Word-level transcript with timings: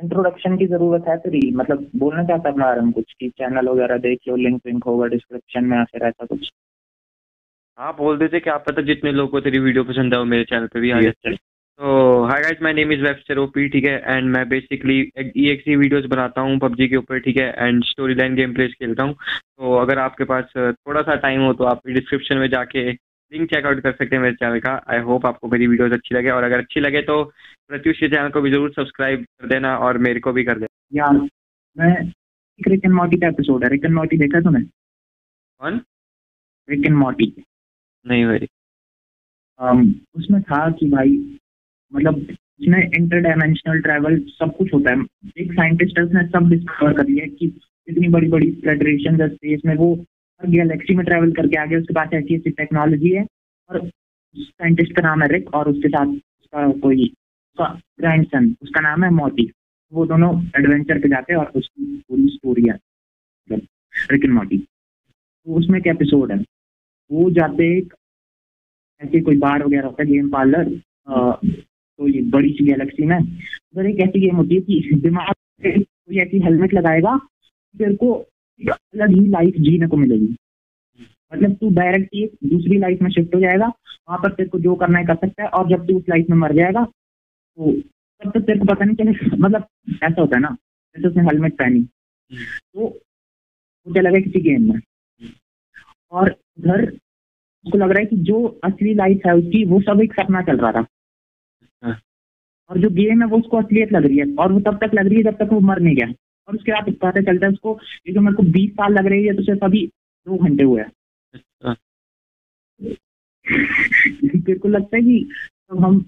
Introduction 0.00 0.56
की 0.58 0.66
ज़रूरत 0.66 1.04
है 1.08 1.16
तेरी। 1.18 1.50
मतलब 1.56 1.86
बोलना 1.96 2.22
चाहता 2.24 2.50
अपना 2.50 2.66
आरम 2.66 2.90
कुछ? 2.92 3.12
कि 3.20 3.28
चैनल 3.28 3.68
वगैरह 3.68 3.98
देख 3.98 4.18
लो 4.28 4.36
लिंक 4.36 4.60
विंक 4.66 4.84
होगा 4.84 5.06
डिस्क्रिप्शन 5.06 5.64
में 5.64 5.76
आके 5.78 5.98
रहता 5.98 6.26
कुछ। 6.26 6.50
हाँ 7.78 7.92
बोल 7.98 8.18
देते 8.18 8.40
क्या 8.40 8.56
पता 8.66 8.82
जितने 8.82 9.12
लोगों 9.12 9.30
को 9.30 9.40
तेरी 9.40 9.58
वीडियो 9.58 9.84
पसंद 9.84 10.14
है 10.14 10.18
वो 10.18 10.24
मेरे 10.26 10.44
चैनल 10.44 10.66
पे 10.66 10.80
भी 10.80 10.90
आ 10.90 11.00
जाते 11.00 11.34
तो 11.34 12.24
hi 12.26 12.40
guys 12.42 12.62
my 12.62 12.72
name 12.74 12.92
is 12.92 13.02
Webster 13.02 13.38
OP 13.38 13.68
ठीक 13.68 13.84
है? 13.84 13.98
एंड 14.06 14.30
मैं 14.36 14.48
बेसिकली 14.48 15.00
ई 15.36 15.48
एक्स 15.50 15.68
वीडियोज़ 15.68 16.06
बनाता 16.06 16.40
हूँ 16.40 16.58
पबजी 16.58 16.88
के 16.88 16.96
ऊपर 16.96 17.18
ठीक 17.20 17.36
है? 17.36 17.52
And 17.58 17.84
story 17.84 18.14
line 18.14 18.34
game 18.34 18.54
plays 18.54 18.74
खेलता 18.78 19.02
हूँ। 19.02 19.14
तो 19.14 19.74
अगर 19.78 19.98
आपके 19.98 20.24
पास 20.24 20.52
थोड़ा 20.56 21.02
सा 21.02 21.14
टाइम 21.26 21.40
हो 21.40 21.52
तो 21.52 21.64
आप 21.64 21.86
डिस्क्रिप्शन 21.88 22.36
में 22.36 22.48
जाके 22.50 22.92
लिंक 23.32 23.48
चेकआउट 23.50 23.80
कर 23.80 23.92
सकते 23.92 24.16
हैं 24.16 24.22
मेरे 24.22 24.34
चैनल 24.34 24.60
का। 24.60 24.72
आई 24.88 24.98
होप 25.02 25.26
आपको 25.26 25.48
मेरी 25.48 25.66
वीडियोस 25.66 25.92
अच्छी 25.92 26.14
लगे। 26.14 26.30
और 26.30 26.44
अगर 26.44 26.58
अच्छी 26.58 26.80
लगे 26.80 27.02
तो 27.02 27.22
प्रत्युष 27.68 27.98
के 28.00 28.08
चैनल 28.08 28.28
को 28.28 28.40
भी 28.40 28.50
ज़रूर 28.50 28.72
सब्सक्राइब 28.72 29.24
कर 29.24 29.48
देना 29.48 29.76
और 29.78 29.98
मेरे 29.98 30.20
को 30.20 30.32
भी 30.32 30.44
कर 30.44 30.58
देना। 30.58 30.96
यार 30.96 31.18
मैं 31.76 31.94
एक 32.04 32.68
रिक 32.68 32.84
एंड 32.84 32.94
मॉर्टी 32.94 33.16
का 33.16 33.28
एपिसोड 33.28 33.64
है। 33.64 33.70
रिक 33.70 33.84
एंड 33.84 33.94
मॉर्टी 33.94 34.18
देखा 34.18 34.40
तूने? 34.40 34.60
कौन? 34.60 35.80
रिक 36.68 36.86
एंड 36.86 36.96
मॉर्टी 36.96 37.32
नहीं 38.06 38.24
भाई। 38.26 38.46
Um, 39.60 39.86
उसमें 40.14 40.42
था 40.42 40.58
कि 40.70 40.88
भाई 40.90 41.10
मतलब 41.92 42.16
उसमें 42.60 42.78
इंटर 42.80 43.20
डायमेंशनल 43.20 43.80
ट्रैवल 43.80 44.18
सब 44.28 44.56
कुछ 44.56 44.72
होता 44.74 44.90
है। 44.90 45.04
एक 45.38 45.52
साइंटिस्ट 45.52 45.98
ने 46.14 46.26
सब 46.28 46.48
डिस्कवर 46.50 46.92
कर 46.92 47.06
लिया 47.08 47.26
कि 47.38 47.46
इतनी 47.88 48.08
बड़ी 48.08 48.28
बड़ी 48.28 48.50
फेडरेशन 48.64 49.28
स्पेस 49.28 49.62
में 49.66 49.74
वो 49.76 49.94
गैलेक्सी 50.40 50.94
में 50.94 51.04
ट्रैवल 51.06 51.32
करके 51.32 51.56
आगे 51.56 51.76
उसके 51.76 51.94
पास 51.94 52.08
ऐसी 52.14 52.34
ऐसी 52.34 52.50
टेक्नोलॉजी 52.52 53.10
है 53.10 53.26
और 53.70 53.88
साइंटिस्ट 54.36 54.92
का 54.96 55.02
नाम 55.02 55.22
है 55.22 55.28
रिक 55.28 55.54
और 55.54 55.68
उसके 55.70 55.88
साथ 55.88 56.06
उसका 56.06 56.70
कोई 56.80 57.04
उसका 57.04 57.68
ग्रैंड 58.00 58.26
सन 58.26 58.54
उसका 58.62 58.80
नाम 58.80 59.04
है 59.04 59.10
मोटी 59.10 59.50
वो 59.92 60.04
दोनों 60.06 60.30
एडवेंचर 60.58 60.98
पे 61.00 61.08
जाते 61.08 61.32
हैं 61.32 61.40
और 61.40 61.52
उसकी 61.56 61.96
पूरी 62.08 62.28
स्टोरी 62.28 62.64
है। 62.68 62.76
रिक 64.10 64.24
एंड 64.24 64.32
मोटी 64.34 64.58
तो 64.58 65.54
उसमें 65.58 65.78
एक 65.78 65.86
एपिसोड 65.86 66.32
है। 66.32 66.38
वो 67.10 67.30
जाते 67.30 67.76
एक 67.76 67.94
ऐसे 69.00 69.20
कोई 69.20 69.36
बार 69.38 69.64
वगैरह 69.64 69.86
होता 69.86 70.02
है 70.02 70.08
गेम 70.08 70.30
पार्लर 70.30 70.68
ये 72.08 72.20
बड़ी 72.30 72.50
सी 72.52 72.64
गैलेक्सी 72.64 73.04
में। 73.06 73.18
उधर 73.18 73.86
एक 73.86 74.00
ऐसी 74.00 74.20
गेम 74.20 74.36
होती 74.36 74.54
है 74.54 74.60
कि 74.60 75.00
दिमाग 75.02 75.34
कोई 75.62 76.18
ऐसी 76.18 76.40
हेलमेट 76.40 76.74
लगाएगा 76.74 77.16
तेरे 77.74 77.94
को 77.94 78.14
अलग 78.60 79.10
ही 79.10 79.26
लाइफ 79.28 79.54
जीने 79.60 79.86
को 79.88 79.96
मिलेगी। 79.96 80.34
मतलब 81.32 81.54
तू 81.54 81.70
डायरेक्ट 81.70 82.14
एक 82.14 82.32
दूसरी 82.44 82.78
लाइफ 82.78 83.02
में 83.02 83.10
शिफ्ट 83.10 83.34
हो 83.34 83.40
जाएगा। 83.40 83.66
वहाँ 83.66 84.18
पर 84.18 84.32
तेरे 84.32 84.48
को 84.48 84.58
जो 84.58 84.74
करना 84.74 84.98
है 84.98 85.04
कर 85.04 85.14
सकता 85.16 85.42
है। 85.42 85.48
और 85.48 85.68
जब 85.68 85.86
तू 85.86 85.96
उस 85.98 86.04
लाइफ 86.08 86.26
में 86.30 86.36
मर 86.38 86.54
जाएगा 86.54 86.84
तो 86.84 87.72
तब 87.72 88.30
तक 88.30 88.40
तेरे 88.40 88.58
को 88.58 88.64
पता 88.64 88.84
नहीं 88.84 88.96
चले 88.96 89.36
मतलब 89.36 89.66
ऐसा 90.04 90.20
होता 90.20 90.36
है 90.36 90.42
ना 90.42 90.48
जैसे 90.96 91.08
उसने 91.08 91.22
हेलमेट 91.22 91.56
पहनी। 91.58 91.82
तो 91.82 92.80
वो 92.80 93.94
चला 93.94 94.10
गया 94.10 94.20
किसी 94.20 94.40
गेम 94.40 94.72
में। 94.72 94.80
और 96.12 96.30
उधर 96.30 96.84
उसको 96.90 97.78
लग 97.78 97.90
रहा 97.90 97.98
है 97.98 98.06
कि 98.06 98.16
जो 98.24 98.44
असली 98.64 98.94
लाइफ 98.94 99.26
है 99.26 99.34
उसकी 99.34 99.64
वो 99.64 99.80
सब 99.80 100.00
एक 100.02 100.12
सपना 100.12 100.42
चल 100.42 100.58
रहा 100.58 100.72
था। 100.72 100.84
हाँ। 101.82 101.98
और 102.70 102.78
जो 102.78 102.90
गेम 102.90 103.22
है 103.22 103.28
वो 103.28 103.38
उसको 103.38 103.56
असलियत 103.56 103.92
लग 103.92 104.06
रही 104.06 104.18
है। 104.18 104.34
और 104.34 104.52
वो 104.52 104.60
तब 104.60 104.78
तक 104.84 104.94
लग 104.94 105.06
रही 105.06 105.16
है 105.16 105.22
जब 105.22 105.36
तक 105.36 105.52
वो 105.52 105.60
मर 105.60 105.80
नहीं 105.80 105.96
गया। 105.96 106.06
और 106.48 106.54
उसके 106.54 106.72
बाद 106.72 106.92
पता 106.94 107.20
चलता 107.20 107.46
है 107.46 107.52
उसको 107.52 107.78
ये 108.06 108.12
जो 108.14 108.20
मेरे 108.20 108.36
को 108.36 108.42
बीस 108.52 108.70
साल 108.72 108.92
लग 108.92 109.06
रही 109.06 109.24
है 109.24 109.34
तो 109.36 109.42
सिर्फ़ 109.42 109.64
अभी 109.64 109.86
दो 110.26 110.36
घंटे 110.38 110.64
हुए 110.64 110.80
हैं। 110.82 110.90
अच्छा। 111.34 111.74
तेरे 114.38 114.58
को 114.58 114.68
लगता 114.68 114.96
है 114.96 115.02
कि 115.02 115.18
जब 115.72 115.84
हम 115.84 115.98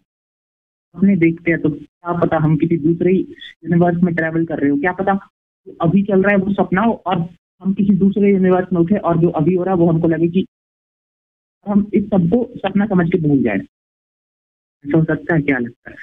अपने 0.95 1.17
देखते 1.17 1.51
हैं 1.51 1.61
तो 1.61 1.71
क्या 1.71 2.13
पता 2.21 2.37
हम 2.37 2.57
किसी 2.57 2.77
दूसरे 2.77 3.13
यूनिवर्स 3.15 4.03
में 4.03 4.15
ट्रेवल 4.15 4.45
कर 4.47 4.59
रहे 4.59 4.71
हो 4.71 4.77
क्या 4.77 4.93
पता 4.93 5.13
अभी 5.81 6.03
चल 6.03 6.23
रहा 6.23 6.33
है 6.33 6.39
वो 6.39 6.53
सपना 6.53 6.83
हो 6.83 6.93
और 7.07 7.19
हम 7.63 7.73
किसी 7.75 7.95
दूसरे 7.97 8.31
यूनिवर्स 8.31 8.73
में 8.73 8.81
उठे 8.81 8.97
और 8.97 9.19
जो 9.19 9.29
अभी 9.31 9.55
हो 9.55 9.65
रहा 9.65 9.75
है 9.75 9.81
वो 9.81 9.89
हमको 9.91 10.09
लगे 10.09 10.29
कि 10.29 10.47
हम 11.67 11.91
इस 11.95 12.05
सबको 12.05 12.45
सपना 12.57 12.87
समझ 12.87 13.07
के 13.13 13.19
भूल 13.19 13.43
जाए। 13.43 13.57
ऐसा 14.85 14.99
हो 14.99 15.05
सकता 15.05 15.35
है 15.35 15.43
क्या 15.43 15.59
लगता 15.59 15.91
है? 15.91 15.97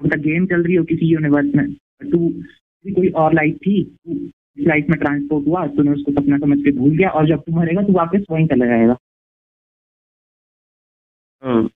अब 0.00 0.06
गेम 0.06 0.46
चल 0.46 0.62
रही 0.62 0.74
हो 0.74 0.84
किसी 0.84 1.06
यूनिवर्स 1.06 1.54
में। 1.54 1.72
तू 2.10 2.28
कोई 2.86 3.08
और 3.08 3.34
लाइफ 3.34 3.56
थी 3.56 3.96
लाइफ 4.60 4.86
में 4.90 4.98
ट्रांसपोर्ट 5.00 5.46
हुआ, 5.48 5.66
तूने 5.66 5.90
उसको 5.90 6.12
सपना 6.12 6.38
समझ 6.38 6.58
के 6.58 6.70
भूल 6.72 6.96
गया 6.96 7.08
और 7.08 7.26
जब 7.26 7.40
तू 7.40 7.52
मरेगा 7.52 7.82
तो 7.82 7.92
वापस 7.92 8.24
वहीं 8.30 8.46
चला 8.46 8.66
जाएगा। 8.66 8.96
हम्म। 11.42 11.68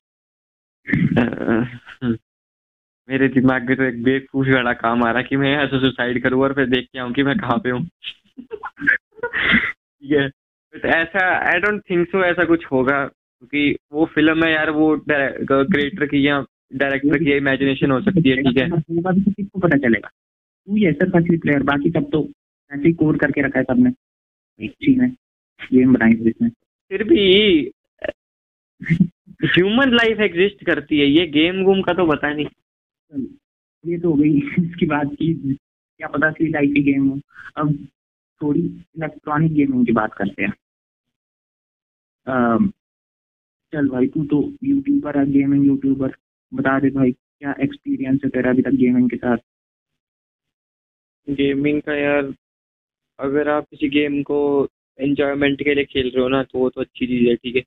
मेरे 3.08 3.28
दिमाग 3.28 3.68
में 3.68 3.76
तो 3.76 3.82
एक 3.82 4.02
बेवकूफ़ी 4.02 4.52
वाला 4.52 4.72
काम 4.72 5.04
आ 5.04 5.10
रहा 5.10 5.22
कि 5.22 5.36
मैं 5.36 5.56
ऐसा 5.56 5.78
सुसाइड 5.80 6.22
करूँ 6.22 6.42
और 6.42 6.52
फिर 6.52 6.66
देख 6.66 6.86
के 6.92 6.98
आऊँ 6.98 7.12
कि 7.12 7.22
मैं 7.22 7.36
कहाँ 7.38 7.58
पे 7.58 7.70
हूँ। 7.70 7.88
ऐसा 10.84 11.24
आई 11.48 11.60
डोंट 11.60 11.82
थिंक 11.90 12.08
सो 12.08 12.24
ऐसा 12.24 12.44
कुछ 12.44 12.64
होगा, 12.72 13.04
क्योंकि 13.06 13.76
वो 13.92 14.04
फ़िल्म 14.06 14.44
है 14.44 14.52
यार, 14.52 14.70
वो 14.70 14.96
क्रिएटर 15.10 16.06
की 16.06 16.28
या 16.28 16.44
डायरेक्टर 16.72 17.18
की 17.18 17.32
इमेजिनेशन 17.32 17.90
हो 17.90 18.00
सकती 18.00 18.28
है 18.30 18.36
ठीक 18.38 18.56
है। 18.58 18.68
किसको 18.70 19.58
पता 19.58 19.76
चलेगा? 19.78 20.08
तू 20.08 20.76
ही 20.76 20.86
ऐसा 20.86 21.08
फ़र्स्ट 21.10 21.40
प्लेयर 21.42 21.62
बाकी 21.64 21.90
सब 21.90 22.10
तो 22.12 22.22
ऐसे 22.70 22.86
ही 22.86 22.92
कोड 22.94 23.18
करके 23.20 23.42
रखा 23.42 23.58
है 23.58 23.64
सबने। 23.64 23.90
है 24.60 25.08
गेम 25.72 25.94
बनाई 25.94 26.12
इसमें 26.28 26.50
फिर 26.90 27.04
भी 27.04 27.24
ह्यूमन 29.46 29.94
लाइफ 29.94 30.20
एग्जिस्ट 30.20 30.64
करती 30.66 30.98
है 30.98 31.06
ये 31.06 31.26
गेम 31.28 31.62
गुम 31.64 31.80
का 31.82 31.92
तो 31.94 32.06
पता 32.06 32.32
नहीं। 32.32 32.46
ये 33.84 33.98
तो 33.98 34.10
हो 34.10 34.16
गई 34.16 34.38
इसकी 34.58 34.86
बात 34.86 35.14
की। 35.14 35.34
क्या 35.54 36.08
पता 36.08 36.30
सी 36.30 36.46
लाइफ 36.48 36.72
की 36.74 36.82
गेम 36.82 37.08
हो। 37.08 37.18
अब 37.56 37.74
थोड़ी 38.40 38.60
इलेक्ट्रॉनिक 38.60 39.52
गेमिंग 39.52 39.86
की 39.86 39.92
बात 39.92 40.14
करते 40.14 40.42
हैं। 40.42 40.52
चल 43.72 43.88
भाई 43.88 44.06
तू 44.06 44.24
तो 44.26 44.42
यूट्यूबर 44.64 45.18
है 45.18 45.30
गेमिंग 45.30 45.66
यूट्यूबर 45.66 46.14
बता 46.52 46.78
दे 46.80 46.90
भाई 46.90 47.12
क्या 47.12 47.54
एक्सपीरियंस 47.62 48.20
है 48.24 48.30
तेरा 48.30 48.50
अभी 48.50 48.62
तक 48.62 48.74
गेमिंग 48.76 49.08
के 49.10 49.16
साथ? 49.16 49.38
गेमिंग 51.28 51.80
का 51.82 51.94
यार 51.94 52.32
अगर 53.18 53.48
आप 53.48 53.64
किसी 53.70 53.88
गेम 53.90 54.22
को 54.22 54.38
एंजॉयमेंट 54.98 55.62
के 55.64 55.74
लिए 55.74 55.84
खेल 55.84 56.10
रहे 56.10 56.22
हो 56.22 56.28
ना 56.28 56.42
तो 56.44 56.58
वो 56.58 56.68
तो 56.70 56.80
अच्छी 56.80 57.06
चीज़ 57.06 57.28
है 57.28 57.34
ठीक 57.36 57.56
है? 57.56 57.62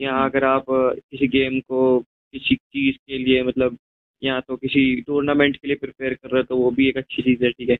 या 0.00 0.12
अगर 0.24 0.44
आप 0.44 0.66
किसी 0.70 1.28
गेम 1.28 1.60
को 1.60 2.00
किसी 2.34 2.54
चीज़ 2.56 2.96
के 2.98 3.18
लिए 3.18 3.42
मतलब 3.44 3.78
या 4.22 4.40
तो 4.40 4.56
किसी 4.56 4.84
टूर्नामेंट 5.02 5.56
के 5.56 5.68
लिए 5.68 5.76
प्रिपेयर 5.76 6.14
कर 6.14 6.30
रहे 6.30 6.40
हो 6.40 6.46
तो 6.46 6.56
वो 6.56 6.70
भी 6.72 6.88
एक 6.88 6.96
अच्छी 6.98 7.22
चीज़ 7.22 7.44
है 7.44 7.50
ठीक 7.52 7.70
है? 7.70 7.78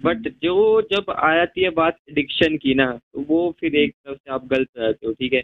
बट 0.00 0.28
जो 0.42 0.82
जब 0.92 1.10
आ 1.12 1.34
जाती 1.36 1.62
है 1.64 1.70
बात 1.72 1.98
एडिक्शन 2.10 2.56
की 2.58 2.74
ना 2.74 2.90
तो 3.14 3.20
वो 3.28 3.50
फिर 3.60 3.76
एक 3.76 3.94
तरफ़ 3.96 4.18
से 4.18 4.32
आप 4.32 4.46
गलत 4.48 4.68
रहते 4.78 5.06
हो 5.06 5.12
ठीक 5.14 5.32
है? 5.34 5.42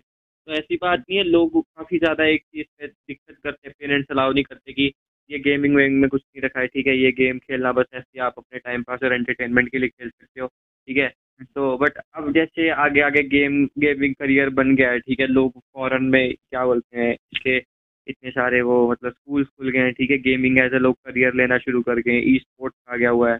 तो 0.49 0.53
ऐसी 0.53 0.77
बात 0.77 0.99
नहीं 1.00 1.19
है 1.19 1.25
लोग 1.25 1.60
काफ़ी 1.62 1.99
ज़्यादा 1.99 2.25
एक 2.27 2.43
चीज़ 2.44 2.66
पे 2.78 2.87
दिक्कत 2.87 3.37
करते 3.44 3.69
हैं 3.69 3.75
पेरेंट्स 3.81 4.10
अलाउ 4.10 4.32
नहीं 4.32 4.44
करते 4.44 4.72
कि 4.72 4.93
ये 5.31 5.38
गेमिंग 5.41 5.77
वेमिंग 5.77 6.00
में 6.00 6.09
कुछ 6.10 6.22
नहीं 6.22 6.43
रखा 6.43 6.60
है 6.60 6.66
ठीक 6.66 6.87
है 6.87 6.97
ये 6.99 7.12
गेम 7.12 7.38
खेलना 7.38 7.72
बस 7.72 7.87
ऐसे 7.94 8.21
आप 8.21 8.34
अपने 8.38 8.59
टाइम 8.59 8.83
पास 8.83 9.03
और 9.04 9.12
एंटरटेनमेंट 9.15 9.71
के 9.71 9.78
लिए 9.78 9.88
खेल 9.88 10.09
सकते 10.10 10.41
हो 10.41 10.47
ठीक 10.49 10.97
है? 10.97 11.09
तो 11.54 11.77
बट 11.78 11.99
अब 12.15 12.33
जैसे 12.33 12.69
आगे 12.72 13.00
आगे 13.00 13.22
गेम 13.28 13.65
गेमिंग 13.78 14.15
करियर 14.15 14.50
बन 14.59 14.75
गया 14.77 14.91
है 14.91 14.99
ठीक 15.00 15.21
है 15.21 15.27
लोग 15.28 15.59
फॉरन 15.75 16.04
में 16.06 16.33
क्या 16.34 16.65
बोलते 16.66 16.99
हैं 17.00 17.12
इसके 17.12 17.56
इतने 18.06 18.31
सारे 18.31 18.60
वो 18.62 18.77
मतलब 18.91 19.12
स्कूल 19.12 19.44
खुल 19.44 19.71
गए 19.71 19.78
हैं 19.78 19.93
ठीक 19.93 20.10
है 20.10 20.19
गेमिंग 20.21 20.59
एज 20.60 20.75
ए 20.75 20.78
लोग 20.78 20.97
करियर 21.04 21.34
लेना 21.34 21.59
शुरू 21.59 21.83
कर 21.83 22.00
गए 22.00 22.19
ई 22.34 22.38
स्पोर्ट्स 22.38 22.78
आ 22.91 22.97
गया 22.97 23.10
हुआ 23.10 23.33
है। 23.33 23.38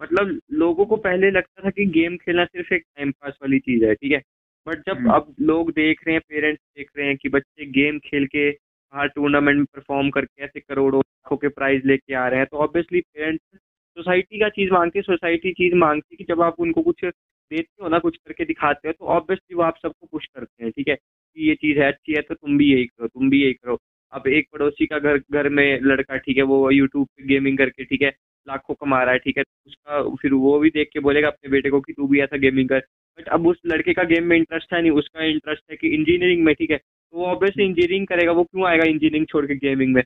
मतलब 0.00 0.38
लोगों 0.52 0.84
को 0.86 0.96
पहले 0.98 1.30
लगता 1.30 1.64
था 1.64 1.70
कि 1.70 1.84
गेम 1.90 2.16
खेलना 2.16 2.44
सिर्फ़ 2.44 2.72
एक 2.74 2.82
टाइम 2.96 3.10
पास 3.12 3.38
वाली 3.42 3.58
चीज़ 3.60 3.84
है 3.84 3.94
ठीक 3.94 4.12
है? 4.12 4.22
बट 4.66 4.82
जब 4.86 4.96
हम्म। 4.96 5.10
अब 5.12 5.34
लोग 5.42 5.70
देख 5.72 6.00
रहे 6.06 6.14
हैं 6.14 6.22
पेरेंट्स 6.28 6.62
देख 6.76 6.90
रहे 6.96 7.06
हैं 7.06 7.16
कि 7.16 7.28
बच्चे 7.28 7.66
गेम 7.72 7.98
खेल 8.00 8.26
के 8.26 8.50
बाहर 8.50 9.08
टूर्नामेंट 9.08 9.56
में 9.58 9.64
परफॉर्म 9.66 10.10
करके 10.10 10.44
ऐसे 10.44 10.60
करोड़ों 10.60 11.00
लाखों 11.00 11.36
के 11.36 11.48
प्राइज 11.50 11.86
लेके 11.86 12.14
आ 12.14 12.26
रहे 12.28 12.38
हैं 12.38 12.46
तो 12.46 12.58
ऑब्वियसली 12.58 13.00
पेरेंट्स 13.02 13.58
सोसाइटी 13.96 14.40
का 14.40 14.48
चीज़ 14.50 14.72
मांगती 14.72 14.98
है 14.98 15.02
सोसाइटी 15.02 15.52
चीज़ 15.52 15.74
मांगती 15.76 16.14
है 16.14 16.16
कि 16.16 16.24
जब 16.24 16.42
आप 16.42 16.60
उनको 16.60 16.82
कुछ 16.82 17.04
देते 17.04 17.82
हो 17.82 17.88
ना 17.88 17.98
कुछ 17.98 18.16
करके 18.16 18.44
दिखाते 18.44 18.88
हो 18.88 18.92
तो 18.92 19.06
ऑब्वियसली 19.12 19.56
वो 19.56 19.62
आप 19.62 19.78
सबको 19.78 20.06
पुश 20.08 20.26
करते 20.26 20.64
हैं 20.64 20.72
ठीक 20.72 20.88
है 20.88 20.94
कि 20.94 21.48
ये 21.48 21.54
चीज़ 21.56 21.78
है 21.78 21.86
अच्छी 21.86 22.14
है 22.14 22.22
तो 22.22 22.34
तुम 22.34 22.58
भी 22.58 22.72
यही 22.72 22.84
करो 22.86 23.08
तुम 23.08 23.30
भी 23.30 23.42
यही 23.42 23.52
करो 23.54 23.78
अब 24.12 24.26
एक 24.28 24.48
पड़ोसी 24.52 24.86
का 24.86 24.98
घर 25.00 25.18
घर 25.32 25.48
में 25.50 25.80
लड़का 25.82 26.16
ठीक 26.18 26.36
है 26.36 26.42
वो 26.44 26.70
यूट्यूब 26.70 27.06
पे 27.08 27.26
गेमिंग 27.26 27.58
करके 27.58 27.84
ठीक 27.84 28.02
है 28.02 28.10
लाखों 28.46 28.74
कमा 28.76 29.02
रहा 29.02 29.12
है 29.12 29.18
ठीक 29.18 29.38
है 29.38 29.44
उसका 29.66 30.02
फिर 30.16 30.32
वो 30.36 30.58
भी 30.58 30.70
देख 30.70 30.88
के 30.92 31.00
बोलेगा 31.00 31.28
अपने 31.28 31.50
बेटे 31.50 31.70
को 31.70 31.80
कि 31.80 31.92
तू 31.92 32.06
भी 32.06 32.20
ऐसा 32.20 32.36
गेमिंग 32.38 32.68
कर 32.68 32.80
बट 33.18 33.28
अब 33.28 33.46
उस 33.46 33.60
लड़के 33.66 33.92
का 33.92 34.02
गेम 34.04 34.24
में 34.24 34.36
इंटरेस्ट 34.36 34.72
है 34.74 34.80
नहीं 34.82 34.90
उसका 34.92 35.24
इंटरेस्ट 35.24 35.70
है 35.70 35.76
कि 35.76 35.88
इंजीनियरिंग 35.88 36.44
में 36.44 36.54
ठीक 36.54 36.70
है? 36.70 36.76
तो 36.76 37.18
वो 37.18 37.26
ऑब्वियसली 37.26 37.64
इंजीनियरिंग 37.64 38.06
करेगा 38.06 38.32
वो 38.32 38.44
क्यों 38.44 38.66
आएगा 38.68 38.84
इंजीनियरिंग 38.84 39.26
छोड़ 39.26 39.46
के 39.46 39.54
गेमिंग 39.56 39.94
में? 39.94 40.02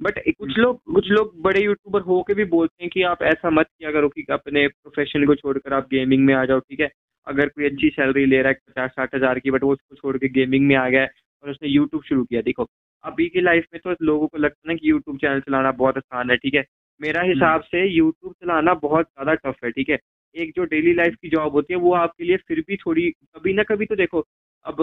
बट 0.00 0.18
कुछ 0.28 0.58
लोग 0.58 0.80
कुछ 0.94 1.10
लोग 1.10 1.32
बड़े 1.42 1.62
यूट्यूबर 1.64 2.00
हो 2.02 2.22
के 2.22 2.34
भी 2.34 2.44
बोलते 2.52 2.84
हैं 2.84 2.90
कि 2.90 3.02
आप 3.04 3.22
ऐसा 3.22 3.50
मत 3.50 3.66
किया 3.68 3.90
करो 3.92 4.08
कि 4.08 4.24
अपने 4.30 4.66
प्रोफेशन 4.68 5.26
को 5.26 5.34
छोड़कर 5.34 5.72
आप 5.74 5.88
गेमिंग 5.90 6.24
में 6.26 6.34
आ 6.34 6.44
जाओ 6.44 6.60
ठीक 6.60 6.80
है? 6.80 6.90
अगर 7.26 7.48
कोई 7.48 7.64
अच्छी 7.64 7.88
सैलरी 7.90 8.24
ले 8.26 8.40
रहा 8.42 8.48
है 8.48 8.58
पचास 8.68 8.90
साठ 8.90 9.14
हज़ार 9.14 9.38
की 9.38 9.50
बट 9.50 9.62
वो 9.62 9.72
उसको 9.72 9.96
छोड़ 9.96 10.16
के 10.18 10.28
गेमिंग 10.28 10.66
में 10.66 10.74
आ 10.76 10.88
गया 10.88 11.02
है 11.02 11.10
और 11.44 11.50
उसने 11.50 11.68
यूट्यूब 11.68 12.02
शुरू 12.02 12.24
किया 12.24 12.40
देखो। 12.42 12.66
अभी 13.04 13.28
की 13.28 13.40
लाइफ 13.40 13.66
में 13.74 13.80
तो 13.84 14.04
लोगों 14.06 14.26
को 14.28 14.38
लगता 14.38 14.68
है 14.68 14.74
ना 14.74 14.78
कि 14.78 14.90
यूट्यूब 14.90 15.18
चैनल 15.18 15.40
चलाना 15.40 15.72
बहुत 15.72 15.96
आसान 15.96 16.30
है 16.30 16.36
ठीक 16.36 16.54
है? 16.54 16.64
मेरा 17.00 17.20
हम्म। 17.20 17.32
हिसाब 17.32 17.62
से 17.62 17.84
यूट्यूब 17.86 18.32
चलाना 18.32 18.74
बहुत 18.74 19.06
ज़्यादा 19.06 19.34
टफ 19.34 19.64
है 19.64 19.70
ठीक 19.70 19.88
है? 19.90 19.98
एक 20.34 20.52
जो 20.56 20.64
डेली 20.66 20.92
लाइफ 20.94 21.14
की 21.22 21.28
जॉब 21.28 21.52
होती 21.52 21.74
है 21.74 21.80
वो 21.80 21.92
आपके 21.94 22.24
लिए 22.24 22.36
फिर 22.48 22.60
भी 22.68 22.76
थोड़ी 22.76 23.10
कभी 23.10 23.52
ना 23.54 23.62
कभी 23.64 23.86
तो 23.86 23.96
देखो 23.96 24.24
अब 24.64 24.82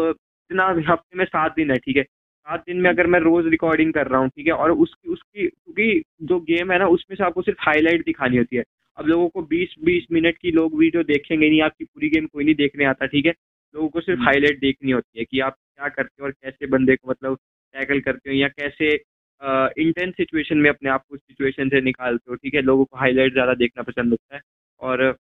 इतना 0.51 0.65
हफ़्ते 0.91 1.17
में 1.17 1.25
सात 1.25 1.55
दिन 1.55 1.71
है 1.71 1.77
ठीक 1.77 1.97
है? 1.97 2.03
सात 2.03 2.63
दिन 2.67 2.77
में 2.81 2.89
अगर 2.89 3.07
मैं 3.07 3.19
रोज़ 3.19 3.47
रिकॉर्डिंग 3.47 3.93
कर 3.93 4.07
रहा 4.07 4.19
हूँ 4.21 4.29
ठीक 4.29 4.47
है? 4.47 4.53
और 4.53 4.71
उसकी 4.73 5.09
उसकी 5.09 5.47
क्योंकि 5.47 6.01
जो 6.23 6.39
गेम 6.41 6.71
है 6.71 6.77
ना 6.79 6.87
उसमें 6.89 7.15
से 7.17 7.23
आपको 7.23 7.41
सिर्फ़ 7.41 7.59
हाईलाइट 7.61 8.05
दिखानी 8.05 8.37
होती 8.37 8.55
है। 8.57 8.63
अब 8.97 9.07
लोगों 9.07 9.27
को 9.29 9.41
बीस 9.43 9.73
बीस 9.85 10.05
मिनट 10.11 10.37
की 10.37 10.51
लोग 10.51 10.77
वीडियो 10.79 11.03
देखेंगे 11.03 11.49
नहीं 11.49 11.61
आपकी 11.61 11.85
पूरी 11.85 12.09
गेम 12.09 12.25
कोई 12.27 12.43
नहीं 12.45 12.55
देखने 12.55 12.85
आता 12.85 13.05
ठीक 13.07 13.25
है? 13.25 13.31
लोगों 13.75 13.89
को 13.89 14.01
सिर्फ़ 14.01 14.21
हाईलाइट 14.21 14.51
हम्म। 14.51 14.59
देखनी 14.61 14.91
होती 14.91 15.19
है 15.19 15.25
कि 15.25 15.39
आप 15.41 15.53
क्या 15.53 15.87
करते 15.89 16.21
हो 16.21 16.25
और 16.25 16.31
कैसे 16.33 16.67
बंदे 16.67 16.95
को 16.95 17.09
मतलब 17.11 17.37
टैकल 17.75 17.99
करते 18.01 18.29
हो 18.29 18.35
या 18.35 18.47
कैसे 18.49 18.93
इंटेंस 19.81 20.13
सिचुएशन 20.15 20.57
में 20.57 20.69
अपने 20.69 20.89
आप 20.89 21.03
को 21.09 21.17
सिचुएशन 21.17 21.69
से 21.69 21.81
निकालते 21.81 22.31
हो 22.31 22.35
ठीक 22.35 22.53
है? 22.55 22.61
लोगों 22.61 22.85
को 22.85 22.97
हाईलाइट 22.97 23.33
ज़्यादा 23.33 23.53
देखना 23.55 23.83
पसंद 23.83 24.11
होता 24.11 24.35
है। 24.35 24.41
और 24.81 25.15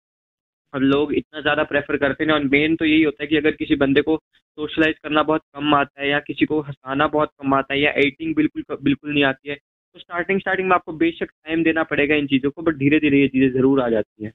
लोग 0.73 1.13
इतना 1.13 1.41
ज़्यादा 1.41 1.63
प्रेफर 1.63 1.97
करते 1.97 2.23
हैं। 2.23 2.31
और 2.31 2.43
मेन 2.43 2.75
तो 2.75 2.85
यही 2.85 3.03
होता 3.03 3.23
है 3.23 3.27
कि 3.27 3.37
अगर 3.37 3.51
किसी 3.51 3.75
बंदे 3.75 4.01
को 4.01 4.17
सोशलाइज 4.57 4.95
करना 5.03 5.23
बहुत 5.23 5.41
कम 5.55 5.73
आता 5.75 6.01
है 6.01 6.09
या 6.09 6.19
किसी 6.19 6.45
को 6.45 6.61
हंसाना 6.61 7.07
बहुत 7.07 7.29
कम 7.41 7.53
आता 7.53 7.73
है 7.73 7.79
या 7.81 7.91
एडिटिंग 7.91 8.35
बिल्कुल 8.35 8.63
बिल्कुल 8.83 9.13
नहीं 9.13 9.23
आती 9.23 9.49
है 9.49 9.55
तो 9.55 9.99
स्टार्टिंग 9.99 10.39
स्टार्टिंग 10.39 10.67
में 10.69 10.75
आपको 10.75 10.93
बेशक 10.93 11.25
टाइम 11.25 11.63
देना 11.63 11.83
पड़ेगा 11.83 12.15
इन 12.15 12.27
चीज़ों 12.27 12.51
को 12.51 12.61
बट 12.61 12.75
धीरे 12.75 12.99
धीरे 12.99 13.21
ये 13.21 13.27
चीज़ें 13.27 13.51
ज़रूर 13.51 13.81
आ 13.81 13.89
जाती 13.89 14.25
हैं। 14.25 14.33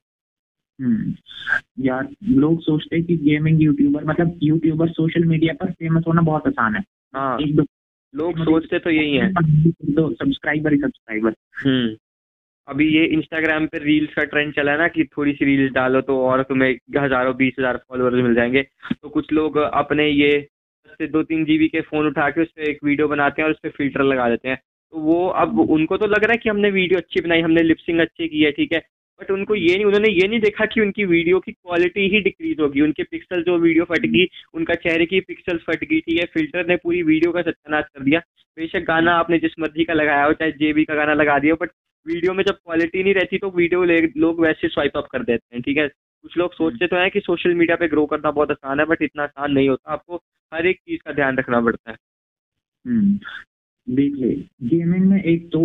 हम्म, 0.78 1.14
यार 1.78 2.08
लोग 2.28 2.60
सोचते 2.60 2.96
हैं 2.96 3.04
कि 3.04 3.16
गेमिंग 3.16 3.62
यूट्यूबर 3.62 4.04
मतलब 4.04 4.38
यूट्यूबर 4.42 4.88
सोशल 4.88 5.24
मीडिया 5.24 5.54
पर 5.54 5.72
फ़ेमस 5.72 6.04
होना 6.06 6.22
बहुत 6.22 6.46
आसान 6.46 6.74
है। 6.74 6.82
हाँ 7.14 7.38
लोग 8.14 8.44
सोचते 8.44 8.78
तो 8.78 8.90
यही 8.90 9.14
है। 9.16 9.32
सब्सक्राइबर 9.32 10.72
ही 10.72 10.78
सब्सक्राइबर 10.78 11.34
हम्म। 11.64 11.96
अभी 12.68 12.86
ये 12.88 13.04
इंस्टाग्राम 13.06 13.66
पे 13.66 13.78
रील्स 13.78 14.14
का 14.14 14.24
ट्रेंड 14.24 14.52
चला 14.54 14.72
है 14.72 14.78
ना 14.78 14.88
कि 14.88 15.04
थोड़ी 15.16 15.32
सी 15.32 15.44
रील्स 15.44 15.72
डालो 15.72 16.00
तो 16.00 16.18
और 16.26 16.42
तुम्हें 16.42 16.70
हज़ारों, 16.98 17.34
बीस 17.36 17.54
हज़ार 17.58 17.76
फॉलोअर्स 17.78 18.22
मिल 18.22 18.34
जाएँगे। 18.34 18.62
तो 18.92 19.08
कुछ 19.08 19.32
लोग 19.32 19.56
अपने 19.58 20.08
ये 20.08 20.30
से 20.90 21.06
दो 21.06 21.22
तीन 21.22 21.44
जीबी 21.44 21.68
के 21.68 21.80
फ़ोन 21.80 22.06
उठा 22.06 22.28
के 22.30 22.42
उस 22.42 22.48
पर 22.48 22.62
एक 22.62 22.78
वीडियो 22.84 23.08
बनाते 23.08 23.42
हैं 23.42 23.46
और 23.46 23.52
उस 23.52 23.58
पर 23.62 23.70
फ़िल्टर 23.70 24.02
लगा 24.04 24.28
देते 24.30 24.48
हैं। 24.48 24.56
तो 24.56 24.98
वो 25.00 25.26
अब 25.42 25.58
उनको 25.60 25.96
तो 25.96 26.06
लग 26.06 26.24
रहा 26.24 26.32
है 26.32 26.38
कि 26.38 26.48
हमने 26.48 26.70
वीडियो 26.70 26.98
अच्छी 26.98 27.20
बनाई, 27.20 27.40
हमने 27.40 27.62
लिपसिंग 27.62 28.00
अच्छी 28.00 28.28
की 28.28 28.42
है, 28.42 28.50
ठीक 28.52 28.72
है? 28.72 28.78
बट 29.20 29.30
उनको 29.30 29.54
ये 29.54 29.74
नहीं, 29.74 29.84
उन्होंने 29.84 30.08
ये 30.10 30.28
नहीं 30.28 30.40
देखा 30.40 30.66
कि 30.66 30.80
उनकी 30.80 31.04
वीडियो 31.04 31.38
की 31.40 31.52
क्वालिटी 31.52 32.08
ही 32.08 32.20
डिक्रीज 32.20 32.60
होगी। 32.60 32.80
उनके 32.80 33.02
पिक्सल 33.02 33.42
जो 33.42 33.56
वीडियो 33.58 33.84
फट 33.84 34.06
गई, 34.06 34.26
उनका 34.54 34.74
चेहरे 34.76 35.06
की 35.06 35.20
पिक्सल 35.20 35.58
फट 35.66 35.84
गई, 35.84 36.00
ठीक 36.00 36.18
है? 36.18 36.24
फ़िल्टर 36.26 36.66
ने 36.68 36.76
पूरी 36.76 37.02
वीडियो 37.02 37.32
का 37.32 37.42
सत्यानाश 37.42 37.84
कर 37.94 38.04
दिया। 38.04 38.20
बेशक 38.58 38.84
गाना 38.84 39.12
आपने 39.14 39.38
जिस 39.38 39.58
मर्ज़ी 39.60 39.84
का 39.84 39.94
लगाया 39.94 40.24
हो, 40.24 40.32
चाहे 40.32 40.52
जेबी 40.52 40.84
का 40.84 40.94
गाना 40.94 41.14
लगा 41.14 41.38
दिया 41.38 41.54
बट 41.54 41.70
वीडियो 42.06 42.32
में 42.34 42.42
जब 42.44 42.54
क्वालिटी 42.54 43.02
नहीं 43.02 43.14
रहती 43.14 43.38
तो 43.38 43.50
वीडियो 43.50 43.84
लोग 44.18 44.40
वैसे 44.40 44.68
स्वाइप 44.68 44.96
अप 44.96 45.06
कर 45.12 45.22
देते 45.22 45.56
हैं 45.56 45.62
ठीक 45.62 45.76
है? 45.76 45.86
कुछ 45.88 46.36
लोग 46.38 46.52
सोचते 46.54 46.86
तो 46.86 46.96
हैं 46.96 47.10
कि 47.10 47.20
सोशल 47.20 47.54
मीडिया 47.54 47.76
पे 47.76 47.88
ग्रो 47.88 48.04
करना 48.06 48.30
बहुत 48.30 48.50
आसान 48.50 48.80
है 48.80 48.84
बट 48.86 49.02
इतना 49.02 49.22
आसान 49.22 49.52
नहीं 49.52 49.68
होता। 49.68 49.92
आपको 49.92 50.16
हर 50.52 50.66
एक 50.66 50.76
चीज़ 50.78 51.00
का 51.04 51.12
ध्यान 51.12 51.36
रखना 51.38 51.60
पड़ता 51.60 51.90
है। 51.90 51.96
हम्म, 52.86 53.18
देखिए 53.86 54.34
गेमिंग 54.68 55.04
में 55.06 55.22
एक 55.22 55.48
तो 55.52 55.60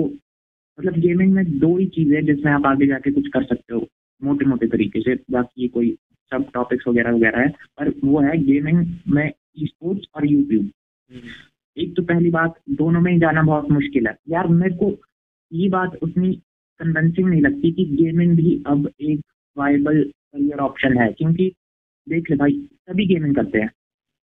मतलब 0.79 0.97
गेमिंग 0.99 1.33
में 1.33 1.57
दो 1.59 1.75
ही 1.77 1.85
चीज़ें 1.87 2.25
जिसमें 2.25 2.51
आप 2.51 2.65
आगे 2.65 2.87
जाके 2.87 3.11
कुछ 3.11 3.27
कर 3.33 3.43
सकते 3.43 3.73
हो 3.73 3.87
मोटे 4.21 4.45
मोटे 4.45 4.67
तरीके 4.67 5.01
से। 5.01 5.15
बाकी 5.31 5.67
कोई 5.67 5.95
सब 6.31 6.49
टॉपिक्स 6.53 6.87
वगैरह 6.87 7.11
वगैरह 7.11 7.39
है 7.39 7.49
पर 7.77 7.93
वो 8.03 8.21
है 8.21 8.37
गेमिंग 8.43 8.85
में 9.07 9.27
ई 9.27 9.65
स्पोर्ट्स 9.65 10.07
और 10.15 10.25
यूट्यूब 10.25 10.63
हम्म। 10.63 11.29
एक 11.77 11.95
तो 11.95 12.03
पहली 12.03 12.29
बात 12.31 12.55
दोनों 12.77 13.01
में 13.01 13.11
ही 13.11 13.19
जाना 13.19 13.41
बहुत 13.43 13.69
मुश्किल 13.71 14.07
है। 14.07 14.15
यार 14.29 14.47
मेरे 14.53 14.75
को 14.75 14.89
ये 15.51 15.69
बात 15.69 15.97
उतनी 16.03 16.33
कन्विंसिंग 16.79 17.27
नहीं 17.29 17.41
लगती 17.41 17.71
कि 17.73 17.85
गेमिंग 17.95 18.35
भी 18.37 18.61
अब 18.67 18.89
एक 19.01 19.21
वाइबल 19.57 20.03
करियर 20.03 20.59
ऑप्शन 20.61 20.97
है 20.97 21.11
क्योंकि 21.13 21.51
देख 22.07 22.29
ले 22.31 22.35
भाई 22.37 22.53
सभी 22.81 23.05
गेमिंग 23.07 23.35
करते 23.35 23.59
हैं। 23.59 23.69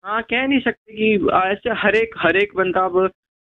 हाँ 0.03 0.21
कह 0.23 0.47
नहीं 0.47 0.59
सकते 0.59 0.93
कि 0.93 1.27
ऐसे 1.37 1.71
हर 1.81 1.95
एक 1.95 2.15
हर 2.17 2.37
एक 2.37 2.55
बंदा 2.55 2.85
अब 2.85 2.97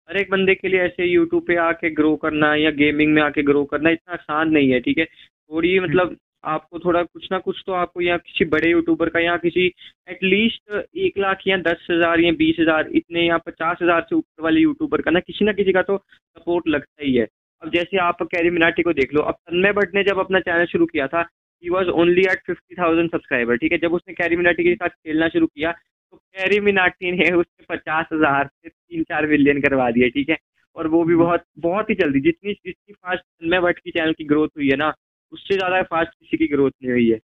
हर 0.10 0.18
एक 0.18 0.30
बंदे 0.32 0.56
के 0.56 0.68
लिए 0.68 0.82
ऐसे 0.82 1.06
यूट्यूब 1.06 1.44
पे 1.48 1.56
आके 1.60 1.90
ग्रो 1.92 2.16
करना 2.18 2.54
या 2.56 2.72
गेमिंग 2.74 3.14
में 3.14 3.22
आके 3.22 3.44
ग्रो 3.44 3.64
करना 3.66 3.90
इतना 3.90 4.14
आसान 4.14 4.50
नहीं 4.52 4.72
है 4.72 4.80
ठीक 4.82 4.98
है? 4.98 5.06
थोड़ी 5.06 5.76
हम्म। 5.78 5.90
मतलब 5.90 6.18
आपको 6.46 6.80
थोड़ा 6.80 7.02
कुछ 7.04 7.28
ना 7.32 7.38
कुछ 7.40 7.64
तो 7.68 7.74
आपको 7.74 8.02
या 8.02 8.18
किसी 8.20 8.46
बड़े 8.48 8.70
यूट्यूबर 8.72 9.10
का 9.10 9.20
या 9.20 9.36
किसी 9.38 9.66
एटलीस्ट 10.10 10.72
एक 10.98 11.18
लाख 11.20 11.40
या 11.48 11.58
दस 11.60 11.88
हज़ार 11.92 12.20
या 12.20 12.32
बीस 12.34 12.56
हज़ार 12.60 12.90
इतने 12.96 13.28
या 13.28 13.38
पचास 13.40 13.78
हज़ार 13.82 14.02
से 14.02 14.16
ऊपर 14.16 14.44
वाले 14.44 14.62
यूट्यूबर 14.62 15.02
का 15.02 15.12
ना 15.12 15.20
किसी 15.22 15.46
ना 15.46 15.52
किसी 15.54 15.74
का 15.74 15.82
तो 15.84 15.98
सपोर्ट 15.98 16.68
लगता 16.70 17.04
ही 17.04 17.16
है। 17.16 17.26
अब 17.62 17.70
जैसे 17.72 17.98
आप 18.00 18.22
कैरी 18.24 18.50
मिनाटी 18.52 18.84
को 18.84 18.94
देख 18.94 19.14
लो, 19.14 19.22
अब 19.22 19.34
तन्मय 19.36 19.72
भट्ट 19.74 19.96
ने 19.96 20.04
जब 20.04 20.20
अपना 20.20 20.40
चैनल 20.42 20.66
शुरू 20.68 20.86
किया 20.88 21.08
था 21.08 21.22
he 21.64 21.70
was 21.70 21.88
only 22.02 22.22
at 22.24 22.42
fifty 22.48 22.76
thousand 22.76 23.10
subscriber 23.12 23.58
ठीक 23.58 23.72
है 23.72 23.78
जब 23.80 23.94
उसने 23.94 24.14
कैरी 24.14 24.36
मिनाटी 24.36 24.64
के 24.64 24.74
साथ 24.76 24.90
खेलना 24.90 25.28
शुरू 25.30 25.48
किया 25.48 25.72
तो 25.72 26.18
कैरी 26.18 26.60
मिनाटी 26.62 27.12
ने 27.14 27.32
उसने 27.34 27.66
पचास 27.70 28.06
हज़ार 28.14 28.48
से 28.48 28.70
तीन 28.70 29.04
चार 29.04 29.28
मिलियन 29.28 29.62
करवा 29.62 29.90
दिए, 29.92 30.10
ठीक 30.10 30.30
है 30.30 30.38
और 30.76 30.88
वो 30.88 31.04
भी। 31.04 31.16
बहुत 31.16 31.44
बहुत 31.60 31.90
ही 31.90 31.96
जल्दी, 31.96 32.20
जितनी 32.22 32.54
जितनी 32.56 32.94
फास्ट 32.94 33.22
तन्मय 33.22 33.60
भट्ट 33.62 33.80
की 33.80 33.92
चैनल 33.92 34.14
की 34.14 34.24
ग्रोथ 34.26 34.50
हुई 34.58 34.70
है 34.70 34.76
ना, 34.78 34.94
उससे 35.34 35.56
ज़्यादा 35.56 35.82
फास्ट 35.86 36.12
किसी 36.12 36.38
की 36.38 36.48
ग्रोथ 36.48 36.72
नहीं 36.74 36.92
हुई 36.92 37.10
है 37.10 37.20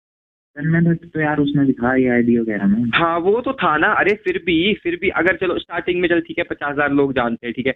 तो 0.58 1.20
यार 1.22 1.40
उसने 1.40 1.66
दिखा 1.66 1.94
ये 1.96 2.08
आईडी 2.10 2.38
वगैरह 2.40 2.68
में 2.68 2.90
हाँ 2.96 3.18
वो 3.20 3.40
तो 3.42 3.54
था 3.54 3.76
ना। 3.78 3.92
अरे 3.94 4.14
फिर 4.24 4.38
भी 4.46 4.74
फिर 4.84 4.96
भी 5.02 5.10
अगर 5.20 5.36
चलो 5.38 5.58
स्टार्टिंग 5.60 6.00
में 6.02 6.08
चल 6.10 6.22
ठीक 6.22 6.38
है 6.38 6.44
पचास 6.44 6.72
हज़ार 6.72 6.92
लोग 6.94 7.14
जानते 7.14 7.48
हैं 7.48 7.54
ठीक 7.54 7.68
है। 7.68 7.74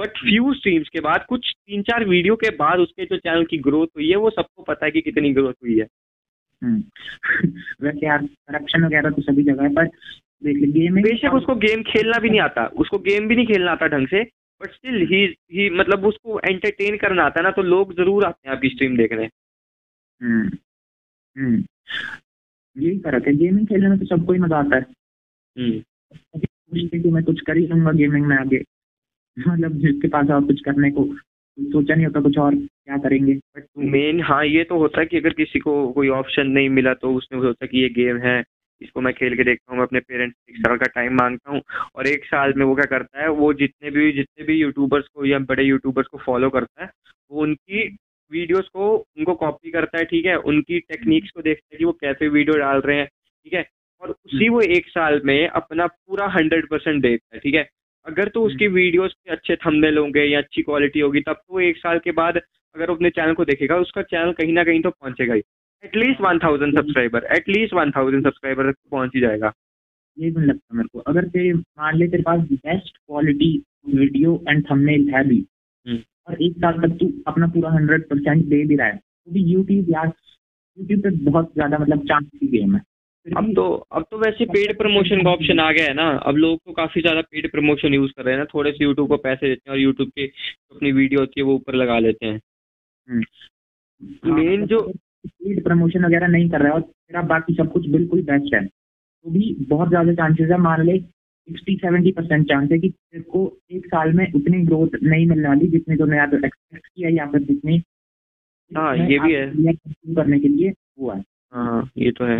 बट 0.00 0.18
फ्यू 0.18 0.52
स्ट्रीम्स 0.54 0.88
के 0.88 1.00
बाद 1.00 1.24
कुछ 1.28 1.52
तीन 1.56 1.82
चार 1.82 2.04
वीडियो 2.04 2.36
के 2.36 2.50
बाद 2.56 2.78
उसके 2.78 3.04
जो 3.04 3.16
चैनल 3.18 3.44
की 3.44 3.58
ग्रोथ 3.58 3.86
हुई 3.96 4.08
है 4.10 4.16
वो 4.16 4.30
सबको 4.30 4.62
पता 4.62 4.86
है 4.86 4.90
कि 4.92 5.00
कितनी 5.00 5.32
ग्रोथ 5.32 5.52
हुई 5.54 5.78
है। 5.78 5.86
हम्म। 6.62 6.82
वैसे 7.82 8.06
यार 8.06 8.26
करप्शन 8.48 8.84
वगैरह 8.84 9.10
तो 9.10 9.22
सभी 9.22 9.42
जगह 9.42 9.62
है 9.62 9.74
पर 9.74 9.86
गेम 10.42 11.02
बेशक 11.02 11.34
उसको 11.34 11.54
गेम 11.56 11.82
खेलना 11.82 12.18
भी 12.18 12.30
नहीं 12.30 12.40
आता। 12.40 12.66
उसको 12.76 12.98
गेम 13.00 13.28
भी 13.28 13.36
नहीं 13.36 13.46
खेलना 13.46 13.72
आता 13.72 13.86
ढंग 13.88 14.06
से 14.08 14.22
बट 14.60 14.70
स्टिल 14.70 15.06
ही 15.06 15.24
ही 15.52 15.68
मतलब 15.70 16.06
उसको 16.06 16.40
एंटरटेन 16.40 16.96
करना 16.96 17.24
आता 17.24 17.40
है 17.40 17.44
ना 17.44 17.50
तो 17.50 17.62
लोग 17.64 17.94
ज़रूर 17.96 18.24
आते 18.24 18.48
हैं 18.48 18.56
आपकी 18.56 18.68
स्ट्रीम 18.68 18.96
देखने। 18.96 19.28
हम्म। 20.20 20.50
हम्म। 21.36 21.62
यही 22.76 22.98
फ़र्क 22.98 23.26
है 23.26 23.34
गेमिंग 23.34 23.66
खेलने 23.66 23.88
में 23.88 23.98
तो 23.98 24.06
सबको 24.06 24.32
ही 24.32 24.38
मज़ा 24.38 24.58
आता 24.58 24.76
है। 24.76 24.82
हम्म। 25.56 27.12
मैं 27.14 27.24
कुछ 27.24 27.40
कर 27.40 27.56
ही 27.56 27.66
लूँगा 27.66 27.92
गेमिंग 27.92 28.26
में 28.26 28.36
आगे। 28.36 28.62
मतलब 29.48 29.72
जिसके 29.72 30.08
पास 30.08 30.30
और 30.30 30.44
कुछ 30.44 30.60
करने 30.60 30.90
को 30.90 31.04
सोचा 31.58 31.94
नहीं 31.94 32.06
होता 32.06 32.20
कुछ 32.20 32.38
और 32.38 32.54
क्या 32.54 32.96
करेंगे? 32.98 33.34
बट 33.34 33.64
मेन 33.78 34.20
हाँ 34.20 34.44
ये 34.44 34.64
तो 34.64 34.78
होता 34.78 35.00
है 35.00 35.06
कि 35.06 35.16
अगर 35.16 35.32
किसी 35.32 35.58
को 35.58 35.92
कोई 35.92 36.08
ऑप्शन 36.08 36.46
नहीं 36.46 36.68
मिला 36.68 36.94
तो 36.94 37.14
उसने 37.14 37.40
सोचा 37.40 37.66
कि 37.66 37.78
ये 37.78 37.88
गेम 37.88 38.18
है 38.18 38.42
इसको 38.80 39.00
मैं 39.00 39.12
खेल 39.14 39.36
के 39.36 39.44
देखता 39.44 39.72
हूँ 39.72 39.78
मैं 39.78 39.86
अपने 39.86 40.00
पेरेंट्स 40.00 40.36
एक 40.50 40.56
साल 40.56 40.76
का 40.76 40.86
टाइम 40.86 41.14
माँगता 41.14 41.50
हूँ 41.50 41.60
और 41.96 42.06
एक 42.06 42.24
साल 42.24 42.52
में 42.56 42.64
वो 42.66 42.74
क्या 42.74 42.84
करता 42.84 43.22
है 43.22 43.28
वो 43.28 43.52
जितने 43.54 43.90
भी 43.90 44.12
जितने 44.12 44.44
भी 44.44 44.54
यूट्यूबर्स 44.54 45.06
को 45.14 45.24
या 45.24 45.38
बड़े 45.38 45.64
यूट्यूबर्स 45.64 46.06
को 46.06 46.18
फॉलो 46.18 46.50
करता 46.50 46.84
है 46.84 46.90
वो 47.30 47.42
उनकी 47.42 47.98
वीडियोस 48.32 48.68
को 48.68 48.94
उनको 48.96 49.34
कॉपी 49.36 49.70
करता 49.70 49.98
है 49.98 50.04
ठीक 50.06 50.26
है? 50.26 50.36
उनकी 50.36 50.78
टेक्निक्स 50.80 51.30
को 51.30 51.42
देखता 51.42 51.68
है 51.72 51.78
कि 51.78 51.84
वो 51.84 51.92
कैसे 52.00 52.28
वीडियो 52.30 52.58
डाल 52.58 52.80
रहे 52.80 52.96
हैं 52.98 53.06
ठीक 53.06 53.54
है? 53.54 53.64
और 54.02 54.10
उसी 54.10 54.48
वो 54.48 54.60
एक 54.70 54.88
साल 54.88 55.20
में 55.24 55.48
अपना 55.50 55.86
पूरा 55.86 56.26
हंड्रेड 56.30 56.68
परसेंट 56.68 57.02
देखता 57.02 57.36
है 57.36 57.40
ठीक 57.40 57.54
है? 57.54 57.68
अगर 58.06 58.28
तो 58.28 58.42
उसकी 58.42 58.66
वीडियोस 58.70 59.14
पे 59.14 59.32
अच्छे 59.32 59.56
थंबनेल 59.56 59.98
होंगे 59.98 60.24
या 60.24 60.38
अच्छी 60.38 60.62
क्वालिटी 60.62 61.00
होगी 61.00 61.20
तब 61.22 61.36
तो 61.38 61.60
एक 61.62 61.76
साल 61.78 61.98
के 61.98 62.12
बाद 62.12 62.36
अगर 62.74 62.90
अपने 62.90 63.10
चैनल 63.10 63.34
को 63.34 63.44
देखेगा 63.44 63.76
उसका 63.78 64.02
चैनल 64.04 64.32
कहीं 64.32 64.52
ना 64.52 64.64
कहीं 64.64 64.80
तो 64.82 64.90
पहुंचेगा 64.90 65.34
ही। 65.34 65.42
At least 65.84 66.20
one 66.20 66.38
thousand 66.38 66.74
subscriber 66.74 67.24
at least 67.36 67.74
one 67.74 67.90
thousand 67.90 68.24
subscriber 68.24 68.70
तक 68.70 68.78
पहुँच 68.90 69.10
ही 69.14 69.20
जाएगा। 69.20 69.52
ये 70.16 70.30
भी 70.30 70.44
लगता 70.46 70.76
मेरे 70.76 70.88
को। 70.92 70.98
अगर 71.00 71.28
तेरे 71.28 71.52
मान 71.52 71.96
ले 71.98 72.06
तेरे 72.08 72.22
पास 72.22 72.40
best 72.42 72.96
quality 72.96 73.50
video 73.90 74.34
and 74.48 74.64
thumbnail 74.70 75.08
है 75.14 75.22
भी 75.28 75.44
हम्म। 75.86 76.02
और 76.28 76.42
एक 76.42 76.56
साल 76.56 76.80
तक 76.80 76.96
तू 76.98 77.10
अपना 77.26 77.46
पूरा 77.48 77.70
हंड्रेड 77.70 78.08
परसेंट 78.08 78.44
दे 78.44 78.64
भी 78.66 78.76
रहा 78.76 78.86
है। 78.86 78.96
तो 78.96 79.32
भी 79.32 79.42
यूट्यूब 79.44 79.90
यार 79.90 80.12
यूट्यूब 80.78 81.00
पे 81.02 81.10
बहुत 81.24 81.52
ज़्यादा 81.54 81.78
मतलब 81.78 82.06
चांस 82.08 82.26
की 82.32 82.46
गेम 82.48 82.74
है। 82.76 82.82
अब 83.26 83.52
तो 83.54 83.64
अब 83.92 84.04
तो 84.10 84.18
वैसे 84.18 84.44
पेड 84.46 84.76
प्रमोशन 84.78 85.22
का 85.24 85.30
ऑप्शन 85.30 85.60
आ 85.60 85.70
गया 85.72 85.84
है 85.84 85.94
ना। 85.94 86.08
अब 86.26 86.36
लोग 86.36 86.58
तो 86.58 86.72
काफ़ी 86.72 87.00
ज़्यादा 87.00 87.20
पेड 87.22 87.50
प्रमोशन 87.50 87.94
यूज़ 87.94 88.12
कर 88.12 88.24
रहे 88.24 88.34
हैं 88.34 88.38
ना। 88.38 88.44
थोड़े 88.44 88.72
से 88.72 88.84
यूट्यूब 88.84 89.08
को 89.08 89.16
पैसे 89.18 89.48
देते 89.48 89.62
हैं 89.66 89.72
और 89.72 89.80
यूट्यूब 89.80 90.08
के 90.08 90.26
अपनी 90.26 90.92
वीडियो 90.92 91.20
होती 91.20 91.40
है 91.40 91.44
वो 91.46 91.54
ऊपर 91.54 91.74
लगा 91.74 91.98
लेते 91.98 92.26
हैं। 92.26 92.40
मेन 93.08 94.54
हम्म। 94.54 94.66
जो 94.66 94.80
पेड 95.24 95.62
प्रमोशन 95.64 96.04
वगैरह 96.04 96.26
नहीं 96.26 96.48
कर 96.50 96.60
रहा 96.60 96.68
है 96.68 96.74
और 96.74 96.80
तेरा 96.80 97.22
बाकी 97.28 97.54
सब 97.54 97.72
कुछ 97.72 97.88
बिल्कुल 97.88 98.22
बेस्ट 98.22 98.54
है। 98.54 98.64
तो 98.66 99.30
भी 99.30 99.54
बहुत 99.68 99.88
ज़्यादा 99.88 100.12
चांसेस 100.14 100.50
है। 100.50 100.58
मान 100.60 100.84
ले 100.86 100.98
सिक्सटी 101.48 101.74
सेवेंटी 101.76 102.12
परसेंट 102.12 102.46
चांस 102.48 102.70
है 102.72 102.78
कि 102.78 102.88
तेरे 102.88 103.22
को 103.22 103.40
एक 103.70 103.86
साल 103.86 104.12
में 104.12 104.26
उतनी 104.32 104.62
ग्रोथ 104.64 104.96
नहीं 105.02 105.26
मिलने 105.26 105.48
वाली 105.48 105.68
जितनी 105.68 105.96
तो 105.96 106.12
या 106.14 106.26
तो 106.26 106.36
एक्सपेक्ट 106.36 106.86
किया 106.86 107.08
या 107.08 107.26
फिर 107.26 107.42
जितनी 107.42 107.82
हाँ 108.70 108.96
ये 108.96 109.18
भी 109.18 109.32
है। 109.32 109.74
करने 110.14 110.38
के 110.40 110.48
लिए 110.48 110.68
हुआ 111.00 111.14
है। 111.14 111.24
हाँ 111.52 111.90
ये 111.98 112.10
तो 112.10 112.24
है। 112.24 112.36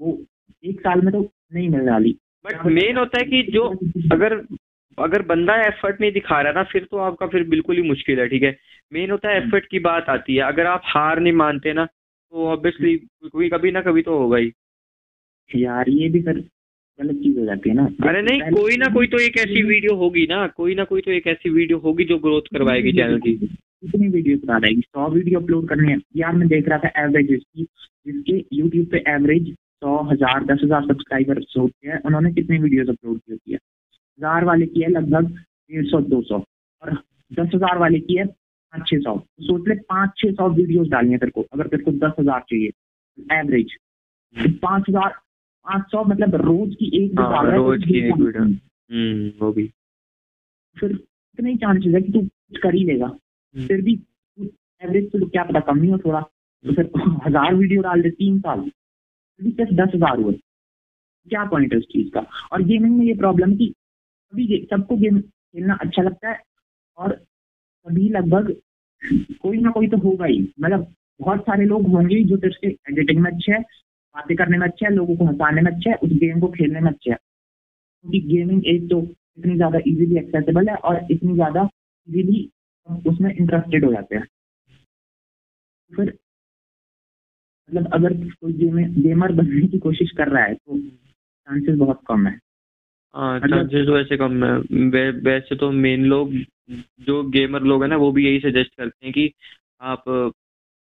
वो 0.00 0.18
एक 0.64 0.80
साल 0.80 1.00
में 1.00 1.12
तो 1.12 1.20
नहीं 1.54 1.68
मिलने 1.68 1.90
वाली। 1.90 2.16
बट 2.44 2.66
मेन 2.66 2.96
होता 2.96 3.18
है 3.18 3.24
कि 3.24 3.42
जो 3.52 3.62
अगर 4.12 4.34
अगर 4.98 5.22
बंदा 5.22 5.54
एफर्ट 5.62 6.00
नहीं 6.00 6.12
दिखा 6.12 6.40
रहा 6.40 6.52
ना 6.52 6.62
फिर 6.62 6.86
तो 6.90 6.96
आपका 6.98 7.26
फिर 7.26 7.48
बिल्कुल 7.48 7.76
ही 7.76 7.82
मुश्किल 7.82 8.20
है 8.20 8.26
ठीक 8.28 8.42
है? 8.42 8.56
मेन 8.92 9.10
होता 9.10 9.28
है 9.28 9.36
एफर्ट 9.38 9.66
की 9.70 9.78
बात 9.78 10.08
आती 10.08 10.36
है। 10.36 10.42
अगर 10.42 10.66
आप 10.66 10.80
हार 10.84 11.20
नहीं 11.20 11.32
मानते 11.32 11.72
ना 11.72 11.84
तो 11.84 12.46
ऑब्वियसली 12.48 12.96
कोई 13.28 13.48
कभी 13.48 13.70
ना 13.70 13.80
कभी 13.82 14.02
तो 14.02 14.18
होगा 14.18 14.38
ही। 14.38 14.52
यार 15.50 15.88
ये 15.90 16.08
भी 16.08 16.22
फिर 16.22 16.38
गलत 17.00 17.16
चीज़ 17.16 17.38
हो 17.38 17.44
जाती 17.46 17.68
है 17.68 17.74
ना। 17.74 17.84
अरे 18.08 18.22
नहीं 18.22 18.52
कोई 18.52 18.76
ना 18.76 18.86
कोई 18.94 19.06
तो 19.06 19.18
एक 19.20 19.36
ऐसी 19.38 19.62
वीडियो 19.64 19.94
होगी 19.96 20.26
ना 20.30 20.46
कोई 20.56 20.74
ना 20.74 20.84
कोई 20.84 21.00
तो 21.00 21.10
एक 21.12 21.26
ऐसी 21.28 21.50
वीडियो 21.50 21.78
होगी 21.80 22.04
जो 22.04 22.18
ग्रोथ 22.20 22.48
करवाएगी 22.52 22.92
चैनल 22.92 23.18
की। 23.20 23.34
कितनी 23.36 24.08
वीडियो 24.08 24.36
बना 24.38 24.56
रहेगी 24.58 24.80
सौ 24.82 25.08
वीडियो 25.10 25.40
अपलोड 25.40 25.68
करनी 25.68 25.92
है। 25.92 25.98
यार 26.16 26.34
मैं 26.36 26.48
देख 26.48 26.68
रहा 26.68 26.78
था 26.78 27.02
एवरेज 27.02 27.30
इसकी 27.32 27.64
जिसके 28.06 28.56
यूट्यूब 28.56 28.86
पे 28.86 29.02
एवरेज 29.08 29.52
सौ 29.52 29.96
हज़ार 30.10 30.44
दस 30.44 30.60
हज़ार 30.64 30.82
सब्सक्राइबर 30.86 31.40
होते 31.58 31.88
हैं 31.88 32.00
उन्होंने 32.06 32.32
कितनी 32.32 32.58
वीडियोस 32.58 32.88
अपलोड 32.88 33.18
की 33.18 33.32
होती 33.32 33.52
है? 33.52 33.58
हज़ार 33.58 34.44
वाले 34.44 34.66
की 34.66 34.82
है 34.82 34.90
लगभग 34.90 35.30
डेढ़ 35.30 35.86
सौ 35.86 36.00
दो 36.10 36.20
सौ 36.22 36.38
और 36.82 36.92
दस 37.30 37.50
हज़ार 37.54 37.78
वाले 37.78 38.00
की 38.00 38.16
है 38.16 38.24
पाँच 38.26 38.88
छः 38.88 38.98
सौ। 38.98 39.16
तो 39.16 39.44
सोच 39.44 39.68
ले 39.68 39.74
पाँच 39.88 40.10
छः 40.18 40.32
सौ 40.32 40.48
वीडियोज़ 40.50 40.88
डालनी 40.90 41.12
है 41.12 41.18
तेरे 41.18 41.32
को 41.32 41.46
अगर 41.52 41.66
तेरे 41.66 41.82
को 41.84 41.92
दस 41.98 42.12
हज़ार 42.20 42.40
चाहिए 42.50 43.38
एवरेज 43.38 43.74
तो 44.36 44.50
पाँच 44.58 44.84
हज़ार 44.88 45.14
पाँच 45.66 45.84
सौ 45.90 46.02
मतलब 46.04 46.34
रोज 46.34 46.74
की 46.74 46.90
एक 47.04 47.18
हाँ, 47.20 47.44
रोज 47.56 47.84
की 47.84 47.98
एक 47.98 48.14
वीडियो 48.14 48.42
हम्म 48.42 49.30
वो 49.40 49.52
भी। 49.52 49.66
फिर 50.76 50.90
इतने 50.90 51.50
ही 51.50 51.56
चांसेस 51.56 51.94
है 51.94 52.00
कि 52.00 52.12
तू 52.12 52.20
कुछ 52.20 52.58
कर 52.58 52.74
ही 52.74 52.84
लेगा। 52.84 53.06
हम्म। 53.06 53.66
फिर 53.66 53.80
भी 53.80 53.94
एवरेज 54.82 55.10
तो 55.12 55.26
क्या 55.26 55.44
पता 55.44 55.60
कम 55.60 55.78
नहीं 55.78 55.90
हो 55.90 55.98
थोड़ा। 55.98 56.20
तो 56.20 56.74
फिर 56.74 56.90
हज़ार 57.26 57.54
वीडियो 57.54 57.82
डाल 57.82 58.02
दे 58.02 58.10
तीन 58.10 58.38
साल। 58.40 58.60
भी 59.40 59.50
सिर्फ़ 59.50 59.72
दस 59.74 59.94
हज़ार 59.94 60.20
हुए। 60.20 60.32
क्या 61.26 61.44
पॉइंट 61.44 61.72
है 61.72 61.78
उस 61.78 61.84
चीज़ 61.84 62.10
का? 62.10 62.26
और 62.52 62.62
गेमिंग 62.62 62.96
में 62.98 63.04
ये 63.06 63.14
प्रॉब्लम 63.14 63.54
की 63.56 63.66
सभी 63.68 64.66
सबको 64.70 64.96
गेम 64.96 65.20
खेलना 65.20 65.74
अच्छा 65.74 66.02
लगता 66.02 66.30
है 66.30 66.40
और 66.98 67.14
सभी 67.14 68.08
लगभग 68.08 68.54
कोई 69.42 69.58
ना 69.58 69.70
कोई 69.70 69.88
तो 69.88 69.96
होगा 69.96 70.24
ही। 70.24 70.40
मतलब 70.60 70.94
बहुत 71.20 71.40
सारे 71.40 71.64
लोग 71.64 71.86
होंगे 71.86 72.22
जो 72.24 72.36
तेरे 72.36 72.54
से 72.54 72.68
एडिटिंग 72.90 73.20
में 73.20 73.30
अच्छे 73.30 73.52
है। 73.52 73.62
बातें 74.14 74.36
करने 74.36 74.58
में 74.58 74.66
अच्छा 74.66 74.86
है 74.86 74.94
लोगों 74.94 75.16
को 75.16 75.24
हंसाने 75.24 75.62
में 75.62 75.72
अच्छा 75.72 75.90
है 75.90 75.96
उस 75.96 76.10
गेम 76.12 76.40
को 76.40 76.48
खेलने 76.48 76.80
में 76.80 76.90
अच्छा 76.90 77.10
है। 77.10 77.16
क्योंकि 77.16 78.20
गेमिंग 78.20 78.66
एक 78.66 78.90
तो 78.90 79.02
इतनी 79.38 79.56
ज़्यादा 79.56 79.78
इजीली 79.78 80.16
एक्सेसिबल 80.16 80.68
है 80.68 80.74
और 80.74 81.06
इतनी 81.10 81.34
ज़्यादा 81.34 81.68
इजीली 82.08 82.50
उसमें 83.06 83.34
इंटरेस्टेड 83.34 83.84
हो 83.84 83.92
जाते 83.92 84.16
हैं। 84.16 84.26
फिर 85.96 86.18
मतलब 87.70 87.92
अगर 87.94 88.14
कोई 88.14 88.52
गेम 88.52 88.76
गेमर 89.02 89.32
बनने 89.32 89.66
की 89.68 89.78
कोशिश 89.78 90.10
कर 90.10 90.28
रहा 90.28 90.42
है 90.44 90.54
तो 90.54 90.78
चांसेस 90.78 91.76
बहुत 91.76 92.00
कम 92.06 92.26
है। 92.26 92.38
हाँ 93.14 93.36
मतलब- 93.36 93.60
चांसेस 93.60 93.88
वैसे 93.88 94.16
कम 94.16 94.44
है। 94.44 94.52
वै, 94.88 95.10
वैसे 95.10 95.56
तो 95.56 95.70
मेन 95.70 96.04
लोग 96.04 96.32
जो 97.00 97.22
गेमर 97.30 97.62
लोग 97.62 97.82
हैं 97.82 97.88
ना 97.88 97.96
वो 97.96 98.12
भी 98.12 98.26
यही 98.26 98.40
सजेस्ट 98.40 98.74
करते 98.74 99.06
हैं 99.06 99.12
कि 99.12 99.32
आप 99.80 100.04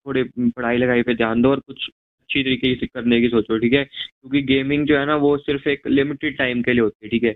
थोड़े 0.05 0.23
पढ़ाई 0.39 0.77
लिखाई 0.77 1.01
पे 1.03 1.15
ध्यान 1.15 1.41
दो 1.41 1.49
और 1.49 1.59
कुछ 1.59 1.89
अच्छी 2.27 2.43
तरीके 2.43 2.73
से 2.75 2.87
करने 2.87 3.19
की 3.21 3.27
सोचो 3.29 3.57
ठीक 3.57 3.73
है? 3.73 3.83
क्योंकि 3.83 4.41
गेमिंग 4.43 4.85
जो 4.87 4.97
है 4.97 5.05
ना 5.05 5.15
वो 5.15 5.37
सिर्फ़ 5.37 5.67
एक 5.69 5.87
लिमिटेड 5.87 6.37
टाइम 6.37 6.61
के 6.61 6.73
लिए 6.73 6.81
होती 6.81 7.05
है 7.05 7.09
ठीक 7.09 7.23
है? 7.23 7.29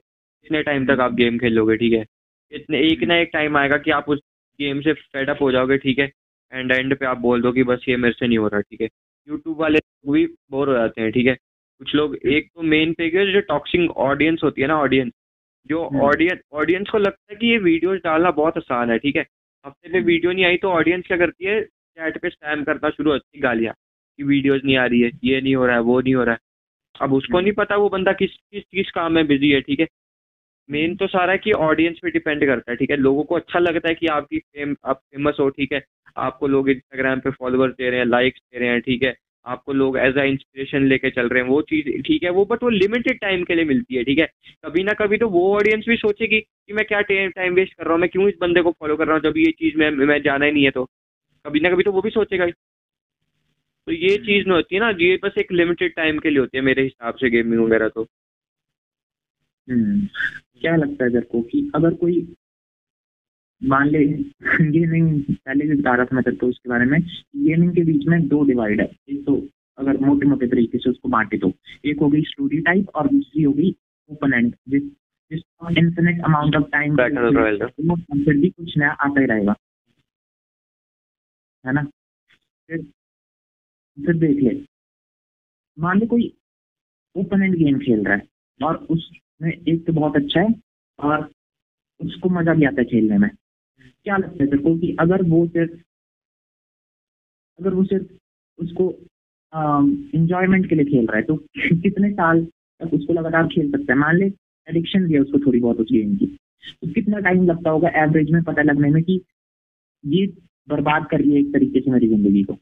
इतने 0.46 0.62
टाइम 0.64 0.86
तक 0.86 1.00
आप 1.02 1.14
गेम 1.16 1.38
खेलोगे 1.40 1.76
ठीक 1.78 1.94
है? 1.94 2.06
इतने 2.52 2.80
एक 2.88 3.04
ना 3.04 3.18
एक 3.18 3.30
टाइम 3.34 3.58
आएगा 3.58 3.78
कि 3.78 3.92
आप 3.92 4.10
उस 4.10 4.20
गेम 4.60 4.82
से 4.82 4.94
फेडअप 4.94 5.42
हो 5.42 5.52
जाओगे 5.52 5.78
ठीक 5.78 6.00
है? 6.00 6.12
एंड 6.52 6.72
एंड 6.72 6.96
पे 6.98 7.06
आप 7.06 7.18
बोल 7.18 7.42
दो 7.42 7.52
कि 7.52 7.64
बस 7.64 7.86
ये 7.90 7.96
मेरे 7.98 8.14
से 8.20 8.28
नहीं 8.28 8.38
हो 8.38 8.48
रहा 8.48 8.62
ठीक 8.62 8.82
है? 8.82 8.88
यूट्यूब 9.30 9.60
वाले 9.62 9.80
भी 10.12 10.26
बोर 10.52 10.70
हो 10.70 10.74
जाते 10.74 11.02
हैं 11.02 11.12
ठीक 11.12 11.28
है? 11.28 11.34
कुछ 11.82 11.96
लोग 11.96 12.16
एक 12.16 12.50
तो 12.56 12.62
मेन 12.62 12.94
पे 12.94 13.10
जो 13.32 13.42
टॉक्सिंग 13.48 13.90
ऑडियंस 14.10 14.42
होती 14.44 14.62
है 14.62 14.68
ना 14.68 14.80
ऑडियंस 14.80 15.12
जो 15.70 15.84
ऑडियंस 16.04 16.40
ऑडियंस 16.54 16.90
को 16.90 16.98
लगता 16.98 17.34
है 17.34 17.38
कि 17.40 17.48
ये 17.48 17.58
वीडियोस 17.58 18.00
डालना 18.04 18.32
बहुत 18.32 18.58
आसान 18.58 18.92
है 18.92 18.98
ठीक 18.98 19.16
है? 19.16 19.26
हफ़्ते 19.66 19.90
में 19.94 20.02
वीडियो 20.06 20.32
नहीं 20.32 20.46
आई 20.46 20.58
तो 20.58 20.70
ऑडियंस 20.72 21.04
क्या 21.08 21.18
करती 21.18 21.46
है? 21.46 21.62
चैट 21.64 22.18
पे 22.22 22.30
स्पैम 22.30 22.64
करना 22.64 22.90
शुरू 22.90 23.12
होती 23.12 23.38
है 23.38 23.42
गालियाँ। 23.42 23.74
कि 24.18 24.24
वीडियोस 24.24 24.62
नहीं 24.66 24.78
आ 24.78 24.86
रही 24.86 25.02
है 25.02 25.12
ये 25.24 25.42
नहीं 25.42 25.56
हो 25.56 25.66
रहा 25.66 25.76
है 25.76 25.82
वो 25.82 26.00
नहीं 26.02 26.16
हो 26.16 26.24
रहा 26.24 26.34
है। 26.34 26.40
अब 27.02 27.14
उसको 27.14 27.40
नहीं 27.40 27.54
पता 27.54 27.76
वो 27.76 27.90
बंदा 27.90 28.14
किस 28.14 28.32
किस 28.32 28.64
किस 28.64 28.92
काम 28.92 29.14
में 29.14 29.28
बिज़ी 29.28 29.50
है 29.50 29.62
ठीक 29.62 29.80
है? 29.80 29.88
मेन 30.70 30.96
तो 30.96 31.08
सारा 31.08 31.32
है 31.32 31.38
कि 31.38 31.52
ऑडियंस 31.52 32.00
पे 32.04 32.12
डिपेंड 32.12 32.46
करता 32.46 32.72
है 32.72 32.76
ठीक 32.78 32.92
है? 32.92 32.98
लोगों 32.98 33.24
को 33.24 33.36
अच्छा 33.36 33.60
लगता 33.60 33.90
है 33.90 33.96
कि 33.96 34.08
आपकी 34.08 34.40
फेम 34.40 34.76
आप 34.86 34.98
फ़ेमस 34.98 35.38
हो 35.40 35.50
ठीक 35.50 35.74
है? 35.74 35.84
आपको 36.18 36.48
लोग 36.48 36.70
इंस्टाग्राम 36.70 37.20
पे 37.20 37.30
फॉलोअर्स 37.32 37.74
दे 37.74 37.90
रहे 37.90 38.00
हैं 38.00 38.06
लाइक्स 38.06 38.40
दे 38.54 38.60
रहे 38.60 38.70
हैं 38.70 38.82
ठीक 38.82 39.04
है? 39.04 39.16
आपको 39.46 39.74
लोग 39.74 39.98
एज 39.98 40.18
अ 40.18 40.24
इंस्पिरेशन 40.24 40.84
लेके 40.86 41.10
चल 41.10 41.30
रहे 41.30 41.44
हैं 41.44 41.50
वो 41.50 41.62
चीज़ 41.62 42.02
ठीक 42.02 42.24
है? 42.24 42.30
वो 42.30 42.46
बट 42.46 42.64
वो 42.64 42.70
लिमिटेड 42.70 43.20
टाइम 43.20 43.44
के 43.44 43.56
लिए 43.56 43.66
मिलती 43.66 43.96
है 43.96 44.04
ठीक 44.04 44.20
है? 44.20 44.26
कभी 44.66 44.84
ना 44.84 44.94
कभी 44.94 45.18
तो 45.18 45.30
वो 45.30 45.56
ऑडियंस 45.56 45.86
भी 45.90 45.96
सोचेगी 45.98 46.40
कि 46.40 46.74
मैं 46.74 46.86
क्या 46.86 47.02
टाइम 47.02 47.54
वेस्ट 47.54 47.74
कर 47.74 47.84
रहा 47.84 47.94
हूँ 47.94 48.02
मैं 48.02 48.10
क्यों 48.10 48.28
इस 48.30 48.36
बंदे 48.42 48.62
को 48.62 48.72
फॉलो 48.72 48.96
कर 48.96 49.06
रहा 49.08 49.16
हूँ 49.16 49.24
जब 49.24 49.38
ये 49.38 49.52
चीज़ 49.52 49.78
मैं 49.78 49.92
मैं 49.92 50.22
जाना 50.22 50.46
ही 50.46 50.52
नहीं 50.52 50.64
है 50.64 50.72
तो। 50.72 50.86
कभी 51.46 51.60
ना 51.60 51.70
कभी 51.70 51.84
तो 51.84 51.92
वो 51.92 52.02
भी 52.02 52.10
सोचेगा 52.10 52.46
तो 53.88 53.92
ये 53.92 54.18
चीज़ 54.18 54.48
नहीं 54.48 54.56
होती 54.56 54.76
है 54.76 54.82
ना 54.82 54.90
ये 55.00 55.20
बस 55.24 55.38
एक 55.38 55.52
लिमिटेड 55.52 55.94
टाइम 55.96 56.20
के 56.20 56.30
लिए 56.30 56.40
होती 56.40 56.58
है 56.58 56.64
मेरे 56.64 56.84
हिसाब 56.84 57.16
से 57.16 57.30
गेमिंग 57.30 57.64
वगैरह 57.64 57.88
तो। 57.88 58.04
हम्म, 59.68 60.08
क्या 60.62 60.76
लगता 60.76 61.04
है 61.04 61.10
तेरे 61.10 61.26
को 61.26 61.42
कि 61.42 61.72
अगर 61.76 61.94
कोई 61.94 62.36
मान 63.62 63.88
ले 63.88 64.06
गेमिंग 64.72 65.24
पहले 65.32 65.66
भी 65.66 65.76
बता 65.82 65.96
रहा 65.96 66.06
था 66.06 66.16
मैं 66.16 66.24
तेरे 66.24 66.38
को 66.38 66.48
उसके 66.48 66.70
बारे 66.70 66.86
में 66.86 67.02
गेमिंग 67.36 67.76
के 67.76 67.84
बीच 67.84 68.08
में 68.08 68.28
दो 68.28 68.44
डिवाइड 68.44 68.82
है। 68.82 68.88
एक 69.10 69.26
तो 69.26 69.36
अगर 69.78 69.98
मोटे 69.98 70.28
मोटे 70.28 70.48
तरीके 70.48 70.78
से 70.78 70.90
उसको 70.90 71.10
बांटे 71.10 71.38
तो 71.38 71.52
एक 71.86 72.00
हो 72.00 72.10
गई 72.10 72.22
स्टोरी 72.22 72.62
टाइप 72.62 72.90
और 72.96 73.08
दूसरी 73.08 73.44
हो 73.44 73.52
गई 73.54 73.76
ओपन 74.10 74.34
एंड 74.34 74.56
जिस 74.70 74.84
जिस 75.32 75.42
इन्फिनिट 75.78 76.24
अमाउंट 76.24 76.56
ऑफ़ 76.56 76.64
टाइम 76.64 76.96
फिर 76.96 78.38
भी 78.38 78.50
कुछ 78.50 78.78
नया 78.78 78.90
आता 78.90 79.20
ही 79.20 79.26
रहेगा। 79.26 79.56
है 81.66 81.74
ना? 81.74 81.84
फिर 82.70 82.86
फिर 84.06 84.18
देख 84.18 84.44
ले। 84.44 84.60
मान 85.78 86.00
ले 86.00 86.06
कोई 86.08 86.32
ओपन 87.16 87.44
एंड 87.44 87.56
गेम 87.58 87.80
खेल 87.80 88.04
रहा 88.06 88.16
है 88.16 88.28
और 88.60 88.76
उसमें 88.92 89.52
एक 89.52 89.86
तो 89.88 89.94
बहुत 89.94 90.16
अच्छा 90.16 90.42
है 90.42 90.54
और 91.00 91.30
उसको 92.00 92.30
मज़ा 92.30 92.54
भी 92.54 92.66
आता 92.66 92.82
है 92.82 92.86
खेलने 92.88 93.18
में। 93.18 93.30
क्या 94.06 94.18
लगता 94.18 94.44
है 94.44 94.50
तेरे 94.50 94.62
को 94.64 94.76
कि 94.80 94.96
अगर 95.00 95.24
वो 95.30 95.46
सिर्फ़, 95.48 95.72
अगर 97.60 97.74
वो 97.74 97.84
सिर्फ़ 97.84 98.08
उसको 98.60 98.90
इंजॉयमेंट 100.16 100.70
के 100.70 100.76
लिए 100.76 100.86
खेल 100.86 101.06
रहा 101.06 101.18
है 101.18 101.24
तो 101.24 101.36
कितने 101.84 102.12
साल 102.12 102.44
तक 102.82 102.94
उसको 102.94 103.14
लगातार 103.14 103.48
खेल 103.48 103.72
सकता 103.72 103.94
है? 103.94 104.00
मान 104.00 104.18
ले 104.18 104.26
एडिक्शन 104.68 105.08
भी 105.08 105.14
है 105.14 105.20
उसको 105.20 105.40
थोड़ी 105.46 105.60
बहुत 105.60 105.80
उस 105.80 105.88
गेम 105.92 106.16
की। 106.18 106.26
तो 106.82 106.94
कितना 106.94 107.20
टाइम 107.20 107.46
लगता 107.46 107.70
होगा 107.70 107.90
एवरेज 108.04 108.32
में 108.32 108.44
पता 108.44 108.62
लगने 108.62 108.90
में 108.90 109.04
कि 109.04 109.22
ये 110.04 110.26
बर्बाद 110.68 111.08
कर 111.12 111.20
रही 111.22 111.32
है 111.32 111.40
एक 111.40 111.54
तरीके 111.54 111.80
से 111.82 111.92
मेरी 111.92 112.08
ज़िंदगी 112.08 112.44
को? 112.44 112.58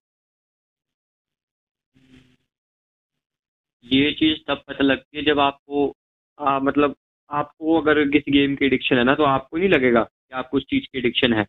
ये 3.85 4.11
चीज़ 4.11 4.37
तब 4.47 4.61
पता 4.67 4.83
लगती 4.83 5.17
है 5.17 5.23
जब 5.25 5.39
आपको 5.39 5.93
आ, 6.39 6.59
मतलब 6.59 6.95
आपको 7.29 7.79
अगर 7.81 8.03
किसी 8.09 8.31
गेम 8.31 8.55
की 8.55 8.65
एडिक्शन 8.65 8.97
है 8.97 9.03
ना 9.03 9.15
तो 9.15 9.23
आपको 9.23 9.57
नहीं 9.57 9.69
लगेगा 9.69 10.03
कि 10.03 10.35
आपको 10.35 10.57
उस 10.57 10.65
चीज़ 10.69 10.83
की 10.83 10.97
एडिक्शन 10.99 11.33
है। 11.33 11.45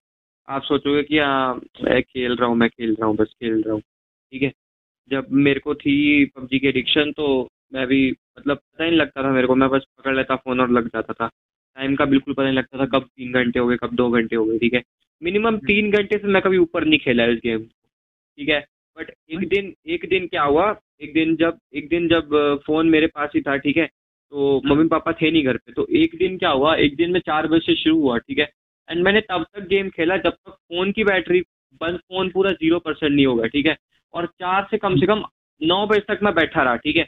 आप 0.48 0.62
सोचोगे 0.62 1.02
कि 1.02 1.18
हाँ 1.18 1.54
मैं 1.84 2.02
खेल 2.02 2.36
रहा 2.36 2.48
हूँ 2.48 2.56
मैं 2.56 2.68
खेल 2.70 2.94
रहा 2.94 3.06
हूँ 3.06 3.16
बस 3.16 3.34
खेल 3.40 3.62
रहा 3.62 3.74
हूँ। 3.74 3.80
ठीक 3.80 4.42
है? 4.42 4.52
जब 5.10 5.26
मेरे 5.32 5.60
को 5.60 5.74
थी 5.74 6.24
पबजी 6.26 6.58
की 6.58 6.68
एडिक्शन 6.68 7.12
तो 7.12 7.26
मैं 7.72 7.86
भी 7.86 8.10
मतलब 8.38 8.56
पता 8.56 8.84
ही 8.84 8.90
नहीं 8.90 9.00
लगता 9.00 9.22
था 9.22 9.30
मेरे 9.32 9.46
को 9.46 9.54
मैं 9.54 9.68
बस 9.70 9.84
पकड़ 9.98 10.16
लेता 10.16 10.36
फ़ोन 10.36 10.60
और 10.60 10.70
लग 10.70 10.88
जाता 10.88 11.12
था। 11.12 11.26
टाइम 11.76 11.94
का 11.96 12.04
बिल्कुल 12.04 12.34
पता 12.34 12.44
नहीं 12.44 12.54
लगता 12.54 12.78
था 12.78 12.86
कब 12.98 13.04
तीन 13.06 13.32
घंटे 13.32 13.58
हो 13.58 13.66
गए 13.68 13.76
कब 13.76 13.94
दो 13.94 14.08
घंटे 14.10 14.36
हो 14.36 14.44
गए 14.44 14.58
ठीक 14.58 14.74
है? 14.74 14.82
मिनिमम 15.22 15.58
तीन 15.66 15.90
घंटे 15.90 16.18
से 16.18 16.26
मैं 16.28 16.42
कभी 16.42 16.58
ऊपर 16.58 16.84
नहीं 16.84 16.98
खेला 16.98 17.24
इस 17.26 17.38
गेम 17.44 17.64
ठीक 17.64 18.48
है? 18.48 18.60
बट 18.96 19.10
एक 19.30 19.48
दिन 19.48 19.74
एक 19.86 20.08
दिन 20.08 20.26
क्या 20.26 20.42
हुआ 20.42 20.72
एक 21.00 21.12
दिन 21.14 21.34
जब 21.36 21.58
एक 21.74 21.88
दिन 21.88 22.08
जब 22.08 22.30
फ़ोन 22.66 22.88
मेरे 22.90 23.06
पास 23.06 23.30
ही 23.34 23.40
था 23.42 23.56
ठीक 23.56 23.76
है? 23.76 23.86
तो 24.32 24.60
मम्मी 24.66 24.88
पापा 24.88 25.12
थे 25.20 25.30
नहीं 25.30 25.44
घर 25.44 25.56
पे 25.56 25.72
तो 25.72 25.86
एक 25.96 26.14
दिन 26.18 26.36
क्या 26.38 26.50
हुआ 26.50 26.74
एक 26.86 26.96
दिन 26.96 27.10
में 27.12 27.20
चार 27.20 27.46
बजे 27.48 27.60
से 27.66 27.74
शुरू 27.82 28.00
हुआ 28.00 28.18
ठीक 28.18 28.38
है? 28.38 28.48
एंड 28.88 29.02
मैंने 29.04 29.20
तब 29.20 29.44
तक 29.54 29.66
गेम 29.68 29.88
खेला 29.90 30.16
जब 30.16 30.30
तक 30.32 30.50
फ़ोन 30.50 30.92
की 30.92 31.04
बैटरी 31.04 31.40
बंद 31.80 31.98
फ़ोन 31.98 32.28
पूरा 32.30 32.50
ज़ीरो 32.52 32.78
परसेंट 32.78 33.12
नहीं 33.12 33.26
होगा 33.26 33.46
ठीक 33.46 33.66
है? 33.66 33.76
और 34.14 34.26
चार 34.40 34.66
से 34.70 34.78
कम 34.78 34.96
से 35.00 35.06
कम 35.06 35.24
नौ 35.60 35.86
बजे 35.86 36.00
तक 36.08 36.20
मैं 36.22 36.34
बैठा 36.34 36.62
रहा 36.62 36.76
ठीक 36.76 36.96
है? 36.96 37.06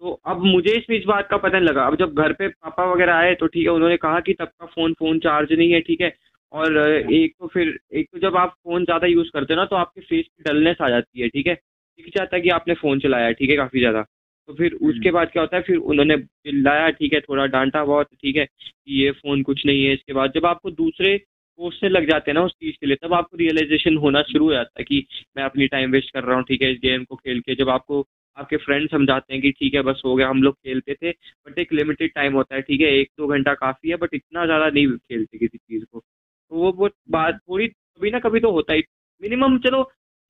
तो 0.00 0.10
अब 0.26 0.42
मुझे 0.44 0.72
इस 0.76 0.90
इस 0.90 1.04
बात 1.06 1.28
का 1.30 1.36
पता 1.36 1.58
नहीं 1.58 1.68
लगा। 1.68 1.84
अब 1.86 1.96
जब 1.98 2.14
घर 2.14 2.32
पे 2.32 2.48
पापा 2.48 2.84
वगैरह 2.92 3.14
आए 3.14 3.34
तो 3.34 3.46
ठीक 3.46 3.64
है 3.66 3.72
उन्होंने 3.72 3.96
कहा 3.96 4.20
कि 4.20 4.32
तब 4.34 4.48
का 4.60 4.66
फ़ोन 4.66 4.92
फ़ोन 4.98 5.18
चार्ज 5.18 5.52
नहीं 5.52 5.72
है 5.72 5.80
ठीक 5.80 6.00
है? 6.00 6.12
और 6.52 6.76
एक 6.78 7.34
तो 7.40 7.46
फिर 7.46 7.78
एक 7.92 8.08
तो 8.12 8.18
जब 8.20 8.36
आप 8.36 8.54
फ़ोन 8.64 8.84
ज़्यादा 8.84 9.06
यूज़ 9.06 9.30
करते 9.32 9.54
हो 9.54 9.60
ना 9.60 9.64
तो 9.66 9.76
आपके 9.76 10.00
फेस 10.00 10.24
की 10.26 10.42
डलनेस 10.44 10.76
आ 10.82 10.88
जाती 10.88 11.20
है 11.20 11.28
ठीक 11.28 11.46
है? 11.46 11.54
दिख 11.98 12.08
जाता 12.16 12.36
है 12.36 12.42
कि 12.42 12.48
आपने 12.50 12.74
फ़ोन 12.74 13.00
चलाया 13.00 13.26
है 13.26 13.32
ठीक 13.34 13.50
है 13.50 13.56
काफ़ी 13.56 13.78
ज़्यादा। 13.80 14.02
तो 14.48 14.54
फिर 14.54 14.72
उसके 14.82 15.10
बाद 15.10 15.30
क्या 15.30 15.42
होता 15.42 15.56
है 15.56 15.62
फिर 15.62 15.76
उन्होंने 15.76 16.16
चिल्लाया 16.18 16.88
ठीक 16.92 17.12
है 17.14 17.20
थोड़ा 17.20 17.46
डांटा 17.48 17.84
बहुत 17.84 18.06
ठीक 18.14 18.36
है 18.36 18.44
कि 18.46 19.02
ये 19.02 19.10
फ़ोन 19.12 19.42
कुछ 19.42 19.64
नहीं 19.66 19.84
है 19.84 19.92
इसके 19.94 20.12
बाद 20.12 20.32
जब 20.34 20.46
आपको 20.46 20.70
दूसरे 20.72 21.16
कोर्स 21.58 21.76
से 21.80 21.88
लग 21.88 22.08
जाते 22.10 22.30
हैं 22.30 22.34
ना 22.34 22.42
उस 22.44 22.52
चीज़ 22.52 22.76
के 22.80 22.86
लिए 22.86 22.96
तब 23.02 23.14
आपको 23.14 23.36
रियलाइजेशन 23.36 23.96
होना 23.96 24.22
शुरू 24.22 24.44
हो 24.46 24.52
जाता 24.52 24.80
है 24.80 24.84
कि 24.84 25.04
मैं 25.36 25.44
अपनी 25.44 25.66
टाइम 25.68 25.90
वेस्ट 25.92 26.10
कर 26.14 26.24
रहा 26.24 26.36
हूँ 26.36 26.44
ठीक 26.44 26.62
है 26.62 26.70
इस 26.72 26.78
गेम 26.82 27.04
को 27.04 27.16
खेल 27.16 27.40
के। 27.40 27.54
जब 27.54 27.68
आपको 27.70 28.00
आपके 28.36 28.56
फ्रेंड 28.56 28.88
समझाते 28.90 29.32
हैं 29.34 29.40
कि 29.42 29.50
ठीक 29.52 29.74
है 29.74 29.82
बस 29.82 30.02
हो 30.04 30.14
गया 30.16 30.28
हम 30.28 30.42
लोग 30.42 30.54
खेलते 30.56 30.94
थे 30.94 31.10
बट 31.10 31.58
एक 31.58 31.72
लिमिटेड 31.72 32.12
टाइम 32.14 32.34
होता 32.34 32.54
है 32.56 32.62
ठीक 32.62 32.80
है 32.80 32.88
एक 32.92 33.10
दो 33.18 33.26
घंटा 33.28 33.54
काफ़ी 33.54 33.90
है 33.90 33.96
बट 33.96 34.14
इतना 34.14 34.44
ज़्यादा 34.46 34.68
नहीं 34.70 34.86
खेलते 34.88 35.38
किसी 35.38 35.58
चीज़ 35.58 35.84
को। 35.84 35.98
तो 36.00 36.56
वो 36.56 36.72
वो 36.72 36.88
बात 37.10 37.38
थोड़ी 37.40 37.66
कभी 37.68 38.10
ना 38.10 38.18
कभी 38.18 38.40
तो 38.40 38.50
होता 38.52 38.72
ही। 38.72 38.82
मिनिमम 39.22 39.58
चलो 39.58 39.82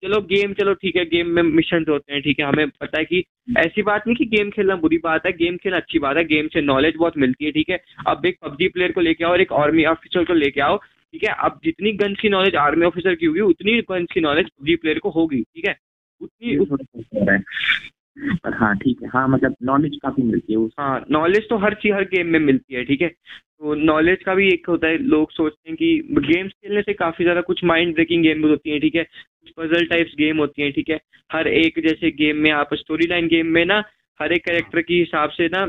चलो 0.04 0.20
गेम 0.20 0.52
चलो 0.52 0.74
ठीक 0.74 0.96
है 0.96 1.04
गेम 1.04 1.28
में 1.28 1.42
मिशन 1.42 1.84
होते 1.88 2.12
हैं 2.12 2.22
ठीक 2.22 2.40
है 2.40 2.46
हमें 2.46 2.68
पता 2.70 2.98
है 2.98 3.04
कि 3.04 3.24
ऐसी 3.58 3.82
बात 3.82 4.06
नहीं 4.06 4.16
कि 4.16 4.24
गेम 4.24 4.50
खेलना 4.50 4.76
बुरी 4.76 4.98
बात 4.98 5.26
है 5.26 5.32
गेम 5.32 5.56
खेलना 5.56 5.76
अच्छी 5.76 5.98
बात 5.98 6.16
है 6.16 6.24
गेम 6.24 6.48
से 6.48 6.60
नॉलेज 6.60 6.94
बहुत 6.96 7.18
मिलती 7.18 7.44
है 7.44 7.50
ठीक 7.50 7.70
है। 7.70 7.80
अब 8.06 8.26
एक 8.26 8.38
पबजी 8.42 8.68
प्लेयर 8.68 8.92
को 8.92 9.00
लेके 9.00 9.24
आओ 9.24 9.30
और 9.30 9.40
एक 9.40 9.52
आर्मी 9.52 9.84
ऑफिसर 9.84 10.24
को 10.24 10.34
लेके 10.34 10.60
आओ 10.60 10.76
ठीक 10.76 11.24
है 11.24 11.34
अब 11.44 11.60
जितनी 11.64 11.92
गन्स 11.92 12.20
की 12.20 12.28
नॉलेज 12.28 12.56
आर्मी 12.56 12.86
ऑफिसर 12.86 13.14
की 13.14 13.26
होगी 13.26 13.40
उतनी 13.40 13.80
गन्स 13.80 14.12
की 14.12 14.20
नॉलेज 14.20 14.46
पबजी 14.48 14.76
प्लेयर 14.76 14.98
को 14.98 15.10
होगी 15.10 15.42
ठीक 15.42 15.66
है। 15.66 15.76
उतनी 16.20 16.56
पर 18.44 18.54
हाँ 18.54 18.76
ठीक 18.76 19.02
है 19.02 19.08
हाँ 19.08 19.28
मतलब 19.28 19.56
नॉलेज 19.62 19.98
काफ़ी 20.02 20.22
मिलती 20.22 20.52
है 20.52 20.68
हाँ 20.78 21.04
नॉलेज 21.10 21.48
तो 21.48 21.56
हर 21.56 21.74
चीज़ 21.74 21.92
हर 21.92 22.04
गेम 22.04 22.26
में 22.26 22.38
मिलती 22.40 22.74
है 22.74 22.84
ठीक 22.84 23.02
है। 23.02 23.08
तो 23.64 23.74
नॉलेज 23.74 24.22
का 24.22 24.34
भी 24.34 24.46
एक 24.48 24.66
होता 24.68 24.86
है, 24.86 24.96
लोग 24.98 25.30
सोचते 25.32 25.70
हैं 25.70 25.76
कि 25.76 26.18
गेम्स 26.22 26.52
खेलने 26.52 26.80
से 26.82 26.92
काफ़ी 26.94 27.24
ज़्यादा 27.24 27.40
कुछ 27.40 27.62
माइंड 27.64 27.94
ब्रेकिंग 27.94 28.22
गेम 28.22 28.42
होती 28.42 28.70
हैं, 28.70 28.80
ठीक 28.80 28.94
है? 28.94 29.04
कुछ 29.04 29.50
पजल 29.58 29.86
टाइप्स 29.86 30.14
गेम 30.18 30.38
होती 30.38 30.62
हैं, 30.62 30.72
ठीक 30.72 30.90
है? 30.90 30.98
हर 31.30 31.48
एक 31.48 31.78
जैसे 31.86 32.10
गेम 32.10 32.36
में 32.36 32.50
आप 32.52 32.74
स्टोरी 32.74 33.06
लाइन 33.06 33.28
गेम 33.28 33.46
में 33.46 33.64
ना, 33.64 33.82
हर 34.20 34.32
एक 34.32 34.44
कैरेक्टर 34.44 34.80
के 34.82 34.94
हिसाब 34.94 35.30
से 35.30 35.48
ना, 35.48 35.64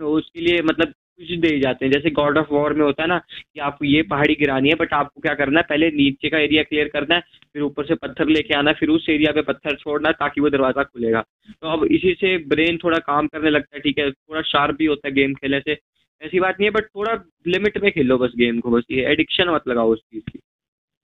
उसके 0.00 0.40
लिए 0.40 0.60
मतलब 0.62 0.88
कुछ 0.88 1.30
दे 1.38 1.58
जाते 1.60 1.84
हैं। 1.84 1.92
जैसे 1.92 2.10
गॉड 2.10 2.38
ऑफ़ 2.38 2.46
वॉर 2.50 2.72
में 2.74 2.84
होता 2.84 3.02
है 3.02 3.08
ना 3.08 3.18
कि 3.18 3.60
आपको 3.60 3.84
ये 3.84 4.02
पहाड़ी 4.02 4.34
गिरानी 4.34 4.68
है 4.68 4.74
बट 4.74 4.92
आपको 4.94 5.20
क्या 5.20 5.34
करना 5.34 5.60
है? 5.60 5.66
पहले 5.68 5.90
नीचे 5.92 6.28
का 6.28 6.38
एरिया 6.38 6.62
क्लियर 6.62 6.88
करना 6.88 7.14
है, 7.14 7.20
फिर 7.54 7.62
ऊपर 7.62 7.86
से 7.86 7.94
पत्थर 7.94 8.28
लेके 8.28 8.54
आना 8.54 8.72
फिर 8.74 8.88
उस 8.90 9.08
एरिया 9.10 9.32
पे 9.32 9.42
पत्थर 9.44 9.76
छोड़ना 9.76 10.12
ताकि 10.12 10.40
वो 10.40 10.50
दरवाज़ा 10.50 10.82
खुलेगा। 10.82 11.20
तो 11.52 11.68
अब 11.68 11.84
इसी 11.86 12.14
से 12.20 12.36
ब्रेन 12.48 12.78
थोड़ा 12.84 12.98
काम 13.00 13.26
करने 13.28 13.50
लगता 13.50 13.76
है, 13.76 13.82
ठीक 13.82 13.98
है? 13.98 14.10
थोड़ा 14.10 14.42
शार्प 14.44 14.76
भी 14.76 14.86
होता 14.86 15.08
है 15.08 15.14
गेम 15.14 15.34
खेलने 15.34 15.60
से। 15.60 15.74
ऐसी 16.22 16.40
बात 16.40 16.56
नहीं 16.60 16.66
है 16.66 16.72
बट 16.72 16.86
थोड़ा 16.86 17.12
लिमिट 17.46 17.78
में 17.82 17.90
खेलो 17.92 18.18
बस 18.18 18.32
गेम 18.36 18.60
को, 18.60 18.70
बस 18.70 18.84
ये 18.90 19.04
एडिक्शन 19.12 19.48
मत 19.50 19.68
लगाओ 19.68 19.92
उस 19.92 20.00
चीज़ 20.02 20.30
की। 20.30 20.38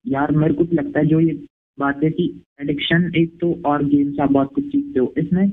यार, 0.05 0.31
मेरे 0.31 0.53
को 0.53 0.63
तो 0.63 0.75
लगता 0.75 0.99
है 0.99 1.05
जो 1.05 1.19
ये 1.19 1.33
बात 1.77 2.03
है 2.03 2.09
कि 2.11 2.25
एडिक्शन 2.61 3.11
एक 3.17 3.39
तो 3.41 3.53
और 3.65 3.83
गेम्स 3.85 4.19
आप 4.19 4.31
बहुत 4.31 4.53
कुछ 4.55 4.65
सीखते 4.65 4.99
हो। 4.99 5.13
इसमें 5.17 5.51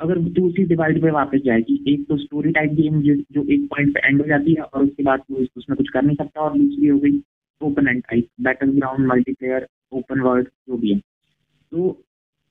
अगर 0.00 0.18
उसी 0.18 0.64
डिवाइड 0.64 1.00
पे 1.02 1.10
वापस 1.10 1.40
जाएगी 1.44 1.74
एक 1.88 2.06
तो 2.08 2.16
स्टोरी 2.18 2.50
टाइप 2.52 2.72
गेम 2.72 3.00
जो 3.02 3.14
जो 3.32 3.42
एक 3.54 3.66
पॉइंट 3.70 3.92
पे 3.94 4.06
एंड 4.06 4.20
हो 4.20 4.26
जाती 4.28 4.54
है 4.54 4.62
और 4.62 4.84
उसके 4.84 5.02
बाद 5.02 5.22
उसमें 5.32 5.76
कुछ 5.76 5.88
कर 5.88 6.02
नहीं 6.02 6.16
सकता 6.16 6.40
और 6.40 6.58
दूसरी 6.58 6.86
हो 6.86 6.98
गई 6.98 7.20
open 7.60 7.88
and 7.88 8.02
type 8.02 8.28
battleground 8.70 9.06
multiplayer 9.08 9.66
open 9.92 10.20
world 10.20 10.48
जो 10.68 10.76
भी 10.76 10.92
है। 10.92 10.98
तो 10.98 11.98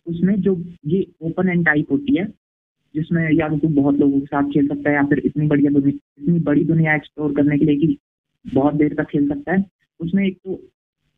उसमें 0.07 0.36
जो 0.41 0.55
ये 0.88 1.05
ओपन 1.21 1.50
एंड 1.50 1.65
टाइप 1.65 1.91
होती 1.91 2.15
है 2.17 2.25
जिसमें 2.95 3.29
या 3.31 3.48
तो 3.50 3.57
तू 3.57 3.67
बहुत 3.67 4.00
लोगों 4.00 4.19
के 4.19 4.25
साथ 4.25 4.43
खेल 4.43 4.67
सकता 4.67 4.89
है 4.89 4.95
या 4.95 5.03
फिर 5.03 5.19
इतनी 5.25 5.48
बढ़िया 5.48 5.71
दुनिया 5.71 6.24
इतनी 6.24 6.39
बड़ी 6.39 6.63
दुनिया 6.65 6.95
एक्सप्लोर 6.95 7.33
करने 7.33 7.57
के 7.57 7.65
लिए 7.65 7.75
कि 7.77 7.98
बहुत 8.45 8.74
देर 8.74 8.93
तक 8.93 9.03
खेल 9.03 9.27
सकता 9.29 9.53
है। 9.53 9.65
उसमें 10.00 10.25
एक 10.27 10.38
तो 10.38 10.60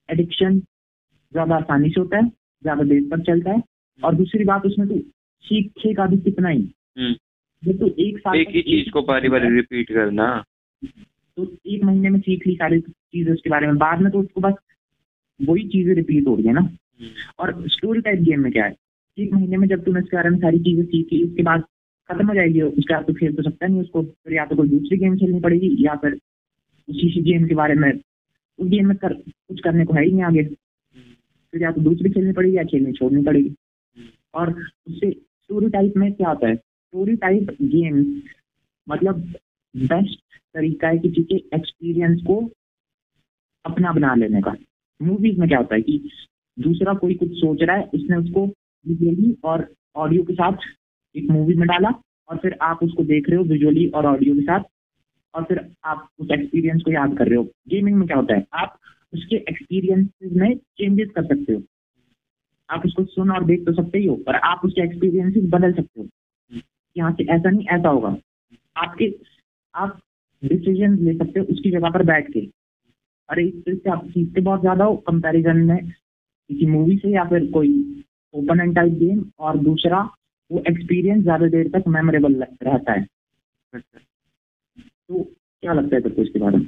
एडिक्शन 0.09 0.59
ज़्यादा 0.59 1.55
आसानी 1.55 1.89
से 1.89 1.99
होता 1.99 2.17
है 2.17 2.27
ज़्यादा 2.29 2.83
देर 2.83 3.01
तक 3.11 3.23
चलता 3.23 3.51
है 3.51 3.61
और 4.03 4.15
दूसरी 4.15 4.43
बात 4.43 4.65
उसमें 4.65 4.87
तो 4.87 4.99
सीखेगा 5.45 6.05
भी 6.05 6.17
कितना 6.17 6.49
ही। 6.49 6.73
हम्म। 6.99 7.13
जब 7.63 7.79
तो 7.79 7.87
एक 7.99 8.17
साल 8.19 8.37
एक 8.37 8.49
ही 8.49 8.61
चीज़ 8.61 8.89
को 8.91 9.01
बारी 9.01 9.29
बारी 9.29 9.55
रिपीट 9.55 9.91
करना। 9.91 10.43
तो 11.37 11.47
एक 11.67 11.83
महीने 11.83 12.09
में 12.09 12.19
सीख 12.19 12.47
ली 12.47 12.55
सारी 12.55 12.79
चीज़ें 12.81 13.33
उसके 13.33 13.49
बारे 13.49 13.67
में। 13.67 13.77
बाद 13.77 14.01
में 14.01 14.11
तो 14.11 14.19
उसको 14.19 14.41
बस 14.41 14.53
वही 15.41 15.67
चीज़ें 15.67 15.93
रिपीट 15.95 16.27
हो 16.27 16.35
रही 16.35 16.47
है 16.47 16.53
ना। 16.53 16.61
हम्म। 16.61 17.09
और 17.39 17.67
स्टोरी 17.67 18.01
टाइप 18.01 18.19
गेम 18.19 18.39
में 18.39 18.51
क्या 18.51 18.65
है? 18.65 18.75
एक 19.17 19.33
महीने 19.33 19.57
में 19.57 19.67
जब 19.67 19.83
तुमने 19.83 19.99
इसके 19.99 20.17
बारे 20.17 20.29
में 20.29 20.37
सारी 20.39 20.59
चीज़ें 20.59 20.83
सीख 20.85 21.13
ली, 21.13 21.23
उसके 21.23 21.43
बाद 21.43 21.63
खत्म 22.09 22.27
हो 22.27 22.33
जाएगी, 22.33 22.61
उसके 22.61 22.93
बाद 22.93 23.05
तो 23.05 23.13
खेल 23.13 23.35
तो 23.35 23.43
सकता 23.43 23.67
नहीं 23.67 23.81
उसको, 23.81 24.03
फिर 24.03 24.33
या 24.33 24.45
तो 24.45 24.55
कोई 24.55 24.67
दूसरी 24.69 24.97
गेम 24.97 25.17
खेलनी 25.17 25.39
पड़ेगी, 25.39 25.75
या 25.79 25.95
फिर 25.95 26.19
उसी 26.87 27.21
गेम 27.21 27.47
के 27.47 27.55
बारे 27.55 27.75
में, 27.75 27.91
उस 28.59 28.67
गेम 28.67 28.87
में 28.87 28.97
कर, 28.97 29.13
कुछ 29.13 29.59
करने 29.59 29.85
को 29.85 29.93
है 29.93 30.03
ही 30.05 30.11
नहीं 30.11 30.23
आगे। 30.23 30.43
फिर 30.43 31.61
या 31.61 31.71
तो 31.71 31.81
दूसरी 31.81 32.09
खेलनी 32.09 32.33
पड़ेगी 32.33 32.57
या 32.57 32.63
खेलनी 32.63 32.91
छोड़नी 32.91 33.23
पड़ेगी। 33.23 33.55
और 34.33 34.51
उससे 34.87 35.11
स्टोरी 35.11 35.69
टाइप 35.69 35.93
में 35.97 36.11
क्या 36.13 36.29
होता 36.29 36.47
है? 36.47 36.55
स्टोरी 36.55 37.15
टाइप 37.15 37.57
गेम 37.61 38.21
मतलब 38.87 39.19
बेस्ट 39.75 40.19
तरीका 40.55 40.87
है 40.87 40.97
किसी 40.97 41.23
के 41.23 41.35
एक्सपीरियंस 41.35 42.21
को 42.21 42.39
अपना 43.65 43.91
बना 43.91 44.13
लेने 44.15 44.41
का। 44.41 44.55
मूवीज़ 44.99 45.39
में 45.39 45.47
क्या 45.49 45.57
होता 45.57 45.75
है 45.75 45.81
कि 45.81 46.09
दूसरा 46.57 46.93
कोई 46.93 47.13
कुछ 47.13 47.31
सोच 47.31 47.61
रहा 47.61 47.75
है, 47.75 47.83
उसने 47.83 48.17
उसको 48.17 48.45
विजुअली 48.85 49.35
और 49.43 49.67
ऑडियो 49.95 50.23
के 50.23 50.33
साथ 50.33 50.67
एक 51.15 51.29
मूवी 51.31 51.53
में 51.55 51.67
डाला 51.67 51.89
और 52.29 52.37
फिर 52.37 52.57
आप 52.61 52.83
उसको 52.83 53.03
देख 53.03 53.29
रहे 53.29 53.37
हो 53.37 53.43
विजुअली 53.43 53.87
और 53.89 54.05
ऑडियो 54.05 54.35
के 54.35 54.41
साथ 54.41 54.63
और 55.33 55.43
फिर 55.43 55.59
आप 55.85 56.07
उस 56.19 56.31
एक्सपीरियंस 56.31 56.81
को 56.81 56.91
याद 56.91 57.17
कर 57.17 57.27
रहे 57.27 57.37
हो। 57.37 57.43
गेमिंग 57.43 57.97
में 57.97 58.07
क्या 58.07 58.17
होता 58.17 58.35
है? 58.35 58.45
आप 58.53 58.79
उसके 59.13 59.35
एक्सपीरियंस 59.35 60.09
में 60.23 60.55
चेंजेस 60.55 61.09
कर 61.15 61.25
सकते 61.25 61.53
हो। 61.53 61.61
आप 62.69 62.85
उसको 62.85 63.03
सुन 63.05 63.31
और 63.31 63.45
देख 63.45 63.65
तो 63.65 63.73
सकते 63.73 63.97
ही 63.97 64.05
हो, 64.05 64.15
पर 64.15 64.35
आप 64.35 64.61
उसके 64.65 64.81
एक्सपीरियंसेस 64.81 65.43
बदल 65.49 65.73
सकते 65.73 66.01
हो। 66.01 66.07
यहाँ 66.95 67.11
से 67.11 67.23
ऐसा 67.23 67.49
नहीं, 67.49 67.65
ऐसा 67.67 67.89
होगा। 67.89 68.15
आपके, 68.75 69.13
आप 69.73 69.99
डिसीज़न 70.43 70.97
ले 70.97 71.13
सकते 71.13 71.39
हो 71.39 71.45
उसकी 71.45 71.71
जगह 71.71 71.89
पर 71.89 72.03
बैठ 72.03 72.31
के। 72.33 72.39
इस 73.29 73.53
चीज़ 73.55 73.77
से 73.77 73.89
आप 73.89 74.05
सीखते 74.07 74.41
बहुत 74.41 74.61
ज़्यादा 74.61 74.85
हो 74.85 74.95
कंपैरिजन 75.07 75.57
में। 75.57 75.77
किसी 75.87 76.65
मूवी 76.65 76.97
से 76.97 77.09
या 77.09 77.23
फिर 77.23 77.49
कोई 77.51 77.69
ओपन 78.33 78.59
एंड 78.59 78.75
टाइप 78.75 78.93
गेम 78.93 79.23
और 79.39 79.57
दूसरा 79.59 80.01
वो 80.51 80.63
एक्सपीरियंस 80.69 81.23
ज़्यादा 81.23 81.47
देर 81.47 81.69
तक 81.69 81.87
मेमोरेबल 81.87 82.43
रहता 82.63 82.93
है। 82.93 83.05
तो 83.73 85.23
क्या 85.23 85.73
लगता 85.73 85.95
है 85.95 86.01
तेरे 86.01 86.21
इसके 86.21 86.39
बारे 86.39 86.57
में? 86.57 86.67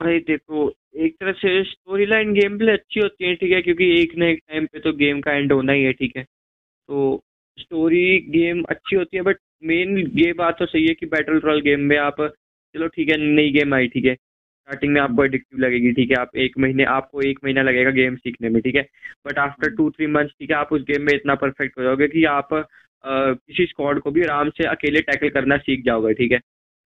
भाई 0.00 0.18
देखो, 0.18 0.72
एक 0.96 1.16
तरह 1.20 1.32
से 1.32 1.62
स्टोरी 1.64 2.06
लाइन 2.06 2.32
गेम 2.34 2.58
प्ले 2.58 2.72
अच्छी 2.72 3.00
होती 3.00 3.24
है, 3.24 3.34
ठीक 3.34 3.52
है, 3.52 3.60
क्योंकि 3.62 3.90
एक 4.00 4.16
ना 4.18 4.26
एक 4.26 4.42
टाइम 4.48 4.66
पे 4.66 4.80
तो 4.80 4.92
गेम 4.92 5.20
का 5.20 5.32
एंड 5.32 5.52
होना 5.52 5.72
ही 5.72 5.82
है, 5.84 5.92
ठीक 5.92 6.16
है। 6.16 6.22
तो 6.22 7.22
स्टोरी 7.58 8.18
गेम 8.30 8.62
अच्छी 8.70 8.96
होती 8.96 9.16
है 9.16 9.22
बट 9.22 9.38
मेन 9.64 9.96
ये 10.18 10.32
बात 10.32 10.58
तो 10.58 10.66
सही 10.66 10.86
है 10.86 10.94
कि 10.94 11.06
बैटल 11.06 11.40
रॉयल 11.40 11.60
गेम 11.60 11.80
में 11.80 11.96
आप, 11.98 12.20
चलो 12.20 12.88
ठीक 12.88 13.08
है, 13.10 13.16
नई 13.16 13.50
गेम 13.52 13.74
आई, 13.74 13.88
ठीक 13.88 14.04
है। 14.04 14.16
स्टार्टिंग 14.68 14.92
में 14.92 15.00
आपको 15.00 15.24
एडिक्टिव 15.24 15.60
लगेगी 15.60 15.90
ठीक 15.92 16.10
है? 16.10 16.16
आप 16.16 16.36
एक 16.36 16.58
महीने 16.58 16.84
आपको 16.94 17.20
एक 17.28 17.38
महीना 17.44 17.62
लगेगा 17.62 17.90
गेम 17.90 18.16
सीखने 18.16 18.48
में 18.48 18.60
ठीक 18.62 18.74
है? 18.76 18.82
But 19.26 19.38
after 19.38 19.70
two 19.76 19.88
three 19.90 20.06
months 20.06 20.32
ठीक 20.40 20.50
है 20.50 20.56
आप 20.56 20.72
उस 20.72 20.82
गेम 20.90 21.02
में 21.02 21.12
इतना 21.14 21.34
परफेक्ट 21.44 21.78
हो 21.78 21.82
जाओगे 21.82 22.08
कि 22.08 22.24
आप 22.32 22.52
आ, 22.54 23.32
किसी 23.32 23.66
स्क्वाड 23.66 23.98
को 24.00 24.10
भी 24.10 24.22
आराम 24.22 24.48
से 24.50 24.64
अकेले 24.68 25.00
टैकल 25.02 25.28
करना 25.30 25.56
सीख 25.58 25.84
जाओगे 25.84 26.12
ठीक 26.14 26.32
है? 26.32 26.40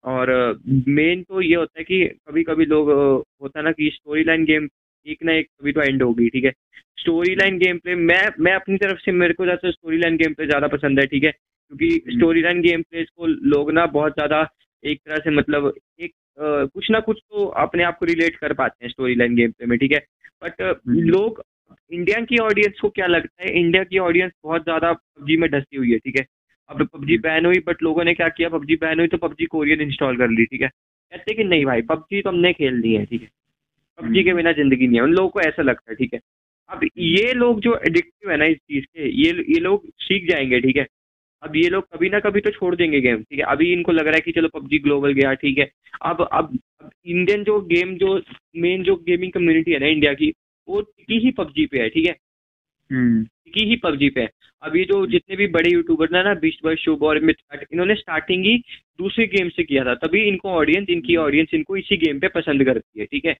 और 0.03 0.29
मेन 0.67 1.23
तो 1.23 1.41
ये 1.41 1.55
होता 1.55 1.79
है 1.79 1.83
कि 1.83 2.03
कभी 2.27 2.43
कभी 2.43 2.65
लोग 2.65 2.89
होता 2.91 3.59
है 3.59 3.63
ना 3.65 3.71
कि 3.71 3.89
स्टोरी 3.93 4.23
लाइन 4.23 4.45
गेम 4.45 4.67
एक 5.05 5.23
ना 5.25 5.33
एक 5.33 5.47
कभी 5.61 5.71
तो 5.71 5.81
एंड 5.81 6.03
होगी 6.03 6.29
ठीक 6.29 6.45
है? 6.45 6.51
स्टोरी 6.99 7.35
लाइन 7.35 7.57
गेम 7.57 7.77
प्ले 7.77 7.95
मैं 7.97 8.21
मैं 8.39 8.53
अपनी 8.53 8.77
तरफ़ 8.77 8.99
से 9.01 9.11
मेरे 9.11 9.33
को 9.33 9.43
ज़्यादा 9.45 9.71
स्टोरी 9.71 9.97
लाइन 9.97 10.17
गेम 10.17 10.33
प्ले 10.33 10.45
ज़्यादा 10.47 10.67
पसंद 10.67 10.99
है 10.99 11.05
ठीक 11.07 11.23
है? 11.23 11.31
क्योंकि 11.31 12.17
स्टोरी 12.17 12.41
लाइन 12.41 12.61
गेम 12.61 12.81
प्ले 12.81 13.03
को 13.05 13.27
लोग 13.55 13.71
ना 13.71 13.85
बहुत 13.97 14.13
ज़्यादा 14.13 14.47
एक 14.83 14.99
तरह 15.05 15.17
से 15.23 15.31
मतलब 15.31 15.73
एक 15.99 16.11
कुछ 16.39 16.89
ना 16.91 16.99
कुछ 16.99 17.17
तो 17.19 17.45
अपने 17.63 17.83
आप 17.83 17.97
को 17.97 18.05
रिलेट 18.05 18.35
कर 18.35 18.53
पाते 18.53 18.85
हैं 18.85 18.91
स्टोरी 18.91 19.15
लाइन 19.15 19.35
गेम 19.35 19.51
प्ले 19.51 19.67
में 19.67 19.77
ठीक 19.79 19.91
है? 19.91 19.99
बट 20.41 20.61
हम्म। 20.61 20.99
लोग 20.99 21.43
इंडिया 21.91 22.19
की 22.25 22.37
ऑडियंस 22.37 22.79
को 22.81 22.89
क्या 22.89 23.07
लगता 23.07 23.43
है? 23.43 23.59
इंडिया 23.59 23.83
की 23.83 23.97
ऑडियंस 23.99 24.31
बहुत 24.43 24.63
ज़्यादा 24.63 24.91
पबजी 24.93 25.37
में 25.37 25.49
ढसी 25.49 25.77
हुई 25.77 25.91
है 25.91 25.97
ठीक 25.97 26.19
है? 26.19 26.25
अब 26.69 26.85
पबजी 26.87 27.17
बैन 27.17 27.45
हुई 27.45 27.59
बट 27.67 27.83
लोगों 27.83 28.03
ने 28.03 28.13
क्या 28.13 28.29
किया? 28.29 28.49
पबजी 28.49 28.75
बैन 28.75 28.99
हुई 28.99 29.07
तो 29.07 29.17
पबजी 29.17 29.45
कोरियन 29.45 29.81
इंस्टॉल 29.81 30.17
कर 30.17 30.29
ली 30.29 30.45
ठीक 30.45 30.61
है? 30.61 30.67
कहते 30.67 31.33
कि 31.33 31.43
नहीं 31.43 31.65
भाई 31.65 31.81
पबजी 31.81 32.21
तो 32.21 32.29
हमने 32.29 32.53
खेल 32.53 32.75
ली 32.75 32.93
है 32.93 33.05
ठीक 33.05 33.21
है? 33.21 33.29
पबजी 33.99 34.23
के 34.23 34.33
बिना 34.33 34.51
ज़िंदगी 34.51 34.87
नहीं 34.87 34.97
है 34.97 35.03
उन 35.03 35.13
लोगों 35.13 35.29
को 35.29 35.41
ऐसा 35.41 35.61
लगता 35.63 35.91
है 35.91 35.95
ठीक 35.95 36.13
है? 36.13 36.19
अब 36.69 36.83
ये 36.97 37.33
लोग 37.33 37.59
जो 37.61 37.75
एडिक्टिव 37.77 38.31
है 38.31 38.37
ना 38.37 38.45
इस 38.45 38.57
चीज़ 38.57 38.85
के 38.85 39.09
ये 39.21 39.31
ये 39.49 39.59
लोग 39.59 39.87
सीख 39.99 40.29
जाएँगे 40.29 40.59
ठीक 40.61 40.77
है? 40.77 40.85
अब 41.43 41.55
ये 41.55 41.69
लोग 41.69 41.83
कभी 41.93 42.09
ना 42.09 42.19
कभी 42.19 42.41
तो 42.41 42.51
छोड़ 42.51 42.75
देंगे 42.75 42.99
गेम 43.01 43.21
ठीक 43.21 43.39
है? 43.39 43.45
अभी 43.45 43.71
इनको 43.73 43.91
लग 43.91 44.07
रहा 44.07 44.15
है 44.15 44.21
कि 44.21 44.31
चलो 44.31 44.47
पबजी 44.53 44.79
ग्लोबल 44.79 45.13
गया 45.13 45.33
ठीक 45.35 45.57
है? 45.57 45.69
अब 46.01 46.21
अब 46.23 46.57
अब 46.81 46.89
इंडियन 47.05 47.43
जो 47.43 47.59
गेम 47.67 47.95
जो 47.97 48.15
मेन 48.57 48.83
जो 48.83 48.95
गेमिंग 49.07 49.31
कम्युनिटी 49.31 49.71
है 49.71 49.79
ना 49.79 49.87
इंडिया 49.87 50.13
की 50.13 50.33
वो 50.67 50.81
टिकी 50.81 51.19
ही 51.19 51.31
पबजी 51.31 51.65
पे 51.65 51.79
है 51.79 51.89
ठीक 51.89 52.05
है? 52.07 52.15
हम्म। 52.89 53.23
टिकी 53.23 53.65
ही 53.69 53.75
पबजी 53.75 54.09
पे 54.09 54.21
है। 54.21 54.29
अभी 54.63 54.83
जो 54.85 55.05
जितने 55.07 55.35
भी 55.35 55.47
बड़े 55.47 55.71
यूट्यूबर 55.71 56.09
ना 56.11 56.21
ना 56.23 56.33
बाय 56.35 56.75
शुभ 56.75 57.03
और 57.03 57.17
इन्होंने 57.17 57.95
स्टार्टिंग 57.95 58.45
ही 58.45 58.57
दूसरे 58.99 59.25
गेम 59.27 59.49
से 59.49 59.63
किया 59.63 59.85
था। 59.85 59.95
तभी 59.97 60.21
इनको 60.27 60.49
ऑडियंस 60.51 60.89
इनकी 60.89 61.15
ऑडियंस 61.17 61.53
इनको 61.53 61.77
इसी 61.77 61.97
गेम 61.97 62.19
पे 62.19 62.27
पसंद 62.35 62.63
करती 62.65 62.99
है 62.99 63.05
ठीक 63.05 63.25
है? 63.25 63.35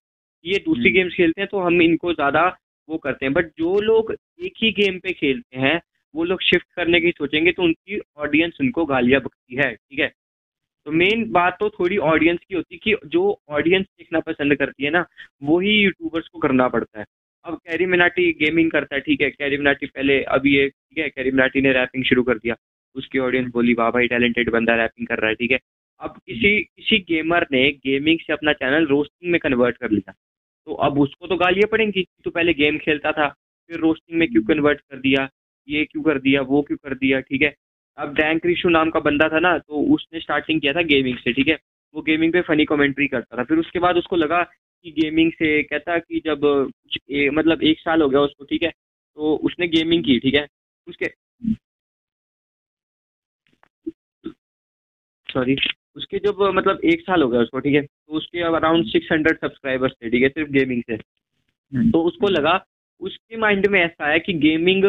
ये 0.45 0.57
दूसरी 0.65 0.91
गेम्स 0.91 1.05
हम्म। 1.05 1.15
खेलते 1.17 1.41
हैं 1.41 1.49
तो 1.51 1.59
हम 1.59 1.81
इनको 1.81 2.13
ज़्यादा 2.13 2.47
वो 2.89 2.97
करते 2.97 3.25
हैं। 3.25 3.33
बट 3.33 3.47
जो 3.57 3.79
लोग 3.81 4.15
एक 4.43 4.53
ही 4.63 4.71
गेम 4.73 4.97
पे 4.99 5.11
खेलते 5.13 5.59
हैं 5.59 5.79
वो 6.15 6.23
लोग 6.23 6.41
शिफ्ट 6.41 6.65
करने 6.75 6.99
की 7.01 7.11
सोचेंगे 7.11 7.51
तो 7.51 7.63
उनकी 7.63 7.99
ऑडियंस 8.17 8.57
उनको 8.61 8.85
गालियाँ 8.85 9.21
बकती 9.21 9.55
है, 9.55 9.73
ठीक 9.73 9.99
है? 9.99 10.11
तो 10.85 10.91
मेन 10.91 11.29
बात 11.31 11.57
तो 11.59 11.69
थोड़ी 11.69 11.97
ऑडियंस 11.97 12.39
की 12.49 12.55
होती 12.55 12.75
है 12.75 12.79
कि 12.83 13.07
जो 13.09 13.39
ऑडियंस 13.49 13.85
देखना 13.85 14.19
पसंद 14.19 14.55
करती 14.55 14.83
है 14.83 14.89
ना 14.91 15.05
वही 15.43 15.73
यूट्यूबर्स 15.73 16.27
को 16.27 16.39
करना 16.39 16.67
पड़ता 16.67 16.99
है। 16.99 17.05
अब 17.45 17.55
कैरी 17.57 17.85
मिनाटी 17.85 18.31
गेमिंग 18.33 18.71
करता 18.71 18.95
है, 18.95 19.01
ठीक 19.01 19.21
है? 19.21 19.29
कैरी 19.29 19.57
मिनाटी 19.57 19.85
पहले 19.85 20.21
अभी 20.23 20.55
ये, 20.55 20.67
ठीक 20.69 20.97
है? 20.97 21.09
कैरी 21.09 21.31
मिनाटी 21.31 21.61
ने 21.61 21.73
रैपिंग 21.73 22.03
शुरू 22.03 22.23
कर 22.23 22.37
दिया। 22.37 22.55
उसकी 22.95 23.19
ऑडियंस 23.19 23.51
बोली, 23.53 23.73
वाह 23.73 23.91
भाई 23.91 24.07
टैलेंटेड 24.07 24.49
बंदा 24.49 24.75
रैपिंग 24.75 25.07
कर 25.07 25.19
रहा 25.19 25.29
है, 25.29 25.35
ठीक 25.35 25.51
है? 25.51 25.59
अब 26.01 26.17
किसी 26.27 26.59
किसी 26.61 26.97
गेमर 27.09 27.45
ने 27.51 27.69
गेमिंग 27.85 28.19
से 28.19 28.33
अपना 28.33 28.53
चैनल 28.53 28.85
रोस्टिंग 28.85 29.31
में 29.31 29.39
कन्वर्ट 29.39 29.77
कर 29.77 29.91
लिया। 29.91 30.13
तो 30.67 30.73
अब 30.73 30.99
उसको 30.99 31.27
तो 31.27 31.35
गालियाँ 31.37 31.67
पड़ेंगी 31.71 32.05
तो 32.23 32.31
पहले 32.31 32.53
गेम 32.53 32.77
खेलता 32.77 33.11
था, 33.11 33.27
फिर 33.69 33.79
रोस्टिंग 33.79 34.19
में 34.19 34.27
क्यों 34.29 34.43
कन्वर्ट 34.43 34.81
कर 34.81 34.97
दिया? 34.97 35.29
ये 35.67 35.83
क्यों 35.85 36.03
कर 36.03 36.19
दिया 36.19 36.41
वो 36.43 36.61
क्यों 36.61 36.77
कर 36.77 36.93
दिया 36.95 37.19
ठीक 37.21 37.41
है? 37.41 37.53
अब 37.97 38.13
डैंक 38.15 38.45
रिशु 38.45 38.69
नाम 38.69 38.89
का 38.89 38.99
बंदा 38.99 39.27
था 39.29 39.39
ना 39.39 39.57
तो 39.57 39.81
उसने 39.95 40.19
स्टार्टिंग 40.19 40.61
किया 40.61 40.73
था 40.73 40.81
गेमिंग 40.83 41.17
से 41.17 41.33
ठीक 41.33 41.47
है? 41.47 41.57
वो 41.95 42.01
गेमिंग 42.01 42.33
पे 42.33 42.41
फनी 42.41 42.65
कमेंट्री 42.65 43.07
करता 43.07 43.37
था। 43.37 43.43
फिर 43.43 43.57
उसके 43.57 43.79
बाद 43.79 43.97
उसको 43.97 44.15
लगा 44.15 44.41
कि 44.43 44.91
गेमिंग 44.91 45.31
से 45.31 45.61
कहता 45.63 45.97
कि 45.99 46.21
जब 46.25 46.41
कुछ 46.43 46.97
ए, 47.11 47.29
मतलब 47.29 47.63
एक 47.63 47.79
साल 47.79 48.01
हो 48.01 48.09
गया 48.09 48.21
उसको 48.21 48.45
ठीक 48.45 48.63
है? 48.63 48.69
तो 49.17 49.35
उसने 49.43 49.67
गेमिंग 49.67 50.03
की 50.03 50.19
ठीक 50.19 50.35
है? 50.35 50.47
उसके 50.87 51.13
सॉरी 55.29 55.55
उसके 55.95 56.17
जब 56.19 56.41
मतलब 56.55 56.79
एक 56.85 57.01
साल 57.01 57.21
हो 57.21 57.27
गया 57.29 57.41
उसको 57.41 57.59
ठीक 57.59 57.75
है? 57.75 57.81
तो 57.81 58.13
उसके 58.13 58.41
अब 58.41 58.55
अराउंड 58.55 58.85
सिक्स 58.87 59.11
हंड्रेड 59.11 59.37
सब्सक्राइबर्स 59.39 59.93
थे 59.93 60.09
ठीक 60.09 60.23
है? 60.23 60.29
सिर्फ़ 60.29 60.51
गेमिंग 60.51 60.81
से। 60.83 60.93
हम्म। 60.93 61.89
तो 61.91 62.03
उसको 62.03 62.27
लगा 62.29 62.53
उसके 63.01 63.37
माइंड 63.37 63.67
में 63.67 63.79
ऐसा 63.81 64.11
है 64.11 64.19
कि 64.19 64.33
गेमिंग 64.39 64.85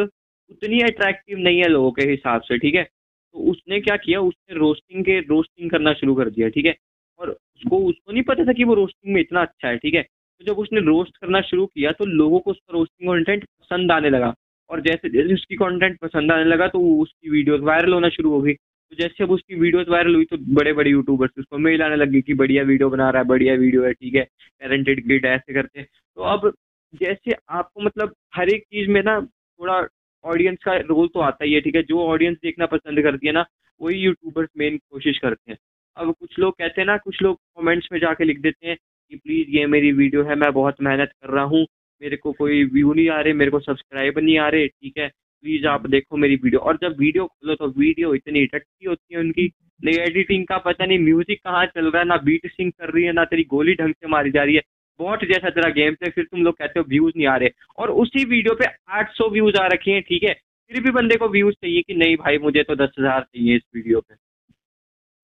उतनी 0.52 0.80
अट्रैक्टिव 0.82 1.38
नहीं 1.38 1.58
है 1.58 1.68
लोगों 1.68 1.90
के 1.92 2.10
हिसाब 2.10 2.40
से, 2.42 2.58
ठीक 2.58 2.74
है? 2.74 2.82
तो 2.84 3.50
उसने 3.50 3.80
क्या 3.80 3.96
किया? 3.96 4.20
उसने 4.22 4.56
रोस्टिंग 4.56 5.04
के 5.04 5.18
रोस्टिंग 5.20 5.70
करना 5.70 5.92
शुरू 5.94 6.14
कर 6.14 6.30
दिया, 6.30 6.48
ठीक 6.48 6.66
है? 6.66 6.74
और 7.20 7.30
उसको 7.30 7.78
उसको 7.84 8.12
नहीं 8.12 8.22
पता 8.24 8.44
था 8.44 8.52
कि 8.52 8.64
वो 8.64 8.74
रोस्टिंग 8.74 9.14
में 9.14 9.20
इतना 9.20 9.42
अच्छा 9.42 9.68
है, 9.68 9.76
ठीक 9.76 9.94
है? 9.94 10.02
तो 10.02 10.44
जब 10.44 10.58
उसने 10.58 10.80
रोस्ट 10.80 11.16
करना 11.16 11.40
शुरू 11.42 11.66
किया 11.66 11.92
तो 11.92 12.04
लोगों 12.06 12.38
को 12.40 12.50
उसका 12.50 12.72
रोस्टिंग 12.74 13.10
कंटेंट 13.10 13.44
पसंद 13.44 13.92
आने 13.92 14.10
लगा। 14.10 14.34
और 14.70 14.80
जैसे 14.80 15.08
जैसे 15.10 15.34
उसकी 15.34 15.56
कंटेंट 15.56 15.98
पसंद 16.00 16.32
आने 16.32 16.44
लगा 16.44 16.66
तो 16.68 16.80
उसकी 17.02 17.30
वीडियोस 17.30 17.60
वायरल 17.62 17.92
होना 17.92 18.08
शुरू 18.08 18.30
हो 18.30 18.40
गई। 18.42 18.52
तो 18.52 18.96
जैसे 18.96 19.24
अब 19.24 19.30
उसकी 19.30 19.54
वीडियोस 19.54 19.88
वायरल 19.88 20.14
हुई 20.14 20.24
तो 20.24 20.36
बड़े 20.54 20.72
बड़े 20.72 20.90
यूट्यूबर्स 20.90 21.32
उसको 21.38 21.58
मेल 21.58 21.82
आने 21.82 21.96
लगी 21.96 22.20
कि 22.22 22.34
बढ़िया 22.34 22.62
वीडियो 22.62 22.88
बना 22.90 23.10
रहा 23.10 23.22
है, 23.22 23.28
बढ़िया 23.28 23.54
वीडियो 23.54 23.84
है, 23.84 23.92
ठीक 23.92 24.14
है? 24.14 24.24
टैलेंटेड 24.60 25.06
किड 25.08 25.26
ऐसे 25.26 25.54
करते 25.54 25.80
हैं। 25.80 25.88
तो 26.16 26.22
अब 26.24 26.52
जैसे 26.94 27.36
आपको 27.50 27.80
मतलब 27.80 28.14
हर 28.34 28.48
एक 28.48 28.62
चीज़ 28.64 28.90
में 28.90 29.02
ना 29.02 29.20
थोड़ा 29.20 29.80
ऑडियंस 30.24 30.58
का 30.64 30.76
रोल 30.78 31.08
तो 31.08 31.20
आता 31.20 31.44
ही 31.44 31.52
है, 31.52 31.60
ठीक 31.60 31.74
है? 31.76 31.82
जो 31.82 32.06
ऑडियंस 32.06 32.36
देखना 32.42 32.66
पसंद 32.66 33.02
करती 33.02 33.26
है 33.26 33.32
ना, 33.32 33.44
वही 33.80 33.98
यूट्यूबर्स 33.98 34.48
मेन 34.58 34.76
कोशिश 34.78 35.18
करते 35.18 35.52
हैं। 35.52 35.58
अब 35.96 36.14
कुछ 36.20 36.38
लोग 36.38 36.54
कहते 36.54 36.80
हैं 36.80 36.86
ना, 36.86 36.96
कुछ 36.96 37.22
लोग 37.22 37.36
कमेंट्स 37.58 37.88
में 37.92 37.98
जाके 38.00 38.24
लिख 38.24 38.40
देते 38.40 38.68
हैं 38.68 38.76
कि 38.76 39.16
प्लीज़ 39.16 39.48
ये 39.50 39.66
मेरी 39.66 39.92
वीडियो 39.92 40.22
है, 40.24 40.34
मैं 40.34 40.52
बहुत 40.52 40.82
मेहनत 40.82 41.12
कर 41.12 41.30
रहा 41.30 41.44
हूँ, 41.44 41.66
मेरे 42.02 42.16
को 42.16 42.32
कोई 42.32 42.62
व्यू 42.64 42.92
नहीं 42.92 43.08
आ 43.10 43.20
रहे, 43.20 43.32
मेरे 43.32 43.50
को 43.50 43.60
सब्सक्राइब 43.60 44.18
नहीं 44.18 44.38
आ 44.38 44.48
रहे, 44.48 44.66
ठीक 44.68 44.98
है? 44.98 45.08
प्लीज़ 45.44 45.66
आप 45.66 45.86
देखो 45.86 46.16
मेरी 46.16 46.36
वीडियो 46.36 46.60
और 46.60 46.78
जब 46.82 46.96
वीडियो 46.98 47.26
खोलो 47.26 47.54
तो 47.54 47.68
वीडियो 47.78 48.14
इतनी 48.14 48.44
टट्टी 48.46 48.86
होती 48.86 49.14
है 49.14 49.20
उनकी। 49.20 49.46
नहीं 49.80 49.98
एडिटिंग 49.98 50.46
का 50.46 50.58
पता 50.58 50.86
नहीं 50.86 50.98
म्यूज़िक 50.98 51.38
कहाँ 51.44 51.64
चल 51.66 51.90
रहा 51.90 52.02
है, 52.02 52.08
ना 52.08 52.16
बीट 52.16 52.46
सिंग 52.46 52.70
कर 52.72 52.90
रही 52.90 53.04
है, 53.04 53.12
ना 53.12 53.24
तेरी 53.24 53.44
गोली 53.44 53.74
ढंग 53.74 53.94
से 53.94 54.08
मारी 54.08 54.30
जा 54.30 54.42
रही 54.44 54.54
है। 54.54 54.62
बहुत 55.02 55.24
जैसा 55.24 55.50
तेरा 55.50 55.70
गेम 55.70 55.94
प्ले 55.94 56.10
फिर 56.10 56.24
तुम 56.24 56.42
लोग 56.42 56.54
कहते 56.54 56.80
हो 56.80 56.86
व्यूज़ 56.88 57.12
नहीं 57.16 57.26
आ 57.26 57.36
रहे। 57.36 57.50
और 57.78 57.90
उसी 57.90 58.24
वीडियो 58.24 58.54
पे 58.54 58.64
800 58.92 59.28
व्यूज़ 59.30 59.56
आ 59.56 59.66
रखे 59.66 59.90
हैं, 59.90 60.02
ठीक 60.02 60.22
है? 60.22 60.34
फिर 60.70 60.82
भी 60.82 60.90
बंदे 60.90 61.16
को 61.16 61.28
व्यूज़ 61.28 61.54
चाहिए 61.54 61.82
कि 61.82 61.94
नहीं 61.94 62.16
भाई, 62.16 62.38
मुझे 62.38 62.62
तो 62.62 62.74
दस 62.76 62.90
हज़ार 62.98 63.20
चाहिए 63.20 63.56
इस 63.56 63.62
वीडियो 63.74 64.00
पे। 64.00 64.14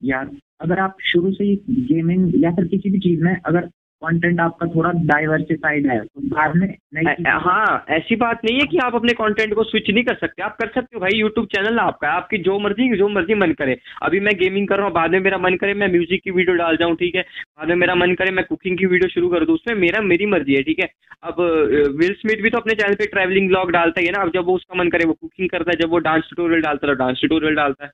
यार, 0.03 0.31
अगर 0.61 0.79
आप 0.79 0.97
शुरू 1.05 1.33
से 1.33 1.45
ही 1.45 1.55
गेमिंग 1.69 2.45
या 2.45 2.51
फिर 2.51 2.67
किसी 2.67 2.91
भी 2.91 2.99
चीज़ 2.99 3.23
में 3.23 3.35
अगर 3.47 3.69
कंटेंट 4.03 4.41
आपका 4.41 4.67
थोड़ा 4.67 4.91
डाइवर्सिफाइड 5.07 5.87
है 5.87 5.99
तो 6.01 6.21
बाद 6.29 6.55
में 6.57 6.67
नहीं 6.95 7.33
हाँ 7.41 7.85
ऐसी 7.91 8.17
बात 8.17 8.45
नहीं 8.45 8.59
है 8.59 8.67
कि 8.67 8.79
आप 8.79 8.95
अपने 8.95 9.13
कंटेंट 9.15 9.55
को 9.55 9.65
स्विच 9.65 9.91
नहीं 9.91 10.05
कर 10.05 10.15
सकते। 10.17 10.43
आप 10.43 10.57
कर 10.59 10.69
सकते 10.69 10.97
हो 10.97 11.01
भाई 11.01 11.19
यूट्यूब 11.19 11.47
चैनल 11.55 11.79
आपका 11.79 12.09
है 12.09 12.15
आपकी 12.15 12.39
जो 12.41 12.59
मर्ज़ी 12.59 12.89
जो 12.99 13.09
मर्ज़ी 13.09 13.35
मन 13.35 13.53
करे। 13.59 13.77
अभी 14.03 14.21
मैं 14.21 14.35
गेमिंग 14.39 14.69
कर 14.69 14.77
रहा 14.77 14.87
हूँ 14.87 14.95
बाद 14.95 15.11
में 15.11 15.21
मेरा 15.21 15.39
मन 15.39 15.57
करे 15.57 15.75
मैं 15.75 15.89
म्यूज़िक 15.89 16.23
की 16.25 16.31
वीडियो 16.31 16.57
डाल 16.57 16.77
जाऊँ 16.77 16.97
ठीक 16.97 17.15
है? 17.15 17.23
बाद 17.23 17.69
में 17.69 17.77
मेरा 17.77 17.95
मन 17.95 18.15
करे 18.15 18.31
मैं 18.31 18.45
कुकिंग 18.45 18.79
की 18.79 18.87
वीडियो 18.87 19.09
शुरू 19.11 19.29
कर 19.29 19.45
दूँ 19.45 19.55
उसमें 19.55 19.75
मेरा 19.77 20.01
मेरी 20.05 20.27
मर्ज़ी 20.27 20.55
है 20.55 20.63
ठीक 20.63 20.79
है? 20.81 20.89
अब 21.23 21.41
विल 21.99 22.15
स्मिथ 22.15 22.43
भी 22.43 22.51
तो 22.51 22.59
अपने 22.59 22.75
चैनल 22.75 22.95
पर 22.95 23.07
ट्रैवलिंग 23.13 23.49
ब्लॉग 23.49 23.71
डालता 23.73 24.01
है 24.01 24.11
ना 24.13 24.23
अब 24.23 24.33
जब 24.35 24.47
वो 24.47 24.55
उसका 24.57 24.79
मन 24.79 24.89
करे 24.91 25.07
वो 25.07 25.13
कुकिंग 25.15 25.49
करता 25.51 25.71
है 25.71 25.79
जब 25.83 25.91
वो 25.91 25.99
डांस 26.01 26.23
ट्यूटोरियल 26.25 26.63
डालता 26.63 26.89
है 26.89 26.95
डांस 26.97 27.21
ट्यूटोरियल 27.21 27.55
डालता 27.57 27.85
है। 27.85 27.91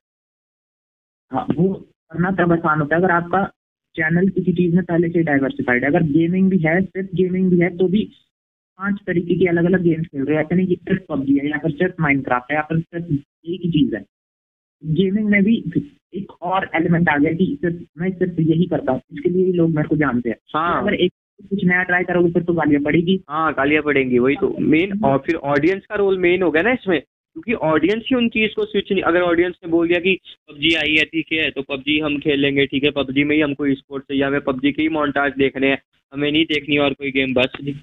हाँ 1.31 1.45
वो 1.55 1.73
करना 1.73 2.31
तब 2.39 2.51
आसान 2.53 2.81
होता 2.81 2.95
है 2.95 3.01
अगर 3.01 3.11
आपका 3.13 3.49
चैनल 3.95 4.27
किसी 4.29 4.51
चीज़ 4.53 4.75
में 4.75 4.83
पहले 4.85 5.09
से 5.09 5.23
डाइवर्सिफाइड 5.23 5.83
है। 5.83 5.89
अगर 5.89 6.03
गेमिंग 6.03 6.49
भी 6.49 6.57
है 6.57 6.81
सिर्फ़ 6.81 7.15
गेमिंग 7.15 7.49
भी 7.51 7.59
है 7.59 7.69
तो 7.77 7.87
भी 7.87 8.03
पाँच 8.79 8.99
तरीके 9.07 9.35
की 9.35 9.45
अलग 9.45 9.65
अलग 9.65 9.81
गेम्स 9.81 10.07
खेल 10.07 10.23
रहे 10.23 10.37
हैं। 10.37 10.43
ऐसा 10.43 10.55
नहीं 10.55 10.67
कि 10.67 10.75
सिर्फ़ 10.75 11.01
पबजी 11.09 11.37
है 11.37 11.49
या 11.49 11.57
फिर 11.57 11.71
सिर्फ़ 11.71 12.01
माइनक्राफ्ट 12.01 12.51
है 12.51 12.55
या 12.57 12.61
फिर 12.61 12.79
सिर्फ़ 12.79 13.05
एक 13.05 13.61
ही 13.65 13.71
चीज़ 13.71 13.95
है। 13.95 14.05
गेमिंग 14.83 15.29
में 15.29 15.43
भी 15.43 15.63
एक 16.15 16.31
और 16.41 16.69
एलिमेंट 16.75 17.09
आ 17.09 17.17
गया 17.17 17.31
कि 17.33 17.57
सिर्फ़ 17.61 17.75
मैं 17.97 18.09
सिर्फ़ 18.11 18.41
यही 18.41 18.65
करता 18.65 18.91
हूँ 18.91 19.01
इसके 19.13 19.29
लिए 19.29 19.45
ही 19.45 19.51
लोग 19.51 19.69
मेरे 19.69 19.87
को 19.87 19.95
जानते 19.95 20.29
हैं। 20.29 20.37
हाँ। 20.53 20.81
अगर 20.81 20.93
एक 20.93 21.11
कुछ 21.49 21.65
नया 21.65 21.83
ट्राई 21.83 22.03
करोगे 22.03 22.31
फिर 22.31 22.43
तो 22.43 22.53
गालियाँ 22.53 22.81
पड़ेगी। 22.81 23.23
हाँ 23.29 23.53
गालियाँ 23.53 23.83
पड़ेंगी 23.83 24.19
वही 24.19 24.35
तो। 24.35 24.55
मेन 24.59 24.99
और 25.03 25.17
फिर 25.17 25.35
ऑडियंस 25.35 25.85
का 25.85 25.95
रोल 25.95 26.17
मेन 26.17 26.41
हो 26.41 26.51
गया 26.51 26.63
ना 26.63 26.71
इसमें। 26.71 27.01
क्योंकि 27.35 27.53
ऑडियंस 27.53 28.03
ही 28.05 28.15
उन 28.15 28.29
चीज़ 28.29 28.51
को 28.55 28.65
स्विच 28.65 28.91
नहीं 28.91 29.01
अगर 29.03 29.21
ऑडियंस 29.21 29.55
ने 29.63 29.69
बोल 29.71 29.87
दिया 29.87 29.99
कि 29.99 30.19
पबजी 30.49 30.73
आई 30.75 30.95
है 30.95 31.03
ठीक 31.05 31.27
है 31.33 31.49
तो 31.51 31.61
पबजी 31.61 31.99
हम 31.99 32.17
खेलेंगे 32.19 32.65
ठीक 32.65 32.83
है 32.83 32.91
पबजी 32.91 33.23
में 33.23 33.35
ही 33.35 33.41
हमको 33.41 33.73
स्पोर्ट 33.75 34.03
चाहिए 34.03 34.23
हमें 34.23 34.41
पबजी 34.41 34.71
के 34.71 34.81
ही 34.81 34.89
मोन्टाज 34.89 35.33
देखने 35.37 35.67
हैं 35.67 35.81
हमें 36.13 36.31
नहीं 36.31 36.45
देखनी 36.45 36.77
और 36.77 36.93
कोई 36.93 37.11
गेम 37.11 37.33
बस। 37.33 37.57
नहीं 37.63 37.75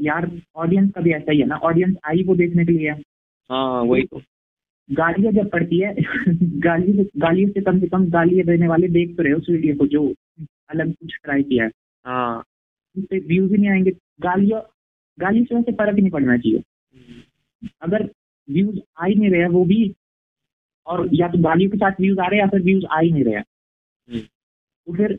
यार 0.00 0.30
ऑडियंस 0.56 0.90
का 0.94 1.00
भी 1.00 1.12
ऐसा 1.12 1.32
ही 1.32 1.40
है 1.40 1.46
ना 1.46 1.56
ऑडियंस 1.56 1.96
आई 2.08 2.22
वो 2.22 2.34
देखने 2.34 2.64
के 2.64 2.72
लिए 2.72 2.90
हाँ। 3.50 3.82
वही 3.82 4.02
तो। 4.02 4.22
गालियाँ 4.92 5.32
जब 5.32 5.50
पड़ती 5.50 5.78
है 5.80 5.94
गाली 6.60 6.92
गालियों 7.16 7.50
से 7.50 7.60
कम 7.60 7.80
से 7.80 7.86
कम 7.86 8.06
गालियाँ 8.10 8.46
देने 8.46 8.68
वाले 8.68 8.88
देख 8.88 9.16
तो 9.16 9.22
रहे 9.22 9.32
उस 9.32 9.46
वीडियो 9.50 9.74
को 9.74 9.86
जो 9.86 10.14
अलग 10.70 10.92
कुछ 10.94 11.14
ट्राई 11.24 11.42
किया 11.42 11.64
है। 11.64 11.70
हाँ। 12.04 12.44
उससे 12.98 13.18
व्यूज़ 13.18 13.50
ही 13.50 13.58
नहीं 13.58 13.70
आएँगे। 13.70 13.90
गालियों 14.20 14.60
गाली 15.18 15.44
से 15.44 15.54
वैसे 15.54 15.72
फ़र्क 15.72 15.98
नहीं 15.98 16.10
पड़ना 16.10 16.36
चाहिए। 16.36 16.58
हम्म। 16.58 17.68
अगर 17.82 18.10
व्यूज़ 18.48 18.78
आ 18.98 19.06
ही 19.06 19.14
नहीं 19.14 19.30
रहे 19.30 19.48
वो 19.50 19.64
भी 19.64 19.82
और 20.86 21.08
या 21.14 21.28
तो 21.28 21.38
गालियों 21.40 21.70
के 21.70 21.76
साथ 21.78 22.00
व्यूज़ 22.00 22.20
आ 22.20 22.26
रहे 22.26 22.36
हैं 22.36 22.44
या 22.44 22.48
फिर 22.48 22.62
व्यूज़ 22.62 22.84
आ 22.86 23.00
ही 23.00 23.10
नहीं 23.12 23.24
रहे 23.24 23.34
हम्म। 23.34 24.20
तो 24.20 24.96
फिर 24.96 25.18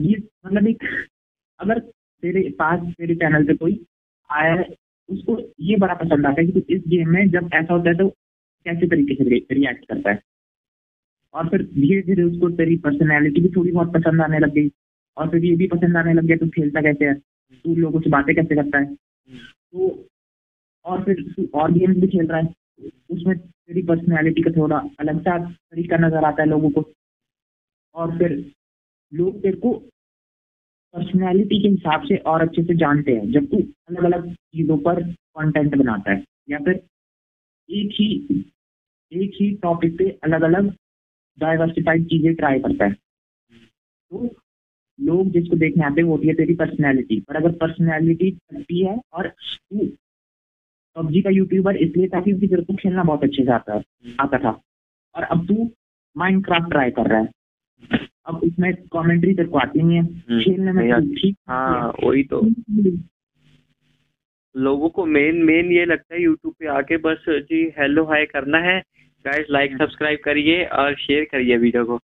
ये 0.00 0.16
मतलब 0.46 0.66
एक 0.68 0.84
अगर 1.60 1.78
तेरे 1.78 2.48
पास 2.58 2.80
तेरे 2.90 3.14
चैनल 3.16 3.46
पे 3.46 3.54
कोई 3.56 3.78
आया 4.30 4.52
है 4.52 4.68
उसको 5.08 5.38
ये 5.60 5.76
बड़ा 5.76 5.94
पसंद 5.96 6.26
आता 6.26 6.40
है 6.40 6.46
कि 6.46 6.60
तो 6.60 6.74
इस 6.74 6.82
गेम 6.88 7.08
में 7.10 7.28
जब 7.30 7.50
ऐसा 7.54 7.72
होता 7.72 7.90
है 7.90 7.96
तो 7.96 8.08
कैसे 8.66 8.86
तरीके 8.88 9.14
से 9.14 9.54
रिएक्ट 9.54 9.84
करता 9.84 10.10
है 10.10 10.20
और 11.34 11.48
फिर 11.48 11.62
धीरे 11.64 12.02
धीरे 12.02 12.22
उसको 12.22 12.50
तेरी 12.56 12.76
पर्सनैलिटी 12.78 13.40
भी 13.40 13.48
थोड़ी 13.56 13.72
बहुत 13.72 13.92
पसंद 13.94 14.22
आने 14.22 14.38
लग 14.38 14.52
गई 14.54 14.70
और 15.16 15.28
फिर 15.30 15.44
ये 15.44 15.54
भी 15.56 15.66
पसंद 15.68 15.96
आने 15.96 16.12
लग 16.14 16.24
गया 16.24 16.36
तू 16.36 16.48
खेलता 16.50 16.80
कैसे 16.82 17.04
है 17.04 17.14
तू 17.64 17.74
लोगों 17.76 18.00
से 18.00 18.10
बातें 18.10 18.34
कैसे 18.34 18.54
करता 18.54 18.78
है 18.78 18.84
हम्म। 18.84 19.38
तो 19.38 19.88
और 20.86 21.02
फिर 21.04 21.48
और 21.54 21.72
गेम्स 21.72 21.96
भी 21.96 22.06
खेल 22.08 22.26
रहा 22.26 22.38
है। 22.38 22.54
उसमें 23.10 23.36
तेरी 23.38 23.82
पर्सनैलिटी 23.82 24.42
का 24.42 24.50
थोड़ा 24.50 24.76
अलग 25.00 25.20
सा 25.20 25.38
तरीका 25.44 25.96
नज़र 25.98 26.24
आता 26.24 26.42
है 26.42 26.48
लोगों 26.48 26.70
को। 26.70 26.84
और 27.94 28.18
फिर 28.18 28.32
लोग 29.12 29.40
तेरे 29.42 29.56
को 29.56 29.72
पर्सनैलिटी 30.94 31.60
के 31.62 31.68
हिसाब 31.68 32.02
से 32.02 32.16
और 32.26 32.42
अच्छे 32.42 32.62
से 32.62 32.74
जानते 32.76 33.12
हैं 33.12 33.30
जब 33.32 33.46
तू 33.46 33.56
अलग 33.88 34.04
अलग 34.04 34.32
चीज़ों 34.32 34.78
पर 34.78 35.02
कंटेंट 35.02 35.76
बनाता 35.76 36.12
है। 36.12 36.24
या 36.50 36.58
फिर 36.58 36.74
एक 37.68 37.90
ही 37.92 38.44
एक 39.12 39.30
ही 39.34 39.50
टॉपिक 39.62 39.96
पे 39.98 40.08
अलग 40.24 40.42
अलग 40.42 40.70
डाइवर्सिफाइड 41.38 42.04
चीज़ें 42.06 42.34
ट्राई 42.34 42.58
करता 42.58 42.84
है। 42.84 42.92
तो 42.92 44.24
लोग 44.98 45.30
जिसको 45.30 45.56
देखने 45.56 45.84
आते 45.84 46.00
हैं, 46.00 46.08
वो 46.08 46.14
होती 46.16 46.28
है 46.28 46.34
तेरी 46.34 46.54
पर्सनैलिटी 46.54 47.20
पर 47.20 47.36
अगर 47.36 47.52
पर्सनैलिटी 47.56 48.30
अच्छी 48.50 48.84
है 48.86 48.98
और 49.12 49.28
तू 49.28 49.86
पबजी 50.96 51.20
का 51.22 51.30
यूट्यूबर 51.30 51.76
इसलिए 51.76 52.08
था 52.08 52.20
क्योंकि 52.20 52.46
तेरे 52.46 52.62
को 52.62 52.74
खेलना 52.74 53.02
बहुत 53.02 53.24
अच्छे 53.24 53.44
से 53.44 53.52
आता 53.52 53.82
आता 54.20 54.38
था। 54.38 54.60
और 55.14 55.22
अब 55.22 55.46
तू 55.46 55.70
माइंड 56.16 56.44
क्राफ्ट 56.44 56.70
ट्राई 56.70 56.90
कर 56.90 57.06
रहा 57.06 57.20
है। 57.20 57.28
अब 58.26 58.36
उसमें 58.36 58.72
कमेंट्री 58.92 59.34
तेरे 59.34 59.48
को 59.48 59.58
आती 59.58 59.82
नहीं 59.82 59.96
है। 59.96 60.02
हम्म, 60.02 60.40
खेलने 60.40 60.72
में 60.72 61.14
ठीक 61.14 61.36
हाँ। 61.48 61.92
वही 62.04 62.22
तो। 62.24 62.40
लोगों 64.54 64.88
को 64.88 65.04
मेन 65.06 65.36
मेन 65.44 65.72
ये 65.72 65.84
लगता 65.84 66.14
है 66.14 66.22
यूट्यूब 66.22 66.54
पे 66.58 66.66
आके 66.66 66.96
बस 66.96 67.24
जी 67.28 67.62
हेलो 67.78 68.04
हाय 68.04 68.24
करना 68.26 68.58
है। 68.58 68.78
गाइस 69.24 69.46
लाइक 69.50 69.76
सब्सक्राइब 69.78 70.18
करिए 70.24 70.64
और 70.64 70.94
शेयर 70.96 71.24
करिए 71.24 71.56
वीडियो 71.56 71.84
को। 71.84 71.98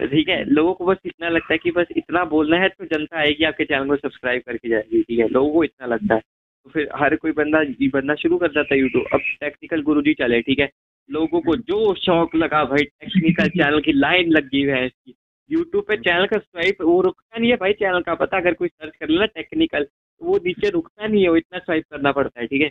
ठीक 0.00 0.28
है 0.28 0.44
लोगों 0.44 0.74
को 0.74 0.86
बस 0.86 0.96
इतना 1.06 1.28
लगता 1.28 1.52
है 1.52 1.58
कि 1.58 1.70
बस 1.70 1.86
इतना 1.96 2.24
बोलना 2.24 2.56
है 2.56 2.68
तो 2.68 2.84
जनता 2.84 3.18
आएगी 3.18 3.44
आपके 3.44 3.64
चैनल 3.64 3.88
को 3.88 3.96
सब्सक्राइब 3.96 4.42
करके 4.46 4.68
जाएगी। 4.68 5.02
ठीक 5.02 5.18
है 5.18 5.28
लोगों 5.28 5.52
को 5.52 5.64
इतना 5.64 5.86
लगता 5.86 6.14
है। 6.14 6.20
तो 6.66 6.70
फिर 6.70 6.88
हर 6.96 7.16
कोई 7.16 7.32
बंदा 7.32 7.62
बनना 7.94 8.14
शुरू 8.14 8.38
कर 8.38 8.52
जाता 8.52 8.74
है 8.74 8.80
यूट्यूब 8.80 9.04
अब 9.12 9.20
टेक्निकल 9.40 9.82
गुरु 9.82 10.02
जी 10.02 10.14
चले, 10.14 10.40
ठीक 10.42 10.58
है? 10.58 10.70
लोगों 11.08 11.40
को 11.40 11.56
जो 11.58 11.94
शौक 11.96 12.34
लगा 12.36 12.64
भाई 12.64 12.84
टेक्निकल 12.84 13.48
चैनल 13.50 13.80
की 13.80 13.92
लाइन 13.92 14.30
लग 14.32 14.48
गई 14.48 14.62
है 14.62 14.84
इसकी। 14.86 15.14
यूट्यूब 15.50 15.84
पे 15.88 15.96
चैनल 15.98 16.26
का 16.26 16.38
स्वाइप 16.38 16.82
वो 16.82 17.00
रुकता 17.02 17.38
नहीं 17.38 17.50
है 17.50 17.56
भाई 17.56 17.72
चैनल 17.74 18.00
का। 18.02 18.14
पता, 18.14 18.36
अगर 18.36 18.54
कोई 18.54 18.68
सर्च 18.68 18.96
कर 18.96 19.08
लेना 19.08 19.26
टेक्निकल 19.26 19.84
तो 19.84 20.26
वो 20.26 20.36
नीचे 20.44 20.70
रुकता 20.70 21.06
नहीं 21.06 21.22
है, 21.22 21.28
वो 21.28 21.36
इतना 21.36 21.58
स्वाइप 21.58 21.84
करना 21.90 22.12
पड़ता 22.12 22.40
है, 22.40 22.46
ठीक 22.46 22.62
है? 22.62 22.70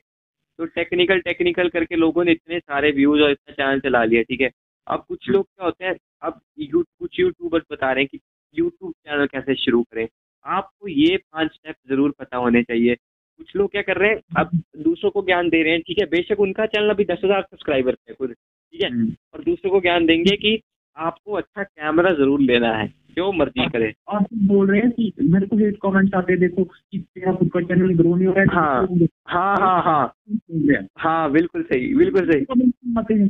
तो 0.60 0.66
टेक्निकल 0.68 1.20
टेक्निकल 1.22 1.70
करके 1.70 1.96
लोगों 1.96 2.24
ने 2.26 2.32
इतने 2.32 2.60
सारे 2.60 2.92
व्यूज़ 2.92 3.22
और 3.22 3.32
इतना 3.32 3.54
चैनल 3.54 3.80
चला 3.80 4.04
लिया, 4.04 4.22
ठीक 4.24 4.42
है? 4.42 4.50
अब 4.88 5.06
कुछ 5.08 5.30
लोग 5.30 5.46
क्या 5.46 5.66
होते 5.66 5.86
हैं, 5.86 5.96
अब 6.22 6.40
यू 6.60 6.84
कुछ 7.00 7.20
यूट्यूबर्स 7.20 7.64
बता 7.72 7.92
रहे 7.92 8.04
हैं 8.04 8.08
कि 8.12 8.20
यूट्यूब 8.56 8.92
चैनल 8.92 9.26
कैसे 9.28 9.56
शुरू 9.56 9.82
करें। 9.84 10.08
आपको 10.46 10.88
ये 10.88 11.18
पाँच 11.18 11.52
स्टेप 11.52 11.76
ज़रूर 11.90 12.14
पता 12.20 12.38
होने 12.38 12.64
चाहिए। 12.64 12.96
कुछ 13.40 13.56
लोग 13.56 13.72
क्या 13.72 13.82
कर 13.82 13.98
रहे 13.98 14.10
हैं 14.10 14.22
अब 14.38 14.50
दूसरों 14.84 15.12
को 15.12 15.22
ज्ञान 15.22 15.50
दे 15.50 15.62
रहे 15.64 15.74
हैं 15.74 15.82
ठीक 15.82 16.00
है 16.00 16.06
बेशक 16.06 16.40
उनका 16.40 16.66
चैनल 16.66 16.90
अभी 16.90 17.06
दस 17.06 17.22
हज़ार 17.26 17.42
सब्सक्राइबर 17.42 17.96
है 18.10 18.14
खुद 18.14 18.30
ठीक 18.30 18.84
है 18.84 18.90
हम्म। 18.90 19.14
और 19.34 19.44
दूसरों 19.44 19.72
को 19.72 19.80
ज्ञान 19.82 20.06
देंगे 20.06 20.36
कि 20.36 20.60
आपको 20.98 21.34
अच्छा 21.34 21.64
कैमरा 21.64 22.12
ज़रूर 22.14 22.42
लेना 22.42 22.74
है 22.74 22.88
जो 23.18 23.32
मर्ज़ी 23.32 23.68
करे 23.70 23.94
और 24.08 24.26
बोल 24.48 24.72
रहे 24.72 24.80
हैं 24.82 24.92
कि 24.92 25.12
मेरे 25.24 25.48
को 25.48 25.58
हेट 25.58 25.78
कमेंट्स 25.82 26.16
आते 26.16 26.38
देखो 26.38 26.64
कि 26.64 27.00
तेरा 27.00 27.34
खुद 27.34 27.50
का 27.52 27.62
चैनल 27.62 27.94
ग्रो 27.94 28.16
नहीं 28.16 28.28
हो 28.28 28.34
रहा 28.34 28.42
है 28.42 28.56
हाँ। 28.56 28.88
तो 28.88 29.06
हाँ 29.28 29.56
हाँ 29.58 29.82
हाँ 29.84 30.14
हैं। 30.30 30.88
हाँ 30.98 31.32
बिल्कुल 31.32 31.64
सही 31.64 31.94
बिल्कुल 31.96 32.32
सही 32.32 33.20
हैं। 33.20 33.28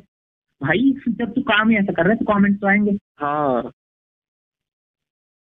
भाई 0.62 0.92
जब 1.10 1.34
तू 1.34 1.42
काम 1.42 1.70
ही 1.70 1.78
ऐसा 1.78 1.94
कर 1.94 2.04
रहा 2.04 2.12
है 2.12 2.18
तो 2.18 2.26
कमेंट्स 2.26 2.60
तो 2.62 2.68
आएँगे 2.68 2.98
हाँ 3.20 3.72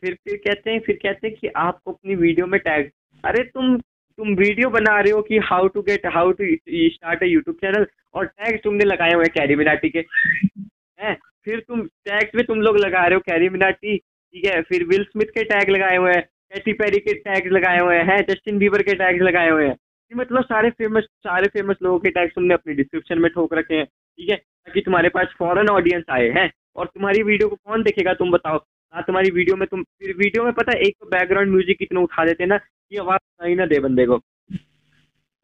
फिर 0.04 0.14
फिर 0.16 0.36
कहते 0.38 0.72
हैं 0.72 0.80
फिर 0.80 1.00
कहते 1.04 1.28
हैं 1.28 1.36
कि 1.36 1.48
आपको 1.58 1.92
अपनी 1.92 2.16
वीडियो 2.16 2.48
में 2.48 2.60
टैग 2.60 2.90
अरे 3.24 3.44
तुम 3.44 3.78
तुम 4.20 4.34
वीडियो 4.36 4.70
बना 4.70 5.00
रहे 5.00 5.12
हो 5.12 5.22
कि 5.22 5.38
how 5.44 5.68
to 5.68 5.82
get 5.82 6.06
how 6.14 6.32
to 6.32 6.46
start 6.94 7.22
YouTube 7.24 7.56
channel 7.58 7.86
और 8.14 8.26
टैग 8.28 8.60
तुमने 8.64 8.86
लगाए 8.86 9.14
हुए 9.14 9.26
कैरी 9.30 9.56
मिनाटी 9.56 9.90
के। 9.90 10.00
हैं? 10.00 11.16
फिर 11.46 11.60
तुम 11.60 11.84
टैग 12.06 12.32
में 12.36 12.46
तुम 12.46 12.62
लोग 12.62 12.78
लगा 12.78 13.06
रहे 13.06 13.16
हो 13.16 13.20
कैरी 13.22 13.50
मिनाटी 13.50 13.98
ठीक 13.98 14.46
है? 14.46 14.62
फिर 14.62 14.84
विल 14.86 15.04
स्मिथ 15.04 15.32
के 15.34 15.44
टैग 15.44 15.70
लगाए 15.70 15.98
हुए 15.98 16.12
हैं 16.12 16.22
कैटी 16.22 16.74
पेरी 16.74 17.00
के 17.00 17.14
टैग 17.20 17.48
लगाए 17.52 17.80
हुए 17.80 17.98
हैं 18.10 18.18
जस्टिन 18.24 18.58
बीबर 18.58 18.82
के 18.82 18.96
टैग 18.96 19.22
लगाए 19.22 19.50
हुए 19.50 19.68
हैं। 19.68 19.76
मतलब 20.12 20.44
सारे 20.46 20.70
फ़ेमस 20.72 21.04
सारे 21.24 21.48
फ़ेमस 21.50 21.76
लोगों 21.84 22.00
के 22.00 22.10
टैग 22.10 22.32
तुमने 22.36 22.54
अपने 22.54 22.74
डिस्क्रिप्शन 22.74 23.20
में 23.20 23.30
ठोक 23.32 23.54
रखे 23.54 23.76
हैं, 23.76 23.86
ठीक 23.86 24.30
है? 24.30 24.36
ताकि 24.36 24.82
तुम्हारे 24.82 25.10
पास 25.10 25.36
फॉरेन 25.40 25.70
ऑडियंस 25.70 26.04
आए, 26.10 26.30
हैं? 26.30 26.50
और 26.76 26.86
तुम्हारी 26.86 27.22
वीडियो 27.24 27.50
को 27.50 27.56
कौन 27.56 27.84
देखेगा, 27.84 28.14
तुम 28.14 28.32
बताओ। 28.32 28.58
हाँ 28.94 29.04
तुम्हारी 29.08 29.30
वीडियो 29.32 29.56
में 29.56 29.68
तुम, 29.68 29.84
फिर 29.84 30.16
वीडियो 30.18 30.44
में 30.44 30.54
पता 30.54 30.72
है, 30.72 30.82
एक 30.82 30.96
तो 31.00 31.06
बैकग्राउंड 31.08 31.52
म्यूज़िक 31.52 31.78
कितना 31.78 32.00
उठा 32.02 32.26
देते 32.26 32.44
हैं 32.44 32.50
ना 32.50 32.60
कि 32.92 32.98
आवाज़ 32.98 33.18
सुनाई 33.18 33.56
ना 33.56 33.66
दे 33.66 33.80
बंदे 33.80 34.06
को। 34.06 34.18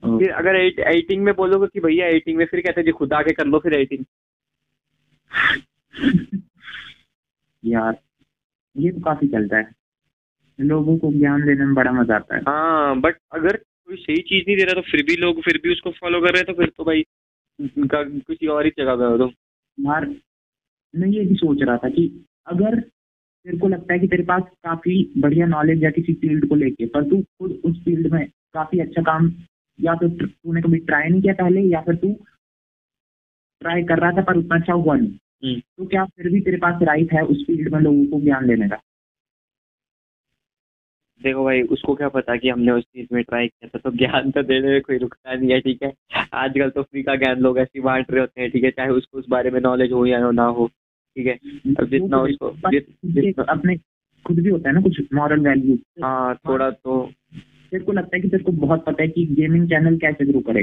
फिर 0.03 0.31
अगर 0.31 0.55
एडिटिंग 0.55 1.23
में 1.23 1.33
बोलोगे 1.35 1.67
कि 1.67 1.79
भैया 1.79 2.07
एडिटिंग 2.07 2.37
में 2.37 2.45
फिर 2.45 2.61
कहते 2.61 2.83
जी 2.83 2.91
खुद 2.91 3.13
आके 3.13 3.33
कर 3.33 3.45
लो 3.45 3.59
फिर 3.59 3.73
एडिटिंग। 3.73 4.05
यार 7.65 7.97
ये 8.77 8.91
तो 8.91 9.01
काफ़ी 9.01 9.27
चलता 9.27 9.57
है। 9.57 9.71
लोगों 10.59 10.97
को 10.97 11.11
ज्ञान 11.13 11.45
देने 11.45 11.65
में 11.65 11.73
बड़ा 11.75 11.91
मज़ा 11.91 12.15
आता 12.15 12.35
है। 12.35 12.41
हाँ 12.41 12.99
बट 12.99 13.15
अगर 13.31 13.57
कोई 13.57 13.95
सही 13.95 14.21
चीज़ 14.21 14.43
नहीं 14.47 14.57
दे 14.57 14.63
रहा 14.63 14.73
तो 14.73 14.81
फिर 14.81 15.03
भी 15.03 15.15
लोग 15.15 15.41
फिर 15.41 15.59
भी 15.63 15.71
उसको 15.71 15.91
फॉलो 15.91 16.21
कर 16.21 16.33
रहे 16.33 16.41
हैं 16.41 16.45
तो 16.45 16.53
फिर 16.53 16.71
तो 16.77 16.83
भाई 16.83 17.03
किसी 17.61 18.47
और 18.47 18.65
ही 18.65 18.71
जगह 18.77 18.95
पे 18.95 19.03
हो 19.03 19.17
तो। 19.17 19.27
यार 19.79 20.05
मैं 20.93 21.07
ये 21.07 21.25
भी 21.25 21.35
सोच 21.35 21.57
रहा 21.61 21.77
था 21.77 21.89
कि 21.89 22.25
अगर 22.47 22.79
तेरे 23.45 23.57
को 23.57 23.67
लगता 23.67 23.93
है 23.93 23.99
कि 23.99 24.07
तेरे 24.07 24.23
पास 24.23 24.43
काफ़ी 24.63 24.93
बढ़िया 25.17 25.45
नॉलेज 25.45 25.83
है 25.83 25.91
किसी 25.91 26.13
फ़ील्ड 26.13 26.47
को 26.49 26.55
लेके 26.55 26.85
पर 26.85 27.03
तू 27.09 27.21
खुद 27.21 27.51
उस 27.65 27.83
फ़ील्ड 27.85 28.11
में 28.13 28.25
काफ़ी 28.53 28.79
अच्छा 28.79 29.01
काम 29.01 29.31
या 29.79 29.93
तो 29.95 30.07
तूने 30.09 30.61
कभी 30.61 30.77
ट्राई 30.79 31.09
नहीं 31.09 31.21
किया 31.21 31.33
पहले 31.33 31.61
या 31.61 31.81
फिर 31.81 31.95
तू 31.95 32.13
ट्राई 33.61 33.83
कर 33.83 33.99
रहा 33.99 34.11
था 34.11 34.21
पर 34.21 34.37
उतना 34.37 34.55
अच्छा 34.55 34.73
हुआ 34.73 34.95
नहीं। 34.95 35.11
हम्म। 35.43 35.59
तो 35.59 35.85
क्या 35.85 36.05
फिर 36.05 36.29
भी 36.31 36.39
तेरे 36.41 36.57
पास 36.57 36.81
राइट 36.83 37.13
है 37.13 37.21
उस 37.25 37.45
फ़ील्ड 37.47 37.73
में 37.73 37.79
लोगों 37.79 38.05
को 38.05 38.21
ज्ञान 38.21 38.47
देने 38.47 38.69
का? 38.69 38.81
देखो 41.21 41.43
भाई 41.43 41.61
उसको 41.61 41.95
क्या 41.95 42.07
पता 42.09 42.35
कि 42.35 42.49
हमने 42.49 42.71
उस 42.71 42.83
चीज़ 42.83 43.07
में 43.13 43.23
ट्राई 43.23 43.47
किया 43.47 43.67
था 43.67 43.79
तो 43.79 43.91
ज्ञान 43.97 44.31
तो 44.31 44.43
देने 44.43 44.67
में 44.67 44.81
कोई 44.81 44.97
रुकता 44.97 45.33
नहीं 45.33 45.51
है 45.51 45.59
ठीक 45.59 45.83
है? 45.83 45.93
आजकल 46.33 46.69
तो 46.69 46.83
फ्री 46.83 47.03
का 47.03 47.15
ज्ञान 47.15 47.39
लोग 47.39 47.59
ऐसे 47.59 47.79
बांट 47.81 48.11
रहे 48.11 48.19
होते 48.21 48.41
हैं 48.41 48.49
ठीक 48.51 48.63
है? 48.63 48.71
चाहे 48.71 48.89
उसको 48.89 49.17
उस 49.17 49.25
बारे 49.29 49.51
में 49.51 49.59
नॉलेज 49.61 49.91
हो 49.91 50.05
या 50.05 50.31
ना 50.31 50.45
हो। 50.45 50.69
ठीक 51.15 51.27
है? 51.27 51.33
अब 51.79 51.89
जितना 51.89 52.17
उसको 52.21 52.51
जित- 52.71 52.89
जितना 53.15 53.43
अपने 53.49 53.75
खुद 54.25 54.39
भी 54.39 54.49
होता 54.49 54.69
है 54.69 54.75
ना 54.75 54.81
कुछ 54.81 55.01
मॉरल 55.13 55.39
वैल्यू 55.39 55.77
हाँ 56.03 56.35
थोड़ा 56.47 56.69
तो 56.69 57.01
तेरे 57.71 57.83
को 57.83 57.91
लगता 57.91 58.15
है 58.15 58.21
कि 58.21 58.29
तेरे 58.29 58.43
को 58.43 58.51
बहुत 58.51 58.83
पता 58.85 59.01
है 59.03 59.07
कि 59.07 59.25
गेमिंग 59.31 59.67
चैनल 59.69 59.97
कैसे 59.97 60.25
ग्रो 60.25 60.39
करे 60.41 60.61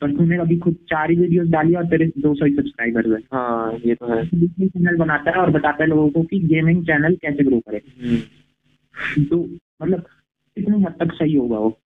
पर 0.00 0.10
तूने 0.16 0.36
अभी 0.36 0.56
खुद 0.58 0.74
चार 0.88 1.10
ही 1.10 1.16
वीडियोस 1.16 1.48
डाली 1.48 1.74
और 1.74 1.86
तेरे 1.86 2.06
दो 2.18 2.34
सौ 2.34 2.48
सब्सक्राइबर 2.48 3.06
हुए 3.06 3.20
हाँ। 3.32 3.78
ये 3.86 3.94
तो 3.94 4.12
है। 4.14 4.24
चैनल 4.68 4.96
बनाता 4.96 5.30
है 5.30 5.36
और 5.36 5.50
बताता 5.50 5.82
है 5.84 5.88
लोगों 5.90 6.08
को 6.10 6.22
कि 6.22 6.38
गेमिंग 6.46 6.82
चैनल 6.86 7.14
कैसे 7.16 7.44
ग्रो 7.44 7.60
करे 7.60 7.80
हम्म। 8.02 9.24
तो 9.24 9.40
मतलब 9.82 10.00
कितनी 10.56 10.82
हद 10.82 10.94
तक 11.00 11.12
सही 11.12 11.34
होगा 11.36 11.58
वो? 11.58 11.78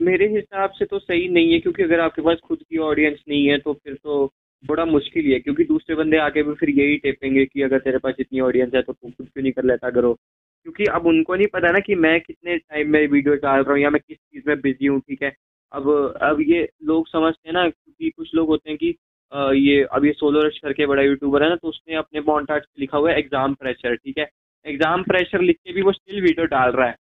मेरे 0.00 0.26
हिसाब 0.28 0.70
से 0.70 0.84
तो 0.84 0.98
सही 0.98 1.28
नहीं 1.28 1.52
है 1.52 1.58
क्योंकि 1.60 1.82
अगर 1.82 2.00
आपके 2.00 2.22
पास 2.22 2.38
खुद 2.44 2.58
की 2.70 2.78
ऑडियंस 2.84 3.18
नहीं 3.28 3.46
है 3.46 3.58
तो 3.58 3.72
फिर 3.74 3.94
तो 3.94 4.24
थोड़ा 4.64 4.84
मुश्किल 4.84 5.24
ही 5.24 5.32
है 5.32 5.38
क्योंकि 5.40 5.64
दूसरे 5.64 5.96
बंदे 5.96 6.18
आके 6.18 6.42
भी 6.42 6.54
फिर 6.54 6.70
यही 6.70 6.96
टेपेंगे 6.98 7.44
कि 7.46 7.62
अगर 7.62 7.78
तेरे 7.80 7.98
पास 7.98 8.14
इतनी 8.20 8.40
ऑडियंस 8.40 8.74
है 8.74 8.82
तो 8.82 8.92
तू 8.92 9.08
खुद 9.08 9.26
क्यों 9.26 9.42
नहीं 9.42 9.52
कर 9.52 9.64
लेता 9.64 9.90
करो। 9.90 10.12
क्योंकि 10.12 10.84
अब 10.90 11.06
उनको 11.06 11.34
नहीं 11.34 11.46
पता 11.52 11.70
ना 11.70 11.78
कि 11.78 11.94
मैं 11.96 12.20
कितने 12.20 12.56
टाइम 12.58 12.90
में 12.92 13.06
वीडियो 13.08 13.34
डाल 13.36 13.62
रहा 13.62 13.72
हूँ 13.72 13.80
या 13.80 13.90
मैं 13.90 14.00
किस 14.08 14.16
चीज़ 14.16 14.44
में 14.48 14.60
बिज़ी 14.60 14.86
हूँ 14.86 15.00
ठीक 15.00 15.22
है? 15.22 15.32
अब 15.72 15.88
अब 16.22 16.40
ये 16.42 16.68
लोग 16.84 17.08
समझते 17.08 17.48
हैं 17.48 17.54
ना 17.54 17.68
क्योंकि 17.68 18.10
कुछ 18.10 18.34
लोग 18.34 18.48
होते 18.48 18.70
हैं 18.70 18.78
कि 18.78 18.94
अ, 19.32 19.50
ये 19.52 19.82
अब 19.92 20.04
ये 20.04 20.12
सोलो 20.12 20.40
रश 20.40 20.58
करके 20.58 20.86
बड़ा 20.86 21.02
यूट्यूबर 21.02 21.42
है 21.42 21.48
ना 21.48 21.56
तो 21.56 21.68
उसने 21.68 21.94
अपने 21.96 22.20
पे 22.22 22.58
लिखा 22.80 22.98
हुआ 22.98 23.10
है 23.10 23.18
एग्ज़ाम 23.18 23.54
प्रेशर 23.54 23.94
ठीक 23.96 24.18
है? 24.18 24.28
एग्ज़ाम 24.66 25.02
प्रेशर 25.02 25.40
लिख 25.42 25.56
के 25.56 25.72
भी 25.72 25.82
वो 25.82 25.92
स्टिल 25.92 26.20
वीडियो 26.22 26.46
डाल 26.46 26.70
रहा 26.72 26.86
है। 26.88 26.96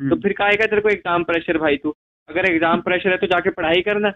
तो 0.00 0.16
फिर 0.20 0.32
कहेगा 0.32 0.66
तेरे 0.66 0.80
को 0.80 0.88
एग्ज़ाम 0.88 1.24
प्रेशर 1.24 1.58
भाई 1.58 1.76
तू? 1.76 1.94
अगर 2.28 2.46
एग्ज़ाम 2.46 2.80
प्रेशर 2.82 3.10
है 3.10 3.16
तो 3.18 3.26
जाके 3.26 3.50
पढ़ाई 3.52 3.82
करना। 3.82 4.10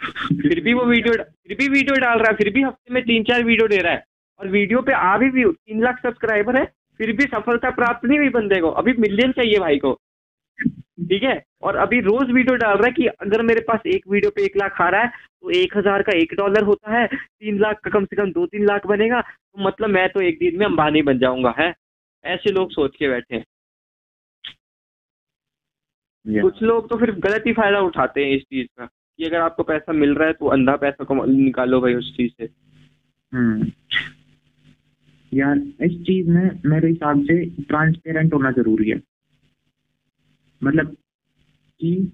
फिर 0.00 0.60
भी 0.60 0.74
वो 0.74 0.84
वीडियो 0.86 1.14
फिर 1.14 1.56
भी 1.56 1.68
वीडियो 1.68 1.96
डाल 2.00 2.18
रहा 2.18 2.30
है 2.30 2.36
फिर 2.36 2.50
भी 2.52 2.62
हफ़्ते 2.62 2.94
में 2.94 3.02
तीन 3.04 3.24
चार 3.24 3.44
वीडियो 3.44 3.68
दे 3.68 3.78
रहा 3.78 3.92
है। 3.92 4.04
और 4.40 4.48
वीडियो 4.48 4.80
पे 4.82 4.92
आ 4.94 5.16
भी 5.18 5.28
व्यू 5.30 5.50
तीन 5.52 5.82
लाख 5.84 5.98
सब्सक्राइबर 6.02 6.56
है 6.56 6.64
फिर 7.00 7.12
भी 7.16 7.24
सफलता 7.26 7.70
प्राप्त 7.72 8.04
नहीं 8.04 8.18
हुई 8.18 8.28
बंदे 8.30 8.60
को। 8.60 8.70
अभी 8.72 8.92
मिलियन 8.98 9.32
चाहिए 9.32 9.58
भाई 9.58 9.78
को। 9.78 9.92
ठीक 11.08 11.22
है? 11.22 11.42
और 11.62 11.76
अभी 11.78 12.00
रोज 12.00 12.30
वीडियो 12.30 12.56
डाल 12.56 12.76
रहा 12.76 12.86
है 12.86 12.92
कि 12.92 13.06
अगर 13.06 13.42
मेरे 13.42 13.60
पास 13.68 13.80
एक 13.88 14.08
वीडियो 14.08 14.30
पे 14.30 14.44
एक 14.44 14.56
लाख 14.56 14.80
आ 14.80 14.88
रहा 14.88 15.02
है 15.02 15.08
तो 15.08 15.50
एक 15.52 15.76
हज़ार 15.76 16.02
का 16.02 16.12
एक 16.18 16.34
डॉलर 16.36 16.62
होता 16.64 16.92
है 16.92 17.06
तीन 17.06 17.58
लाख 17.60 17.80
का 17.84 17.90
कम 17.90 18.04
से 18.04 18.16
कम 18.16 18.32
दो 18.32 18.46
तीन 18.46 18.66
लाख 18.66 18.86
बनेगा 18.86 19.20
तो 19.20 19.64
मतलब 19.64 19.90
मैं 19.90 20.08
तो 20.08 20.20
एक 20.22 20.38
दिन 20.38 20.58
में 20.58 20.66
अंबानी 20.66 21.02
बन 21.02 21.18
जाऊँगा 21.18 21.54
है? 21.58 21.72
ऐसे 22.24 22.52
लोग 22.52 22.70
सोच 22.70 22.96
के 22.96 23.08
बैठे 23.08 23.36
हैं। 23.36 23.44
कुछ 26.42 26.62
लोग 26.62 26.88
तो 26.90 26.96
फिर 26.96 27.10
गलत 27.20 27.44
ही 27.46 27.52
फ़ायदा 27.52 27.80
उठाते 27.82 28.24
हैं 28.24 28.36
इस 28.36 28.42
चीज़ 28.42 28.66
का। 28.78 28.88
कि 29.20 29.26
अगर 29.26 29.40
आपको 29.40 29.62
पैसा 29.62 29.92
मिल 29.92 30.14
रहा 30.14 30.26
है 30.28 30.32
तो 30.32 30.46
अंधा 30.46 30.74
पैसा 30.76 31.04
कमा 31.04 31.24
निकालो 31.24 31.80
भाई 31.80 31.94
उस 31.94 32.16
चीज़ 32.16 32.32
से। 32.38 32.48
हम्म। 33.32 33.70
यार 35.32 35.58
इस 35.84 35.92
चीज़ 36.02 36.28
में 36.30 36.60
मेरे 36.66 36.88
हिसाब 36.88 37.22
से 37.22 37.44
ट्रांसपेरेंट 37.62 38.34
होना 38.34 38.50
ज़रूरी 38.50 38.88
है। 38.90 39.00
मतलब 40.62 40.96
कि 41.80 42.12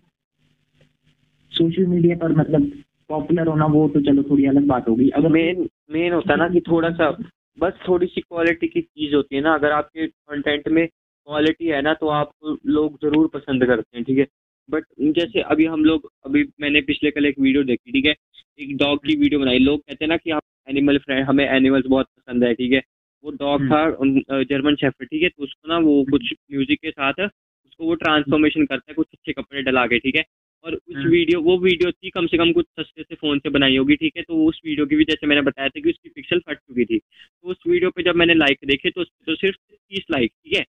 सोशल 1.53 1.87
मीडिया 1.87 2.16
पर 2.16 2.33
मतलब 2.33 2.71
पॉपुलर 3.11 3.49
होना 3.49 3.66
वो 3.66 3.88
तो 3.88 4.01
चलो 4.01 4.23
थोड़ी 4.23 4.47
अलग 4.47 4.66
बात 4.66 4.88
होगी। 4.88 5.09
अगर 5.11 5.29
मेन 5.29 5.69
मेन 5.90 6.12
होता 6.12 6.33
है 6.33 6.38
ना 6.38 6.49
कि 6.49 6.61
थोड़ा 6.61 6.90
सा 6.92 7.11
बस 7.59 7.79
थोड़ी 7.88 8.07
सी 8.07 8.21
क्वालिटी 8.21 8.69
की 8.69 8.81
चीज़ 8.81 9.14
होती 9.14 9.37
है 9.37 9.42
ना। 9.42 9.55
अगर 9.55 9.73
आपके 9.73 10.07
कंटेंट 10.07 10.69
में 10.69 10.87
क्वालिटी 10.87 11.66
है 11.66 11.83
ना 11.83 11.95
तो 11.95 12.09
आपको 12.09 12.59
लोग 12.66 12.99
ज़रूर 13.03 13.31
पसंद 13.35 13.66
करते 13.66 13.97
हैं 13.97 14.05
ठीक 14.05 14.19
है? 14.19 14.27
बट 14.68 14.85
जैसे 15.16 15.40
अभी 15.42 15.64
हम 15.66 15.85
लोग 15.85 16.11
अभी 16.26 16.44
मैंने 16.61 16.81
पिछले 16.83 17.11
कल 17.11 17.26
एक 17.26 17.38
वीडियो 17.40 17.62
देखी 17.64 17.92
ठीक 17.92 18.07
है? 18.07 18.14
एक 18.59 18.76
डॉग 18.76 18.98
की 19.07 19.16
वीडियो 19.16 19.40
बनाई। 19.40 19.59
लोग 19.59 19.81
कहते 19.81 20.05
हैं 20.05 20.09
ना 20.09 20.16
कि 20.16 20.31
आप 20.31 20.42
एनिमल 20.68 20.98
फ्रेंड 20.98 21.24
हमें 21.26 21.44
एनिमल्स 21.46 21.87
बहुत 21.87 22.07
पसंद 22.09 22.44
है 22.44 22.52
ठीक 22.55 22.72
है? 22.72 22.83
वो 23.24 23.31
डॉग 23.33 23.61
हम्म। 23.61 24.20
था 24.20 24.42
जर्मन 24.44 24.74
शेफर्ड 24.76 25.09
ठीक 25.09 25.22
है? 25.22 25.29
तो 25.29 25.44
उसको 25.44 25.68
ना 25.68 25.79
वो 25.79 26.02
कुछ 26.11 26.33
म्यूज़िक 26.52 26.81
के 26.81 26.90
साथ 26.90 27.20
उसको 27.20 27.85
वो 27.85 27.94
ट्रांसफॉर्मेशन 27.94 28.66
करता 28.66 28.90
है 28.90 28.94
कुछ 28.94 29.07
अच्छे 29.12 29.33
कपड़े 29.33 29.62
डला 29.62 29.87
के 29.87 29.98
ठीक 29.98 30.16
है? 30.16 30.24
और 30.64 30.74
उस 30.74 30.96
हम्म। 30.96 31.09
वीडियो 31.09 31.40
वो 31.40 31.57
वीडियो 31.59 31.90
थी 31.92 32.11
कम 32.11 32.26
से 32.26 32.38
कम 32.38 32.52
कुछ 32.52 32.66
सस्ते 32.81 33.02
से 33.02 33.14
फ़ोन 33.14 33.38
से 33.38 33.50
बनाई 33.50 33.76
होगी 33.76 33.96
ठीक 33.96 34.16
है? 34.16 34.22
तो 34.22 34.44
उस 34.46 34.61
वीडियो 34.66 34.87
की 34.87 34.96
भी 34.96 35.05
जैसे 35.05 35.26
मैंने 35.26 35.42
बताया 35.42 35.68
था 35.68 35.81
कि 35.81 35.90
उसकी 35.90 36.09
पिक्सल 36.09 36.40
फट 36.46 36.59
चुकी 36.59 36.85
थी। 36.85 36.98
तो 36.98 37.50
उस 37.50 37.57
वीडियो 37.66 37.90
पे 37.90 38.02
जब 38.02 38.16
मैंने 38.16 38.35
लाइक 38.35 38.59
देखे 38.66 38.90
तो 38.90 39.00
उस 39.00 39.11
तो 39.26 39.35
सिर्फ़ 39.35 39.57
तीस 39.57 40.05
लाइक 40.11 40.33
ठीक 40.33 40.57
है? 40.57 40.64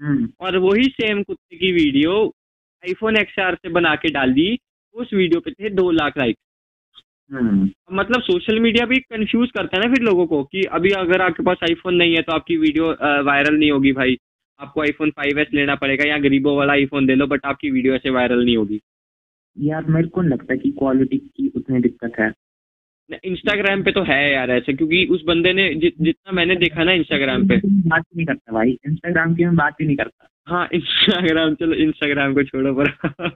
हम्म, 0.00 0.28
और 0.40 0.56
वही 0.58 0.84
सेम 0.90 1.22
कुत्ते 1.22 1.56
की 1.56 1.72
वीडियो 1.72 2.12
आईफोन 2.84 3.16
एक्सआर 3.16 3.54
से 3.54 3.68
बना 3.68 3.94
के 3.94 4.08
डाल 4.08 4.32
दी 4.32 4.58
उस 4.94 5.10
वीडियो 5.14 5.40
पे 5.40 5.50
थे 5.50 5.70
दो 5.70 5.90
लाख 5.90 6.18
लाइक 6.18 6.36
Hmm. 7.30 7.58
मतलब 7.92 8.22
सोशल 8.22 8.58
मीडिया 8.60 8.86
भी 8.86 8.96
कंफ्यूज 8.98 9.50
करता 9.50 9.76
है 9.76 9.86
ना 9.86 9.94
फिर 9.94 10.02
लोगों 10.02 10.26
को 10.26 10.42
कि 10.44 10.62
अभी 10.62 10.90
अगर 10.90 11.22
आपके 11.22 11.42
पास 11.42 11.56
आईफोन 11.62 11.94
नहीं 11.94 12.14
है 12.16 12.22
तो 12.22 12.32
आपकी 12.32 12.56
वीडियो 12.56 12.88
वायरल 13.24 13.58
नहीं 13.58 13.70
होगी 13.70 13.92
भाई। 13.92 14.16
आपको 14.60 14.82
आईफोन 14.82 15.10
फाइव 15.10 15.38
एस 15.38 15.46
लेना 15.54 15.74
पड़ेगा 15.74 16.08
या 16.08 16.18
गरीबों 16.18 16.56
वाला 16.56 16.72
आईफोन 16.72 17.06
दे 17.06 17.14
लो 17.14 17.26
बट 17.26 17.46
आपकी 17.46 17.70
वीडियो 17.70 17.94
ऐसे 17.94 18.10
वायरल 18.10 18.44
नहीं 18.44 18.56
होगी। 18.56 18.80
यार 19.58 19.84
मेरे 19.84 20.08
को 20.08 20.22
लगता 20.22 20.52
है 20.52 20.58
कि 20.58 20.70
क्वालिटी 20.70 21.18
की 21.18 21.52
उतनी 21.56 21.80
दिक्कत 21.80 22.18
है। 22.18 22.32
इंस्टाग्राम 23.24 23.82
पे 23.82 23.92
तो 23.92 24.02
है 24.02 24.32
यार 24.32 24.50
ऐसे 24.50 24.72
क्योंकि 24.72 25.04
उस 25.04 25.24
बंदे 25.24 25.52
ने 25.52 25.74
जि, 25.74 25.92
जितना 26.00 26.32
मैंने 26.32 26.56
देखा 26.56 26.84
ना 26.84 26.92
इंस्टाग्राम 26.92 27.48
पे। 27.48 27.56
बात 27.66 28.02
ही 28.02 28.16
नहीं 28.16 28.26
करता 28.26 28.52
भाई 28.52 28.70
इंस्टाग्राम 28.86 29.34
की 29.34 29.44
मैं 29.44 29.56
बात 29.56 29.80
ही 29.80 29.86
नहीं 29.86 29.96
करता। 29.96 30.28
हाँ 30.46 30.68
इंस्टाग्राम 30.72 31.54
चलो 31.54 31.74
इंस्टाग्राम 31.74 32.34
को 32.34 32.42
छोड़ो 32.42 32.74
पर। 32.74 33.30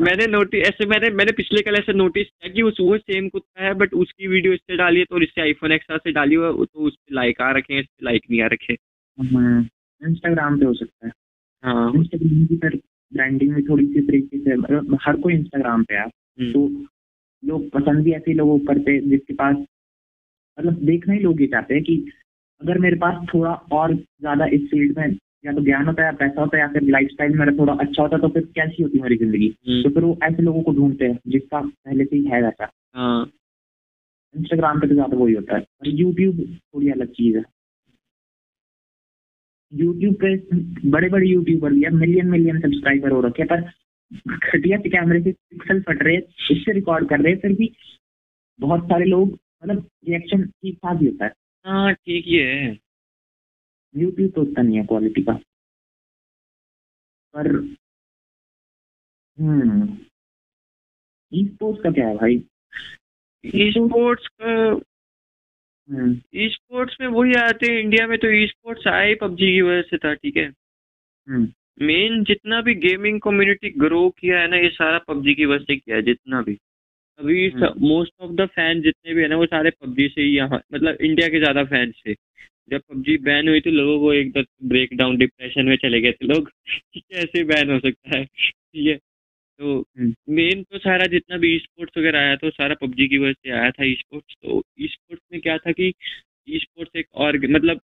मैंने 0.00 0.26
नोटिस 0.26 0.62
ऐसे 0.62 0.86
मैंने 0.86 1.10
मैंने 1.10 1.32
पिछले 1.32 1.62
कल 1.62 1.74
ऐसे 1.74 1.92
नोटिस 1.92 2.26
किया 2.26 2.52
कि 2.52 2.62
उस 2.62 2.76
वो 2.80 2.98
सेम 2.98 3.28
कुत्ता 3.28 3.64
है 3.64 3.74
बट 3.74 3.94
उसकी 3.94 4.26
वीडियो 4.26 4.52
इससे 4.52 4.76
डाली 4.76 4.98
है 4.98 5.04
तो 5.04 5.20
इससे 5.20 5.40
आईफोन 5.40 5.72
एक्स 5.72 5.86
से 5.90 6.12
डाली 6.12 6.34
हुआ 6.34 6.52
तो 6.52 6.80
उस 6.80 6.96
पर 6.96 7.14
लाइक 7.14 7.40
आ 7.40 7.50
रखे 7.50 7.74
हैं 7.74 7.80
इस 7.80 7.86
पर 7.86 8.04
लाइक 8.04 8.22
नहीं 8.30 8.40
आ 8.42 8.46
रखे। 8.46 8.72
इंस्टाग्राम 8.72 10.46
हम्म, 10.46 10.58
पे 10.60 10.66
हो 10.66 10.74
सकता 10.74 11.06
है। 11.06 11.12
हाँ। 11.64 11.92
इंस्टाग्राम 11.94 12.46
की 12.46 12.56
ब्रांडिंग 13.12 13.52
में 13.52 13.62
थोड़ी 13.64 13.86
सी 13.86 14.00
तरीके 14.00 14.38
से 14.38 14.56
मतलब 14.56 14.98
हर 15.02 15.16
कोई 15.16 15.34
इंस्टाग्राम 15.34 15.82
पे 15.82 15.94
है। 15.94 16.04
हम्म। 16.04 16.52
तो 16.52 16.86
लोग 17.42 17.68
पसंद 17.70 18.04
भी 18.04 18.12
ऐसे 18.12 18.34
लोगों 18.34 18.58
को 18.58 18.66
करते 18.66 18.92
हैं 18.92 19.08
जिसके 19.10 19.34
पास 19.34 19.56
मतलब 20.58 20.84
देखना 20.86 21.14
ही 21.14 21.20
लोग 21.20 21.40
ये 21.40 21.46
चाहते 21.46 21.74
हैं 21.74 21.82
कि 21.82 21.96
अगर 22.60 22.78
मेरे 22.78 22.96
पास 22.96 23.26
थोड़ा 23.34 23.52
और 23.72 23.94
ज़्यादा 23.94 24.46
इस 24.54 24.68
फ़ील्ड 24.70 24.98
में 24.98 25.16
या 25.44 25.52
तो 25.52 25.62
ज्ञान 25.62 25.86
होता 25.86 26.02
है 26.02 26.08
या 26.08 26.12
पैसा 26.18 26.40
होता 26.40 26.56
है 26.56 26.62
या 26.62 26.68
फिर 26.68 26.82
लाइफ 26.90 27.08
स्टाइल 27.10 27.38
मेरा 27.38 27.52
थोड़ा 27.58 27.72
अच्छा 27.74 28.02
होता 28.02 28.16
है 28.16 28.22
तो 28.22 28.28
फिर 28.28 28.44
कैसी 28.54 28.82
होती 28.82 29.00
मेरी 29.00 29.16
ज़िंदगी 29.16 29.48
हम्म। 29.68 29.82
तो 29.82 29.90
फिर 29.90 30.04
वो 30.04 30.18
ऐसे 30.22 30.42
लोगों 30.42 30.62
को 30.62 30.72
ढूंढते 30.72 31.04
हैं 31.04 31.18
जिसका 31.28 31.60
पहले 31.60 32.04
से 32.04 32.16
ही 32.16 32.24
है 32.24 32.42
वैसा 32.42 32.70
इंस्टाग्राम 34.34 34.70
हाँ। 34.70 34.80
पे 34.80 34.88
तो 34.88 34.94
ज़्यादा 34.94 35.16
वही 35.16 35.34
होता 35.34 35.56
है 35.56 35.60
और 35.60 35.88
यूट्यूब 35.90 36.40
थोड़ी 36.46 36.90
अलग 36.90 37.12
चीज़ 37.12 37.36
है 37.36 37.44
यूट्यूब 39.72 40.14
पे 40.14 40.36
बड़े 40.90 41.08
बड़े 41.08 41.26
यूट्यूबर 41.26 41.72
भी 41.72 41.82
है 41.82 41.90
मिलियन 41.90 42.26
मिलियन 42.28 42.60
सब्सक्राइबर 42.60 43.10
हो 43.10 43.20
रखे 43.20 43.44
पर 43.44 43.60
घटिया 44.12 44.78
से 44.78 44.88
कैमरे 44.88 45.20
से 45.22 45.32
पिक्सल 45.32 45.80
फट 45.82 46.02
रहे 46.02 46.16
इससे 46.50 46.72
रिकॉर्ड 46.72 47.08
कर 47.08 47.20
रहे 47.20 47.32
हैं 47.32 47.40
फिर 47.40 47.52
भी 47.52 47.70
बहुत 48.60 48.84
सारे 48.84 49.04
लोग 49.04 49.28
मतलब 49.32 49.88
रिएक्शन 50.08 50.44
ठीक 50.46 50.76
ठाक 50.76 50.98
ही 51.00 51.06
होता 51.06 51.24
है। 51.24 51.32
हाँ 51.64 51.92
ठीक 51.94 52.24
ही 52.26 52.36
है। 52.36 52.78
यूट्यूब 53.94 54.30
तो 54.30 54.42
उतना 54.42 54.62
नहीं 54.62 54.76
है 54.76 54.84
क्वालिटी 54.84 55.22
का। 55.22 55.32
पर 57.34 57.50
हम्म 59.38 59.96
ई 61.32 61.44
स्पोर्ट्स 61.46 61.82
का 61.82 61.90
क्या 61.90 62.08
है 62.08 62.16
भाई? 62.16 62.42
ई 63.44 63.70
स्पोर्ट्स 63.72 64.28
का 64.42 64.80
ई 66.34 66.48
स्पोर्ट्स 66.48 66.96
में 67.00 67.06
वही 67.08 67.34
आते 67.34 67.72
हैं 67.72 67.80
इंडिया 67.80 68.06
में 68.06 68.18
तो 68.18 68.30
ई 68.32 68.46
स्पोर्ट्स 68.46 68.86
आए 68.86 69.14
पबजी 69.14 69.52
की 69.52 69.60
वजह 69.62 69.82
से 69.82 69.98
था 69.98 70.14
ठीक 70.14 70.36
है। 70.36 70.46
मेन। 71.80 72.22
जितना 72.24 72.60
भी 72.60 72.74
गेमिंग 72.76 73.20
कम्युनिटी 73.20 73.70
ग्रो 73.78 74.08
किया 74.18 74.40
है 74.40 74.48
ना 74.50 74.56
ये 74.56 74.68
सारा 74.70 74.98
पबजी 75.08 75.34
की 75.34 75.44
वजह 75.46 75.64
से 75.64 75.76
किया 75.76 75.96
है 75.96 76.02
जितना 76.02 76.40
भी। 76.42 76.56
अभी 77.20 77.48
मोस्ट 77.82 78.12
ऑफ़ 78.20 78.30
द 78.32 78.46
फ़ैन 78.46 78.80
जितने 78.82 79.14
भी 79.14 79.22
है 79.22 79.28
ना 79.28 79.36
वो 79.36 79.46
सारे 79.46 79.70
पबजी 79.72 80.08
से 80.08 80.22
ही 80.22 80.36
यहाँ 80.36 80.60
मतलब 80.74 80.98
इंडिया 81.00 81.28
के 81.28 81.38
ज़्यादा 81.38 81.64
फ़ैन 81.64 81.92
थे। 81.98 82.14
जब 82.70 82.80
पबजी 82.90 83.16
बैन 83.18 83.48
हुई 83.48 83.60
तो 83.60 83.70
लोगों 83.70 83.98
को 84.00 84.12
एकदम 84.12 84.68
ब्रेक 84.68 84.94
डाउन 84.96 85.16
डिप्रेशन 85.16 85.66
में 85.66 85.76
चले 85.76 86.00
गए 86.00 86.12
थे 86.12 86.26
लोग। 86.26 86.50
कैसे 86.96 87.44
बैन 87.44 87.70
हो 87.70 87.78
सकता 87.80 88.16
है? 88.18 88.24
ठीक 88.24 88.86
है। 88.86 88.94
तो 89.60 89.76
मेन 89.98 90.52
हम्म। 90.52 90.62
तो 90.62 90.78
सारा 90.78 91.06
जितना 91.06 91.36
भी 91.38 91.58
स्पोर्ट्स 91.58 91.98
वगैरह 91.98 92.18
आया 92.20 92.36
था 92.36 92.50
सारा 92.50 92.74
पबजी 92.74 93.08
की 93.08 93.18
वजह 93.18 93.32
से 93.32 93.50
आया 93.50 93.70
था 93.70 93.84
ई 93.84 93.94
स्पोर्ट्स 93.94 94.34
तो 94.42 94.62
ई 94.80 94.86
स्पोर्ट्स 94.86 95.24
में 95.32 95.40
क्या 95.40 95.56
था 95.58 95.72
कि 95.72 95.92
ई 96.48 96.58
स्पोर्ट्स 96.58 96.96
एक 96.96 97.06
और 97.16 97.38
मतलब 97.46 97.80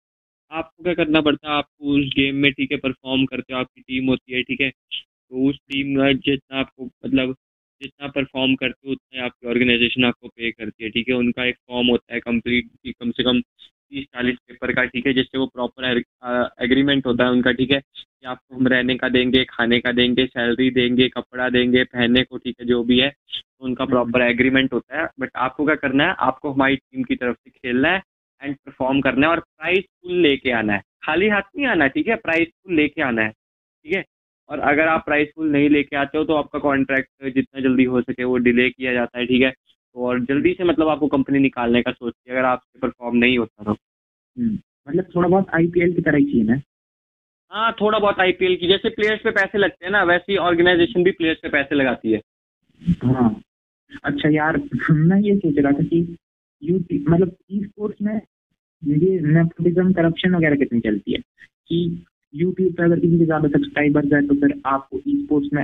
आपको 0.50 0.82
क्या 0.84 0.94
करना 0.94 1.20
पड़ता 1.20 1.50
है? 1.50 1.56
आपको 1.56 1.96
उस 1.98 2.06
गेम 2.16 2.36
में 2.36 2.52
ठीक 2.52 2.72
है 2.72 2.78
परफॉर्म 2.78 3.24
करते 3.26 3.52
हो 3.54 3.58
आपकी 3.60 3.80
टीम 3.80 4.06
होती 4.08 4.32
है 4.32 4.42
ठीक 4.42 4.60
है? 4.60 4.70
तो 4.70 5.48
उस 5.48 5.56
टीम 5.70 5.98
में 5.98 6.16
जितना 6.18 6.58
आपको 6.60 6.84
मतलब 6.84 7.34
जितना 7.82 8.06
परफॉर्म 8.08 8.54
करते 8.54 8.88
हो 8.88 8.92
उतना 8.92 9.24
आपकी 9.24 9.48
ऑर्गेनाइजेशन 9.48 10.04
आपको 10.04 10.28
पे 10.28 10.50
करती 10.50 10.84
है 10.84 10.90
ठीक 10.90 11.08
है? 11.08 11.14
उनका 11.14 11.44
एक 11.44 11.56
फॉर्म 11.68 11.86
होता 11.88 12.14
है 12.14 12.20
कंप्लीट 12.20 12.94
कम 13.00 13.10
से 13.10 13.22
कम 13.24 13.40
तीस 13.40 14.04
चालीस 14.04 14.36
पेपर 14.48 14.72
का 14.74 14.84
ठीक 14.84 15.06
है? 15.06 15.12
जिससे 15.12 15.38
वो 15.38 15.46
प्रॉपर 15.46 16.02
एग्रीमेंट 16.64 17.06
होता 17.06 17.24
है 17.24 17.30
उनका 17.30 17.52
ठीक 17.52 17.70
है? 17.70 17.80
कि 17.80 18.26
आपको 18.26 18.56
हम 18.56 18.66
रहने 18.68 18.94
का 18.96 19.08
देंगे 19.08 19.44
खाने 19.44 19.78
का 19.80 19.92
देंगे 19.92 20.26
सैलरी 20.26 20.70
देंगे 20.70 21.08
कपड़ा 21.08 21.48
देंगे 21.50 21.84
पहनने 21.84 22.22
को 22.24 22.38
ठीक 22.38 22.56
है? 22.60 22.66
जो 22.66 22.82
भी 22.84 23.00
है 23.00 23.08
तो 23.10 23.64
उनका 23.66 23.84
प्रॉपर 23.84 24.20
हम्म। 24.20 24.30
एग्रीमेंट 24.30 24.72
होता 24.72 25.00
है। 25.00 25.08
बट 25.20 25.30
आपको 25.36 25.64
क्या 25.66 25.74
करना 25.76 26.04
है? 26.04 26.14
आपको 26.18 26.52
हमारी 26.52 26.76
टीम 26.76 27.02
की 27.04 27.16
तरफ़ 27.16 27.36
से 27.36 27.50
खेलना 27.50 27.88
है। 27.88 28.02
एंड 28.42 28.56
परफॉर्म 28.56 29.00
करना 29.00 29.26
है 29.26 29.32
और 29.32 29.40
प्राइज 29.40 29.82
फुल 29.82 30.20
लेके 30.22 30.50
आना 30.50 30.72
है। 30.72 30.82
खाली 31.04 31.28
हाथ 31.28 31.42
नहीं 31.56 31.66
आना 31.66 31.84
है 31.84 31.90
ठीक 31.90 32.08
है? 32.08 32.16
प्राइज 32.16 32.46
फुल 32.48 32.74
लेके 32.74 33.02
आना 33.02 33.22
है 33.22 33.30
ठीक 33.30 33.92
है? 33.94 34.04
और 34.48 34.58
अगर 34.60 34.88
आप 34.88 35.04
प्राइस 35.04 35.28
फुल 35.36 35.50
नहीं 35.52 35.68
लेके 35.70 35.96
आते 35.96 36.18
हो 36.18 36.24
तो 36.24 36.34
आपका 36.34 36.58
कॉन्ट्रैक्ट 36.58 37.24
जितना 37.34 37.60
जल्दी 37.60 37.84
हो 37.84 38.00
सके 38.02 38.24
वो 38.24 38.36
डिले 38.38 38.68
किया 38.70 38.92
जाता 38.92 39.18
है 39.18 39.26
ठीक 39.26 39.42
है? 39.42 39.52
और 39.96 40.20
जल्दी 40.24 40.52
से 40.54 40.64
मतलब 40.64 40.88
आपको 40.88 41.06
कंपनी 41.08 41.38
निकालने 41.38 41.82
का 41.82 41.92
सोचती 41.92 42.30
है 42.30 42.36
अगर 42.36 42.46
आपसे 42.48 42.78
परफॉर्म 42.78 43.16
नहीं 43.16 43.38
होता 43.38 43.64
तो। 43.64 43.72
हम्म, 43.72 44.58
मतलब 44.88 45.04
थोड़ा 45.16 45.28
बहुत 45.28 45.46
आईपीएल 45.54 45.94
की 45.94 46.02
तरह 46.02 46.18
ही 46.18 46.24
चीज़ 46.24 46.50
है 46.50 46.62
हाँ 47.52 47.72
थोड़ा 47.80 47.98
बहुत 47.98 48.20
आईपीएल 48.20 48.56
की 48.56 48.68
जैसे 48.68 48.88
प्लेयर्स 48.88 49.20
पे 49.24 49.30
पैसे 49.30 49.58
लगते 49.58 49.84
हैं 49.84 49.92
ना 49.92 50.02
वैसे 50.02 50.32
ही 50.32 50.38
ऑर्गेनाइजेशन 50.38 51.04
भी 51.04 51.10
प्लेयर्स 51.10 51.38
पे 51.42 51.48
पैसे 51.48 51.74
लगाती 51.74 52.12
है। 52.12 52.20
हाँ 53.04 53.28
अच्छा 54.04 54.28
यार 54.28 54.56
मैं 54.90 55.20
ये 55.20 55.36
सोच 55.36 55.58
रहा 55.58 55.72
था 55.72 55.84
कि 55.84 56.02
यू 56.62 56.78
मतलब 57.10 57.36
ई 57.50 57.60
स्पोर्ट्स 57.64 58.02
में 58.02 58.20
ये 58.84 59.20
नेपोटिज्म 59.20 59.92
करप्शन 59.92 60.34
वगैरह 60.34 60.56
कितनी 60.56 60.80
चलती 60.80 61.12
है? 61.12 61.18
कि 61.68 62.04
यूट्यूब 62.34 62.72
पे 62.72 62.82
अगर 62.82 63.00
किसी 63.00 63.18
के 63.18 63.24
ज़्यादा 63.24 63.48
सब्सक्राइबर 63.48 64.14
है 64.14 64.26
तो 64.26 64.34
फिर 64.34 64.60
आपको 64.66 65.00
ई 65.08 65.16
स्पोर्ट्स 65.22 65.48
में 65.52 65.62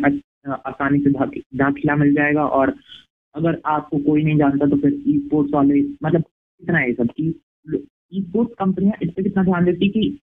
आसानी 0.52 0.98
से 1.00 1.10
दाखिला 1.56 1.96
मिल 1.96 2.14
जाएगा 2.14 2.46
और 2.46 2.74
अगर 3.34 3.60
आपको 3.66 3.98
कोई 3.98 4.24
नहीं 4.24 4.38
जानता 4.38 4.66
तो 4.66 4.76
फिर 4.76 5.02
ई 5.06 5.18
स्पोर्ट्स 5.18 5.54
वाले 5.54 5.80
मतलब 6.02 6.22
कितना 6.22 6.78
है 6.78 6.92
सब 6.92 7.08
ई 7.18 7.34
स्पोर्ट्स 8.14 8.54
कंपनियाँ 8.58 8.92
इस 9.02 9.10
पर 9.10 9.22
कितना 9.22 9.44
ध्यान 9.44 9.64
देती 9.64 9.88
कि 9.88 10.18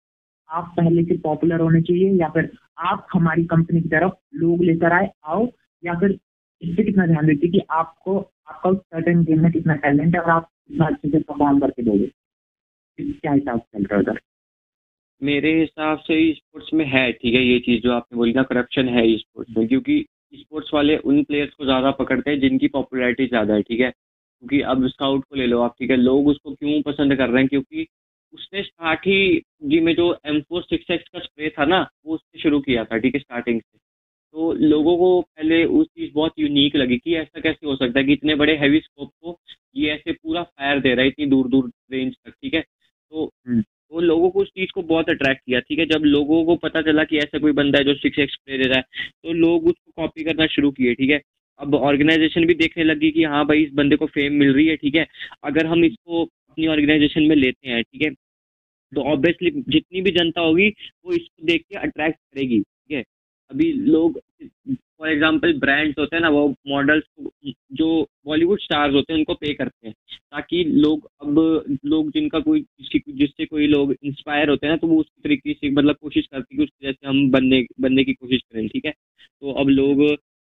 आप 0.51 0.75
पहले 0.77 1.05
से 1.05 1.17
पॉपुलर 1.17 1.61
होने 1.61 1.83
चाहिए 1.83 2.11
या 2.11 2.29
फिर 2.29 2.51
आप 2.79 3.07
हमारी 3.13 3.45
कंपनी 3.45 3.81
की 3.81 3.89
तरफ़ 3.89 4.13
लोग 4.35 4.65
लेकर 4.65 4.93
आए, 4.93 5.11
आओ, 5.25 5.49
या 5.85 5.95
फिर 5.95 6.19
इस 6.63 6.77
पर 6.77 6.85
कितना 6.85 7.07
ध्यान 7.07 7.27
देती 7.27 7.49
कि 7.49 7.61
आपको, 7.71 8.19
आपका 8.49 8.73
सर्टेन 8.73 9.23
गेम 9.25 9.43
में 9.43 9.53
कितना 9.53 9.75
टैलेंट 9.75 10.15
है 10.15 10.21
और 10.21 10.31
आप 10.31 10.49
अच्छे 10.79 11.09
से 11.09 11.19
परफॉर्म 11.19 11.61
करके 11.61 11.83
दोगे 11.83 12.11
क्या 12.99 13.33
हिसाब 13.33 13.59
चल 13.59 13.83
रहा 13.83 13.95
है 13.95 14.01
उधर? 14.01 14.21
मेरे 15.23 15.53
हिसाब 15.61 15.99
से 15.99 16.33
स्पोर्ट्स 16.35 16.73
में 16.75 16.85
है, 16.85 17.11
ठीक 17.13 17.35
है, 17.35 17.43
ये 17.45 17.59
चीज़ 17.59 17.83
जो 17.83 17.93
आपने 17.93 18.17
बोली 18.17 18.33
ना 18.33 18.43
करप्शन 18.43 18.89
है 18.89 19.17
स्पोर्ट्स 19.19 19.57
में, 19.57 19.67
क्योंकि 19.69 20.05
स्पोर्ट्स 20.35 20.71
वाले 20.75 20.97
उन 20.97 21.23
प्लेयर्स 21.25 21.55
को 21.55 21.65
ज़्यादा 21.65 21.91
पकड़ते 21.91 22.31
हैं 22.31 22.41
जिनकी 22.41 22.69
पॉपुलैरिटी 22.69 23.27
ज़्यादा 23.27 23.55
है, 23.55 23.63
ठीक 23.63 23.81
है? 23.81 23.91
क्योंकि 23.91 24.61
अब 24.63 24.87
स्काउट 24.89 25.25
को 25.25 25.37
ले 25.37 25.47
लो 25.47 25.61
आप, 25.63 25.75
ठीक 25.79 25.91
है? 25.91 25.97
लोग 25.97 26.27
उसको 26.29 26.55
क्यों 26.55 26.81
पसंद 26.83 27.17
कर 27.17 27.29
रहे 27.29 27.43
हैं? 27.43 27.49
क्योंकि 27.49 27.87
उसने 28.35 28.63
स्टार्ट 28.63 29.07
ही, 29.07 29.43
जी, 29.63 29.81
में 29.81 29.95
जो 29.95 30.17
एम 30.27 30.41
फोर 30.41 30.63
सिक्स 30.63 30.91
एक्स 30.91 31.09
का 31.09 31.19
स्प्रे 31.19 31.51
था 31.51 31.65
ना, 31.65 31.81
वो 32.07 32.15
उसने 32.15 32.41
शुरू 32.43 32.61
किया 32.61 32.85
था, 32.85 32.99
ठीक 32.99 33.15
है 33.15 33.21
स्टार्टिंग 33.21 33.61
से। 33.61 33.79
तो 34.35 34.53
लोगों 34.53 34.97
को 34.97 35.21
पहले 35.23 35.65
उस 35.65 35.87
चीज़ 35.87 36.13
बहुत 36.15 36.33
यूनिक 36.39 36.77
लगी 36.77 36.97
कि 36.99 37.15
ऐसा 37.17 37.41
कैसे 37.41 37.67
हो 37.67 37.75
सकता 37.77 37.99
है 38.01 38.05
कि 38.07 38.13
इतने 38.13 38.35
बड़े 38.35 38.57
हैवी 38.57 38.81
स्कोप 38.81 39.11
को 39.23 39.39
ये 39.77 39.91
ऐसे 39.93 40.13
पूरा 40.13 40.43
फायर 40.43 40.81
दे 40.81 40.95
रहा 40.95 41.03
है 41.03 41.09
इतनी 41.09 41.27
दूर 41.27 41.49
दूर 41.49 41.71
रेंज 41.93 42.15
तक 42.27 42.31
ठीक 42.33 42.55
है? 42.55 42.61
तो 42.61 43.25
हम्म। 43.49 43.63
तो 43.63 44.01
लोगों 44.01 44.31
को 44.31 44.41
उस 44.41 44.49
चीज़ 44.49 44.71
को 44.75 44.83
बहुत 44.83 45.11
अट्रैक्ट 45.11 45.41
किया 45.47 45.61
ठीक 45.61 45.79
है? 45.79 45.87
जब 45.87 46.05
लोगों 46.05 46.45
को 46.45 46.57
पता 46.57 46.83
चला 46.83 47.05
कि 47.05 47.19
ऐसा 47.19 47.39
कोई 47.39 47.53
बंदा 47.53 47.79
है 47.79 47.85
जो 47.85 47.95
सिक्स 47.95 48.19
एक्स 48.19 48.37
प्ले 48.37 48.59
दे 48.59 48.65
रहा 48.65 48.79
है 48.79 48.83
तो 49.25 49.33
लोग 49.33 49.67
उसको 49.67 49.93
कॉपी 50.03 50.25
करना 50.25 50.47
शुरू 50.47 50.71
किए 50.71 50.95
ठीक 50.95 51.11
है? 51.11 51.21
अब 51.61 51.75
ऑर्गेनाइजेशन 51.75 52.47
भी 52.47 52.55
देखने 52.55 52.85
लगी 52.85 53.11
कि 53.11 53.25
हाँ 53.25 53.45
भाई 53.47 53.63
इस 53.65 53.73
बंदे 53.75 53.97
को 53.97 54.07
फेम 54.07 54.33
मिल 54.35 54.53
रही 54.55 54.67
है 54.67 54.77
ठीक 54.77 54.95
है? 54.95 55.07
अगर 55.45 55.67
हम 55.67 55.85
इसको 55.85 56.25
अपनी 56.25 56.67
ऑर्गेनाइजेशन 56.67 57.23
में 57.23 57.37
लेते 57.37 57.69
हैं 57.71 57.83
ठीक 57.83 58.03
है? 58.03 58.11
तो 58.93 59.03
ऑब्वियसली 59.03 59.51
जितनी 59.69 60.01
भी 60.01 60.11
जनता 60.11 60.41
होगी 60.41 60.69
वो 61.05 61.13
इसको 61.13 61.47
देख 61.47 61.63
के 61.63 61.77
अट्रैक्ट 61.79 62.19
करेगी। 62.35 62.63
अभी 63.51 63.73
लोग 63.73 64.21
फॉर 64.67 65.09
एग्ज़ाम्पल 65.09 65.53
ब्रांड्स 65.61 65.99
होते 65.99 66.17
हैं 66.17 66.23
ना, 66.23 66.29
वो 66.29 66.49
मॉडल्स 66.69 67.05
जो 67.73 67.87
बॉलीवुड 68.27 68.61
स्टार्स 68.61 68.95
होते 68.95 69.13
हैं, 69.13 69.19
उनको 69.19 69.35
पे 69.35 69.53
करते 69.55 69.89
हैं। 69.89 69.95
ताकि 70.33 70.63
लोग 70.67 71.09
अब, 71.23 71.39
लोग 71.87 72.11
जिनका 72.13 72.39
कोई 72.41 72.65
जिससे 72.83 73.47
कोई 73.47 73.67
लोग 73.67 73.95
इंस्पायर 73.95 74.49
होते 74.51 74.67
हैं 74.67 74.73
ना 74.73 74.77
तो 74.79 74.87
वो 74.89 74.99
उस 75.01 75.07
तरीके 75.25 75.53
से 75.55 75.71
मतलब 75.71 75.97
कोशिश 76.03 76.27
करते 76.27 76.55
हैं 76.55 76.59
कि 76.59 76.65
उसकी 76.65 76.87
जैसे 76.87 77.09
हम 77.09 77.31
बनने 77.31 77.65
बनने 77.81 78.05
की 78.05 78.13
कोशिश 78.15 78.41
करें, 78.43 78.69
ठीक 78.69 78.85
है? 78.87 78.93
तो 79.43 79.53
अब 79.55 79.69
लोग 79.71 80.07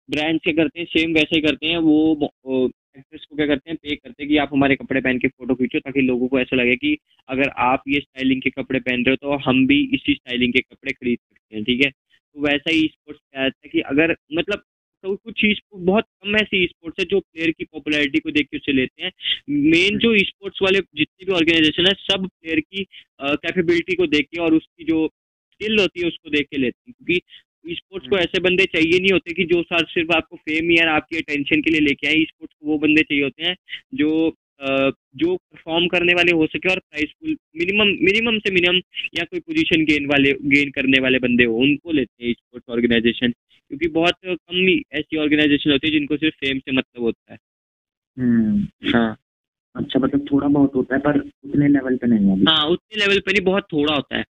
ब्रांड्स 0.10 0.44
क्या 0.44 0.54
करते 0.56 0.80
हैं 0.80 0.86
सेम 0.88 1.14
वैसे 1.14 1.36
ही 1.36 1.42
करते 1.42 1.68
हैं, 1.68 1.78
वो 1.80 2.68
एक्ट्रेस 2.98 3.26
को 3.30 3.36
क्या 3.36 3.46
करते 3.48 3.70
हैं 3.70 3.78
पे 3.84 3.96
करते 3.96 4.24
हैं 4.24 4.30
कि 4.30 4.38
आप 4.38 4.50
हमारे 4.54 4.76
कपड़े 4.76 5.02
पहन 5.02 5.18
के 5.20 5.28
फ़ोटो 5.28 5.56
खींचो, 5.56 5.80
ताकि 5.80 6.02
लोगों 6.02 6.28
को 6.28 6.40
ऐसा 6.40 6.56
लगे 6.56 6.76
कि 6.76 6.98
अगर 7.30 7.50
आप 7.66 7.84
ये 7.88 8.00
स्टाइलिंग 8.00 8.42
के 8.42 8.50
कपड़े 8.52 8.80
पहन 8.80 9.04
रहे 9.06 9.12
हो 9.14 9.30
तो 9.30 9.38
हम 9.50 9.66
भी 9.68 9.80
इसी 9.96 10.14
स्टाइलिंग 10.14 10.54
के 10.54 10.60
कपड़े 10.62 10.92
खरीद 10.94 11.20
सकते 11.20 11.56
हैं, 11.56 11.64
ठीक 11.66 11.86
है? 11.86 11.92
वैसा 12.38 12.72
ही 12.72 12.88
स्पोर्ट्स 12.88 13.22
क्या 13.22 13.44
है 13.44 13.70
कि 13.70 13.80
अगर 13.80 14.16
मतलब 14.34 14.64
तो 15.04 15.16
कुछ 15.16 15.46
बहुत 15.76 16.04
कम 16.24 16.36
ऐसी 16.36 16.66
स्पोर्ट्स 16.66 17.00
है 17.00 17.06
जो 17.06 17.20
प्लेयर 17.20 17.52
की 17.52 17.64
पॉपुलैरिटी 17.64 18.20
को 18.20 18.32
देख 18.32 18.48
के 18.52 18.58
उसे 18.58 18.74
लेते 18.74 19.04
हैं। 19.04 19.12
मेन 19.50 19.98
जो 19.98 20.18
स्पोर्ट्स 20.20 20.60
वाले 20.62 20.80
जितने 20.80 21.26
भी 21.26 21.32
ऑर्गेनाइजेशन 21.32 21.88
है 21.88 21.94
सब 21.94 22.28
प्लेयर 22.28 22.60
की 22.60 22.84
कैपेबिलिटी 23.22 23.96
को 23.96 24.08
देख 24.08 24.26
के 24.26 24.42
और 24.42 24.54
उसकी 24.54 24.84
जो 24.84 25.08
स्किल 25.08 25.80
होती 25.80 26.02
है 26.02 26.08
उसको 26.08 26.30
देख 26.30 26.48
के 26.52 26.58
लेते 26.58 26.90
हैं। 26.90 26.94
क्योंकि 26.98 27.76
स्पोर्ट्स 27.76 28.08
को 28.10 28.18
ऐसे 28.18 28.40
बंदे 28.40 28.66
चाहिए 28.66 29.00
नहीं 29.00 29.12
होते 29.12 29.34
कि 29.34 29.44
जो 29.46 29.62
सर 29.64 29.86
सिर्फ़ 29.86 30.12
आपको 30.12 30.36
फेम 30.36 30.72
या 30.72 30.92
आपकी 30.92 31.18
अटेंशन 31.18 31.62
के 31.62 31.72
लिए 31.72 31.80
लेके 31.80 32.08
आए 32.08 32.24
स्पोर्ट्स 32.24 32.56
को 32.60 32.68
वो 32.68 32.78
बंदे 32.78 33.02
चाहिए 33.02 33.24
होते 33.24 33.46
हैं 33.46 33.56
जो 33.94 34.38
जो 34.62 35.36
परफॉर्म 35.36 35.88
करने 35.88 36.14
वाले 36.14 36.32
हो 36.32 36.46
सके 36.48 36.70
और 36.70 36.80
प्राइसफुल 36.80 37.36
मिनिमम 37.58 37.88
मिनिमम 38.06 38.38
से 38.40 38.52
मिनिमम 38.52 38.78
या 39.18 39.24
कोई 39.24 39.40
पोजीशन 39.40 39.84
गेन 39.86 40.06
वाले 40.06 40.32
गेन 40.50 40.72
करने 40.72 41.00
वाले 41.00 41.20
बंदे 41.20 41.44
हो 41.44 41.58
उनको 41.58 41.92
लेते 41.92 42.26
हैं 42.26 42.34
स्पोर्ट्स 42.34 42.70
ऑर्गेनाइजेशन 42.70 43.32
क्योंकि 43.32 43.88
बहुत 43.88 44.14
कम 44.26 44.56
ही 44.56 44.82
ऐसी 44.94 45.18
ऑर्गेनाइजेशन 45.18 45.72
होती 45.72 45.88
है 45.88 45.94
जिनको 45.94 46.18
सिर्फ़ 46.18 46.36
फेम 46.36 46.60
से 46.60 46.72
मतलब 46.72 47.04
होता 47.04 47.34
है। 47.34 47.38
हम्म 48.18 48.92
हाँ। 48.94 49.18
अच्छा 49.76 50.00
मतलब 50.00 50.26
थोड़ा 50.32 50.48
बहुत 50.48 50.76
होता 50.76 50.96
है 50.96 51.02
पर 51.02 51.20
उतने 51.20 51.68
लेवल 51.68 51.98
पे 51.98 52.08
नहीं 52.08 52.30
है 52.30 52.44
हाँ 52.44 52.66
उतने 52.68 53.00
लेवल 53.00 53.20
पे 53.20 53.32
नहीं 53.32 53.46
बहुत 53.46 53.68
थोड़ा 53.74 53.96
होता 53.96 54.18
है। 54.18 54.24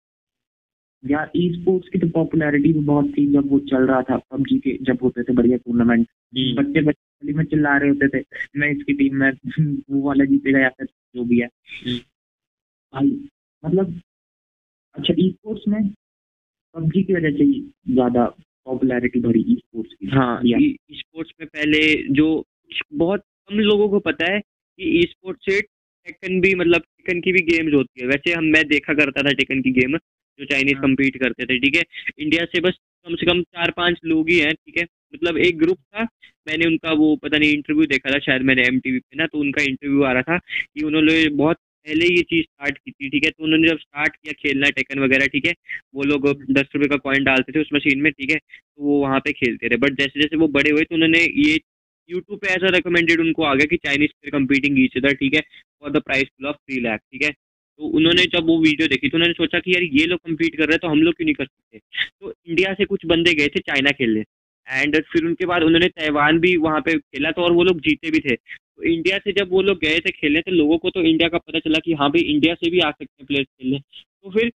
या 1.04 1.26
ई 1.36 1.48
स्पोर्ट्स 1.52 1.88
की 1.88 1.98
तो 1.98 2.08
पॉपुलैरिटी 2.08 2.72
भी 2.72 2.80
बहुत 2.80 3.12
थी 3.18 3.26
जब 3.32 3.50
वो 3.50 3.58
चल 3.70 3.86
रहा 3.86 4.02
था 4.02 4.16
पबजी 4.30 4.58
के 4.58 4.76
जब 4.82 4.98
होते 5.02 5.22
थे 5.22 5.32
बढ़िया 5.32 5.56
टूर्नामेंट 5.56 6.06
हम्म। 6.38 6.54
बच्चे 6.56 6.80
बच्चे 6.80 7.07
गली 7.22 7.32
में 7.32 7.44
चिल्ला 7.44 7.76
रहे 7.76 7.88
होते 7.90 8.08
थे। 8.08 8.24
मैं 8.56 8.70
इसकी 8.70 8.92
टीम 8.94 9.16
में 9.16 9.30
वो 9.90 10.02
वाला 10.02 10.24
जीतेगा 10.24 10.58
या 10.58 10.68
फिर 10.68 10.86
जो 11.16 11.24
भी 11.24 11.38
है। 11.40 11.46
हम्म। 11.46 11.98
भाई 12.92 13.08
मतलब 13.64 14.00
अच्छा 14.96 15.14
ई 15.18 15.30
स्पोर्ट्स 15.30 15.64
में 15.68 15.88
पबजी 16.74 17.02
की 17.02 17.14
वजह 17.14 17.36
से 17.38 17.44
ही 17.44 17.60
ज़्यादा 17.94 18.24
पॉपुलैरिटी 18.66 19.20
बढ़ी 19.20 19.40
ई 19.40 19.56
स्पोर्ट्स 19.56 19.94
की। 19.94 20.06
हाँ 20.06 20.40
या 20.44 20.58
स्पोर्ट्स 20.92 21.32
में 21.40 21.48
पहले 21.48 21.80
जो 22.12 22.28
बहुत 22.94 23.20
कम 23.48 23.58
लोगों 23.60 23.88
को 23.88 23.98
पता 24.00 24.32
है 24.32 24.40
कि 24.40 24.98
ई 25.00 25.02
स्पोर्ट्स 25.02 25.44
से 25.44 25.60
टेकन 25.60 26.40
भी 26.40 26.54
मतलब 26.54 26.80
टेकन 26.80 27.20
की 27.20 27.32
भी 27.32 27.40
गेम्स 27.42 27.74
होती 27.74 28.00
है। 28.02 28.06
वैसे 28.08 28.32
हम 28.32 28.44
मैं 28.44 28.64
देखा 28.68 28.94
करता 28.94 29.22
था 29.22 29.32
टेकन 29.32 29.62
की 29.62 29.70
गेम 29.70 29.96
जो 30.38 30.44
चाइनीज़ 30.44 30.74
हाँ। 30.74 30.82
कम्पीट 30.82 31.16
करते 31.16 31.46
थे 31.46 31.58
ठीक 31.58 31.76
है? 31.76 31.82
इंडिया 32.18 32.44
से 32.44 32.60
बस 32.60 32.78
कम 33.06 33.14
से 33.14 33.26
कम 33.26 33.42
चार 33.42 33.70
पाँच 33.70 33.98
लोग 34.04 34.28
ही 34.30 34.38
हैं 34.38 34.54
ठीक 34.54 34.78
है? 34.78 34.84
मतलब 35.14 35.38
एक 35.38 35.58
ग्रुप 35.58 35.78
था, 35.78 36.02
मैंने 36.48 36.66
उनका 36.66 36.92
वो 36.92 37.14
पता 37.16 37.38
नहीं 37.38 37.52
इंटरव्यू 37.52 37.86
देखा 37.86 38.10
था, 38.10 38.18
शायद 38.18 38.42
मैंने 38.42 38.62
एम 38.66 38.78
पे 38.80 38.98
ना 39.16 39.26
तो 39.26 39.38
उनका 39.38 39.62
इंटरव्यू 39.62 40.02
आ 40.02 40.12
रहा 40.12 40.22
था 40.22 40.38
कि 40.38 40.84
उन्होंने 40.84 41.28
बहुत 41.28 41.56
पहले 41.86 42.06
ये 42.06 42.22
चीज़ 42.22 42.42
स्टार्ट 42.44 42.78
की 42.78 42.90
थी, 42.90 43.08
ठीक 43.08 43.24
है? 43.24 43.30
तो 43.30 43.44
उन्होंने 43.44 43.68
जब 43.68 43.78
स्टार्ट 43.78 44.16
किया 44.16 44.32
खेलना 44.32 44.68
टेकन 44.70 44.98
वगैरह, 45.00 45.26
ठीक 45.26 45.46
है? 45.46 45.52
वो 45.94 46.02
लोग 46.04 46.26
दस 46.52 46.68
रुपये 46.74 46.88
का 46.88 46.96
कॉइन 46.96 47.24
डालते 47.24 47.52
थे 47.52 47.60
उस 47.60 47.68
मशीन 47.74 48.00
में, 48.02 48.10
ठीक 48.12 48.30
है? 48.30 48.36
तो 48.36 48.82
वो 48.82 49.00
वहाँ 49.02 49.20
पे 49.20 49.32
खेलते 49.32 49.68
थे। 49.68 49.76
बट 49.76 49.98
जैसे 50.00 50.20
जैसे 50.22 50.36
वो 50.36 50.48
बड़े 50.48 50.70
हुए 50.70 50.82
तो 50.84 50.94
उन्होंने 50.94 51.18
ये 51.18 51.58
यूट्यूब 52.10 52.38
पे 52.40 52.48
ऐसा 52.48 52.68
रिकमेंडेड 52.76 53.20
उनको 53.20 53.42
आ 53.44 53.54
गया 53.54 53.66
कि 53.70 53.76
चाइनीज़ 53.76 54.10
पे 54.22 54.30
कम्पीटिंग 54.30 54.78
ईच 54.84 54.96
अदर 54.96 55.14
ठीक 55.14 55.34
है? 55.34 55.40
For 55.82 55.90
the 55.92 56.02
prize 56.02 56.24
pool 56.26 56.46
of 56.48 56.56
three 56.56 56.80
lakh 56.80 57.00
ठीक 57.00 57.22
है? 57.22 57.30
तो 57.30 57.84
उन्होंने 57.98 58.22
जब 58.32 58.46
वो 58.46 58.58
वीडियो 58.62 58.88
देखी 58.88 59.08
तो 59.08 59.16
उन्होंने 59.16 59.34
सोचा 59.34 59.58
कि 59.58 59.74
यार 59.74 59.82
ये 59.98 60.06
लोग 60.06 60.20
कम्पीट 60.26 60.56
कर 60.56 60.64
रहे 60.64 60.72
हैं 60.72 60.78
तो 60.82 60.88
हम 60.88 61.02
लोग 61.02 61.14
क्यों 61.14 61.24
नहीं 61.26 61.34
कर 61.34 61.44
सकते? 61.44 61.78
तो 62.20 62.32
इंडिया 62.46 62.72
से 62.74 62.84
कुछ 62.84 63.06
बंदे 63.06 63.34
गए 63.34 63.48
थे 63.48 63.60
चाइना 63.60 63.90
खेलने। 63.98 64.24
एंड 64.68 64.96
फिर 65.02 65.24
उनके 65.24 65.46
बाद 65.46 65.62
उन्होंने 65.62 65.88
तैवान 65.88 66.38
भी 66.38 66.56
वहाँ 66.58 66.80
पे 66.80 66.96
खेला 66.98 67.30
तो 67.30 67.42
और 67.42 67.52
वो 67.52 67.64
लोग 67.64 67.80
जीते 67.80 68.10
भी 68.10 68.20
थे। 68.20 68.34
तो 68.36 68.82
इंडिया 68.84 69.18
से 69.18 69.32
जब 69.32 69.50
वो 69.50 69.62
लोग 69.62 69.78
गए 69.78 69.98
थे 69.98 70.10
खेलने 70.10 70.40
तो 70.40 70.50
लोगों 70.52 70.78
को 70.78 70.90
तो 70.90 71.02
इंडिया 71.02 71.28
का 71.28 71.38
पता 71.38 71.58
चला 71.58 71.78
कि 71.84 71.92
हाँ 71.92 72.10
भाई, 72.10 72.22
इंडिया 72.22 72.54
से 72.54 72.70
भी 72.70 72.80
आ 72.80 72.90
सकते 72.90 73.14
हैं 73.20 73.26
प्लेयर्स 73.26 73.48
खेलने। 73.48 73.78
तो 73.78 74.30
फिर 74.30 74.50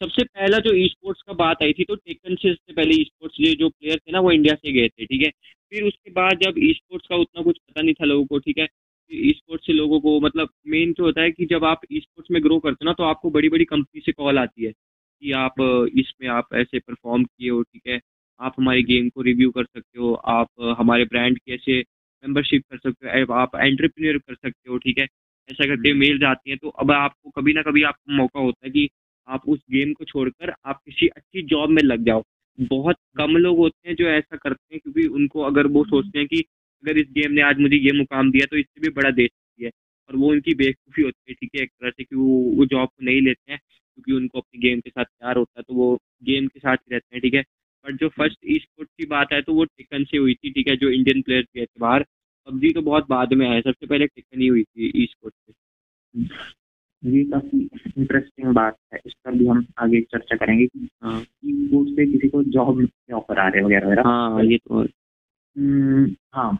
सबसे 0.00 0.24
पहला 0.24 0.58
जो 0.58 0.72
ई 0.74 0.86
स्पोर्ट्स 0.88 1.22
का 1.22 1.32
बात 1.34 1.62
आई 1.62 1.72
थी 1.72 1.84
तो 1.84 1.94
टेकन 1.96 2.34
से 2.36 2.54
पहले 2.72 2.94
ई 2.94 3.04
स्पोर्ट्स 3.04 3.56
जो 3.58 3.68
प्लेयर 3.68 3.98
थे 3.98 4.12
ना, 4.12 4.20
वो 4.20 4.30
इंडिया 4.32 4.54
से 4.54 4.72
गए 4.72 4.88
थे, 4.88 5.04
ठीक 5.06 5.22
है? 5.22 5.30
फिर 5.72 5.84
उसके 5.84 6.10
बाद 6.10 6.38
जब 6.42 6.58
ई 6.58 6.72
स्पोर्ट्स 6.72 7.06
का 7.08 7.16
उतना 7.16 7.42
कुछ 7.42 7.58
पता 7.58 7.82
नहीं 7.82 7.94
था 7.94 8.04
लोगों 8.04 8.24
को, 8.26 8.38
ठीक 8.38 8.58
है? 8.58 8.66
ई 9.10 9.32
स्पोर्ट्स 9.36 9.66
से 9.66 9.72
लोगों 9.72 10.00
को 10.00 10.20
मतलब 10.20 10.48
मेन 10.66 10.92
जो 10.92 11.04
होता 11.04 11.22
है 11.22 11.30
कि 11.30 11.46
जब 11.46 11.64
आप 11.64 11.80
ई 11.92 12.00
स्पोर्ट्स 12.00 12.30
में 12.30 12.42
ग्रो 12.44 12.58
करते 12.58 12.84
हो 12.84 12.86
ना 12.86 12.92
तो 12.92 13.04
आपको 13.04 13.30
बड़ी 13.30 13.48
बड़ी 13.48 13.64
कंपनी 13.64 14.00
से 14.00 14.12
कॉल 14.12 14.38
आती 14.38 14.64
है 14.64 14.72
कि 14.72 15.32
आप, 15.32 15.54
इसमें 15.98 16.28
आप 16.28 16.54
ऐसे 16.54 16.78
परफॉर्म 16.78 17.24
किए 17.24 17.50
हो, 17.50 17.62
ठीक 17.62 17.82
है? 17.88 18.00
आप 18.40 18.54
हमारे 18.58 18.82
गेम 18.82 19.08
को 19.08 19.22
रिव्यू 19.22 19.50
कर 19.50 19.64
सकते 19.64 20.00
हो 20.00 20.12
आप 20.14 20.48
हमारे 20.78 21.04
ब्रांड 21.04 21.38
की 21.38 21.52
ऐसे 21.54 21.78
मेंबरशिप 22.24 22.62
कर 22.70 22.78
सकते 22.78 23.20
हो 23.20 23.32
आप 23.34 23.56
एंटरप्रेन्योर 23.56 24.18
कर 24.18 24.34
सकते 24.34 24.70
हो 24.70 24.78
ठीक 24.78 24.98
है? 24.98 25.04
ऐसा 25.48 25.66
करके 25.66 25.92
मेल्स 25.94 26.22
आती 26.22 26.50
हैं 26.50 26.58
तो 26.62 26.68
अब 26.68 26.90
आपको 26.92 27.30
कभी 27.30 27.52
ना 27.52 27.62
कभी 27.62 27.82
आपको 27.82 28.12
मौका 28.16 28.40
होता 28.40 28.66
है 28.66 28.70
कि 28.72 28.88
आप 29.28 29.48
उस 29.48 29.60
गेम 29.70 29.92
को 29.92 30.04
छोड़कर 30.04 30.52
आप 30.66 30.80
किसी 30.86 31.06
अच्छी 31.08 31.42
जॉब 31.42 31.70
में 31.70 31.82
लग 31.82 32.04
जाओ। 32.04 32.22
बहुत 32.58 32.96
कम 33.16 33.36
लोग 33.36 33.56
होते 33.58 33.88
हैं 33.88 33.96
जो 33.96 34.04
ऐसा 34.08 34.36
करते 34.36 34.74
हैं 34.74 34.80
क्योंकि 34.82 35.06
उनको 35.14 35.40
अगर 35.42 35.66
वो 35.66 35.84
सोचते 35.84 36.18
हैं 36.18 36.28
कि 36.28 36.40
अगर 36.84 36.98
इस 36.98 37.06
गेम 37.12 37.32
ने 37.32 37.42
आज 37.42 37.58
मुझे 37.60 37.76
ये 37.76 37.92
मुकाम 37.98 38.30
दिया 38.30 38.46
तो 38.50 38.56
इससे 38.56 38.80
भी 38.80 38.90
बड़ा 38.94 39.10
दे 39.10 39.26
सकती 39.26 39.64
है 39.64 39.70
और 40.10 40.16
वो 40.16 40.30
उनकी 40.30 40.54
बेवकूफ़ी 40.54 41.02
होती 41.02 41.22
है 41.28 41.34
ठीक 41.34 41.50
है? 41.56 41.62
एक 41.62 41.70
तरह 41.70 41.90
से 41.90 42.04
कि 42.04 42.16
वो 42.16 42.26
वो 42.56 42.66
जॉब 42.66 42.88
को 42.88 43.04
नहीं 43.04 43.20
लेते 43.22 43.52
हैं 43.52 43.60
क्योंकि 43.94 44.12
उनको 44.12 44.38
अपनी 44.38 44.60
गेम 44.60 44.80
के 44.80 44.90
साथ 44.90 45.04
प्यार 45.04 45.36
होता 45.36 45.60
है 45.60 45.64
तो 45.68 45.74
वो 45.74 45.94
गेम 46.24 46.46
के 46.48 46.60
साथ 46.60 46.76
ही 46.76 46.94
रहते 46.94 47.16
हैं 47.16 47.22
ठीक 47.22 47.34
है? 47.34 47.44
बट 47.88 47.96
जो 47.96 48.08
फ़र्स्ट 48.08 48.38
ई 48.46 48.58
स्पोर्ट्स 48.58 48.92
की 48.98 49.06
बात 49.06 49.32
है 49.32 49.42
तो 49.42 49.54
वो 49.54 49.64
टेकन 49.64 50.04
से 50.04 50.16
हुई 50.16 50.34
थी 50.34 50.50
ठीक 50.50 50.68
है 50.68 50.76
जो 50.76 50.90
इंडियन 50.90 51.22
प्लेयर्स 51.22 51.46
गए 51.56 51.64
थे 51.64 51.80
बाहर। 51.80 52.04
पबजी 52.48 52.70
तो 52.70 52.82
बहुत 52.82 53.06
बाद 53.08 53.32
में 53.32 53.48
आया 53.48 53.60
सबसे 53.60 53.86
पहले 53.86 54.06
टेकन 54.06 54.40
ही 54.40 54.46
हुई 54.46 54.62
थी 54.62 54.92
ई 54.96 55.06
स्पोर्ट्स 55.06 55.38
से 55.46 57.12
ये 57.16 57.24
काफ़ी 57.24 57.58
इंटरेस्टिंग 57.98 58.54
बात 58.54 58.76
है 58.94 59.00
इस 59.06 59.12
पर 59.24 59.32
भी 59.32 59.46
हम 59.46 59.66
आगे 59.78 60.00
चर्चा 60.00 60.36
करेंगे 60.36 60.66
कि 60.66 60.88
हाँ। 61.02 61.20
से 61.20 62.12
किसी 62.12 62.28
को 62.28 62.42
जॉब 62.42 62.84
के 62.84 63.12
ऑफ़र 63.12 63.38
आ 63.38 63.48
रहे 63.48 63.62
वगैरह 63.62 63.86
वगैरह 63.86 64.02
हाँ 64.02 64.44
ये 64.44 64.56
तो 64.56 64.80
हम्म, 64.80 66.14
हाँ। 66.34 66.58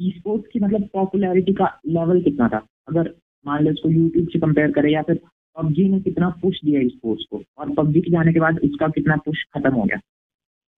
ई 0.00 0.14
स्पोर्ट्स 0.18 0.48
की 0.52 0.60
मतलब 0.60 0.88
पॉपुलैरिटी 0.92 1.52
का 1.52 1.80
लेवल 1.86 2.22
कितना 2.22 2.48
था? 2.48 2.66
अगर 2.88 3.14
मान 3.46 3.64
लो 3.64 3.70
इसको 3.70 3.90
यूट्यूब 3.90 4.28
से 4.28 4.38
कंपेयर 4.38 4.72
करें 4.72 4.90
या 4.90 5.02
फिर 5.02 5.20
पबजी 5.56 5.88
ने 5.88 6.00
कितना 6.00 6.30
पुश 6.30 6.60
दिया 6.64 6.88
स्पोर्ट्स 6.88 7.24
को 7.30 7.42
और 7.58 7.74
पबजी 7.74 8.00
के 8.00 8.10
जाने 8.10 8.32
के 8.32 8.40
बाद 8.40 8.58
इसका 8.64 8.88
कितना 8.88 9.16
पुश 9.16 9.44
खत्म 9.44 9.74
हो 9.74 9.84
गया? 9.84 10.00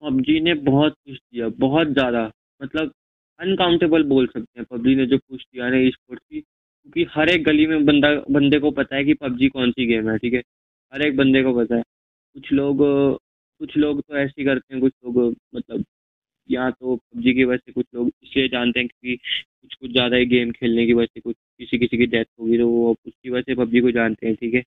पबजी 0.03 0.39
ने 0.41 0.53
बहुत 0.63 0.93
पुश 0.95 1.17
दिया, 1.17 1.47
बहुत 1.49 1.87
ज़्यादा। 1.89 2.31
मतलब 2.61 2.91
अनकाउंटेबल 3.39 4.03
बोल 4.05 4.27
सकते 4.27 4.59
हैं 4.59 4.65
पबजी 4.71 4.95
ने 4.95 5.05
जो 5.07 5.17
पुश 5.19 5.43
दिया 5.43 5.69
ना 5.69 5.89
स्पोर्ट्स 5.89 6.25
की, 6.25 6.39
क्योंकि 6.41 7.05
हर 7.11 7.29
एक 7.29 7.43
गली 7.43 7.65
में 7.67 7.85
बंदा, 7.85 8.13
बंदे 8.31 8.59
को 8.59 8.71
पता 8.73 8.95
है 8.95 9.03
कि 9.05 9.13
पबजी 9.15 9.47
कौन 9.49 9.71
सी 9.71 9.85
गेम 9.87 10.09
है, 10.09 10.17
ठीक 10.17 10.33
है? 10.33 10.41
हर 10.93 11.01
एक 11.01 11.15
बंदे 11.17 11.43
को 11.43 11.53
पता 11.55 11.75
है। 11.75 11.83
कुछ 12.35 12.51
लोग 12.53 12.77
कुछ 13.61 13.75
लोग 13.77 14.01
तो 14.01 14.17
ऐसे 14.17 14.33
ही 14.39 14.45
करते 14.45 14.73
हैं, 14.73 14.81
कुछ 14.81 14.93
लोग 15.05 15.35
मतलब 15.55 15.83
या 16.49 16.69
तो 16.71 16.95
पबजी 16.95 17.33
की 17.33 17.43
वजह 17.45 17.57
से 17.57 17.71
कुछ 17.73 17.85
लोग 17.95 18.07
इसलिए 18.23 18.47
जानते 18.49 18.79
हैं 18.79 18.87
क्योंकि 18.89 19.15
कुछ 19.15 19.75
कुछ 19.75 19.91
ज़्यादा 19.91 20.17
ही 20.17 20.25
गेम 20.27 20.51
खेलने 20.51 20.85
की 20.85 20.93
वजह 20.93 21.05
से 21.07 21.19
कुछ, 21.21 21.35
किसी 21.59 21.77
किसी 21.79 21.97
की 21.97 22.05
डेथ 22.07 22.25
होगी 22.39 22.57
तो 22.57 22.67
वो 22.69 22.91
उसकी 23.07 23.29
वजह 23.29 23.41
से 23.43 23.55
पबजी 23.55 23.81
को 23.81 23.91
जानते 23.91 24.27
हैं, 24.27 24.35
ठीक 24.35 24.53
है? 24.55 24.63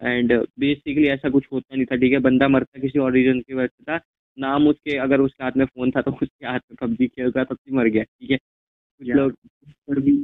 एंड 0.00 0.32
बेसिकली 0.60 1.06
ऐसा 1.08 1.30
कुछ 1.30 1.46
होता 1.52 1.76
नहीं 1.76 1.86
था, 1.86 1.96
ठीक 1.96 2.12
है? 2.12 2.18
बंदा 2.20 2.48
मरता 2.48 2.80
किसी 2.80 2.98
और 3.00 3.12
रीजन 3.12 3.40
की 3.40 3.54
वजह 3.54 3.66
से 3.68 3.84
था 3.84 3.98
नाम 4.38 4.68
उसके 4.68 4.96
अगर 4.96 5.20
उसके 5.20 5.44
हाथ 5.44 5.52
में 5.56 5.64
फ़ोन 5.66 5.90
था 5.90 6.00
तो 6.02 6.10
उसके 6.12 6.46
हाथ 6.46 6.60
में 6.70 6.76
पबजी 6.80 7.06
खेल 7.06 7.30
रहा 7.30 7.44
तब 7.44 7.54
भी 7.54 7.76
मर 7.76 7.88
गया 7.88 8.02
ठीक 8.02 8.30
है? 8.30 8.36
कुछ 8.36 9.08
लोग 9.08 9.32
फिर 9.32 10.00
भी 10.00 10.16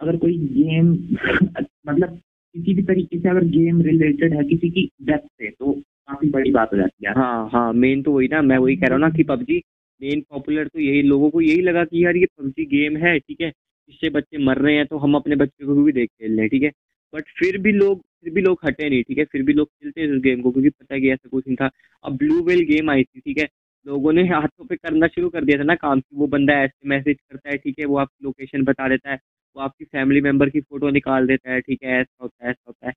अगर 0.00 0.16
कोई 0.16 0.38
गेम 0.38 0.92
मतलब 1.88 2.20
किसी 2.54 2.74
भी 2.74 2.82
तरीके 2.82 3.18
से 3.18 3.28
अगर 3.28 3.44
गेम 3.46 3.80
रिलेटेड 3.82 4.34
है 4.34 4.44
किसी 4.44 4.70
की 4.70 4.88
डेथ 5.02 5.18
से 5.18 5.50
तो 5.50 5.72
काफ़ी 5.72 6.30
बड़ी 6.30 6.50
बात 6.50 6.72
हो 6.72 6.76
जाती 6.78 7.06
है। 7.06 7.12
हाँ 7.14 7.48
हाँ 7.52 7.72
मेन 7.72 8.02
तो 8.02 8.12
वही 8.12 8.28
ना 8.28 8.42
मैं 8.42 8.58
वही 8.58 8.76
कह 8.76 8.86
रहा 8.86 8.94
हूँ 8.94 9.00
ना 9.00 9.10
कि 9.10 9.22
पबजी 9.22 9.62
मेन 10.00 10.20
पॉपुलर 10.20 10.68
तो 10.68 10.80
यही 10.80 11.02
लोगों 11.02 11.30
को 11.30 11.40
यही 11.40 11.60
लगा 11.60 11.84
कि 11.84 12.04
यार 12.04 12.16
ये 12.16 12.26
पबजी 12.38 12.64
गेम 12.66 12.96
है 12.96 13.18
ठीक 13.18 13.40
है? 13.40 13.52
इससे 13.88 14.10
बच्चे 14.10 14.38
मर 14.38 14.58
रहे 14.58 14.74
हैं 14.76 14.86
तो 14.86 14.98
हम 14.98 15.14
अपने 15.14 15.36
बच्चे 15.36 15.66
को 15.66 15.74
भी 15.84 15.92
देख 15.92 16.08
खेल 16.10 16.30
रहे 16.32 16.40
हैं 16.40 16.48
ठीक 16.48 16.62
है? 16.62 16.70
बट 17.14 17.24
फिर 17.38 17.58
भी 17.58 17.72
लोग 17.72 18.02
फिर 18.24 18.32
भी 18.34 18.40
लोग 18.40 18.58
हटे 18.64 18.88
नहीं, 18.90 19.02
ठीक 19.02 19.18
है? 19.18 19.24
फिर 19.24 19.42
भी 19.42 19.52
लोग 19.52 19.68
खेलते 19.68 20.00
हैं 20.00 20.08
इस 20.08 20.20
गेम 20.22 20.42
को, 20.42 20.50
क्योंकि 20.50 20.70
पता 20.70 20.94
है 20.94 21.00
कि 21.00 21.10
ऐसा 21.10 21.28
कुछ 21.28 21.46
नहीं 21.46 21.56
था। 21.56 21.70
अब 22.04 22.16
ब्लू 22.16 22.42
वेल 22.44 22.60
गेम 22.64 22.90
आई 22.90 23.04
थी, 23.04 23.20
ठीक 23.20 23.38
है? 23.38 23.48
लोगों 23.86 24.12
ने 24.12 24.22
हाथों 24.34 24.66
पे 24.66 24.76
करना 24.76 25.06
शुरू 25.06 25.28
कर 25.30 25.44
दिया 25.44 25.58
था 25.58 25.62
ना 25.62 25.74
काम 25.74 26.00
की 26.00 26.16
वो 26.16 26.26
बंदा 26.26 26.54
ऐसे 26.62 26.88
मैसेज 26.88 27.16
करता 27.30 27.50
है, 27.50 27.56
ठीक 27.56 27.78
है? 27.78 27.84
वो 27.84 27.96
आपकी 27.98 28.24
लोकेशन 28.24 28.64
बता 28.64 28.88
देता 28.88 29.10
है। 29.10 29.18
वो 29.58 29.64
आपकी 29.64 29.84
फैमिली 29.84 30.20
मेंबर 30.20 30.48
की 30.50 30.60
फ़ोटो 30.60 30.90
निकाल 30.90 31.26
देता 31.26 31.52
है 31.52 31.60
ठीक 31.60 31.82
है 31.84 32.00
ऐसा 32.00 32.22
होता 32.22 32.44
है 32.44 32.50
ऐसा 32.50 32.62
होता 32.68 32.86
है। 32.88 32.92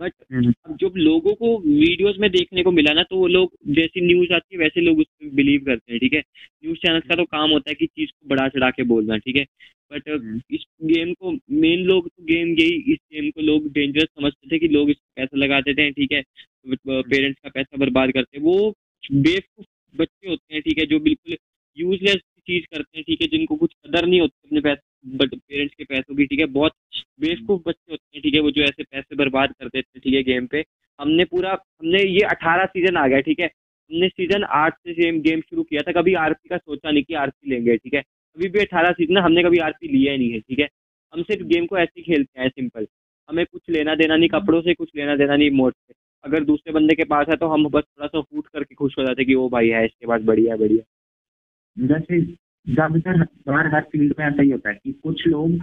बट 0.00 0.12
हम्म, 0.32 0.52
अब 0.66 0.76
जब 0.80 0.92
लोगों 0.98 1.34
को 1.34 1.56
वीडियोस 1.60 2.16
में 2.20 2.30
देखने 2.30 2.62
को 2.62 2.70
मिला 2.72 2.92
ना 2.92 3.02
तो 3.02 3.16
वो 3.16 3.26
लोग 3.26 3.52
जैसी 3.74 4.06
न्यूज़ 4.06 4.32
आती 4.34 4.54
है 4.56 4.58
वैसे 4.62 4.80
लोग 4.80 4.98
उस 4.98 5.06
पर 5.06 5.28
बिलीव 5.34 5.64
करते 5.66 5.92
हैं 5.92 6.00
ठीक 6.00 6.12
है। 6.14 6.20
न्यूज़ 6.20 6.78
चैनल 6.78 7.00
का 7.00 7.16
तो 7.16 7.24
काम 7.26 7.50
होता 7.50 7.70
है 7.70 7.74
कि 7.74 7.86
चीज़ 7.86 8.10
को 8.10 8.28
बढ़ा 8.28 8.48
चढ़ा 8.48 8.70
के 8.70 8.82
बोलना 8.84 9.16
ठीक 9.18 9.36
है। 9.36 9.44
बट 9.92 10.08
हम्म। 10.08 10.40
इस 10.50 10.64
गेम 10.84 11.12
को 11.14 11.32
मेन 11.56 11.84
लोग 11.84 12.08
तो 12.08 12.24
गेम 12.24 12.48
यही 12.60 12.92
इस 12.92 12.98
गेम 13.12 13.30
को 13.30 13.40
लोग 13.42 13.70
डेंजरस 13.72 14.08
समझते 14.10 14.48
थे 14.52 14.58
कि 14.58 14.68
लोग 14.68 14.90
इस 14.90 14.96
पैसा 15.16 15.38
लगा 15.38 15.60
देते 15.60 15.82
हैं। 15.82 15.92
ठीक 15.92 16.12
है 16.12 16.22
पेरेंट्स 16.66 17.40
का 17.44 17.50
पैसा 17.50 17.76
बर्बाद 17.76 18.10
करते 18.12 18.38
हैं। 18.38 18.44
वो 18.44 18.74
बेवकूफ़ 19.12 19.66
बच्चे 19.94 20.28
होते 20.28 20.54
हैं 20.54 20.62
ठीक 20.62 20.78
है 20.78 20.86
जो 20.86 20.98
बिल्कुल 21.00 21.36
यूजलेस 21.76 22.16
चीज़ 22.46 22.64
करते 22.66 22.98
हैं 22.98 23.04
ठीक 23.06 23.22
है 23.22 23.26
जिनको 23.28 23.56
कुछ 23.56 23.72
कदर 23.86 24.06
नहीं 24.06 24.20
होती 24.20 24.48
अपने 24.48 24.60
पैसे 24.60 24.80
बट 25.06 25.34
पेरेंट्स 25.34 25.74
के 25.74 25.84
पैसों 25.84 26.14
की, 26.16 26.26
ठीक 26.26 26.40
है? 26.40 26.46
बहुत 26.46 26.72
बेवकूफ़ 27.20 27.62
बच्चे 27.66 27.92
होते 27.92 28.16
हैं, 28.16 28.22
ठीक 28.22 28.34
है? 28.34 28.40
वो 28.40 28.50
जो 28.50 28.62
ऐसे 28.62 28.82
पैसे 28.82 29.16
बर्बाद 29.16 29.52
कर 29.52 29.66
देते 29.66 29.78
हैं, 29.78 30.00
ठीक 30.04 30.14
है 30.14 30.22
गेम 30.22 30.46
पे। 30.46 30.64
हमने 30.98 31.24
पूरा, 31.24 31.52
हमने 31.52 32.02
ये 32.02 32.20
अठारह 32.20 32.66
सीज़न 32.66 32.96
आ 32.96 33.06
गया 33.08 33.20
ठीक 33.20 33.40
है? 33.40 33.46
हमने 33.46 34.08
सीज़न 34.08 34.44
आठ 34.44 34.74
से 34.74 34.94
गेम 34.94 35.20
गेम 35.22 35.40
शुरू 35.40 35.62
किया 35.62 35.82
था, 35.82 35.92
कभी 35.92 36.14
आरपी 36.16 36.48
का 36.48 36.56
सोचा 36.56 36.90
नहीं 36.90 37.02
कि 37.02 37.14
आरपी 37.14 37.50
लेंगे, 37.50 37.76
ठीक 37.76 37.94
है? 37.94 38.00
अभी 38.36 38.48
भी 38.48 38.60
अठारह 38.60 38.92
सीज़न 38.92 39.18
हमने 39.18 39.42
कभी 39.42 39.58
आरपी 39.58 39.88
लिया 39.88 40.12
ही 40.12 40.18
नहीं 40.18 40.30
है, 40.32 40.40
ठीक 40.40 40.58
है? 40.58 40.68
हम 41.12 41.22
सिर्फ़ 41.22 41.46
गेम 41.46 41.66
को 41.66 41.78
ऐसे 41.78 42.00
ही 42.00 42.02
खेलते 42.04 42.40
हैं 42.40 42.48
सिंपल 42.48 42.86
हमें 43.28 43.44
कुछ 43.46 43.62
लेना 43.70 43.94
देना 43.94 44.16
नहीं, 44.16 44.28
कपड़ों 44.28 44.60
से 44.62 44.74
कुछ 44.74 44.90
लेना 44.96 45.16
देना 45.16 45.36
नहीं 45.36 45.50
मोड 45.50 45.72
से। 45.72 45.94
अगर 46.24 46.44
दूसरे 46.44 46.72
बंदे 46.72 46.94
के 46.94 47.04
पास 47.04 47.26
है 47.30 47.36
तो 47.36 47.46
हम 47.46 47.68
बस 47.68 47.82
थोड़ा 47.82 48.06
सा 48.06 48.20
फूट 48.20 48.46
करके 48.46 48.74
खुश 48.74 48.98
हो 48.98 49.04
जाते 49.04 49.24
कि 49.24 49.34
वो 49.34 49.48
भाई, 49.48 49.68
है, 49.68 49.84
इसके 49.84 50.06
पास 50.06 50.22
बढ़िया 50.22 50.56
बढ़िया 50.56 51.86
जैसे 51.86 52.20
ज़्यादातर 52.66 53.20
हर 53.50 53.74
हर 53.74 53.82
फ़ील्ड 53.82 54.14
में 54.18 54.26
ऐसा 54.26 54.42
ही 54.42 54.50
होता 54.50 54.68
है 54.68 54.74
कि 54.74 54.92
कुछ 54.92 55.26
लोग 55.26 55.58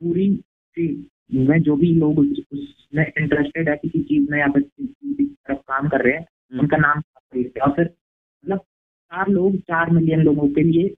पूरी 0.00 0.28
में 1.46 1.60
जो 1.62 1.76
भी 1.76 1.92
लोग 1.94 2.18
उसमें 2.18 3.04
इंटरेस्टेड 3.04 3.68
है 3.68 3.76
किसी 3.76 4.02
चीज़ 4.02 4.30
में 4.30 4.38
या 4.38 4.46
फिर 4.46 4.62
किसी 4.62 5.24
तरफ़ 5.24 5.58
काम 5.58 5.88
कर 5.88 6.04
रहे 6.04 6.12
हैं 6.12 6.20
हम्म। 6.20 6.60
उनका 6.60 6.76
नाम 6.76 7.02
और 7.62 7.72
फिर 7.72 7.84
मतलब 7.84 8.58
चार 8.58 9.28
लोग 9.28 9.56
चार 9.62 9.90
मिलियन 9.90 10.20
लोगों 10.20 10.48
के 10.48 10.62
लिए 10.62 10.94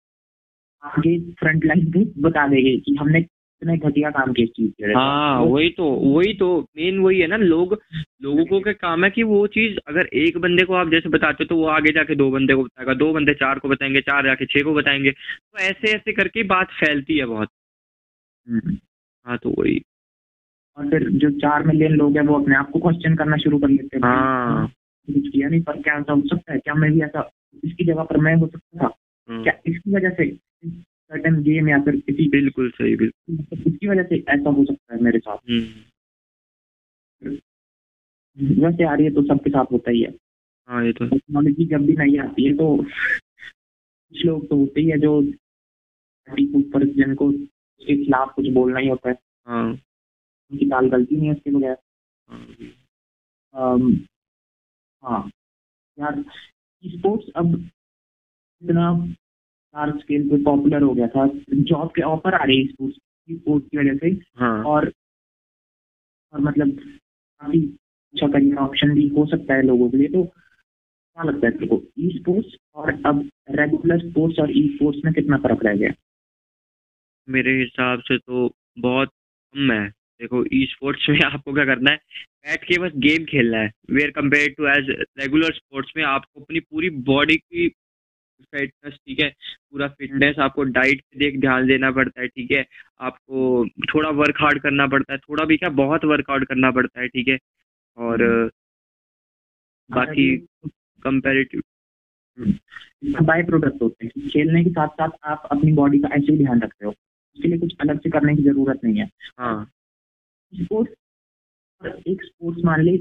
आगे 0.82 1.18
फ्रंट 1.32 1.64
लाइन 1.64 1.90
पे 1.92 2.04
बता 2.20 2.46
देंगे 2.48 2.76
कि 2.76 2.94
हमने 3.00 3.20
इतने 3.62 3.76
घटिया 3.78 4.10
काम 4.10 4.32
किया 4.32 4.44
इस 4.44 4.50
चीज़ 4.50 4.70
के 4.70 4.92
हाँ 4.92 5.40
वही 5.40 5.70
तो 5.70 5.84
वही 5.84 6.32
तो 6.34 6.46
मेन 6.76 6.98
वही 6.98 7.20
है 7.20 7.26
ना 7.26 7.36
लोग 7.36 7.78
लोगों 8.22 8.44
को 8.44 8.60
क्या 8.60 8.72
काम 8.72 9.04
है 9.04 9.10
कि 9.10 9.22
वो 9.22 9.46
चीज़ 9.46 9.78
अगर 9.88 10.06
एक 10.14 10.38
बंदे 10.38 10.64
को 10.64 10.74
आप 10.74 10.90
जैसे 10.90 11.08
बताते 11.08 11.44
हो 11.44 11.48
तो 11.48 11.56
वो 11.56 11.66
आगे 11.66 11.92
जाके 11.92 12.14
दो 12.14 12.30
बंदे 12.30 12.54
को 12.54 12.62
बताएगा 12.62 12.94
दो 12.94 13.12
बंदे 13.12 13.34
चार 13.34 13.58
को 13.58 13.68
बताएँगे 13.68 14.00
चार 14.00 14.24
जाके 14.24 14.46
छह 14.46 14.62
को 14.62 14.74
बताएँगे 14.74 15.10
तो 15.10 15.58
ऐसे 15.58 15.92
ऐसे 15.92 16.12
करके 16.12 16.42
बात 16.42 16.70
फैलती 16.70 17.18
है 17.18 17.26
बहुत। 17.26 17.48
हम्म। 18.48 18.76
हाँ 19.26 19.38
तो 19.38 19.54
वही। 19.58 19.80
और 20.78 20.90
फिर 20.90 21.08
जो 21.10 21.30
चार 21.30 21.62
मिलियन 21.62 21.92
लोग 21.92 22.16
हैं 22.16 22.24
वो 22.24 22.40
अपने 22.40 22.56
आप 22.56 22.70
को 22.70 22.78
क्वेश्चन 22.78 23.16
करना 23.16 23.36
शुरू 23.36 23.58
कर 23.58 23.68
लेते 23.68 23.96
हैं। 23.96 24.04
हाँ। 24.04 24.66
कुछ 25.08 25.28
किया 25.28 25.48
नहीं 25.48 25.62
पर 25.62 25.82
क्या 25.82 25.94
ऐसा 25.94 26.12
हो 26.12 26.22
सकता 26.26 26.52
है? 26.52 26.58
क्या 26.58 26.74
मैं 26.74 26.92
भी 26.92 27.00
ऐसा 27.00 27.30
इसकी 27.64 27.84
जगह 27.84 28.02
पर 28.02 28.16
मैं 28.16 28.34
हो 28.34 28.46
सकता 28.46 28.78
था? 28.78 28.94
हाँ। 29.28 29.42
क्या 29.42 29.52
इसकी 29.66 29.94
वजह 29.94 30.10
से 30.10 30.24
सर्टन 31.10 31.40
गेम 31.42 31.68
या 31.68 31.78
फिर 31.84 31.96
किसी 32.00 32.28
बिल्कुल 32.30 32.70
सही 32.70 32.96
बिल्कुल। 32.96 33.68
इसकी 33.68 33.88
वजह 33.88 34.02
से 34.02 34.16
ऐसा 34.28 34.50
हो 34.50 34.64
सकता 34.64 34.94
है 34.94 35.00
मेरे 35.02 35.18
साथ? 35.18 35.36
हम्म, 35.50 35.66
वैसे 38.62 38.84
आ 38.84 38.94
रही 38.94 39.04
है 39.06 39.12
तो 39.14 39.22
सबके 39.24 39.50
साथ 39.50 39.72
होता 39.72 39.90
ही 39.90 40.02
है। 40.02 40.12
हाँ 40.68 40.84
ये 40.84 40.92
तो 40.92 41.06
टेक्नोलॉजी 41.08 41.64
जब 41.66 41.86
भी 41.86 41.92
नहीं 41.92 42.18
आती 42.18 42.44
है 42.46 42.52
तो 42.56 42.76
कुछ 42.76 44.24
लोग 44.26 44.48
तो 44.48 44.56
होते 44.56 44.80
ही 44.80 44.90
है 44.90 44.98
जो 44.98 45.16
ऊपर 46.56 46.84
जिनको 46.86 47.26
उसके 47.28 47.96
खिलाफ 48.04 48.32
कुछ 48.34 48.48
बोलना 48.54 48.78
ही 48.80 48.88
होता 48.88 49.08
है। 49.08 49.16
हाँ। 49.46 49.70
उनकी 49.70 50.66
दाल 50.66 50.88
गलती 50.90 51.16
नहीं 51.16 51.28
है 51.28 51.34
उसके 51.34 51.50
बगैर। 51.50 51.76
हाँ 53.54 53.78
हाँ। 55.02 55.30
यार 55.98 56.22
स्पोर्ट्स 56.84 57.30
अब 57.36 57.54
इतना 58.62 58.90
लार्ज 59.74 60.00
स्केल 60.00 60.28
पे 60.28 60.42
पॉपुलर 60.44 60.82
हो 60.82 60.92
गया 60.94 61.06
था 61.08 61.26
जॉब 61.70 61.90
के 61.96 62.02
ऑफ़र 62.04 62.34
आ 62.34 62.44
रहे 62.44 62.56
हैं 62.56 62.66
स्पोर्ट्स 62.66 62.98
स्पोर्ट्स 63.28 63.68
की 63.68 63.78
वजह 63.78 63.96
से। 63.96 64.10
हाँ। 64.36 64.62
और 64.64 64.92
और 66.32 66.40
मतलब 66.40 66.70
काफ़ी 66.70 67.60
अच्छा 68.14 68.26
करियर 68.28 68.56
ऑप्शन 68.58 68.94
भी 68.94 69.06
हो 69.08 69.26
सकता 69.26 69.54
है 69.54 69.62
लोगों 69.62 69.88
के 69.90 69.96
लिए 69.96 70.08
तो 70.08 70.22
क्या 70.24 71.24
लगता 71.24 71.46
है 71.46 71.52
तेरे 71.52 71.66
को 71.66 71.82
ई 71.98 72.10
स्पोर्ट्स 72.18 72.56
और 72.74 72.92
अब 73.06 73.28
रेगुलर 73.50 73.98
स्पोर्ट्स 74.00 74.38
और 74.38 74.50
ई 74.58 74.66
स्पोर्ट्स 74.74 75.04
में 75.04 75.12
कितना 75.14 75.36
फ़र्क 75.38 75.64
रह 75.64 75.76
गया? 75.76 75.90
मेरे 77.28 77.58
हिसाब 77.60 78.00
से 78.00 78.18
तो 78.18 78.50
बहुत 78.78 79.08
कम 79.08 79.72
है। 79.72 79.88
देखो 79.88 80.44
ई 80.54 80.64
स्पोर्ट्स 80.70 81.08
में 81.10 81.20
आपको 81.24 81.52
क्या 81.52 81.64
करना 81.64 81.90
है? 81.90 81.96
बैठ 82.46 82.64
के 82.64 82.78
बस 82.78 82.92
गेम 82.98 83.24
खेलना 83.24 83.58
है। 83.58 83.70
Where 83.90 84.10
compare 84.10 84.54
to 84.58 84.66
as 84.68 84.90
regular 85.18 85.52
sports 85.54 85.92
में 85.96 86.04
आपको 86.04 86.40
अपनी 86.40 86.60
पूरी 86.60 86.90
बॉडी 87.08 87.36
की 87.36 87.68
फिटनेस 88.42 88.94
ठीक 88.94 89.20
है? 89.20 89.28
पूरा 89.70 89.88
फिटनेस 89.88 90.38
आपको 90.38 90.62
डाइट 90.62 91.00
पे 91.00 91.18
देख 91.18 91.40
ध्यान 91.40 91.66
देना 91.66 91.90
पड़ता 91.90 92.20
है 92.20 92.28
ठीक 92.28 92.50
है? 92.52 92.64
आपको 93.00 93.66
थोड़ा 93.94 94.10
वर्क 94.10 94.40
हार्ड 94.40 94.60
करना 94.62 94.86
पड़ता 94.86 95.12
है 95.12 95.18
थोड़ा 95.18 95.44
भी 95.44 95.56
क्या 95.56 95.68
बहुत 95.68 96.04
वर्कआउट 96.04 96.44
करना 96.44 96.70
पड़ता 96.70 97.00
है 97.00 97.08
ठीक 97.08 97.28
है? 97.28 97.38
और 97.98 98.50
बाकी 99.90 100.36
कंपेरेटिव 101.02 101.62
बाय 103.22 103.42
प्रोडक्ट 103.42 103.82
होते 103.82 104.06
हैं। 104.06 104.28
खेलने 104.28 104.62
के 104.64 104.70
साथ 104.70 104.88
साथ 104.88 105.10
आप 105.24 105.48
अपनी 105.52 105.72
बॉडी 105.72 105.98
का 105.98 106.08
ऐसे 106.14 106.36
ध्यान 106.36 106.60
रखते 106.60 106.86
हो। 106.86 106.90
उसके 106.90 107.48
लिए 107.48 107.58
कुछ 107.58 107.74
अलग 107.80 108.00
से 108.00 108.10
करने 108.10 108.36
की 108.36 108.42
ज़रूरत 108.42 108.80
नहीं 108.84 108.98
है। 108.98 109.08
हाँ। 109.38 109.70
स्पोर्ट्स 110.52 110.94
एक 112.08 112.22
स्पोर्ट्स 112.22 112.64
मान 112.64 112.80
ली 112.80 112.96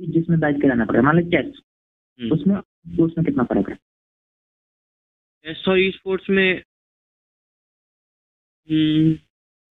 जिसमें 0.00 0.38
बैठ 0.40 0.60
के 0.60 0.68
रहना 0.68 0.84
पड़ेगा 0.84 1.02
मान 1.02 1.16
ली 1.16 1.22
चेस 1.24 1.60
हम्म। 2.20 2.32
उसमें 2.32 2.56
स्पोर्ट्स 2.60 3.18
में 3.18 3.24
कितना 3.24 3.44
फ़र्क 3.44 3.68
है? 3.70 3.76
चेस 5.46 5.64
और 5.68 5.78
स्पोर्ट्स 5.92 6.30
में 6.30 6.62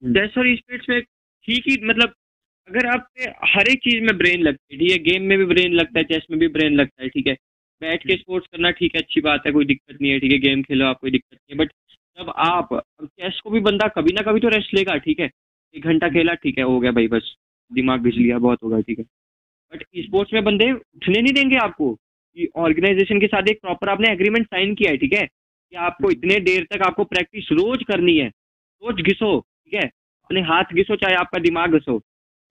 चेस 0.04 0.38
और 0.38 0.56
स्पोर्ट्स 0.56 0.90
में 0.90 1.02
ठीक 1.02 1.64
ही 1.68 1.76
मतलब 1.84 2.14
अगर 2.70 2.86
आप 2.88 3.08
हर 3.46 3.68
एक 3.72 3.80
चीज़ 3.80 4.04
में 4.04 4.18
ब्रेन 4.18 4.42
लगती 4.42 4.76
है 4.76 4.80
ठीक 4.80 4.92
है? 4.92 4.98
गेम 5.00 5.24
में 5.24 5.38
भी 5.38 5.46
ब्रेन 5.46 5.74
लगता 5.74 6.00
है 6.00 6.04
चेस 6.04 6.26
में 6.32 6.40
भी 6.40 6.48
ब्रेन 6.48 6.76
लगता 6.76 7.04
है 7.04 7.10
ठीक 7.10 7.28
है? 7.28 7.34
बैठ 7.82 8.08
के 8.08 8.16
स्पोर्ट्स 8.18 8.48
करना 8.52 8.72
ठीक 8.72 8.96
है 8.96 9.02
अच्छी 9.02 9.22
बात 9.22 9.44
है 9.46 9.52
कोई 9.52 9.66
दिक्कत 9.66 9.98
नहीं 10.02 10.12
है 10.12 10.20
ठीक 10.20 10.32
है? 10.32 10.38
गेम 10.40 10.64
खेलो 10.64 10.86
आप 10.86 11.00
कोई 11.02 11.12
दिक्कत 11.12 11.36
नहीं 11.36 11.58
है 11.60 11.66
बट 11.66 11.72
जब 12.18 12.30
आप 12.38 12.70
चेस 13.04 13.40
को 13.44 13.50
भी 13.50 13.60
बंदा 13.60 13.88
कभी 13.98 14.14
ना 14.14 14.22
कभी 14.32 14.40
तो 14.40 14.50
रेस्ट 14.50 14.74
लेगा 14.74 14.98
ठीक 14.98 15.20
है? 15.20 15.30
एक 15.76 15.84
घंटा 15.84 16.10
खेला 16.10 16.34
ठीक 16.44 16.58
है 16.58 16.64
हो 16.64 16.80
गया 16.80 16.92
भाई 16.92 17.08
बस 17.08 17.36
दिमाग 17.72 18.04
घिस 18.04 18.16
लिया 18.16 18.38
बहुत 18.40 18.64
होगा 18.64 18.82
ठीक 18.82 19.00
है? 19.00 19.06
बट 19.74 19.84
स्पोर्ट्स 19.98 20.34
में 20.34 20.44
बंदे 20.44 20.72
उठने 20.72 21.22
नहीं 21.22 21.34
देंगे 21.34 21.58
आपको 21.58 21.96
ऑर्गेनाइजेशन 22.58 23.20
के 23.20 23.28
साथ 23.28 23.50
एक 23.50 23.62
प्रॉपर 23.62 23.90
आपने 23.90 24.12
एग्रीमेंट 24.12 24.46
साइन 24.48 24.74
किया 24.76 24.92
है 24.92 24.98
ठीक 24.98 25.14
है? 25.14 25.28
कि 25.72 25.78
आपको 25.78 26.12
इतने 26.12 26.40
देर 26.40 26.68
तक 26.74 26.82
आपको 26.82 27.04
प्रैक्टिस 27.04 27.52
रोज 27.52 27.84
करनी 27.84 28.18
है। 28.18 28.28
रोज 28.28 29.02
घिसो, 29.02 29.40
ठीक 29.40 29.74
है? 29.74 29.90
अपने 30.26 30.42
हाथ 30.42 30.64
घिसो, 30.74 30.96
चाहे 30.96 31.16
आपका 31.16 31.40
दिमाग 31.40 31.74
घिसो। 31.74 32.00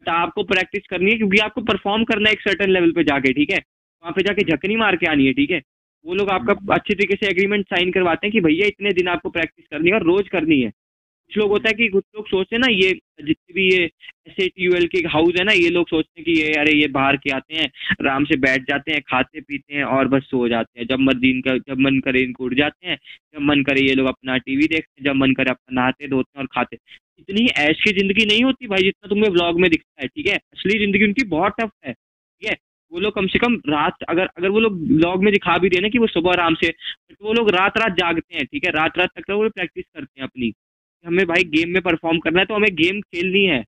तो 0.06 0.12
आपको 0.12 0.42
प्रैक्टिस 0.42 0.86
करनी 0.90 1.10
है 1.10 1.16
क्योंकि 1.16 1.38
आपको 1.38 1.60
परफॉर्म 1.60 2.04
करना 2.04 2.28
है 2.28 2.32
एक 2.32 2.40
सर्टन 2.40 2.70
लेवल 2.70 2.92
पे 2.92 3.04
जाके, 3.04 3.32
ठीक 3.32 3.50
है? 3.50 3.58
वहाँ 4.02 4.12
पे 4.12 4.22
जाके 4.22 4.42
झकनी 4.44 4.76
मार 4.76 4.96
के 4.96 5.06
आनी 5.06 5.26
है, 5.26 5.32
ठीक 5.32 5.50
है? 5.50 5.62
वो 6.04 6.14
लोग 6.14 6.30
आपका 6.30 6.74
अच्छे 6.74 6.94
तरीके 6.94 7.14
से 7.14 7.26
एग्रीमेंट 7.26 7.66
साइन 7.66 7.92
करवाते 7.92 8.26
हैं 8.26 8.32
कि 8.32 8.40
भैया 8.40 8.66
इतने 8.66 8.92
दिन 8.92 9.08
आपको 9.08 9.30
प्रैक्टिस 9.30 9.66
करनी 9.70 9.90
है 9.90 9.94
और 9.96 10.02
रोज 10.02 10.28
करनी 10.28 10.60
है। 10.60 10.72
कुछ 11.30 11.36
लोग 11.38 11.50
होता 11.50 11.68
है 11.68 11.74
कि 11.74 11.88
कुछ 11.88 12.04
लोग 12.16 12.26
सोचते 12.28 12.56
हैं 12.56 12.60
ना, 12.60 12.66
ये 12.68 12.92
जितने 13.22 13.54
भी 13.54 13.64
ये 13.66 13.84
एस 14.28 14.34
ए 14.40 14.48
टी 14.48 14.86
के 14.88 15.08
हाउस 15.08 15.34
है 15.38 15.44
ना, 15.44 15.52
ये 15.52 15.68
लोग 15.70 15.88
सोचते 15.88 16.20
हैं 16.20 16.24
कि 16.24 16.32
ये, 16.40 16.52
अरे 16.54 16.72
ये 16.72 16.86
बाहर 16.88 17.16
के 17.16 17.30
आते 17.30 17.54
हैं, 17.54 17.66
आराम 17.92 18.24
से 18.24 18.36
बैठ 18.38 18.62
जाते 18.68 18.92
हैं, 18.92 19.00
खाते 19.02 19.40
पीते 19.40 19.74
हैं 19.74 19.84
और 19.86 20.08
बस 20.08 20.22
सो 20.24 20.48
जाते 20.48 20.80
हैं। 20.80 20.86
जब 20.86 20.98
मर्ज़ी 21.00 21.30
इनका 21.30 21.56
जब 21.68 21.80
मन 21.80 21.98
करे 22.00 22.22
इनको 22.22 22.44
उठ 22.44 22.54
जाते 22.54 22.88
हैं, 22.88 22.96
जब 23.34 23.40
मन 23.42 23.62
करे 23.62 23.86
ये 23.88 23.94
लोग 23.94 24.06
अपना 24.08 24.36
टीवी 24.38 24.66
देखते 24.66 25.00
हैं, 25.00 25.04
जब 25.04 25.16
मन 25.16 25.32
करे 25.34 25.50
अपना 25.50 25.80
नहाते, 25.80 26.08
धोते 26.08 26.38
हैं 26.38 26.42
और 26.42 26.48
खाते 26.54 26.78
इतनी 27.20 27.46
ऐश 27.58 27.82
की 27.84 27.90
ज़िंदगी 27.92 28.24
नहीं 28.26 28.42
होती 28.44 28.66
भाई, 28.66 28.82
जितना 28.82 29.08
तुम्हें 29.08 29.32
ब्लॉग 29.32 29.60
में 29.60 29.70
दिखता 29.70 30.02
है, 30.02 30.08
ठीक 30.08 30.26
है? 30.26 30.36
असली 30.36 30.78
ज़िंदगी 30.78 31.04
उनकी 31.04 31.24
बहुत 31.28 31.52
टफ 31.60 31.70
है, 31.86 31.92
ठीक 31.92 32.48
है? 32.48 32.56
वो 32.92 33.00
लोग 33.00 33.14
कम 33.14 33.26
से 33.26 33.38
कम 33.38 33.54
रात, 33.68 34.02
अगर 34.08 34.28
अगर 34.38 34.48
वो 34.48 34.60
लोग 34.60 34.78
ब्लॉग 34.88 35.22
में 35.24 35.32
दिखा 35.32 35.56
भी 35.58 35.68
रहे 35.68 35.80
ना 35.80 35.88
कि 35.88 35.98
वो 35.98 36.06
सुबह 36.08 36.32
आराम 36.32 36.54
से 36.54 36.70
तो 36.70 37.26
वो 37.26 37.32
लोग 37.32 37.50
रात 37.50 37.78
रात 37.78 37.96
जागते 37.98 38.36
हैं, 38.36 38.44
ठीक 38.46 38.64
है? 38.64 38.70
रात 38.72 38.98
रात 38.98 39.10
तक 39.18 39.30
वो 39.30 39.48
प्रैक्टिस 39.50 39.84
करते 39.86 40.20
हैं 40.20 40.26
अपनी। 40.28 40.52
हमें 41.04 41.24
भाई 41.26 41.44
गेम 41.50 41.70
में 41.70 41.82
परफॉर्म 41.82 42.18
करना 42.18 42.40
है 42.40 42.46
तो 42.46 42.54
हमें 42.54 42.74
गेम 42.76 43.00
खेलनी 43.02 43.44
है। 43.46 43.62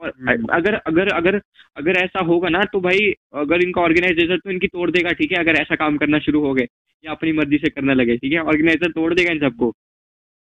और 0.00 0.12
हम्म। 0.20 0.46
अगर 0.52 0.74
अगर 0.76 1.08
अगर 1.10 1.40
अगर 1.76 1.96
ऐसा 1.98 2.20
होगा 2.24 2.48
ना 2.48 2.62
तो 2.72 2.80
भाई 2.80 3.12
अगर 3.34 3.62
इनका 3.62 3.80
ऑर्गेनाइजेशन 3.82 4.38
तो 4.38 4.50
इनकी 4.50 4.66
तोड़ 4.68 4.90
देगा 4.90 5.12
ठीक 5.12 5.32
है? 5.32 5.38
अगर 5.38 5.60
ऐसा 5.60 5.74
काम 5.76 5.96
करना 5.98 6.18
शुरू 6.20 6.40
हो 6.40 6.52
गए 6.54 6.66
या 7.04 7.12
अपनी 7.12 7.32
मर्ज़ी 7.32 7.58
से 7.58 7.70
करने 7.70 7.94
लगे 7.94 8.16
ठीक 8.16 8.32
है? 8.32 8.40
ऑर्गेनाइजर 8.40 8.90
तोड़ 8.92 9.12
देगा 9.14 9.32
इन 9.32 9.40
सबको। 9.40 9.72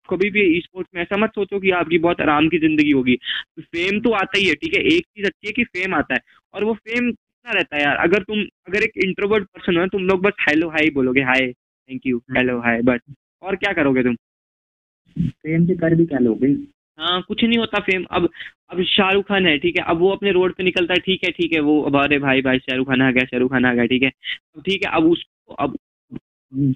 कभी 0.09 0.31
भी 0.31 0.61
स्पोर्ट्स 0.61 0.91
में 0.95 1.03
ऐसा 1.03 1.17
मत 1.17 1.31
सोचो 1.35 1.59
कि 1.61 1.71
आपकी 1.73 1.99
बहुत 1.99 2.21
आराम 2.21 2.49
की 2.49 2.59
ज़िंदगी 2.59 2.91
होगी। 2.91 3.17
फेम 3.61 4.01
तो 4.01 4.11
आता 4.13 4.39
ही 4.39 4.47
है 4.47 4.55
ठीक 4.55 4.75
है? 4.75 4.81
एक 4.87 5.05
चीज़ 5.07 5.27
अच्छी 5.27 5.47
है 5.47 5.53
कि 5.53 5.65
फेम 5.67 5.95
आता 5.95 6.15
है। 6.15 6.21
और 6.55 6.65
वो 6.65 6.75
फेम 6.75 7.11
कितना 7.11 7.53
रहता 7.53 7.77
है 7.77 7.83
यार? 7.83 7.97
अगर 7.99 8.23
तुम 8.23 8.43
अगर 8.69 8.83
एक 8.85 8.99
इंट्रोवर्ट 9.05 9.45
पर्सन 9.47 9.77
हो 9.79 9.87
तुम 9.89 10.07
लोग 10.07 10.23
बस 10.23 10.45
हेलो 10.49 10.69
हाई 10.71 10.91
बोलोगे 10.91 11.23
hi 11.25 11.53
thank 11.53 12.07
you 12.07 12.19
hello 12.37 12.59
hi 12.61 12.83
बस। 12.83 13.01
और 13.43 13.57
क्या 13.57 13.73
करोगे 13.73 14.03
तुम? 14.03 14.17
फेम 15.19 15.67
से 15.67 15.75
कर 15.77 15.95
भी 15.95 16.07
क्या 16.07 16.19
लोगे? 16.19 16.49
हाँ 16.99 17.21
कुछ 17.29 17.45
नहीं 17.45 17.59
होता 17.59 17.79
फेम 17.83 18.05
अब 18.11 18.29
अब 18.71 18.83
शाहरुख 18.87 19.25
खान 19.29 19.47
है, 19.47 19.57
ठीक 19.59 19.79
है? 19.79 19.85
अब 19.85 19.99
वो 19.99 20.11
अपने 20.11 20.33
रोड 20.33 20.55
पे 20.57 20.65
निकलता 20.65 20.95
है, 20.95 21.01
ठीक 21.01 21.25
है 21.25 21.31
ठीक 21.33 21.53
है? 21.53 21.61
वो 21.61 21.81
अब 21.83 21.97
अरे 22.03 22.19
भाई 22.19 22.43
भाई, 22.43 22.59
शाहरुख 22.61 22.89
खान 22.89 23.03
आ 23.03 23.11
गया, 23.11 23.25
शाहरुख 23.25 23.51
खान 23.53 23.65
आ 23.67 23.73
गया, 23.75 23.85
ठीक 23.87 24.03
है? 24.03 24.11
ठीक 24.59 24.85
है, 24.87 24.91
अब 24.93 25.05
उसको 25.07 25.55
अब, 25.55 25.77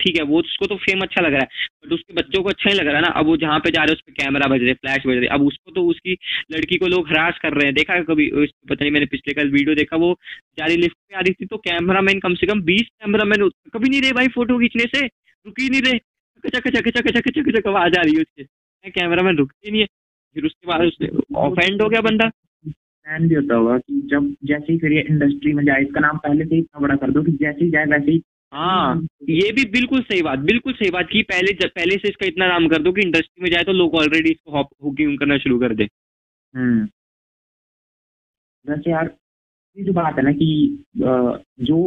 ठीक 0.03 0.17
है, 0.19 0.23
वो 0.25 0.39
उसको 0.41 0.67
तो 0.67 0.77
फेम 0.79 1.01
अच्छा 1.03 1.23
लग 1.23 1.33
रहा 1.33 1.41
है 1.41 1.47
बट 1.85 1.93
उसके 1.93 2.15
बच्चों 2.15 2.43
को 2.43 2.49
अच्छा 2.49 2.69
नहीं 2.69 2.79
लग 2.79 2.87
रहा 2.87 2.97
है 2.97 3.03
ना। 3.03 3.09
अब 3.11 3.27
वो 3.27 3.37
जहाँ 3.37 3.59
पे 3.61 3.71
जा 3.71 3.83
रहे 3.83 3.93
हैं, 3.93 3.97
उस 3.97 4.01
पर 4.03 4.13
कैमरा 4.15 4.49
बज 4.49 4.63
रहे 4.63 4.75
फ्लैश 4.75 5.07
बज 5.07 5.17
रहे 5.17 5.27
अब 5.29 5.43
उसको 5.43 5.73
तो 5.73 5.87
उसकी 5.87 6.17
लड़की 6.53 6.77
को 6.77 6.87
लोग 6.87 7.09
हरास 7.09 7.39
कर 7.43 7.53
रहे 7.53 7.67
हैं। 7.67 7.75
देखा 7.75 7.95
है 7.95 8.03
कभी 8.05 8.31
पता 8.31 8.77
नहीं 8.81 8.91
मैंने 8.93 9.07
पिछले 9.07 9.35
कल 9.35 9.51
वीडियो 9.51 9.75
देखा, 9.75 9.97
वो 9.97 10.15
जा 10.59 10.67
रही 10.67 10.77
लिफ्ट 10.77 10.97
पे 11.09 11.17
आ 11.17 11.21
रही 11.21 11.33
थी 11.33 11.47
तो 11.47 11.57
कैमरामैन 11.59 12.21
कम 12.21 12.35
से 12.35 12.47
कम 12.47 12.63
बीस 12.63 12.89
कैमरामैन 12.95 13.49
कभी 13.75 13.89
नहीं 13.89 14.01
रहे 14.03 14.13
भाई 14.13 14.29
फ़ोटो 14.35 14.59
खींचने 14.59 14.85
से। 14.95 15.07
रुकी 15.07 15.69
नहीं 15.71 15.83
रहे। 15.83 15.99
चक 16.49 16.69
चक 16.69 16.89
चक 16.91 17.09
चक 17.11 17.29
चक 17.31 17.51
चक 17.57 17.67
आवाज़ 17.69 17.99
आ 17.99 18.03
रही 18.03 18.15
है 18.15 18.23
उसके। 18.23 18.91
कैमरामैन 18.91 19.37
रुकते 19.37 19.71
नहीं 19.71 19.81
है 19.81 19.87
फिर 20.37 20.45
उसके 20.45 20.67
बाद 20.69 20.81
उसने 20.83 21.09
ऑफेंड 21.41 21.83
हो 21.83 21.89
गया 21.89 22.01
बंदा। 22.01 22.29
प्लान 22.65 23.29
भी 23.29 23.35
होता 23.35 23.55
होगा 23.55 23.77
कि 23.79 24.01
जब 24.11 24.35
जैसे 24.45 24.73
ही 24.73 24.79
फिर 24.79 24.93
ये 24.93 25.01
इंडस्ट्री 25.11 25.53
में 25.53 25.65
जाए 25.65 25.83
इसका 25.83 26.01
नाम 26.01 26.17
पहले 26.19 26.45
से 26.45 26.55
ही 26.55 26.61
इतना 26.61 26.81
बड़ा 26.81 26.97
कर 26.97 27.11
दो 27.11 27.23
कि 27.23 27.33
जैसे 27.35 27.65
ही 27.65 27.71
जाए 27.71 27.85
वैसे 27.87 28.13
ही 28.13 28.23
हाँ 28.53 28.97
ये 29.31 29.51
भी 29.53 29.65
बिल्कुल 29.71 30.03
सही 30.03 30.23
बात 30.23 30.39
बिल्कुल 30.41 30.73
सही 30.73 30.91
बात 30.91 31.09
की। 31.13 31.23
पहले 31.25 31.53
पहले 31.69 31.97
से 31.97 32.09
इसका 32.09 32.27
इतना 32.27 32.47
नाम 32.49 32.69
कर 32.69 32.83
दो 32.83 32.93
कि 32.93 33.01
इंडस्ट्री 33.03 33.43
में 33.43 33.51
जाए 33.51 33.65
तो 33.65 33.73
लोग 33.73 33.95
ऑलरेडी 33.95 34.31
इसको 34.31 34.63
हुकिंग 34.85 35.19
करना 35.19 35.39
शुरू 35.39 35.59
कर 35.61 35.75
दे। 35.75 35.89
हम्म। 36.55 36.87
वैसे 38.67 38.91
यार 38.91 39.11
ये 39.77 39.85
जो 39.85 39.93
बात 39.93 40.17
है 40.19 40.23
ना 40.25 40.33
कि 40.33 40.49
जो 40.97 41.79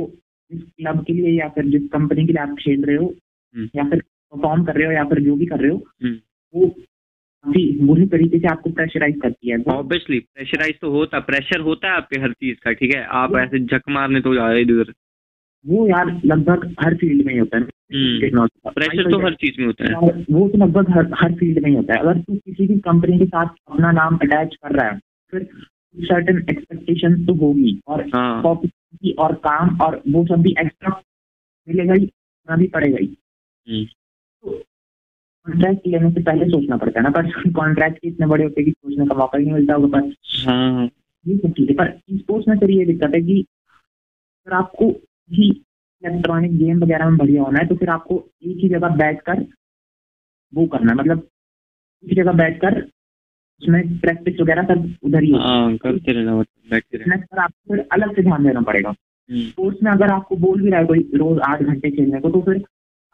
जिस 0.52 0.62
क्लब 0.64 1.04
के 1.06 1.14
लिए 1.14 1.38
या 1.40 1.48
फिर 1.50 1.66
जिस 1.70 1.88
कंपनी 1.94 2.26
के 2.28 2.34
लिए 2.34 2.42
आप 2.42 2.56
खेल 2.60 2.84
रहे 2.86 2.96
हो 2.96 3.06
हम्म। 3.56 3.70
या 3.76 3.84
फिर 3.90 4.04
परफॉर्म 4.34 4.64
कर 4.64 4.76
रहे 4.76 4.86
हो 4.86 4.92
या 4.92 5.04
फिर 5.04 5.20
जो 5.20 5.36
भी 5.36 5.46
कर 5.46 5.60
रहे 5.60 5.72
हो 5.72 5.84
हम्म। 6.04 6.16
वो 6.54 6.68
काफ़ी 6.68 7.80
बुरी 7.80 8.06
तरीके 8.06 8.40
से 8.40 8.48
आपको 8.48 8.70
प्रेशराइज 8.70 9.20
करती 9.22 9.50
है। 9.50 9.58
ऑब्वियसली 9.68 10.20
प्रेशराइज 10.20 10.80
तो 10.82 10.92
होता 10.92 11.20
प्रेशर 11.20 11.60
होता 11.60 11.88
है 11.88 11.94
आपके 11.94 12.20
हर 12.20 12.32
चीज़ 12.32 12.58
का 12.64 12.72
ठीक 12.72 12.96
है? 12.96 13.04
आप 13.04 13.36
ऐसे 13.36 13.60
झक 13.60 13.90
मारने 13.90 14.22
तो 14.22 14.36
जा 14.36 14.52
रहे 14.52 14.62
इधर। 14.62 14.94
वो 15.66 15.88
यार 15.88 16.22
लगभग 16.26 16.76
हर 16.80 16.96
फ़ील्ड 16.96 17.26
में 17.26 17.34
ही 17.34 17.40
होता 17.40 17.58
है। 17.58 17.64
हम्म। 17.64 18.20
टेक्नोलॉजी 18.22 18.70
प्रेशर 18.70 19.12
तो 19.12 19.20
हर 19.20 19.34
चीज़ 19.34 19.60
में 19.60 19.66
होता 19.66 19.86
है। 19.86 19.94
वो 20.32 20.48
तो 20.50 20.58
लगभग 20.58 20.90
हर 20.90 21.12
हर 21.16 21.34
फ़ील्ड 21.34 21.60
में 21.64 21.70
ही 21.70 21.76
होता 21.76 21.94
है। 21.94 22.00
अगर 22.00 22.20
तू 22.20 22.36
किसी 22.36 22.68
भी 22.68 22.80
कंपनी 22.80 23.20
के 23.20 23.26
साथ 23.26 23.46
अपना 23.72 23.92
नाम 23.92 24.18
अटैच 24.18 24.56
कर 24.56 24.76
रहा 24.76 24.90
है 24.90 25.00
फिर 25.32 25.50
सर्टेन 25.98 26.46
एक्सपेक्टेशन 26.50 27.26
तो 27.26 27.34
होगी 27.34 27.80
और 27.88 28.02
हाँ। 28.16 28.42
और 29.20 29.34
काम 29.36 29.78
और 29.82 30.02
वो 30.10 30.26
सब 30.26 30.42
भी 30.42 30.56
एक्स्ट्रा 30.60 31.02
मिलेगा 31.68 31.94
ही 31.94 32.10
भी 32.50 32.68
पड़ेगा 32.68 32.98
ही। 33.02 33.18
हम्म। 33.68 33.86
कॉन्ट्रैक्ट 35.50 35.88
लेने 35.88 36.12
से 36.12 36.22
पहले 36.24 36.46
सोचना 36.46 36.78
पड़ता 36.78 37.00
है 37.00 37.04
ना 37.04 37.10
पर 37.10 37.52
कॉन्ट्रैक्ट 37.52 38.00
इतने 38.04 38.28
बड़े 38.28 38.44
होते 38.44 38.62
हैं 38.62 38.66
कि 38.66 38.72
सोचने 38.72 39.06
का 39.06 39.16
मौका 39.16 39.38
ही 39.38 39.44
नहीं 39.44 39.54
मिलता 39.54 39.74
होगा 39.74 40.00
पर 40.00 40.14
हाँ 40.48 40.90
ये 41.28 41.38
सब 41.38 41.52
चीज़ें 41.52 41.76
पर 41.76 42.00
स्पोर्ट्स 42.12 42.48
में 42.48 42.58
फिर 42.58 42.72
ये 42.72 42.86
दिक्कत 42.86 43.16
है 43.16 43.22
कि 43.22 43.46
अगर 44.48 44.56
आपको 44.56 44.90
ही 45.32 45.50
इलेक्ट्रॉनिक 46.04 46.58
गेम 46.58 46.80
वगैरह 46.80 47.10
में 47.10 47.18
बढ़िया 47.18 47.44
होना 47.44 47.60
है 47.60 47.68
तो 47.68 47.76
फिर 47.76 47.90
आपको 47.90 48.30
एक 48.44 48.58
ही 48.58 48.70
जगह 48.70 48.96
बैठ 48.96 49.22
कर 49.22 49.46
वो 50.54 50.66
करना 50.68 50.94
मतलब 50.94 51.28
एक 52.04 52.10
ही 52.10 52.16
जगह 52.16 52.32
बैठ 52.32 52.62
कर 52.62 52.82
उसमें 53.62 54.00
प्रैक्टिस 54.00 54.40
वगैरह 54.42 54.64
सब 54.64 54.94
उधर 55.04 55.24
ही 55.24 55.32
हाँ। 55.32 55.78
करते 55.78 56.12
रहना 56.12 57.18
पर 57.18 57.40
आपको 57.40 57.76
फिर 57.76 57.88
अलग 57.92 58.16
से 58.16 58.22
ध्यान 58.22 58.44
देना 58.44 58.62
पड़ेगा। 58.62 58.90
हम्म, 58.90 59.42
स्पोर्ट्स 59.42 59.84
में 59.84 59.92
अगर 59.92 60.12
आपको 60.12 60.36
बोल 60.36 60.62
भी 60.62 60.70
रहा 60.70 60.80
है 60.80 60.86
कोई 60.86 61.00
रोज 61.16 61.40
आठ 61.40 61.64
घंटे 61.64 61.92
खेलने 61.92 62.20
को 62.20 62.30
तो 62.30 62.42
फिर 62.42 62.64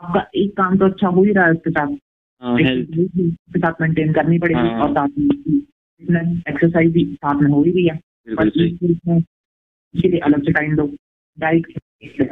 आपका 0.02 0.26
एक 0.36 0.58
काम 0.58 0.78
तो 0.78 0.86
अच्छा 0.86 1.08
हो 1.08 1.24
ही 1.24 1.32
रहा 1.32 1.46
है 1.46 1.52
उसके 1.52 1.70
साथ। 1.70 1.88
हाँ 2.42 2.56
भी 2.56 2.72
उसके 3.28 3.60
साथ 3.60 3.82
मेंटेन 3.82 4.14
करनी 4.14 4.40
पड़ेगी 4.40 4.60
हाँ। 4.60 4.82
और 4.82 4.92
साथ 4.92 5.08
में 6.02 6.42
एक्सरसाइज 6.50 6.92
भी 6.94 7.06
साथ 7.16 7.42
में 7.42 7.50
हो 7.52 7.62
ही 7.64 7.72
रही 7.72 7.88
है। 7.88 7.96
बिल्कुल 7.96 8.50
पर 8.50 8.50
सही। 8.50 8.66
इस 8.66 8.80
चीज़ 8.80 8.98
में 9.08 9.18
इसके 9.18 10.08
लिए 10.08 10.20
अलग 10.20 10.44
से 10.46 10.52
टाइम 10.52 10.76
दो। 10.76 10.90
डाइट 11.38 11.68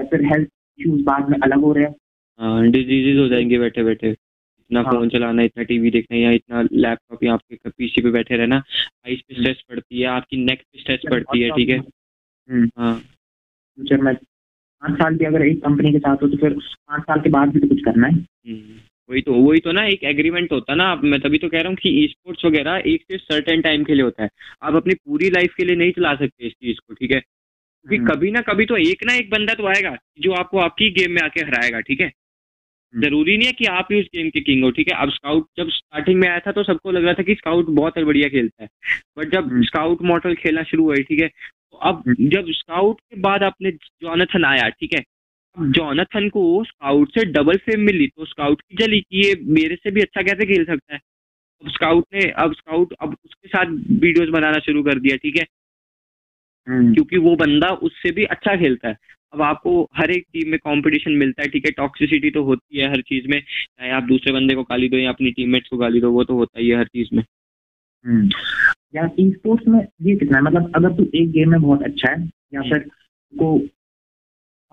फिर 0.09 0.25
हेल्थ 0.25 0.47
इश्यूज़ 0.79 1.03
बाद 1.03 1.29
में 1.29 1.37
अलग 1.39 1.61
हो 1.61 1.71
रहे 1.73 1.83
हैं। 1.85 1.95
हाँ 2.39 2.67
डिजीजेज 2.67 3.17
हो 3.19 3.27
जाएँगे 3.27 3.59
बैठे 3.59 3.83
बैठे 3.83 4.09
इतना 4.09 4.81
हाँ। 4.81 4.91
फ़ोन 4.91 5.09
चलाना 5.09 5.41
इतना 5.43 5.63
टीवी 5.63 5.91
देखना 5.91 6.17
या 6.17 6.31
इतना 6.31 6.61
लैपटॉप 6.71 7.23
या 7.23 7.33
आपके 7.33 7.69
पीसी 7.69 8.01
पे 8.01 8.11
बैठे 8.11 8.37
रहना 8.37 8.61
आईज 9.07 9.21
पे 9.21 9.35
स्ट्रेस 9.35 9.63
पड़ती 9.69 9.99
है 10.01 10.07
आपकी 10.07 10.37
नेक 10.45 10.61
पे 10.63 10.79
स्ट्रेस 10.79 10.99
पड़ती 11.11 11.41
है 11.41 11.49
ठीक 11.51 11.69
है? 11.69 11.77
हम्म। 11.77 12.69
हाँ। 12.77 12.95
फ्यूचर 12.99 14.01
में 14.01 14.13
पाँच 14.15 14.97
साल 14.97 15.17
की 15.17 15.25
अगर 15.25 15.45
एक 15.45 15.61
कंपनी 15.63 15.91
के 15.91 15.99
साथ 15.99 16.23
हो 16.23 16.27
तो 16.27 16.37
फिर 16.37 16.53
पाँच 16.53 17.03
साल 17.03 17.21
के 17.21 17.29
बाद 17.29 17.49
भी 17.49 17.59
तो 17.59 17.67
कुछ 17.67 17.81
करना 17.85 18.07
है। 18.07 18.13
हम्म, 18.13 18.79
वही 19.09 19.21
तो 19.21 19.33
वही 19.35 19.59
तो 19.59 19.71
ना 19.71 19.83
एक 19.85 20.03
एग्रीमेंट 20.05 20.51
होता 20.51 20.71
है 20.73 20.77
ना 20.77 20.95
मैं 21.03 21.19
तभी 21.21 21.37
तो 21.37 21.47
कह 21.49 21.59
रहा 21.59 21.69
हूँ 21.69 21.77
कि 21.77 21.89
ई 22.03 22.07
स्पोर्ट्स 22.07 22.45
वगैरह 22.45 22.81
एक 22.87 23.01
से 23.03 23.17
सर्टेन 23.17 23.61
टाइम 23.61 23.83
के 23.83 23.93
लिए 23.93 24.03
होता 24.03 24.23
है 24.23 24.29
आप 24.63 24.75
अपनी 24.75 24.93
पूरी 24.95 25.29
लाइफ 25.29 25.53
के 25.57 25.65
लिए 25.65 25.75
नहीं 25.75 25.91
चला 25.91 26.13
सकते 26.15 26.47
इस 26.47 26.53
चीज़ 26.53 26.77
को 26.79 26.93
ठीक 26.93 27.11
है 27.11 27.19
क्योंकि 27.19 27.97
हम्म। 27.97 28.09
कभी 28.09 28.31
ना 28.31 28.41
कभी 28.43 28.65
तो 28.65 28.77
एक 28.79 29.03
ना 29.05 29.13
एक 29.13 29.29
बंदा 29.29 29.53
तो 29.53 29.65
आएगा 29.67 29.95
जो 30.19 30.33
आपको 30.33 30.59
आपकी 30.59 30.89
गेम 30.91 31.11
में 31.11 31.21
आके 31.21 31.41
हराएगा 31.41 31.79
ठीक 31.81 32.01
है 32.01 32.07
हम्म। 32.07 33.01
ज़रूरी 33.01 33.37
नहीं 33.37 33.47
है 33.47 33.53
कि 33.53 33.65
आप 33.71 33.87
ही 33.91 33.99
उस 33.99 34.07
गेम 34.15 34.29
के 34.29 34.41
किंग 34.41 34.63
हो 34.63 34.69
ठीक 34.71 34.91
है 34.91 34.97
अब 34.97 35.09
स्काउट 35.09 35.47
जब 35.57 35.69
स्टार्टिंग 35.71 36.19
में 36.19 36.27
आया 36.29 36.39
था 36.39 36.51
तो 36.51 36.63
सबको 36.63 36.91
लग 36.91 37.03
रहा 37.03 37.13
था 37.13 37.23
कि 37.23 37.35
स्काउट 37.35 37.69
बहुत 37.71 37.99
बढ़िया 38.01 38.29
खेलता 38.29 38.63
है 38.63 38.69
बट 39.17 39.31
जब 39.31 39.51
हम्म। 39.51 39.63
स्काउट 39.63 40.01
मॉडल 40.05 40.35
खेलना 40.35 40.63
शुरू 40.63 40.83
हुआ 40.83 40.95
ठीक 41.03 41.21
है 41.21 41.27
तो 41.27 41.77
अब 41.79 42.03
हम्म। 42.07 42.29
जब 42.29 42.51
स्काउट 42.53 42.99
के 43.01 43.19
बाद 43.21 43.43
आपने 43.43 43.71
जॉनथन 43.71 44.45
आया 44.45 44.69
ठीक 44.71 44.93
है 44.93 45.03
जॉनथन 45.57 46.27
को 46.29 46.63
स्काउट 46.63 47.09
से 47.09 47.25
डबल 47.31 47.57
फेम 47.61 47.81
मिली 47.81 48.07
तो 48.07 48.25
स्काउट 48.25 48.61
की 48.61 48.75
जली 48.77 48.99
कि 49.01 49.17
ये 49.19 49.33
मेरे 49.53 49.75
से 49.75 49.91
भी 49.91 50.01
अच्छा 50.01 50.21
कैसे 50.21 50.45
खेल 50.45 50.65
सकता 50.65 50.93
है 50.93 50.99
अब 51.63 51.69
स्काउट 51.69 52.05
ने 52.13 52.29
अब 52.37 52.53
स्काउट 52.53 52.93
अब 53.01 53.15
उसके 53.15 53.47
साथ 53.47 53.75
वीडियोस 53.97 54.29
बनाना 54.29 54.59
शुरू 54.59 54.83
कर 54.83 54.99
दिया 54.99 55.17
ठीक 55.17 55.37
है 55.37 55.45
हम्म। 56.67 56.93
क्योंकि 56.93 57.17
वो 57.19 57.35
बंदा 57.35 57.69
उससे 57.83 58.11
भी 58.11 58.23
अच्छा 58.27 58.55
खेलता 58.55 58.87
है 58.87 58.97
अब 59.33 59.41
आपको 59.41 59.81
हर 59.95 60.11
एक 60.11 60.25
टीम 60.33 60.49
में 60.49 60.59
कंपटीशन 60.59 61.11
मिलता 61.17 61.41
है 61.41 61.49
ठीक 61.49 61.65
है 61.65 61.71
टॉक्सिसिटी 61.73 62.29
तो 62.31 62.43
होती 62.43 62.79
है 62.79 62.89
हर 62.89 63.01
चीज़ 63.03 63.27
में 63.27 63.39
चाहे 63.41 63.91
आप 63.91 64.03
दूसरे 64.03 64.33
बंदे 64.33 64.55
को 64.55 64.63
गाली 64.63 64.89
दो 64.89 64.97
या 64.97 65.09
अपनी 65.09 65.31
टीममेट्स 65.31 65.69
को 65.69 65.77
गाली 65.77 66.01
दो 66.01 66.11
वो 66.11 66.23
तो 66.23 66.35
होता 66.35 66.59
ही 66.59 66.69
है 66.69 66.77
हर 66.77 66.87
चीज़ 66.87 67.15
में 67.15 67.23
हम्म। 68.05 68.29
या 68.93 69.09
ई 69.19 69.29
स्पोर्ट्स 69.31 69.67
में 69.67 69.79
ये 69.79 70.15
कितना 70.15 70.37
है 70.37 70.43
मतलब 70.43 70.71
अगर 70.75 70.93
तू 70.93 71.09
एक 71.15 71.31
गेम 71.31 71.51
में 71.51 71.61
बहुत 71.61 71.83
अच्छा 71.83 72.11
है 72.11 72.25
या 72.53 72.59
हम्म। 72.59 72.69
फिर 72.69 72.89
को 73.33 73.57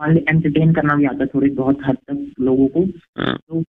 एंटरटेन 0.09 0.75
करना 0.75 0.95
भी 0.95 1.05
आता 1.05 1.19
है 1.21 1.27
थोड़े 1.27 1.49
बहुत 1.49 1.79
हद 1.87 1.97
तक 1.97 2.35
लोगों 2.41 2.69
को। 2.69 2.85
हाँ। 3.21 3.39
तो 3.49 3.63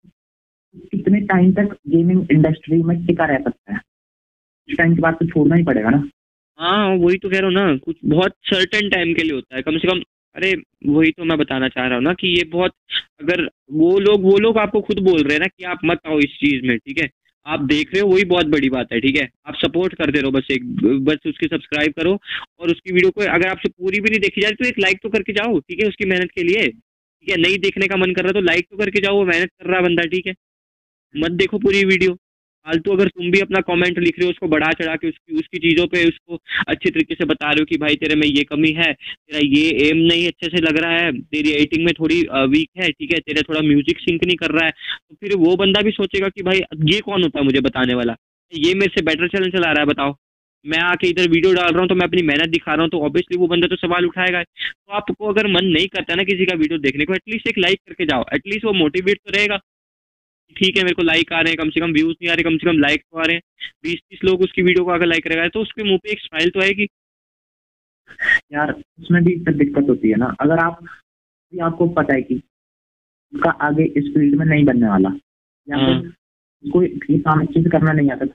कितने 0.77 1.21
टाइम 1.21 1.53
तक 1.53 1.77
गेमिंग 1.89 2.27
इंडस्ट्री 2.31 2.83
में 2.83 3.07
टिका 3.07 3.25
रह 3.25 3.39
सकता 3.39 3.73
है। 3.73 3.79
कुछ 4.69 4.77
टाइम 4.77 4.95
के 4.95 5.03
बाद 5.03 5.15
तो 5.15 5.27
छोड़ना 5.27 5.57
ही 5.57 5.65
पड़ेगा 5.65 5.91
ना। 5.91 6.09
हाँ 6.59 6.89
वही 6.89 7.19
तो 7.19 7.31
कह 7.31 7.39
रहा 7.39 7.47
हूँ 7.47 7.55
ना 7.55 7.77
कुछ 7.77 7.97
बहुत 8.05 8.33
सर्टेन 8.45 8.91
टाइम 8.91 9.15
के 9.15 9.23
लिए 9.23 9.33
होता 9.33 9.57
है। 9.57 9.63
कम 9.63 9.79
से 9.79 9.89
कम 9.89 10.01
अरे 10.35 10.63
वही 10.87 11.11
तो 11.11 11.25
मैं 11.25 11.39
बताना 11.39 11.69
चाह 11.69 11.87
रहा 11.87 11.95
हूँ 11.95 12.05
ना 12.05 12.15
कि 12.15 12.29
ये 12.29 12.45
बहुत 12.45 12.73
अगर 13.21 13.51
वो 13.73 13.99
लोग 13.99 14.23
वो 14.23 14.39
लोग 14.39 14.59
आपको 14.59 14.81
खुद 14.81 14.99
बोल 14.99 15.23
रहे 15.23 15.33
हैं 15.33 15.41
ना 15.41 15.47
कि 15.47 15.65
आप 15.65 15.79
मत 15.85 15.99
आओ 16.07 16.19
इस 16.19 16.37
चीज़ 16.37 16.67
में 16.67 16.79
ठीक 16.79 16.99
है? 16.99 17.11
आप 17.49 17.61
देख 17.65 17.93
रहे 17.95 18.01
हो, 18.03 18.09
वही 18.09 18.25
बहुत 18.25 18.47
बड़ी 18.47 18.69
बात 18.71 18.93
है, 18.93 19.01
ठीक 19.01 19.17
है? 19.17 19.29
आप 19.47 19.55
सपोर्ट 19.57 19.95
करते 19.95 20.21
रहो, 20.21 20.31
बस 20.31 20.49
एक, 20.51 20.65
बस 21.05 21.27
उसके 21.27 21.47
सब्सक्राइब 21.47 21.93
करो 21.93 22.13
और 22.61 22.71
उसकी 22.71 22.93
वीडियो 22.93 23.11
को 23.11 23.21
अगर 23.31 23.49
आपसे 23.49 23.69
पूरी 23.69 24.01
भी 24.01 24.11
नहीं 24.11 24.21
देखी 24.21 24.41
जा 24.41 24.49
रही 24.49 24.57
तो 24.57 24.69
एक 24.69 24.79
लाइक 24.79 24.99
तो 25.03 25.09
करके 25.09 25.33
जाओ, 25.33 25.59
ठीक 25.59 25.83
है, 25.83 25.89
उसकी 25.89 26.05
मेहनत 26.05 26.31
के 26.35 26.43
लिए। 26.43 26.67
ठीक 26.69 27.31
है, 27.31 27.37
नहीं 27.37 27.59
देखने 27.59 27.87
का 27.89 27.97
मन 27.97 28.13
कर 28.15 28.23
रहा 28.23 28.33
तो 28.33 28.41
लाइक 28.41 28.67
तो 28.71 28.77
करके 28.77 29.01
जाओ, 29.01 29.17
वो 29.17 29.25
मेहनत 29.25 29.51
कर 29.51 29.71
रहा 29.71 29.81
बंदा, 29.81 30.03
ठीक 30.07 30.27
है? 30.27 30.35
मत 31.15 31.31
देखो 31.33 31.59
पूरी 31.59 31.85
वीडियो 31.85 32.17
फालतू 32.69 32.93
अगर 32.93 33.09
तुम 33.09 33.31
भी 33.31 33.41
अपना 33.41 33.61
कमेंट 33.63 33.99
लिख 33.99 34.19
रहे 34.19 34.25
हो, 34.25 34.31
उसको 34.31 34.49
बढ़ा 34.49 34.71
चढ़ा 34.73 34.95
के, 34.97 35.09
उसकी 35.09 35.39
उसकी 35.39 35.59
चीज़ों 35.59 35.87
पे, 35.89 36.05
उसको 36.09 36.39
अच्छे 36.69 36.91
तरीके 36.91 37.15
से 37.15 37.25
बता 37.27 37.47
रहे 37.49 37.61
हो 37.61 37.65
कि 37.67 37.77
भाई 37.79 37.97
तेरे 37.97 38.15
में 38.17 38.27
ये 38.27 38.43
कमी 38.45 38.73
है, 38.75 38.93
तेरा 38.93 39.41
ये 39.49 39.89
एम 39.89 39.97
नहीं 40.05 40.27
अच्छे 40.29 40.49
से 40.49 40.61
लग 40.63 40.79
रहा 40.79 40.93
है, 40.93 41.13
तेरी 41.13 41.51
एडिटिंग 41.53 41.85
में 41.85 41.93
थोड़ी 41.95 42.21
वीक 42.49 42.69
है, 42.79 42.91
ठीक 42.91 43.13
है, 43.13 43.19
तेरा 43.21 43.43
थोड़ा 43.49 43.61
म्यूज़िक 43.63 43.99
सिंक 44.01 44.25
नहीं 44.25 44.37
कर 44.39 44.51
रहा 44.51 44.65
है 44.65 44.71
तो 44.71 45.15
फिर 45.17 45.37
वो 45.39 45.57
बंदा 45.57 45.83
भी 45.83 45.91
सोचेगा 45.93 46.29
कि 46.31 46.43
भाई 46.43 46.61
ये 46.87 47.01
कौन 47.03 47.23
होता 47.23 47.39
है 47.39 47.45
मुझे 47.45 47.61
बताने 47.63 47.95
वाला? 47.95 48.17
ये 48.53 48.75
मेरे 48.75 48.93
से 48.95 49.03
बेटर 49.05 49.29
चैनल 49.29 49.51
चला 49.51 49.73
रहा 49.73 49.81
है, 49.81 49.87
बताओ। 49.87 50.15
मैं 50.65 50.79
आके 50.81 51.09
इधर 51.09 51.29
वीडियो 51.31 51.53
डाल 51.55 51.73
रहा 51.73 51.81
हूँ 51.81 51.89
तो 51.89 51.95
मैं 51.95 52.07
अपनी 52.07 52.23
मेहनत 52.25 52.49
दिखा 52.51 52.73
रहा 52.73 52.83
हूँ 52.83 52.91
तो 52.91 53.01
ऑब्वियसली 53.07 53.37
वो 53.39 53.47
बंदा 53.49 53.67
तो 53.69 53.77
सवाल 53.79 54.07
उठाएगा। 54.07 54.43
तो 54.43 54.93
आपको 54.95 55.29
अगर 55.29 55.47
मन 55.53 55.65
नहीं 55.67 55.87
करता 55.89 56.15
ना 56.15 56.23
किसी 56.25 56.47
का 56.47 56.55
वीडियो 56.57 56.79
देखने 56.81 57.05
को 57.05 57.15
एटलीस्ट 57.15 57.49
एक 57.49 57.59
लाइक 57.59 57.81
करके 57.87 58.07
जाओ 58.07 58.25
एटलीस्ट 58.35 58.65
वो 58.65 58.73
मोटिवेट 58.75 59.19
तो 59.19 59.37
रहेगा। 59.37 59.59
ठीक 60.57 60.77
है 60.77 60.83
मेरे 60.83 60.95
को 60.95 61.03
लाइक 61.03 61.33
आ 61.33 61.41
रहे 61.41 61.53
हैं 61.53 61.57
कम 61.59 61.71
से 61.71 61.81
कम 61.81 61.93
व्यूज़ 61.93 62.13
नहीं 62.13 62.31
आ 62.31 62.35
रहे 62.35 62.43
कम 62.43 62.57
से 62.57 62.67
कम 62.67 62.79
लाइक 62.79 63.03
तो 63.03 63.19
आ 63.19 63.25
रहे 63.25 63.37
हैं। 63.37 63.43
बीस 63.83 64.01
तीस 64.01 64.21
लोग 64.25 64.41
उसकी 64.43 64.63
वीडियो 64.63 64.85
को 64.85 64.91
अगर 64.91 65.07
लाइक 65.07 65.25
करेगा। 65.25 65.49
तो 65.49 65.61
उसके 65.61 65.83
मुँह 65.83 65.99
पे 66.05 66.11
एक 66.13 66.21
स्माइल 66.21 66.51
तो 66.51 66.61
आएगी। 66.61 66.87
यार 68.53 68.73
उसमें 68.73 69.23
भी 69.25 69.35
फिर 69.45 69.55
दिक्कत 69.57 69.89
होती 69.89 70.11
है 70.11 70.17
ना। 70.17 70.35
अगर 70.41 70.59
आप 70.59 70.83
भी 70.83 71.59
आपको 71.61 71.87
पता 71.99 72.15
है 72.15 72.23
कि 72.23 72.35
उसका 73.33 73.51
आगे 73.67 73.85
इस 73.85 74.05
फ़ील्ड 74.15 74.35
में 74.39 74.45
नहीं 74.47 74.65
बनने 74.65 74.89
वाला 74.89 75.13
या 75.69 75.77
हाँ। 75.77 76.01
फिर 76.01 76.09
उसको 76.65 76.83
ये 76.83 77.19
काम 77.21 77.41
अच्छे 77.41 77.63
से 77.63 77.71
करना 77.71 77.93
नहीं 77.93 78.11
आता 78.11 78.27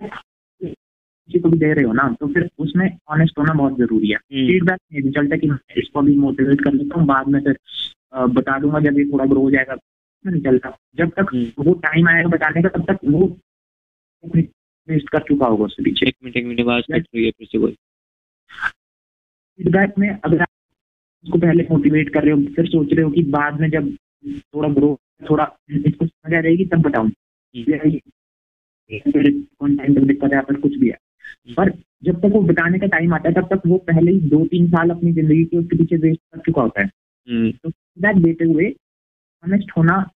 किसी 0.00 1.38
को 1.38 1.48
भी 1.48 1.58
दे 1.58 1.72
रहे 1.72 1.84
हो 1.84 1.92
ना 1.92 2.08
तो 2.20 2.26
फिर 2.34 2.48
उसमें 2.58 2.86
ऑनेस्ट 3.10 3.38
होना 3.38 3.52
बहुत 3.52 3.76
ज़रूरी 3.78 4.10
है। 4.10 4.16
हम्म, 4.16 4.46
फीडबैक 4.46 4.78
नहीं 4.92 5.10
चलता 5.12 5.36
कि 5.36 5.46
मैं 5.46 5.58
इसको 5.76 6.02
भी 6.02 6.14
मोटिवेट 6.16 6.60
कर 6.64 6.72
लेता 6.72 6.98
हूँ 6.98 7.06
बाद 7.06 7.28
में 7.28 7.40
फिर 7.40 7.58
बता 8.30 8.58
दूँगा 8.58 8.80
जब 8.80 8.98
ये 8.98 9.04
थोड़ा 9.04 9.24
ग्रो 9.24 9.40
हो 9.40 9.50
जाएगा। 9.50 9.76
नहीं 10.24 10.42
चलता। 10.42 10.78
जब 10.96 11.10
तक 11.10 11.26
हम्म। 11.34 11.64
वो 11.64 11.74
टाइम 11.74 12.08
आएगा 12.08 12.28
बताने 12.28 12.62
का 12.62 12.68
तब 12.68 12.84
तक 12.84 12.98
वो 13.04 13.38
वेस्ट 14.88 15.08
कर 15.08 15.18
चुका 15.18 15.46
होगा 15.46 15.64
उसके 15.64 15.82
पीछे। 15.82 16.06
एक 16.06 16.16
मिनट 16.24 16.36
एक 16.36 16.46
मिनट 16.46 16.60
आवाज़ 16.60 16.84
कट 16.84 17.06
रही 17.14 17.24
है 17.24 17.30
फिर 17.30 17.46
से 17.46 17.58
बोल 17.58 17.76
फीडबैक 19.58 19.94
में 19.98 20.10
अगर 20.10 20.40
आप 20.40 20.48
उसको 21.24 21.38
पहले 21.38 21.66
मोटिवेट 21.70 22.14
कर 22.14 22.22
रहे 22.22 22.32
हो 22.32 22.54
फिर 22.54 22.66
सोच 22.66 22.92
रहे 22.92 23.04
हो 23.04 23.10
कि 23.10 23.22
बाद 23.22 23.60
में 23.60 23.70
जब 23.70 23.96
थोड़ा 24.38 24.68
ग्रो 24.68 25.00
थोड़ा 25.30 25.56
इसको 25.70 26.06
समझ 26.06 26.34
आ 26.34 26.40
जाएगी 26.40 26.64
तब 26.64 26.78
बताऊँ। 26.78 27.12
कंटेंट 27.56 29.88
में 29.88 30.06
दिक्कत 30.06 30.34
है 30.34 30.60
कुछ 30.60 30.76
भी 30.76 30.88
है। 30.88 30.98
पर 31.56 31.72
जब 32.04 32.20
तक 32.20 32.24
वो 32.24 32.42
बताने 32.42 32.78
का 32.78 32.86
टाइम 32.86 33.14
आता 33.14 33.28
है 33.28 33.34
तब 33.34 33.54
तक 33.54 33.62
वो 33.66 33.78
पहले 33.78 34.12
ही 34.12 34.20
दो 34.20 34.46
तीन 34.46 34.68
साल 34.68 34.90
अपनी 34.90 35.12
ज़िंदगी 35.12 35.44
के 35.44 35.56
उसके 35.56 35.76
पीछे 35.76 35.96
वेस्ट 35.96 36.20
कर 36.34 36.40
चुका 36.40 36.62
होता 36.62 36.82
है। 36.82 36.90
हम्म, 37.28 37.52
तो 37.52 37.70
फीडबैक 37.70 38.22
देते 38.22 38.44
हुए 38.44 38.76
ऑनेस्ट 39.44 39.70
होना 39.76 40.10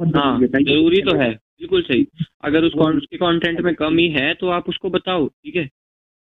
हाँ 0.00 0.40
ज़रूरी 0.40 1.02
तो 1.02 1.16
है 1.16 1.32
बिल्कुल 1.32 1.82
सही। 1.82 2.06
अगर 2.40 2.64
उस 2.64 2.72
con- 2.72 2.96
उसके 2.96 3.16
कंटेंट 3.16 3.60
में 3.60 3.74
कमी 3.74 4.08
है 4.08 4.34
तो 4.34 4.48
आप 4.48 4.68
उसको 4.68 4.90
बताओ 4.90 5.28
ठीक 5.28 5.56
है? 5.56 5.68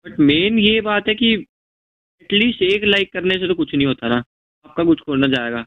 बट 0.05 0.19
मेन 0.19 0.59
ये 0.59 0.82
बात 0.82 1.07
है 1.07 1.15
कि 1.15 1.45
एटलीस्ट 2.21 2.61
एक 2.61 2.84
लाइक 2.84 3.13
करने 3.13 3.39
से 3.39 3.47
तो 3.47 3.55
कुछ 3.55 3.75
नहीं 3.75 3.88
होता 3.88 4.07
ना। 4.07 4.23
आपका 4.65 4.84
कुछ 4.84 4.99
खोलना 4.99 5.27
जाएगा। 5.27 5.65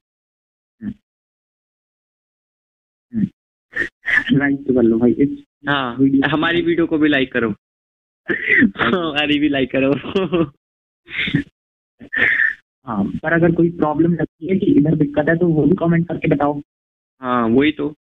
लाइक 4.33 4.67
तो 4.67 4.75
कर 4.75 4.83
लो 4.83 4.99
भाई 4.99 5.45
हाँ 5.69 5.97
वीडियो 5.97 6.31
हमारी 6.31 6.63
वीडियो 6.63 6.87
को 6.87 6.99
भी 6.99 7.09
लाइक 7.09 7.33
करो। 7.33 7.55
हमारी 8.79 9.39
भी 9.39 9.49
लाइक 9.49 9.71
करो। 9.77 9.95
हाँ 12.87 13.05
पर 13.05 13.33
अगर 13.33 13.53
कोई 13.53 13.71
प्रॉब्लम 13.71 14.15
लगती 14.15 14.49
है 14.49 14.59
कि 14.59 14.67
इधर 14.67 14.95
दिक्कत 14.97 15.29
है 15.29 15.37
तो 15.39 15.47
वो 15.49 15.65
भी 15.65 15.75
कमेंट 15.79 16.09
करके 16.09 16.29
बताओ। 16.29 16.61
हाँ 17.21 17.49
वही 17.49 17.73
तो। 17.73 17.95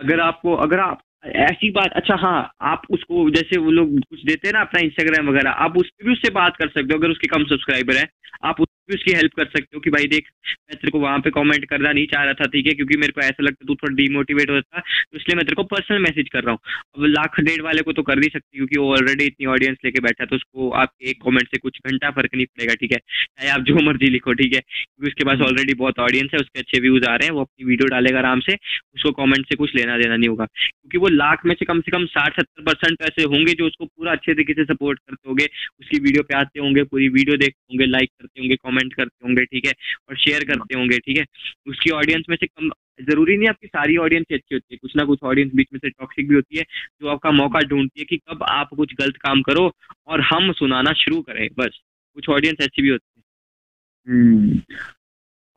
अगर 0.00 0.20
आपको, 0.20 0.54
अगर 0.54 0.80
आप, 0.80 1.00
ऐसी 1.26 1.70
बात 1.70 1.92
अच्छा 1.92 2.14
हाँ 2.14 2.50
आप 2.60 2.82
उसको 2.90 3.30
जैसे 3.30 3.58
वो 3.58 3.70
लोग 3.70 3.98
कुछ 4.00 4.24
देते 4.24 4.48
हैं 4.48 4.52
ना 4.52 4.60
अपना 4.60 4.80
इंस्टाग्राम 4.80 5.28
वगैरह, 5.28 5.50
आप 5.50 5.76
उस 5.78 5.90
भी 6.04 6.12
उससे 6.12 6.30
बात 6.30 6.56
कर 6.56 6.68
सकते 6.68 6.94
हो, 6.94 6.98
अगर 6.98 7.10
उसके 7.10 7.28
कम 7.28 7.44
सब्सक्राइबर 7.44 7.96
हैं। 7.96 8.08
आप 8.44 8.60
भी 8.88 8.94
उसकी 8.94 9.12
हेल्प 9.12 9.32
कर 9.36 9.44
सकते 9.46 9.76
हो 9.76 9.80
कि 9.80 9.90
भाई 9.90 10.06
देख 10.08 10.28
मैं 10.48 10.76
तेरे 10.76 10.90
को 10.90 11.00
वहाँ 11.00 11.18
पे 11.20 11.30
कमेंट 11.30 11.64
करना 11.70 11.92
नहीं 11.92 12.06
चाह 12.06 12.24
रहा 12.24 12.32
था 12.34 12.46
ठीक 12.46 12.66
है? 12.66 12.72
क्योंकि 12.74 12.96
मेरे 12.96 13.12
को 13.12 13.20
ऐसा 13.20 13.42
लगता 13.42 13.66
तू 13.66 13.74
थोड़ा 13.74 13.94
डिमोटिवेट 13.96 14.50
होता 14.50 14.80
तो 14.80 15.16
इसलिए 15.16 15.36
मैं 15.36 15.44
तेरे 15.46 15.54
को 15.54 15.62
पर्सनल 15.72 15.98
मैसेज 16.02 16.28
कर 16.28 16.42
रहा 16.44 16.52
हूँ। 16.52 16.58
अब 16.96 17.04
लाख 17.08 17.40
डेढ़ 17.40 17.62
वाले 17.62 17.82
को 17.82 17.92
तो 17.92 18.02
कर 18.02 18.16
नहीं 18.18 18.30
सकती 18.30 18.56
क्योंकि 18.58 18.78
वो 18.80 18.92
ऑलरेडी 18.94 19.24
इतनी 19.24 19.46
ऑडियंस 19.48 19.76
लेके 19.84 20.00
बैठा 20.00 20.24
तो 20.24 20.36
उसको 20.36 20.70
आपके 20.82 21.10
एक 21.10 21.22
कॉमेंट 21.22 21.48
से 21.48 21.58
कुछ 21.58 21.78
घंटा 21.86 22.10
फ़र्क 22.10 22.34
नहीं 22.34 22.46
पड़ेगा 22.46 22.74
ठीक 22.74 22.92
है? 22.92 22.98
चाहे 22.98 23.50
आप 23.50 23.60
जो 23.70 23.74
मर्ज़ी 23.86 24.10
लिखो 24.10 24.32
ठीक 24.32 24.54
है? 24.54 24.60
क्योंकि 24.60 25.08
उसके 25.08 25.24
पास 25.24 25.40
ऑलरेडी 25.48 25.74
बहुत 25.74 25.98
ऑडियंस 26.00 26.30
है 26.34 26.40
उसके 26.40 26.60
अच्छे 26.60 26.80
व्यूज़ 26.80 27.04
आ 27.04 27.14
रहे 27.16 27.26
हैं 27.26 27.34
वो 27.34 27.40
अपनी 27.40 27.64
वीडियो 27.66 27.88
डालेगा 27.88 28.18
आराम 28.18 28.40
से 28.40 28.54
उसको 28.94 29.12
कॉमेंट 29.12 29.46
से 29.46 29.56
कुछ 29.56 29.74
लेना 29.76 29.96
देना 29.98 30.16
नहीं 30.16 30.28
होगा। 30.28 30.44
क्योंकि 30.44 30.98
वो 30.98 31.08
लाख 31.08 31.44
में 31.46 31.54
से 31.54 31.64
कम 31.64 31.80
से 31.80 31.90
कम 31.90 32.04
साठ 32.06 32.40
सत्तर 32.40 32.62
परसेंट 32.62 33.02
ऐसे 33.02 33.22
होंगे 33.24 33.52
जो 33.54 33.66
उसको 33.66 33.84
पूरा 33.86 34.12
अच्छे 34.12 34.34
तरीके 34.34 34.52
से 34.52 34.64
सपोर्ट 34.64 34.98
करते 34.98 35.28
होंगे 35.28 35.44
उसकी 35.80 35.98
वीडियो 35.98 36.22
पे 36.22 36.34
आते 36.34 36.60
होंगे 36.60 36.82
पूरी 36.84 37.08
वीडियो 37.08 37.36
देखते 37.36 37.74
होंगे 37.74 37.86
लाइक 37.86 38.10
करते 38.20 38.40
होंगे 38.40 38.56
कमेंट 38.56 38.77
करते 38.86 39.26
होंगे 39.26 39.44
ठीक 39.44 39.66
है? 39.66 39.72
और 40.08 40.16
शेयर 40.16 40.44
करते 40.44 40.78
होंगे 40.78 40.98
ठीक 40.98 41.18
है? 41.18 41.24
उसकी 41.66 41.90
ऑडियंस 41.90 42.24
में 42.28 42.36
से 42.36 42.46
कम 42.46 42.70
ज़रूरी 43.00 43.36
नहीं 43.36 43.48
आपकी 43.48 43.66
सारी 43.66 43.96
ऑडियंस 43.96 44.26
अच्छी 44.32 44.54
होती 44.54 44.74
है। 44.74 44.78
कुछ 44.82 44.96
ना 44.96 45.04
कुछ 45.04 45.18
ऑडियंस 45.22 45.52
बीच 45.54 45.66
में 45.72 45.80
से 45.80 45.90
टॉक्सिक 45.90 46.28
भी 46.28 46.34
होती 46.34 46.58
है 46.58 46.62
जो 47.02 47.08
आपका 47.08 47.30
मौका 47.30 47.60
ढूंढती 47.60 48.00
है 48.00 48.04
कि 48.04 48.16
कब 48.16 48.42
आप 48.42 48.68
कुछ 48.76 48.94
गलत 48.94 49.16
काम 49.16 49.42
करो 49.42 49.72
और 50.06 50.20
हम 50.20 50.52
सुनाना 50.52 50.92
शुरू 50.92 51.22
करें 51.22 51.48
बस। 51.58 51.80
कुछ 52.14 52.28
ऑडियंस 52.28 52.56
ऐसी 52.60 52.82
भी 52.82 52.88
होती 52.88 53.12
है। 53.16 53.22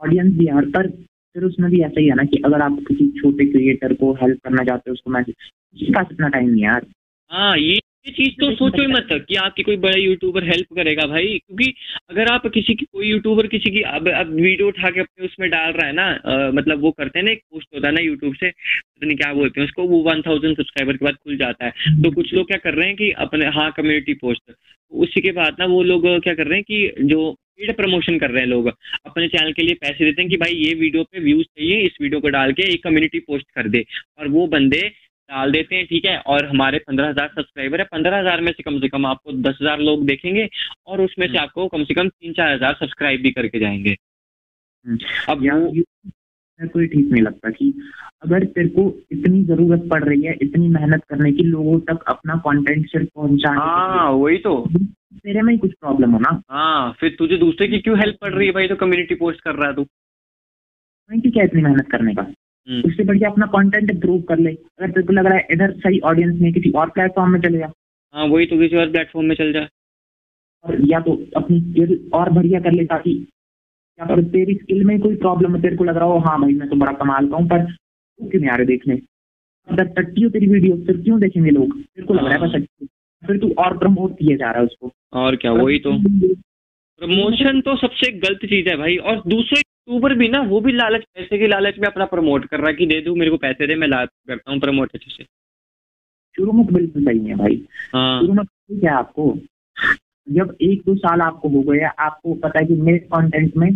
ऑडियंस 0.01 0.27
हम्म। 0.27 0.39
भी 0.39 0.47
यार 0.47 0.65
पर 0.65 0.89
फिर 1.35 1.43
उसमें 1.43 1.71
भी 1.71 1.81
ऐसा 1.81 1.99
ही 1.99 2.07
है 2.07 2.15
ना 2.15 2.23
कि 2.23 2.41
अगर 2.45 2.61
आप 2.61 2.77
किसी 2.87 3.21
छोटे 3.21 3.45
क्रिएटर 3.45 3.93
को 3.93 4.13
हेल्प 4.13 4.39
करना 4.43 4.63
चाहते 4.63 4.89
हो 4.89 4.93
उसको 4.93 5.11
मैसेज 5.11 5.35
पास 5.95 6.07
इतना 6.11 6.27
टाइम 6.27 6.49
नहीं 6.49 6.63
यार। 6.63 6.85
हाँ 7.31 7.57
ये 7.57 7.79
ये 8.05 8.11
चीज़ 8.11 8.35
तो 8.41 8.49
सोचो 8.55 8.81
ही 8.81 8.87
मत 8.87 9.07
कि 9.27 9.35
आपकी 9.37 9.63
कोई 9.63 9.75
बड़ा 9.77 9.97
यूट्यूबर 9.97 10.43
हेल्प 10.43 10.73
करेगा 10.75 11.05
भाई। 11.07 11.25
क्योंकि 11.37 11.73
अगर 12.09 12.31
आप 12.31 12.47
किसी 12.53 12.73
की 12.75 12.85
कोई 12.85 13.07
यूट्यूबर 13.07 13.47
किसी 13.47 13.71
की 13.71 13.81
अब 13.89 14.07
अब 14.09 14.31
वीडियो 14.35 14.67
उठा 14.67 14.89
के 14.89 14.99
अपने 14.99 15.25
उसमें 15.25 15.49
डाल 15.49 15.71
रहा 15.71 15.87
है 15.87 15.93
ना 15.93 16.05
आ, 16.05 16.51
मतलब 16.51 16.81
वो 16.81 16.91
करते 16.91 17.19
हैं 17.19 17.25
ना 17.25 17.31
एक 17.31 17.41
पोस्ट 17.51 17.67
होता 17.75 17.87
है 17.87 17.93
ना 17.93 18.01
यूट्यूब 18.01 18.35
से 18.35 18.49
पता 18.49 19.05
नहीं 19.05 19.17
क्या 19.17 19.33
बोलते 19.33 19.61
हैं 19.61 19.67
उसको 19.67 19.83
वो 19.87 20.01
वन 20.09 20.21
थाउज़ेंड 20.21 20.55
सब्सक्राइबर 20.57 20.97
के 20.97 21.05
बाद 21.05 21.15
खुल 21.15 21.37
जाता 21.37 21.65
है। 21.65 22.01
तो 22.03 22.11
कुछ 22.11 22.33
लोग 22.33 22.47
क्या 22.47 22.57
कर 22.63 22.73
रहे 22.73 22.87
हैं 22.87 22.95
कि 22.95 23.11
अपने 23.25 23.45
हाँ 23.57 23.71
कम्युनिटी 23.77 24.13
पोस्ट 24.23 24.41
तो 24.51 25.03
उसी 25.03 25.21
के 25.21 25.31
बाद 25.31 25.55
ना 25.59 25.65
वो 25.65 25.83
लोग 25.83 26.07
क्या 26.23 26.33
कर 26.33 26.47
रहे 26.47 26.57
हैं 26.57 26.63
कि 26.63 27.05
जो 27.05 27.31
पेड 27.31 27.75
प्रमोशन 27.77 28.17
कर 28.19 28.31
रहे 28.31 28.41
हैं 28.41 28.49
लोग 28.49 28.67
अपने 28.67 29.27
चैनल 29.27 29.51
के 29.53 29.61
लिए 29.61 29.75
पैसे 29.81 30.05
देते 30.05 30.21
हैं 30.21 30.29
कि 30.31 30.37
भाई 30.37 30.53
ये 30.55 30.73
वीडियो 30.73 31.03
पे 31.03 31.19
व्यूज़ 31.19 31.45
चाहिए 31.45 31.81
इस 31.81 31.97
वीडियो 32.01 32.19
को 32.21 32.29
डाल 32.29 32.53
के 32.53 32.63
एक 32.73 32.83
कम्युनिटी 32.83 33.19
पोस्ट 33.19 33.45
कर 33.55 33.67
दे। 33.69 33.85
और 34.19 34.27
वो 34.27 34.47
बंदे 34.47 34.81
डाल 35.31 35.51
देते 35.51 35.75
हैं 35.75 35.85
ठीक 35.87 36.05
है? 36.05 36.17
और 36.17 36.45
हमारे 36.45 36.79
पंद्रह 36.79 37.09
हज़ार 37.09 37.27
सब्सक्राइबर 37.29 37.79
है। 37.79 37.85
पंद्रह 37.91 38.17
हज़ार 38.19 38.41
में 38.41 38.51
से 38.51 38.63
कम 38.63 38.79
से 38.79 38.87
कम 38.89 39.05
आपको 39.05 39.31
दस 39.41 39.57
हज़ार 39.61 39.79
लोग 39.81 40.05
देखेंगे 40.07 40.47
और 40.87 41.01
उसमें 41.01 41.25
से 41.27 41.31
हम्म। 41.31 41.41
आपको 41.41 41.67
कम 41.69 41.83
से 41.83 41.93
कम 41.93 42.09
तीन 42.09 42.33
चार 42.33 42.53
हज़ार 42.53 42.73
सब्सक्राइब 42.79 43.21
भी 43.21 43.31
करके 43.31 43.59
जाएँगे। 43.59 43.95
हम्म। 44.85 44.97
अब 45.29 45.45
यार 45.45 46.67
कोई 46.67 46.87
ठीक 46.87 47.11
नहीं 47.11 47.21
लगता 47.23 47.49
कि 47.49 47.73
अगर 48.23 48.43
तेरे 48.45 48.69
को 48.69 48.83
इतनी 49.11 49.43
ज़रूरत 49.43 49.87
पड़ 49.91 50.03
रही 50.03 50.21
है 50.23 50.35
इतनी 50.41 50.67
मेहनत 50.69 51.03
करने 51.09 51.31
की 51.31 51.43
लोगों 51.43 51.79
तक 51.85 52.03
अपना 52.07 52.35
कंटेंट 52.45 52.85
सिर्फ़ 52.87 53.07
पहुँचाने 53.15 53.59
हाँ 53.59 54.09
वही 54.11 54.37
तो। 54.39 54.53
तेरे 54.75 55.41
में 55.41 55.51
ही 55.53 55.57
कुछ 55.59 55.71
प्रॉब्लम 55.71 56.11
हो 56.11 56.19
ना? 56.19 56.41
हाँ 56.49 56.91
फिर 56.99 57.15
तुझे 57.19 57.37
दूसरे 57.37 57.67
की 57.67 57.79
क्यों 57.79 57.97
हेल्प 57.99 58.17
पड़ 58.21 58.33
रही 58.33 58.47
है 58.47 58.53
भाई? 58.53 58.67
तो 58.67 58.75
कम्युनिटी 58.75 59.15
पोस्ट 59.15 59.41
कर 59.41 59.55
रहा 59.55 59.67
है 59.67 59.75
तू। 59.75 59.83
क्या 61.11 61.43
इतनी 61.43 61.61
मेहनत 61.61 61.87
करने 61.91 62.13
का। 62.15 62.21
उससे 62.67 63.03
बढ़िया 63.03 63.29
अपना 63.29 63.45
कंटेंट 63.45 63.91
इम्प्रूव 63.91 64.21
कर 64.21 64.39
ले। 64.39 64.51
अगर 64.51 64.89
तेरे 64.89 65.05
को 65.07 65.13
लग 65.13 65.25
रहा 65.25 65.35
है 65.35 65.47
इधर 65.51 65.71
सही 65.71 65.99
ऑडियंस 65.99 66.39
में 66.41 66.51
किसी 66.53 66.71
और 66.71 66.89
प्लेटफॉर्म 66.89 67.31
में 67.31 67.39
चले 67.41 67.57
जा। 67.57 67.71
हाँ 68.13 68.25
वही 68.25 68.45
तो 68.45 68.57
किसी 68.57 68.75
और 68.75 68.89
प्लेटफॉर्म 68.91 69.27
में 69.27 69.35
चल 69.35 69.53
जा। 69.53 69.67
और 70.65 70.77
या 70.89 70.99
तो 70.99 71.13
अपनी 71.37 71.59
स्किल 71.61 72.09
और 72.13 72.29
बढ़िया 72.29 72.59
कर 72.59 72.71
ले 72.71 72.85
ताकि 72.85 73.11
या 73.99 74.05
फिर 74.05 74.23
तेरी 74.23 74.53
स्किल 74.53 74.83
में 74.83 74.99
कोई 74.99 75.15
प्रॉब्लम 75.15 75.55
है 75.55 75.61
तेरे 75.61 75.75
को 75.75 75.83
लग 75.83 75.97
रहा 75.97 76.05
हो 76.05 76.17
हाँ 76.19 76.39
भाई 76.41 76.53
मैं 76.53 76.69
तो 76.69 76.75
बड़ा 76.75 76.91
कमाल 76.93 77.27
का 77.27 77.37
हूँ 77.37 77.47
पर 77.47 77.63
तू 77.65 78.29
क्यों 78.29 78.41
नहीं 78.41 78.51
आ 78.51 78.55
रहे 78.55 78.65
देखने? 78.65 78.95
अगर 79.67 79.87
टट्टी 79.87 80.21
हो 80.21 80.29
तेरी 80.29 80.47
वीडियो 80.47 80.75
फिर 80.77 81.01
क्यों 81.01 81.19
देखेंगे 81.19 81.49
लोग? 81.49 81.81
तेरे 81.81 82.07
को 82.07 82.13
लग 82.13 82.23
रहा 82.23 82.33
है 82.33 82.39
बस 82.39 82.55
हाँ। 82.55 82.87
फिर 83.23 83.37
तू 83.37 83.53
और 83.57 83.77
प्रमोट 83.77 84.13
किए 84.13 84.37
जा 84.37 84.51
रहा 84.51 84.59
है 84.59 84.65
उसको। 84.65 84.91
और 85.13 85.35
क्या 85.35 85.51
वही 85.51 85.79
तो। 85.79 85.91
प्रमोशन 87.01 87.61
तो 87.61 87.75
सबसे 87.77 88.11
गलत 88.11 88.45
चीज़ 88.45 88.69
है 88.69 88.75
भाई 88.77 88.95
और 88.97 89.21
दूसरे 89.27 89.61
यूट्यूबर 89.87 90.13
भी 90.13 90.27
ना 90.27 90.41
वो 90.41 90.59
भी 90.61 90.71
लालच 90.71 91.03
पैसे 91.15 91.37
की 91.37 91.47
लालच 91.47 91.77
में 91.79 91.87
अपना 91.87 92.05
प्रमोट 92.05 92.45
कर 92.45 92.57
रहा 92.57 92.67
है 92.67 92.73
कि 92.73 92.85
दे 92.85 93.01
दू 93.01 93.15
मेरे 93.15 93.31
को 93.31 93.37
पैसे 93.37 93.67
दे 93.67 93.75
मैं 93.75 93.87
ला 93.87 94.05
करता 94.05 94.51
हूँ 94.51 94.59
प्रमोट 94.59 94.91
अच्छे 94.95 95.11
से। 95.11 95.23
शुरू 96.35 96.51
में 96.51 96.65
बिल्कुल 96.65 97.05
सही 97.05 97.25
है 97.25 97.35
भाई। 97.35 97.67
हाँ। 97.93 98.21
शुरू 98.21 98.33
में 98.33 98.45
क्या 98.45 98.97
आपको? 98.97 99.39
जब 100.29 100.57
एक 100.61 100.81
दो 100.85 100.95
साल 100.95 101.21
आपको 101.21 101.49
हो 101.49 101.61
गया 101.61 101.89
आपको 101.89 102.33
पता 102.33 102.59
है 102.59 102.65
कि 102.65 102.73
मेरे 102.73 102.99
कंटेंट 102.99 103.57
में 103.57 103.75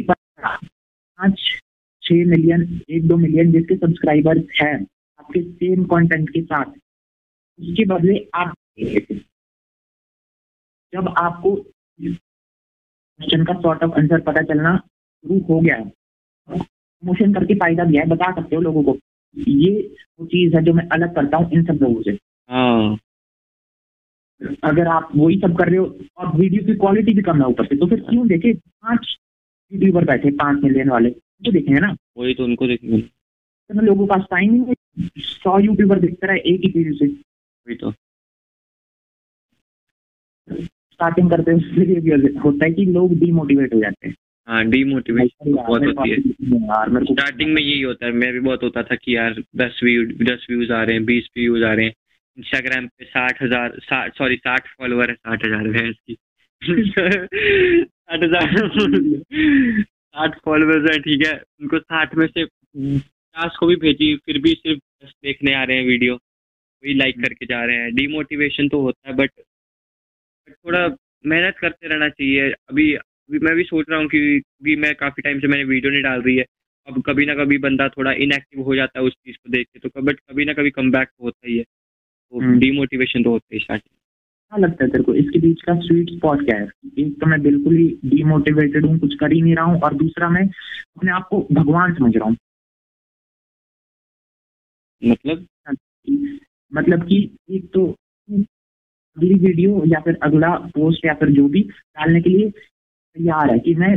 पाँच 0.00 1.38
छः 2.02 2.14
मिलियन 2.14 2.80
एक 2.90 3.08
दो 3.08 3.16
मिलियन 3.16 3.52
जिसके 3.52 3.76
सब्सक्राइबर्स 3.76 4.44
हैं 4.62 4.86
आपके 5.18 5.42
सेम 5.42 5.84
कंटेंट 5.84 6.30
के 6.30 6.42
साथ 6.42 6.64
उसके 7.60 7.84
बदले 7.84 8.28
आप 8.34 8.54
जब 10.92 11.14
आपको 11.18 11.56
क्वेश्चन 13.20 13.44
का 13.44 13.54
सॉर्ट 13.60 13.82
ऑफ़ 13.84 13.92
आंसर 13.92 14.20
पता 14.20 14.42
चलना 14.42 14.76
शुरू 14.76 15.38
हो 15.48 15.60
गया 15.60 15.76
है। 15.76 15.88
प्रमोशन 16.48 17.32
करके 17.34 17.54
फ़ायदा 17.54 17.84
भी 17.84 17.96
है 17.96 18.06
बता 18.08 18.30
सकते 18.32 18.56
हो 18.56 18.62
लोगों 18.62 18.82
को। 18.82 18.96
ये 19.36 19.72
वो 20.20 20.26
चीज़ 20.26 20.56
है 20.56 20.62
जो 20.64 20.72
मैं 20.72 20.86
अलग 20.88 21.14
करता 21.14 21.36
हूँ 21.36 21.50
इन 21.52 21.64
सब 21.64 21.82
लोगों 21.82 22.02
से। 22.02 22.18
हाँ। 22.48 22.98
अगर 24.64 24.86
आप 24.86 25.08
वही 25.16 25.38
सब 25.40 25.56
कर 25.58 25.68
रहे 25.68 25.76
हो 25.76 25.84
और 26.18 26.36
वीडियो 26.36 26.64
की 26.66 26.74
क्वालिटी 26.74 27.14
भी 27.14 27.22
कम 27.22 27.40
है 27.42 27.46
ऊपर 27.46 27.66
से 27.66 27.76
तो 27.76 27.86
फिर 27.86 28.00
क्यों 28.00 28.26
देखे 28.28 28.52
पाँच 28.52 29.16
यूट्यूबर 29.72 30.04
बैठे 30.04 30.30
पाँच 30.30 30.62
मिलियन 30.64 30.88
वाले? 30.88 31.10
तो 31.10 31.52
देखेंगे 31.52 31.80
ना। 31.80 31.94
वही 32.16 32.34
तो 32.34 32.44
उनको 32.44 32.66
देखेंगे 32.66 33.00
तो 33.00 33.80
लोगों 33.80 34.06
के 34.06 34.14
पास 34.14 34.26
टाइम 34.30 34.52
नहीं 34.52 34.64
है 34.66 35.08
सौ 35.18 35.58
यूट्यूबर 35.58 35.98
देखते 36.00 36.26
रहे 36.26 36.38
एक 36.54 36.60
ही 36.64 36.72
वीडियो 36.76 36.94
से। 36.94 37.06
वही 37.06 37.74
तो। 37.74 37.92
स्टार्टिंग 40.98 41.30
करते 41.30 41.52
हैं 41.52 42.32
होता 42.40 42.64
है 42.64 42.70
कि 42.72 42.84
लोग 42.86 43.12
डीमोटिवेट 43.18 43.74
हो 43.74 43.80
जाते 43.80 44.08
हैं। 44.08 44.14
हाँ 44.48 44.64
डीमोटिवेशन 44.66 45.50
तो 45.50 45.56
बहुत 45.56 45.82
होती 45.84 46.10
है। 46.10 46.16
स्टार्टिंग 47.04 47.52
में 47.54 47.60
यही 47.62 47.80
होता 47.82 48.06
है 48.06 48.12
मैं 48.14 48.32
भी 48.32 48.40
बहुत 48.40 48.62
होता 48.62 48.82
था 48.82 48.94
कि 48.94 49.16
यार 49.16 49.34
दस 49.56 49.80
व्यू 49.84 50.04
दस 50.24 50.46
व्यूज़ 50.50 50.72
आ 50.72 50.82
रहे 50.82 50.94
हैं 50.96 51.04
बीस 51.06 51.28
व्यूज़ 51.36 51.64
आ 51.64 51.72
रहे 51.72 51.86
हैं। 51.86 51.92
इंस्टाग्राम 52.38 52.86
पे 52.88 53.04
साठ 53.06 53.42
हज़ार 53.42 53.78
सॉरी 54.18 54.36
साठ 54.38 54.66
फॉलोअर 54.78 55.10
है 55.10 55.14
साठ 55.16 55.44
हज़ार 55.46 55.66
है 55.76 55.88
इसकी। 55.90 56.16
साठ 56.88 58.22
हज़ार 58.22 58.56
साठ 59.82 60.38
फॉलोअर्स 60.44 60.90
है 60.90 60.98
ठीक 61.00 61.26
है। 61.26 61.32
उनको 61.60 61.78
साठ 61.78 62.14
में 62.14 62.26
से 62.26 62.44
पचास 62.44 63.56
को 63.60 63.66
भी 63.66 63.76
भेजी 63.78 64.14
फिर 64.16 64.38
भी 64.42 64.54
सिर्फ़ 64.54 64.80
दस 65.04 65.12
देखने 65.24 65.54
आ 65.54 65.62
रहे 65.62 65.76
हैं 65.76 65.86
वीडियो 65.86 66.14
वही 66.14 66.94
लाइक 66.94 67.14
हम्म। 67.16 67.26
करके 67.26 67.46
जा 67.46 67.64
रहे 67.64 67.76
हैं। 67.76 67.94
डीमोटिवेशन 67.94 68.68
तो 68.68 68.80
होता 68.80 69.08
है 69.10 69.16
बट 69.16 69.30
थोड़ा 70.50 70.88
मेहनत 71.26 71.54
करते 71.58 71.88
रहना 71.88 72.08
चाहिए। 72.08 72.50
अभी 72.50 72.94
अभी 72.94 73.38
मैं 73.38 73.54
भी 73.56 73.64
सोच 73.64 73.86
रहा 73.90 73.98
हूँ 74.00 74.08
कि 74.08 74.18
अभी 74.38 74.76
मैं 74.76 74.94
काफ़ी 74.94 75.22
टाइम 75.22 75.40
से 75.40 75.46
मैंने 75.46 75.64
वीडियो 75.64 75.92
नहीं 75.92 76.02
डाल 76.02 76.22
रही 76.22 76.36
है। 76.36 76.44
अब 76.88 77.02
कभी 77.02 77.26
ना 77.26 77.34
कभी 77.34 77.58
बंदा 77.58 77.88
थोड़ा 77.88 78.12
इनएक्टिव 78.12 78.62
हो 78.62 78.74
जाता 78.74 78.98
है 79.00 79.04
उस 79.04 79.12
चीज़ 79.12 79.36
को 79.36 79.50
देख 79.50 79.66
के 79.66 79.88
तो 79.88 80.02
बट 80.02 80.20
कभी 80.20 80.44
ना 80.44 80.52
कभी 80.52 80.70
कम 80.70 80.90
बैक 80.90 81.08
होता 81.22 81.48
ही 81.48 81.56
है। 81.58 81.64
तो 81.64 82.58
डीमोटिवेशन 82.58 83.18
हम्म। 83.18 83.24
तो 83.24 83.30
होता 83.30 83.54
ही 83.54 83.60
स्टार्टिंग 83.60 83.94
क्या 84.52 84.58
लगता 84.58 84.84
है 84.84 84.90
तेरे 84.90 85.04
को? 85.04 85.14
इसके 85.14 85.38
बीच 85.38 85.62
का 85.62 85.74
स्वीट 85.80 86.10
स्पॉट 86.10 86.44
क्या 86.44 86.56
है? 86.56 86.68
एक 86.98 87.20
तो 87.20 87.26
मैं 87.26 87.40
बिल्कुल 87.42 87.76
ही 87.76 87.98
डीमोटिवेटेड 88.04 88.86
हूँ 88.86 88.98
कुछ 88.98 89.14
कर 89.14 89.32
ही 89.32 89.42
नहीं 89.42 89.56
रहा 89.56 89.64
हूँ 89.64 89.80
और 89.80 89.94
दूसरा 89.94 90.28
मैं 90.30 90.46
अपने 90.96 91.10
आप 91.12 91.26
को 91.30 91.48
भगवान 91.52 91.94
समझ 91.94 92.16
रहा 92.16 92.28
हूँ। 92.28 92.36
मतलब? 95.04 95.46
मतलब 96.74 97.04
कि 97.08 97.36
एक 97.50 97.70
तो 97.74 97.96
अगली 99.18 99.34
वीडियो 99.46 99.82
या 99.86 100.00
फिर 100.00 100.18
अगला 100.22 100.48
पोस्ट 100.74 101.06
या 101.06 101.14
फिर 101.14 101.30
जो 101.30 101.46
भी 101.48 101.62
डालने 101.62 102.20
के 102.20 102.30
लिए 102.30 102.50
तैयार 102.50 103.50
है 103.50 103.58
कि 103.58 103.74
मैं 103.74 103.96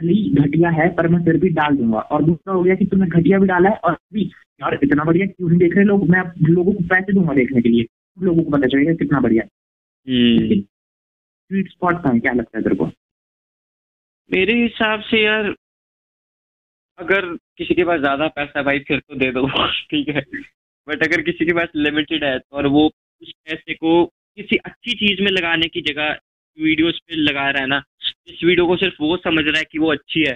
भले 0.00 0.14
घटिया 0.42 0.70
है 0.70 0.88
पर 0.94 1.08
मैं 1.08 1.24
फिर 1.24 1.36
भी 1.36 1.48
डाल 1.50 1.76
दूँगा। 1.76 2.00
और 2.00 2.22
दूसरा 2.24 2.54
हो 2.54 2.62
गया 2.62 2.74
कि 2.74 2.84
तुमने 2.86 3.06
घटिया 3.10 3.38
भी 3.38 3.46
डाला 3.46 3.70
है 3.70 3.76
और 3.84 3.96
भी। 4.12 4.24
यार 4.60 4.78
इतना 4.82 5.04
बढ़िया 5.04 5.26
क्यों 5.26 5.48
नहीं 5.48 5.58
देख 5.58 5.74
रहे 5.76 5.84
लोग? 5.84 6.08
मैं 6.08 6.22
लोगों 6.48 6.72
को 6.72 6.82
पैसे 6.88 7.12
दूँगा 7.12 7.34
देखने 7.34 7.62
के 7.62 7.68
लिए। 7.68 7.86
लोगों 8.18 8.42
को 8.44 8.50
पता 8.50 8.66
चलेगा 8.66 8.92
कितना 8.94 9.20
बढ़िया। 9.20 9.42
है 10.06 10.60
स्वीट 10.60 11.70
स्पॉट 11.70 12.02
का 12.04 12.10
है? 12.10 12.20
क्या 12.20 12.32
लगता 12.32 12.58
है 12.58 12.62
तेरे 12.64 12.76
को? 12.76 12.86
मेरे 14.30 14.62
हिसाब 14.62 15.00
से 15.00 15.22
यार 15.24 15.54
अगर 16.98 17.26
किसी 17.58 17.74
के 17.74 17.84
पास 17.84 18.00
ज़्यादा 18.00 18.26
पैसा 18.28 18.62
भाई 18.62 18.78
फिर 18.78 18.98
तो 18.98 19.14
दे 19.14 19.30
दो। 19.32 19.46
ठीक 19.90 20.08
है। 20.08 20.22
बट 20.88 21.02
अगर 21.02 21.22
किसी 21.22 21.46
के 21.46 21.52
पास 21.52 21.68
लिमिटेड 21.76 22.24
है 22.24 22.38
तो 22.38 22.56
और 22.56 22.66
वो 22.66 22.86
उस 23.22 23.32
पैसे 23.46 23.74
को 23.74 23.92
किसी 24.38 24.56
अच्छी 24.56 24.92
चीज़ 24.94 25.22
में 25.22 25.30
लगाने 25.30 25.68
की 25.68 25.80
जगह 25.82 26.10
वीडियोस 26.58 26.98
पे 27.08 27.16
लगा 27.16 27.48
रहा 27.50 27.62
है 27.62 27.68
ना 27.68 27.82
इस 28.28 28.40
वीडियो 28.44 28.66
को 28.66 28.76
सिर्फ़ 28.76 28.96
वो 29.00 29.16
समझ 29.16 29.44
रहा 29.44 29.58
है 29.58 29.64
कि 29.72 29.78
वो 29.78 29.90
अच्छी 29.92 30.24
है। 30.28 30.34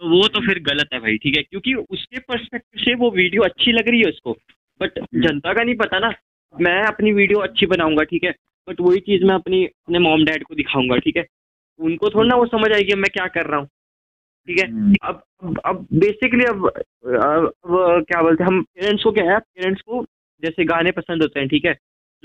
तो 0.00 0.08
वो 0.10 0.28
तो 0.28 0.40
फिर 0.46 0.58
गलत 0.62 0.88
है 0.92 1.00
भाई 1.00 1.16
ठीक 1.16 1.36
है? 1.36 1.42
क्योंकि 1.42 1.74
उसके 1.74 2.18
पर्सपेक्टिव 2.18 2.82
से 2.84 2.94
वो 2.94 3.10
वीडियो 3.10 3.42
अच्छी 3.42 3.72
लग 3.72 3.88
रही 3.88 4.00
है 4.00 4.08
उसको। 4.08 4.32
बट 4.80 4.98
जनता 5.14 5.52
का 5.54 5.62
नहीं 5.62 5.74
पता 5.76 5.98
ना 5.98 6.12
मैं 6.54 6.80
अपनी 6.82 7.12
वीडियो 7.12 7.38
अच्छी 7.40 7.66
बनाऊँगा 7.66 8.04
ठीक 8.04 8.24
है? 8.24 8.30
बट 8.68 8.80
वही 8.80 9.00
चीज़ 9.00 9.24
मैं 9.24 9.34
अपनी 9.34 9.64
अपने 9.66 9.98
मॉम 9.98 10.24
डैड 10.24 10.44
को 10.44 10.54
दिखाऊँगा 10.54 10.96
ठीक 10.98 11.16
है? 11.16 11.24
उनको 11.80 12.10
थोड़ा 12.10 12.28
ना 12.28 12.36
वो 12.36 12.46
समझ 12.46 12.72
आएगी 12.72 12.94
मैं 12.96 13.10
क्या 13.12 13.26
कर 13.28 13.46
रहा 13.46 13.60
हूँ 13.60 13.68
ठीक 14.48 14.58
है? 14.58 14.66
हम्म। 14.70 14.94
अब 15.02 15.22
अब 15.42 15.60
अब 15.66 15.86
बेसिकली 15.94 16.44
अब 16.44 16.66
अब 16.68 17.46
अब 17.64 18.04
क्या 18.08 18.22
बोलते 18.22 18.44
हैं 18.44 18.50
हम 18.50 18.62
पेरेंट्स 18.62 19.04
को 19.04 19.12
क्या 19.12 19.32
है 19.32 19.38
पेरेंट्स 19.38 19.82
को 19.82 20.04
जैसे 20.42 20.64
गाने 20.64 20.90
पसंद 20.92 21.22
होते 21.22 21.40
हैं 21.40 21.48
ठीक 21.48 21.64
है? 21.64 21.74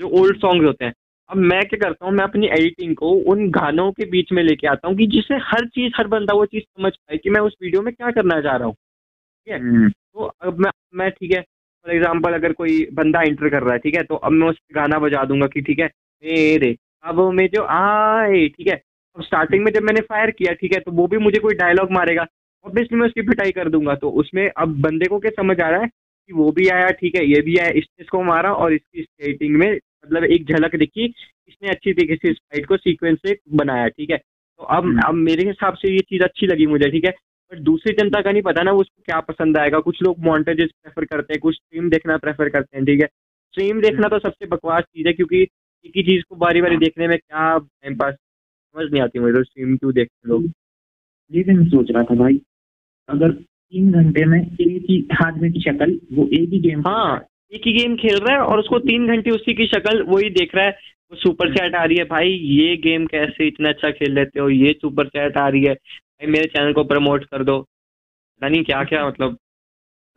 जो 0.00 0.08
ओल्ड 0.20 0.36
सॉन्ग्स 0.40 0.66
होते 0.66 0.84
हैं 0.84 0.92
अब 1.30 1.36
मैं 1.38 1.60
क्या 1.62 1.78
करता 1.80 2.06
हूँ 2.06 2.12
मैं 2.14 2.24
अपनी 2.24 2.46
एडिटिंग 2.48 2.94
को 2.96 3.10
उन 3.32 3.48
गानों 3.50 3.90
के 3.92 4.04
बीच 4.10 4.32
में 4.32 4.42
लेके 4.42 4.66
आता 4.66 4.88
हूँ 4.88 4.96
कि 4.96 5.06
जिससे 5.06 5.34
हर 5.42 5.66
चीज़ 5.68 5.92
हर 5.96 6.06
बंदा 6.08 6.34
वो 6.34 6.44
चीज़ 6.46 6.62
समझ 6.62 6.92
पाए 6.92 7.16
कि 7.18 7.30
मैं 7.30 7.40
उस 7.40 7.56
वीडियो 7.62 7.82
में 7.82 7.92
क्या 7.94 8.10
करना 8.10 8.40
चाह 8.40 8.56
रहा 8.56 8.66
हूँ। 8.66 8.74
ठीक 8.74 9.52
है? 9.54 9.60
हम्म, 9.60 9.88
तो 9.88 10.24
अब 10.42 10.58
मैं 10.58 10.70
मैं 10.94 11.10
ठीक 11.10 11.32
है 11.32 11.40
फॉर 11.40 11.94
एग्ज़ाम्पल 11.94 12.32
अगर 12.32 12.52
कोई 12.52 12.86
बंदा 12.92 13.22
एंटर 13.22 13.48
कर 13.48 13.62
रहा 13.62 13.72
है 13.72 13.78
ठीक 13.78 13.94
है 13.94 14.02
तो 14.02 14.14
अब 14.16 14.32
मैं 14.32 14.48
उस 14.48 14.58
गाना 14.74 14.98
बजा 14.98 15.24
दूँगा 15.24 15.46
कि 15.46 15.60
ठीक 15.60 15.78
है 15.78 15.86
मेरे 16.22 16.76
अब 17.04 17.20
में 17.32 17.46
जो 17.48 17.62
आए 17.70 18.46
ठीक 18.48 18.68
है 18.68 18.74
अब 19.16 19.22
स्टार्टिंग 19.22 19.64
में 19.64 19.72
जब 19.72 19.82
मैंने 19.82 20.00
फायर 20.00 20.30
किया 20.30 20.52
ठीक 20.54 20.74
है 20.74 20.80
तो 20.80 20.92
वो 20.92 21.06
भी 21.06 21.18
मुझे 21.18 21.38
कोई 21.40 21.54
डायलॉग 21.54 21.92
मारेगा 21.92 22.26
ऑब्वियसली 22.64 22.98
मैं 22.98 23.06
उसकी 23.06 23.22
पिटाई 23.22 23.52
कर 23.52 23.68
दूँगा 23.68 23.94
तो 23.94 24.10
उसमें 24.20 24.48
अब 24.48 24.80
बंदे 24.80 25.06
को 25.06 25.18
क्या 25.18 25.30
समझ 25.36 25.60
आ 25.60 25.68
रहा 25.68 25.80
है 25.80 25.88
कि 25.88 26.32
वो 26.32 26.50
भी 26.52 26.68
आया 26.68 26.88
ठीक 26.96 27.16
है 27.16 27.24
ये 27.26 27.40
भी 27.42 27.56
आया 27.56 27.70
इसने 27.70 28.02
इसको 28.02 28.22
मारा 28.24 28.52
और 28.54 28.72
इसकी 28.72 29.02
स्केटिंग 29.02 29.56
में 29.56 29.70
मतलब 30.04 30.24
एक 30.24 30.48
झलक 30.48 30.76
दिखी 30.76 31.04
इसने 31.04 31.68
अच्छी 31.68 31.92
तरीके 31.92 32.16
से 32.16 32.30
इस 32.30 32.36
फाइट 32.36 32.66
को 32.66 32.76
सीक्वेंस 32.76 33.18
से 33.26 33.38
बनाया 33.54 33.88
ठीक 33.88 34.10
है? 34.10 34.16
तो 34.16 34.64
अब 34.64 34.84
हम्म। 34.84 35.00
अब 35.06 35.14
मेरे 35.14 35.46
हिसाब 35.46 35.74
से 35.74 35.92
ये 35.92 35.98
चीज़ 36.00 36.22
अच्छी 36.22 36.46
लगी 36.46 36.66
मुझे 36.66 36.90
ठीक 36.90 37.04
है? 37.04 37.10
बट 37.52 37.58
दूसरी 37.58 37.92
जनता 37.92 38.20
का 38.22 38.32
नहीं 38.32 38.42
पता 38.42 38.62
ना 38.62 38.72
उसको 38.72 39.02
क्या 39.06 39.20
पसंद 39.20 39.58
आएगा। 39.58 39.78
कुछ 39.80 40.02
लोग 40.02 40.18
मॉन्टेजेस 40.24 40.70
प्रेफर 40.82 41.04
करते 41.04 41.34
हैं 41.34 41.40
कुछ 41.40 41.54
स्ट्रीम 41.56 41.88
देखना 41.90 42.16
प्रेफर 42.16 42.48
करते 42.48 42.76
हैं 42.76 42.86
ठीक 42.86 43.00
है? 43.00 43.06
स्ट्रीम 43.54 43.80
देखना 43.80 44.08
तो 44.08 44.18
सबसे 44.18 44.46
बकवास 44.46 44.84
चीज़ 44.84 45.06
है 45.06 45.12
क्योंकि 45.12 45.42
एक 45.86 45.92
ही 45.96 46.02
चीज़ 46.02 46.22
को 46.28 46.36
बारी 46.36 46.60
बारी 46.60 46.76
देखने 46.76 47.08
में 47.08 47.18
क्या 47.18 47.56
टाइम 47.58 47.96
पास 47.96 48.14
समझ 48.14 48.90
नहीं 48.92 49.02
आती 49.02 49.18
मुझे 49.18 49.34
तो 49.34 49.42
स्ट्रीम 49.44 49.76
क्यों 49.76 49.92
देखते 49.94 50.28
हैं 50.28 50.28
लोग? 50.28 50.50
ये 51.30 51.42
भी 51.42 51.54
मैं 51.54 51.66
सोच 51.68 51.90
रहा 51.90 52.02
था 52.02 52.14
भाई 52.14 52.40
अगर 53.08 53.30
तीन 53.32 53.90
घंटे 53.92 54.24
में 54.24 54.40
एक 54.40 54.86
ही 54.90 55.06
आदमी 55.24 55.50
की 55.52 55.60
शक्ल 55.60 55.98
वो 56.12 56.26
एक 56.32 56.48
ही 56.48 56.58
गेम 56.60 56.80
हाँ 56.80 57.26
एक 57.52 57.62
ही 57.66 57.72
गेम 57.72 57.96
खेल 57.96 58.18
रहा 58.18 58.34
है 58.34 58.42
और 58.42 58.58
उसको 58.58 58.78
तीन 58.78 59.06
घंटे 59.08 59.30
उसी 59.30 59.54
की 59.54 59.66
शक्ल 59.66 60.02
वही 60.08 60.28
देख 60.30 60.54
रहा 60.54 60.64
है। 60.64 60.70
वो 61.12 61.16
सुपर 61.16 61.52
चैट 61.54 61.74
आ 61.74 61.84
रही 61.84 61.96
है 61.96 62.04
भाई 62.04 62.28
ये 62.28 62.76
गेम 62.76 63.06
कैसे 63.06 63.46
इतना 63.48 63.68
अच्छा 63.68 63.90
खेल 63.90 64.12
लेते 64.14 64.40
हो? 64.40 64.48
ये 64.48 64.72
सुपर 64.72 65.08
चैट 65.08 65.36
आ 65.36 65.48
रही 65.48 65.64
है। 65.64 65.74
भाई 65.74 66.30
मेरे 66.30 66.46
चैनल 66.46 66.72
को 66.72 66.84
प्रमोट 66.84 67.24
कर 67.24 67.44
दो। 67.44 67.58
पता 67.60 68.48
नहीं 68.48 68.62
क्या 68.64 68.82
क्या 68.84 69.06
मतलब। 69.08 69.36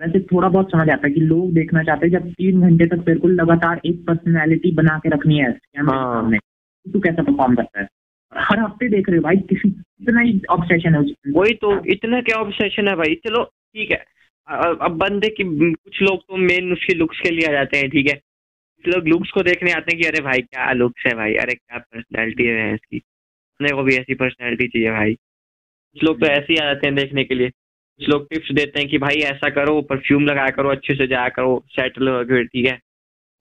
वैसे 0.01 0.19
थोड़ा 0.23 0.47
बहुत 0.49 0.71
समझ 0.71 0.89
आता 0.89 1.07
है 1.07 1.13
कि 1.13 1.21
लोग 1.21 1.53
देखना 1.53 1.83
चाहते 1.83 2.07
हैं 2.07 2.13
जब 2.13 2.31
तीन 2.33 2.61
घंटे 2.61 2.85
तक 2.85 3.03
बिल्कुल 3.05 3.33
लगातार 3.33 3.81
एक 3.85 4.05
पर्सनैलिटी 4.07 4.71
बना 4.75 4.97
के 4.99 5.09
रखनी 5.09 5.37
है 5.37 5.49
हाँ। 5.49 5.83
सामने 5.85 6.37
तू 6.85 6.99
कैसा 6.99 7.23
परफॉर्म 7.23 7.55
करता 7.55 7.81
है? 7.81 7.87
हर 8.33 8.59
हफ़्ते 8.59 8.87
देख 8.89 9.09
रहे 9.09 9.17
हो 9.17 9.23
भाई 9.23 9.37
किसी 9.49 9.69
इतना 9.69 10.21
ही 10.21 10.39
ऑब्सेशन 10.49 10.95
है 10.95 11.01
वही 11.33 11.53
तो 11.55 11.77
इतना 11.85 12.21
क्या 12.21 12.39
ऑब्सेशन 12.39 12.87
है 12.87 12.95
भाई? 12.95 13.15
चलो 13.15 13.43
ठीक 13.43 13.91
है। 13.91 14.03
अब 14.47 14.97
बंदे 14.97 15.29
की 15.29 15.43
कुछ 15.73 16.01
लोग 16.01 16.21
तो 16.21 16.37
मेन 16.37 16.71
उसके 16.73 16.93
लुक्स 16.93 17.19
के 17.19 17.29
लिए 17.29 17.47
आ 17.47 17.51
जाते 17.51 17.77
हैं, 17.77 17.89
ठीक 17.89 18.07
है? 18.07 18.13
कुछ 18.13 18.95
लोग 18.95 19.07
लुक्स 19.07 19.31
को 19.31 19.41
देखने 19.43 19.71
आते 19.71 19.91
हैं 19.91 20.01
कि 20.01 20.07
अरे 20.07 20.21
भाई, 20.21 20.41
क्या 20.41 20.71
लुक्स 20.73 21.05
है 21.07 21.13
भाई? 21.15 21.33
अरे 21.33 21.53
क्या 21.55 21.77
पर्सनैलिटी 21.77 22.45
है 22.45 22.73
इसकी? 22.73 22.97
अपने 22.97 23.69
को 23.69 23.83
भी 23.83 23.95
ऐसी 23.95 24.15
पर्सनैलिटी 24.15 24.67
चाहिए 24.67 24.91
भाई। 24.91 25.13
कुछ 25.13 26.03
लोग 26.03 26.19
तो 26.19 26.25
ऐसे 26.27 26.53
ही 26.53 26.57
आ 26.57 26.65
जाते 26.65 26.87
हैं 26.87 26.95
देखने 26.95 27.23
के 27.23 27.35
लिए। 27.35 27.49
कुछ 27.49 28.09
लोग 28.09 28.27
टिप्स 28.29 28.51
देते 28.51 28.79
हैं 28.79 28.89
कि 28.89 28.97
भाई, 28.97 29.15
ऐसा 29.15 29.49
करो 29.49 29.81
परफ्यूम 29.81 30.25
लगाया 30.25 30.49
करो, 30.49 30.69
अच्छे 30.69 30.95
से 30.95 31.07
जाया 31.07 31.29
करो 31.29 31.63
सेटल 31.69 32.07
हो 32.09 32.23
गए, 32.25 32.43
ठीक 32.43 32.65
है? 32.65 32.79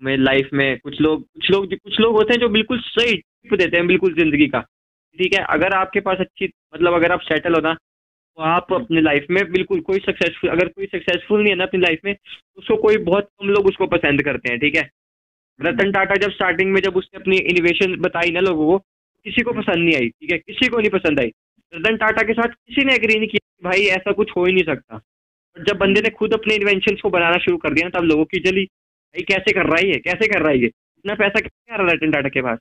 मेरी 0.02 0.22
लाइफ 0.22 0.48
में 0.52 0.78
कुछ 0.78 1.00
लोग 1.00 1.22
कुछ 1.24 1.50
लोग 1.50 1.74
कुछ 1.74 2.00
लोग 2.00 2.16
होते 2.16 2.32
हैं 2.34 2.40
जो 2.40 2.48
बिल्कुल 2.48 2.78
सही 2.80 3.16
टिप 3.16 3.54
देते 3.54 3.76
हैं, 3.76 3.86
बिल्कुल 3.86 4.14
ज़िंदगी 4.14 4.46
का, 4.48 4.60
ठीक 5.18 5.34
है? 5.34 5.44
अगर 5.50 5.74
आपके 5.74 6.00
पास 6.00 6.18
अच्छी 6.20 6.50
मतलब 6.74 6.94
अगर 6.94 7.12
आप 7.12 7.20
सेटल 7.22 7.54
हो 7.54 7.60
ना 7.60 7.76
आप 8.38 8.72
अपनी 8.72 9.00
लाइफ 9.00 9.26
में 9.30 9.52
बिल्कुल 9.52 9.80
कोई 9.80 9.98
सक्सेसफुल 9.98 10.50
अगर 10.50 10.68
कोई 10.68 10.86
सक्सेसफुल 10.86 11.40
नहीं 11.40 11.52
है 11.52 11.56
ना 11.58 11.64
अपनी 11.64 11.80
लाइफ 11.80 12.00
में 12.04 12.14
तो 12.14 12.60
उसको 12.60 12.76
कोई 12.76 12.96
बहुत 12.96 13.28
कम 13.40 13.48
लोग 13.48 13.66
उसको 13.66 13.86
पसंद 13.86 14.22
करते 14.22 14.50
हैं, 14.50 14.58
ठीक 14.60 14.76
है? 14.76 14.90
रतन 15.60 15.92
टाटा 15.92 16.14
जब 16.14 16.30
स्टार्टिंग 16.30 16.72
में 16.72 16.80
जब 16.80 16.96
उसने 16.96 17.20
अपनी 17.20 17.36
इनोवेशन 17.36 17.96
बताई 17.96 18.30
ना 18.30 18.40
लोगों 18.40 18.66
को, 18.66 18.78
किसी 19.24 19.42
को 19.42 19.52
पसंद 19.52 19.84
नहीं 19.84 19.94
आई, 19.94 20.08
ठीक 20.08 20.32
है? 20.32 20.38
किसी 20.38 20.68
को 20.68 20.78
नहीं 20.78 20.90
पसंद 20.90 21.20
आई। 21.20 21.32
रतन 21.74 21.96
टाटा 21.96 22.22
के 22.22 22.32
साथ 22.32 22.48
किसी 22.48 22.84
ने 22.84 22.94
एग्री 22.94 23.18
नहीं 23.18 23.28
किया 23.28 23.70
भाई 23.70 23.80
ऐसा 23.80 24.12
कुछ 24.12 24.30
हो 24.36 24.44
ही 24.44 24.52
नहीं 24.52 24.64
सकता। 24.64 24.94
और 24.96 25.64
जब 25.64 25.76
बंदे 25.76 26.00
ने 26.00 26.10
खुद 26.10 26.34
अपने 26.34 26.54
इन्वेंशन 26.54 26.96
को 26.96 27.10
बनाना 27.10 27.38
शुरू 27.38 27.56
कर 27.56 27.74
दिया 27.74 27.88
ना, 27.88 27.98
तब 27.98 28.04
लोगों 28.04 28.24
की 28.24 28.38
जली, 28.38 28.64
भाई 28.64 29.22
कैसे 29.22 29.52
कर 29.52 29.66
रहा 29.66 29.80
है 29.80 29.86
ये? 29.86 29.98
कैसे 29.98 30.28
कर 30.28 30.40
रहा 30.40 30.50
है 30.50 30.58
ये? 30.58 30.66
इतना 30.66 31.14
पैसा 31.14 31.40
कैसे 31.40 31.72
आ 31.72 31.76
रहा 31.76 31.86
है 31.86 31.94
रतन 31.94 32.10
टाटा 32.10 32.28
के 32.28 32.42
पास? 32.42 32.58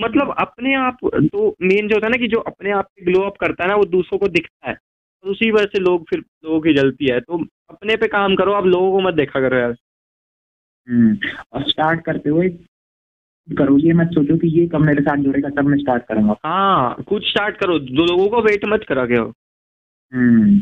मतलब 0.00 0.34
अपने 0.38 0.74
आप 0.74 0.96
तो 1.04 1.48
मेन 1.62 1.88
जो 1.88 1.94
होता 1.94 2.06
है 2.06 2.10
ना 2.10 2.16
कि 2.16 2.28
जो 2.28 2.38
अपने 2.40 2.70
आप 2.70 2.84
पे 2.84 3.04
ग्लो 3.04 3.20
अप 3.20 3.36
करता 3.36 3.64
है 3.64 3.68
ना 3.68 3.76
वो 3.76 3.84
दूसरों 3.84 4.18
को 4.18 4.28
दिखता 4.28 4.68
है। 4.68 4.74
तो 5.24 5.30
उसी 5.30 5.50
वजह 5.50 5.64
से 5.64 5.78
लोग 5.78 6.04
फिर 6.10 6.18
लोगों 6.18 6.60
की 6.60 6.74
जलती 6.74 7.06
है। 7.06 7.20
तो 7.20 7.44
अपने 7.70 7.96
पे 7.96 8.06
काम 8.06 8.34
करो 8.36 8.52
आप 8.52 8.64
लोगों 8.66 8.90
को 8.92 9.00
मत 9.00 9.14
देखा 9.14 9.40
करो 9.40 9.56
यार। 9.56 9.74
हम्म, 10.88 11.16
और 11.52 11.68
स्टार्ट 11.68 12.04
करते 12.04 12.30
हुए 12.30 12.48
करो। 13.48 13.78
ये 13.78 13.92
मत 13.92 14.06
सोचो 14.06 14.36
कि 14.36 14.48
ये 14.60 14.66
कब 14.66 14.80
मेरे 14.80 15.02
साथ 15.02 15.16
जुड़ेगा 15.16 15.48
तब 15.48 15.64
मैं 15.64 15.78
स्टार्ट 15.78 16.04
करूँगा। 16.06 16.34
हाँ 16.44 17.02
कुछ 17.08 17.30
स्टार्ट 17.30 17.56
करो। 17.56 17.78
दो 17.78 18.06
लोगों 18.06 18.28
को 18.28 18.42
वेट 18.42 18.64
मत 18.64 18.84
करा 18.88 19.06
के 19.06 19.14
हो 19.14 19.32
हम्म, 20.14 20.60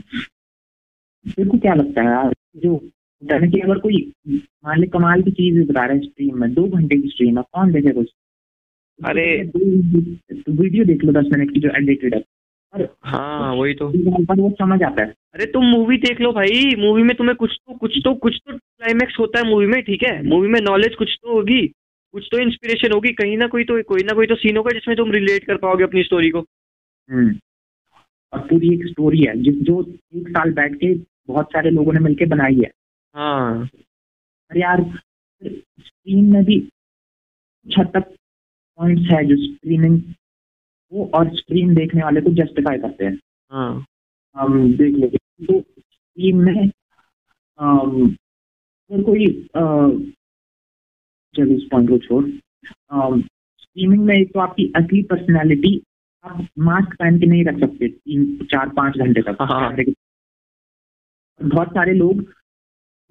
क्या 1.59 1.74
लगता 1.74 2.01
है 2.01 2.07
यार? 2.07 2.33
जो 2.57 2.76
कि 3.24 3.61
अगर 3.61 3.78
कोई 3.78 4.12
मान 4.28 4.78
ले 4.80 4.87
कमाल 4.87 5.22
की 5.22 5.30
चीज़ 5.30 5.68
बता 5.68 5.85
रहा 5.85 5.95
है 5.95 6.01
स्ट्रीम 6.01 6.41
में 6.41 6.53
दो 6.55 6.64
घंटे 6.68 6.97
की 6.97 7.09
स्ट्रीम 7.09 7.39
है 7.39 7.45
कौन 7.53 7.72
देखेगा 7.72 8.01
उस 8.01 8.14
अरे 9.05 9.26
तो 9.46 10.53
वीडियो 10.53 10.84
देख 10.84 11.05
लो 11.05 11.12
दस 11.12 11.28
मिनट 11.32 11.53
की 11.55 11.61
जो 11.61 11.68
एडिटेड 11.76 12.14
है। 12.14 12.22
हाँ 13.05 13.55
वही 13.55 13.74
तो। 13.74 13.86
वो 13.88 14.50
समझ 14.50 14.82
आता 14.82 15.03
है। 15.03 15.09
अरे 15.34 15.46
तुम 15.46 15.64
मूवी 15.66 15.96
देख 15.98 16.20
लो 16.20 16.32
भाई। 16.32 16.74
मूवी 16.78 17.03
में 17.03 17.14
तुम्हें 17.16 17.36
कुछ 17.36 17.57
तो 17.57 17.74
कुछ 17.74 17.98
तो 18.05 18.14
कुछ 18.16 18.36
तो 18.36 18.57
क्लाइमैक्स 18.57 19.18
होता 19.18 19.38
है 19.38 19.48
मूवी 19.48 19.66
में 19.66 19.82
ठीक 19.82 20.03
है? 20.03 20.22
मूवी 20.26 20.48
में 20.48 20.61
नॉलेज 20.61 20.94
कुछ 20.94 21.18
तो 21.22 21.32
होगी 21.32 21.66
कुछ 22.14 22.28
तो 22.32 22.38
इंस्पिरेशन 22.38 22.92
होगी। 22.92 23.12
कहीं 23.12 23.36
ना 23.36 23.46
कोई 23.46 23.64
तो 23.64 23.82
कोई 23.82 24.03
ना 24.03 24.14
कोई 24.14 24.26
तो 24.26 24.34
सीन 24.36 24.57
होगा 24.57 24.70
जिसमें 24.70 24.96
तुम 24.96 25.12
रिलेट 25.12 25.44
कर 25.44 25.57
पाओगे 25.57 25.84
अपनी 25.84 26.03
स्टोरी 26.03 26.30
को। 26.30 26.40
हम्म, 26.40 27.34
और 28.32 28.40
पूरी 28.40 28.74
एक 28.74 28.86
स्टोरी 28.86 29.20
है 29.20 29.36
जिस 29.42 29.55
जो 29.62 29.80
एक 30.16 30.28
साल 30.28 30.53
बैठ 30.53 30.74
के 30.74 30.94
बहुत 31.26 31.46
सारे 31.46 31.70
लोगों 31.70 31.92
ने 31.92 32.00
मिलके 32.00 32.26
बनाई 32.26 32.55
है। 32.57 32.70
हाँ। 33.14 33.68
अरे 34.50 34.61
यार 34.61 34.82
स्क्रीन 35.42 36.24
में 36.32 36.44
भी 36.44 36.59
कुछ 36.61 37.78
हद 37.78 37.86
तक 37.96 38.14
पॉइंट्स 38.78 39.10
है 39.12 39.24
जो 39.26 39.36
स्क्रीनिंग 39.44 40.00
वो 40.92 41.10
और 41.14 41.28
स्क्रीन 41.36 41.74
देखने 41.74 42.02
वाले 42.02 42.20
को 42.20 42.30
जस्टिफाई 42.34 42.78
करते 42.78 43.04
हैं। 43.04 43.18
हाँ। 43.52 43.84
हम 44.36 44.72
देख 44.76 44.94
लेंगे 44.94 45.18
तो 45.46 45.60
स्क्रीन 45.60 46.36
में 46.38 46.68
अगर 47.58 49.02
कोई 49.02 49.26
चलो 51.34 51.54
इस 51.54 51.62
पॉइंट 51.70 51.88
को 51.90 51.98
छोड़। 51.98 52.24
स्ट्रीमिंग 53.60 54.04
में 54.04 54.14
एक 54.16 54.32
तो 54.34 54.40
आपकी 54.40 54.72
असली 54.76 55.02
पर्सनैलिटी 55.02 55.80
आप 56.24 56.46
मास्क 56.60 56.96
पहन 56.98 57.18
के 57.20 57.26
नहीं 57.26 57.44
रख 57.44 57.58
सकते 57.60 57.88
तीन 57.88 58.24
चार 58.44 58.68
पाँच 58.76 58.98
घंटे 58.98 59.22
तक। 59.22 59.36
हाँ। 59.42 59.74
बहुत 61.40 61.68
सारे 61.68 61.94
लोग 61.94 62.22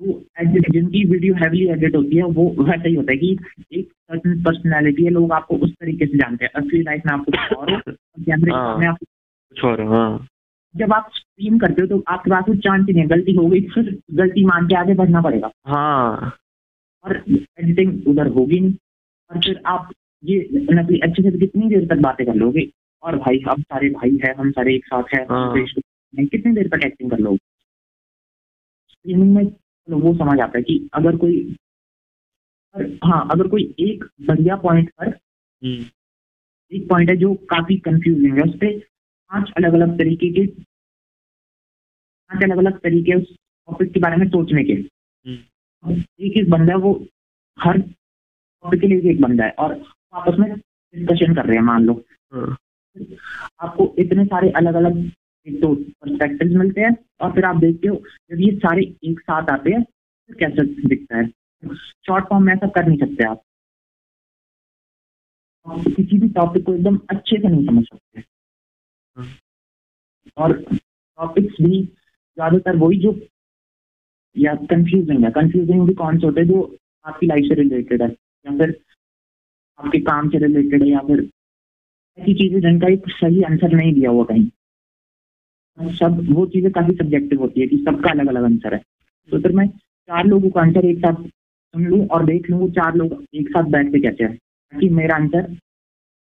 जिनकी 0.01 1.03
वीडियो 1.05 1.33
हैवीली 1.35 1.67
एडिट 1.71 1.95
होती 1.95 2.17
है 2.17 2.23
वो 2.33 2.43
वैसा 2.59 2.87
ही 2.87 2.93
होता 2.95 3.11
है 3.11 3.17
कि 3.17 3.37
एक 3.71 3.87
सर्टन 3.87 4.41
पर्सनालिटी 4.43 5.03
है 5.03 5.09
लोग 5.09 5.31
आपको 5.33 5.55
उस 5.57 5.71
तरीके 5.71 6.05
से 6.05 6.17
जानते 6.17 6.45
हैं। 6.45 6.51
असली 6.55 6.81
लाइफ 6.81 7.01
में 7.05 7.13
आपको 7.13 7.55
और 7.55 7.79
कैमरे 7.89 8.51
हाँ। 8.51 8.87
आपको 8.87 9.05
कुछ 9.05 9.63
और 9.65 9.81
हाँ। 9.87 10.27
जब 10.75 10.93
आप 10.93 11.09
स्ट्रीम 11.13 11.57
करते 11.59 11.81
हो 11.81 11.87
तो 11.87 12.03
आपके 12.07 12.29
पास 12.31 12.43
वो 12.49 12.55
चांस 12.55 12.85
ही 12.87 12.93
नहीं 12.93 13.03
है। 13.03 13.09
गलती 13.09 13.35
हो 13.35 13.47
गई 13.47 13.61
फिर 13.69 13.97
गलती 14.13 14.45
मान 14.45 14.67
के 14.67 14.75
आगे 14.75 14.93
बढ़ना 14.93 15.21
पड़ेगा। 15.21 15.51
हाँ। 15.67 16.33
और 17.05 17.15
एडिटिंग 17.27 18.07
उधर 18.07 18.27
होगी 18.29 18.59
नहीं। 18.59 18.73
और 19.31 19.39
फिर 19.39 19.61
आप 19.65 19.91
ये 20.23 20.49
नकली 20.53 20.99
अच्छे 20.99 21.21
से 21.23 21.37
कितनी 21.37 21.69
देर 21.69 21.87
तक 21.87 22.01
बातें 22.01 22.25
कर 22.25 22.35
लोगे? 22.35 22.69
और 23.03 23.15
भाई 23.17 23.39
हम 23.47 23.61
सारे 23.61 23.89
भाई 23.89 24.19
हैं 24.25 24.33
हम 24.35 24.51
सारे 24.51 24.75
एक 24.75 24.85
साथ 24.85 25.15
हैं 25.15 25.25
हाँ। 25.29 25.53
कितनी 25.53 26.51
देर 26.53 26.67
तक 26.67 26.85
एक्टिंग 26.85 27.11
कर 27.11 27.19
लोगे? 27.19 27.37
स्ट्रीमिंग 28.89 29.35
में 29.35 29.45
चलो 29.91 29.99
वो 29.99 30.13
समझ 30.15 30.39
आता 30.39 30.57
है 30.57 30.63
कि 30.63 30.89
अगर 30.93 31.15
कोई 31.17 31.55
हाँ 33.03 33.27
अगर 33.31 33.47
कोई 33.47 33.63
एक 33.79 34.03
बढ़िया 34.27 34.55
पॉइंट 34.55 34.89
पर 34.99 35.07
हम्म, 35.07 35.85
एक 36.71 36.87
पॉइंट 36.89 37.09
है 37.09 37.15
जो 37.17 37.33
काफ़ी 37.49 37.77
कंफ्यूजिंग 37.77 38.37
है 38.37 38.43
उस 38.43 38.55
पर 38.55 38.77
पाँच 39.31 39.51
अलग 39.57 39.73
अलग 39.73 39.97
तरीके 39.97 40.29
के 40.33 40.45
पाँच 42.31 42.43
अलग 42.43 42.57
अलग 42.57 42.79
तरीके 42.79 43.15
उस 43.15 43.35
टॉपिक 43.69 43.91
के 43.93 43.99
बारे 43.99 44.15
में 44.15 44.27
सोचने 44.29 44.63
के। 44.63 44.73
हम्म। 44.73 46.01
एक 46.19 46.37
एक 46.37 46.49
बंदा 46.49 46.71
है 46.73 46.77
वो 46.79 46.93
हर 47.57 47.79
टॉपिक 47.81 48.81
के 48.81 48.87
लिए 48.87 49.11
एक 49.11 49.21
बंदा 49.21 49.45
है 49.45 49.51
और 49.59 49.81
आपस 50.13 50.39
में 50.39 50.49
डिस्कशन 50.53 51.35
कर 51.35 51.45
रहे 51.45 51.57
हैं 51.57 51.63
मान 51.63 51.85
लो। 51.85 51.93
हाँ। 52.33 52.57
आपको 53.61 53.93
इतने 53.99 54.25
सारे 54.25 54.49
अलग 54.51 54.73
अलग 54.73 55.09
एक 55.47 55.61
तो 55.61 55.73
परस्पेक्टिव 55.75 56.57
मिलते 56.59 56.81
हैं 56.81 56.95
और 57.21 57.31
फिर 57.33 57.45
आप 57.45 57.55
देखते 57.57 57.87
हो, 57.87 57.95
जब 58.31 58.39
ये 58.39 58.51
सारे 58.57 58.81
एक 59.03 59.19
साथ 59.21 59.49
आते 59.49 59.71
हैं 59.71 59.83
तो 59.83 60.35
कैसे 60.39 60.65
दिखता 60.87 61.17
है? 61.17 61.29
शॉर्ट 62.07 62.25
फॉर्म 62.25 62.43
में 62.45 62.53
ऐसा 62.53 62.67
कर 62.69 62.87
नहीं 62.87 62.97
सकते 62.97 63.23
आप। 63.23 63.41
किसी 65.87 66.17
भी 66.19 66.27
टॉपिक 66.29 66.63
को 66.65 66.73
एकदम 66.73 66.99
अच्छे 67.09 67.37
से 67.37 67.47
नहीं 67.47 67.65
समझ 67.65 67.83
सकते। 67.85 68.23
और 70.37 70.53
टॉपिक्स 70.61 71.61
भी 71.61 71.81
ज़्यादातर 71.81 72.75
वही 72.75 72.99
जो, 72.99 73.11
या 74.35 74.53
कंफ्यूजिंग 74.71 75.23
है। 75.25 75.31
कंफ्यूजिंग 75.31 75.85
भी 75.87 75.93
कौन 75.93 76.17
से 76.19 76.25
होते 76.27 76.41
हैं 76.41 76.47
जो 76.47 76.77
आपकी 77.05 77.27
लाइफ 77.27 77.45
से 77.45 77.55
रिलेटेड 77.55 78.01
है, 78.01 78.09
या 78.09 78.57
फिर 78.57 78.79
आपके 79.79 79.99
काम 80.01 80.29
से 80.29 80.37
रिलेटेड 80.37 80.83
है, 80.83 80.89
या 80.89 80.99
फिर 81.07 81.29
ऐसी 82.17 82.33
चीज़ें 82.33 82.59
जिनका 82.61 82.87
एक 82.87 83.09
सही 83.11 83.41
आंसर 83.43 83.75
नहीं 83.75 83.93
दिया 83.93 84.09
हुआ 84.09 84.23
कहीं। 84.25 84.49
सब, 85.91 86.25
वो 86.29 86.45
चीज़ें 86.45 86.71
काफ़ी 86.71 86.95
सब्जेक्टिव 86.95 87.39
होती 87.41 87.61
है 87.61 87.67
कि 87.67 87.77
सबका 87.79 88.11
अलग 88.11 88.27
अलग 88.27 88.43
आंसर 88.43 88.73
है। 88.73 88.81
तो 89.29 89.39
फिर 89.41 89.51
मैं 89.51 89.67
चार 89.67 90.25
लोगों 90.25 90.49
का 90.49 90.61
आंसर 90.61 90.85
एक 90.85 90.97
साथ 90.99 91.23
सुन 91.23 91.85
लूँ 91.85 92.05
और 92.07 92.25
देख 92.25 92.49
लूँ 92.49 92.59
वो 92.59 92.69
चार 92.71 92.95
लोग 92.95 93.23
एक 93.35 93.49
साथ 93.49 93.69
बैठ 93.71 93.91
के 93.91 93.99
कैसे 94.01 94.23
हैं, 94.23 94.35
ताकि 94.35 94.89
मेरा 94.91 95.15
आंसर 95.15 95.49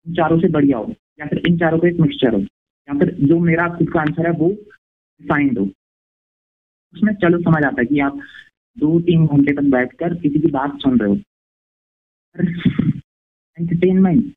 इन 0.06 0.14
चारों 0.14 0.38
से 0.40 0.48
बढ़िया 0.50 0.78
हो, 0.78 0.92
या 1.20 1.26
फिर 1.26 1.42
इन 1.48 1.58
चारों 1.58 1.78
का 1.78 1.88
एक 1.88 2.00
मिक्सचर 2.00 2.34
हो, 2.34 2.40
या 2.40 2.98
फिर 2.98 3.14
जो 3.20 3.38
मेरा 3.40 3.68
खुद 3.76 3.90
का 3.92 4.00
आंसर 4.00 4.26
है 4.26 4.32
वो 4.34 4.48
डिफाइंड 4.48 5.58
हो। 5.58 5.64
उसमें 6.94 7.14
चलो 7.14 7.38
समझ 7.40 7.64
आता 7.64 7.80
है 7.80 7.86
कि 7.86 8.00
आप 8.00 8.20
दो 8.76 8.98
तीन 9.00 9.26
घंटे 9.26 9.52
तक 9.54 9.70
बैठ 9.70 9.92
कर 9.94 10.14
किसी 10.16 10.40
की 10.40 10.50
बात 10.52 10.78
सुन 10.80 10.98
रहे 10.98 11.10
हो। 11.10 11.16
एंटरटेनमेंट 13.58 14.32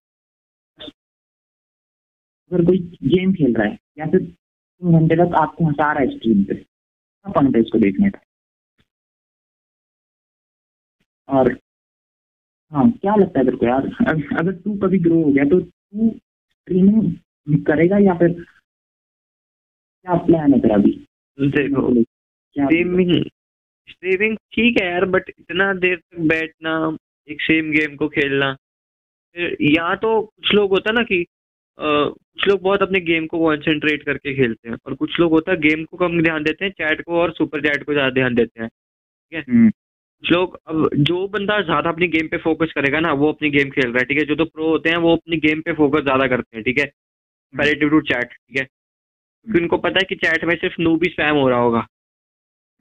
अगर 2.52 2.64
कोई 2.66 2.78
गेम 3.06 3.34
खेल 3.34 3.54
रहा 3.54 3.68
है, 3.68 3.78
या 4.00 4.06
फिर 4.06 4.22
तीन 4.82 4.98
घंटे 5.00 5.16
तक 5.16 5.36
आपको 5.36 5.66
हंसा 5.66 5.92
रहा 5.92 6.02
है 6.02 6.10
स्क्रीन 6.10 6.44
पे 6.44 6.54
पॉइंट 7.26 7.56
है 7.56 7.62
इसको 7.62 7.80
देखने 7.80 8.10
का 8.10 8.20
और 11.30 11.52
हाँ 12.72 12.90
क्या 12.92 13.16
लगता 13.16 13.40
है 13.40 13.46
तेरे 13.46 13.58
को 13.58 13.66
यार? 13.66 13.86
अगर 14.40 14.52
तू 14.54 14.74
कभी 14.80 15.00
ग्रो 15.00 15.22
हो 15.24 15.32
गया 15.32 15.44
तो 15.46 15.60
तू 15.60 16.10
स्ट्रीमिंग 16.10 17.64
करेगा 17.66 17.98
या 17.98 18.14
फिर 18.14 18.34
क्या 20.06 20.16
प्लान 20.26 20.54
है 20.54 20.60
तेरा 20.60 20.76
अभी? 20.76 20.92
देखो 21.38 21.94
स्ट्रीमिंग 22.04 23.12
स्ट्रीमिंग 23.90 24.36
ठीक 24.54 24.82
है 24.82 24.88
यार 24.88 25.06
बट 25.10 25.30
इतना 25.30 25.74
देर 25.76 25.96
तक 25.98 26.20
बैठना 26.30 26.74
एक 27.28 27.42
सेम 27.42 27.72
गेम 27.72 27.96
को 27.96 28.08
खेलना 28.10 28.56
यहाँ 29.36 29.96
तो 29.98 30.10
कुछ 30.22 30.54
लोग 30.54 30.72
होता 30.72 30.92
ना 30.92 31.02
कि 31.04 31.26
कुछ 31.80 32.48
लोग 32.48 32.62
बहुत 32.62 32.82
अपने 32.82 33.00
गेम 33.02 33.26
को 33.28 33.40
कॉन्सेंट्रेट 33.40 34.04
करके 34.04 34.36
खेलते 34.36 34.70
हैं 34.70 34.78
और 34.86 34.94
कुछ 34.96 35.20
लोग 35.20 35.32
होता 35.32 35.52
है 35.52 35.58
गेम 35.60 35.84
को 35.86 35.98
कम 35.98 36.22
ध्यान 36.24 36.44
देते 36.44 36.66
हैं 36.66 36.72
चैट 36.74 37.02
को 37.02 37.20
और 37.22 37.32
सुपर 37.34 37.62
चैट 37.62 37.84
को 37.84 37.94
ज़्यादा 37.94 38.10
ध्यान 38.12 38.36
देते 38.36 38.62
हैं 38.62 38.70
ठीक 38.70 39.38
है? 39.38 39.42
हम्म। 39.50 39.70
कुछ 39.70 40.32
लोग 40.32 40.58
अब 40.68 40.90
जो 41.02 41.28
बंदा 41.30 41.62
ज़्यादा 41.62 41.90
अपनी 41.90 42.08
गेम 42.08 42.28
पे 42.28 42.38
फोकस 42.40 42.72
करेगा 42.76 43.00
ना 43.00 43.12
वो 43.14 43.32
अपनी 43.32 43.50
गेम 43.50 43.70
खेल 43.70 43.86
रहा 43.86 44.00
है 44.00 44.06
ठीक 44.06 44.18
है? 44.18 44.26
जो 44.26 44.36
तो 44.36 44.46
प्रो 44.46 44.68
होते 44.70 44.90
हैं 44.90 44.98
वो 44.98 45.16
अपनी 45.16 45.38
गेम 45.40 45.62
पे 45.62 45.74
फोकस 45.74 46.04
ज़्यादा 46.04 46.28
करते 46.28 46.58
हैं 46.58 46.64
ठीक 46.66 46.80
है? 46.80 46.86
पैरेटिव 47.54 47.90
टू 47.90 48.02
चैट 48.04 48.34
ठीक 48.34 48.58
है? 48.58 48.64
क्योंकि 48.64 49.62
उनको 49.62 49.78
पता 49.80 50.00
है 50.00 50.06
कि 50.10 50.16
चैट 50.18 50.44
में 50.46 50.56
सिर्फ़ 50.58 50.82
नू 50.82 50.96
भी 50.98 51.10
स्पैम 51.10 51.36
हो 51.36 51.48
रहा 51.50 51.60
होगा 51.60 51.86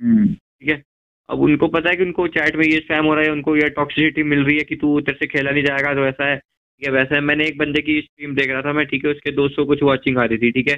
हम्म। 0.01 0.27
ठीक 0.35 0.69
है? 0.71 0.83
अब 1.29 1.41
उनको 1.41 1.69
पता 1.69 1.91
है 1.91 1.97
कि 1.97 2.03
उनको 2.03 2.27
चैट 2.29 2.57
में 2.57 2.65
ये 2.65 2.79
स्पैम 2.81 3.05
हो 3.05 3.15
रहा 3.15 3.25
है 3.25 3.31
उनको 3.33 3.57
ये 3.57 3.69
टॉक्सिसिटी 3.71 4.23
मिल 4.25 4.45
रही 4.45 4.57
है 4.59 4.65
कि 4.65 4.77
तू 4.77 5.01
तेरे 5.01 5.19
से 5.19 5.27
खेला 5.27 5.51
नहीं 5.51 5.65
जाएगा 5.65 5.95
तो 5.95 6.07
ऐसा 6.07 6.27
है। 6.27 6.41
ठीक 6.79 6.89
है 6.89 6.93
वैसे 6.93 7.15
है 7.15 7.21
मैंने 7.21 7.45
एक 7.45 7.57
बंदे 7.59 7.81
की 7.83 8.01
स्ट्रीम 8.01 8.35
देख 8.35 8.51
रहा 8.51 8.63
था 8.63 8.73
मैं 8.73 8.85
ठीक 8.87 9.05
है 9.05 9.11
उसके 9.11 9.31
दोस्तों 9.33 9.65
कुछ 9.67 9.83
वॉचिंग 9.83 10.19
आ 10.19 10.25
रही 10.25 10.39
थी 10.39 10.51
ठीक 10.51 10.69
है? 10.69 10.75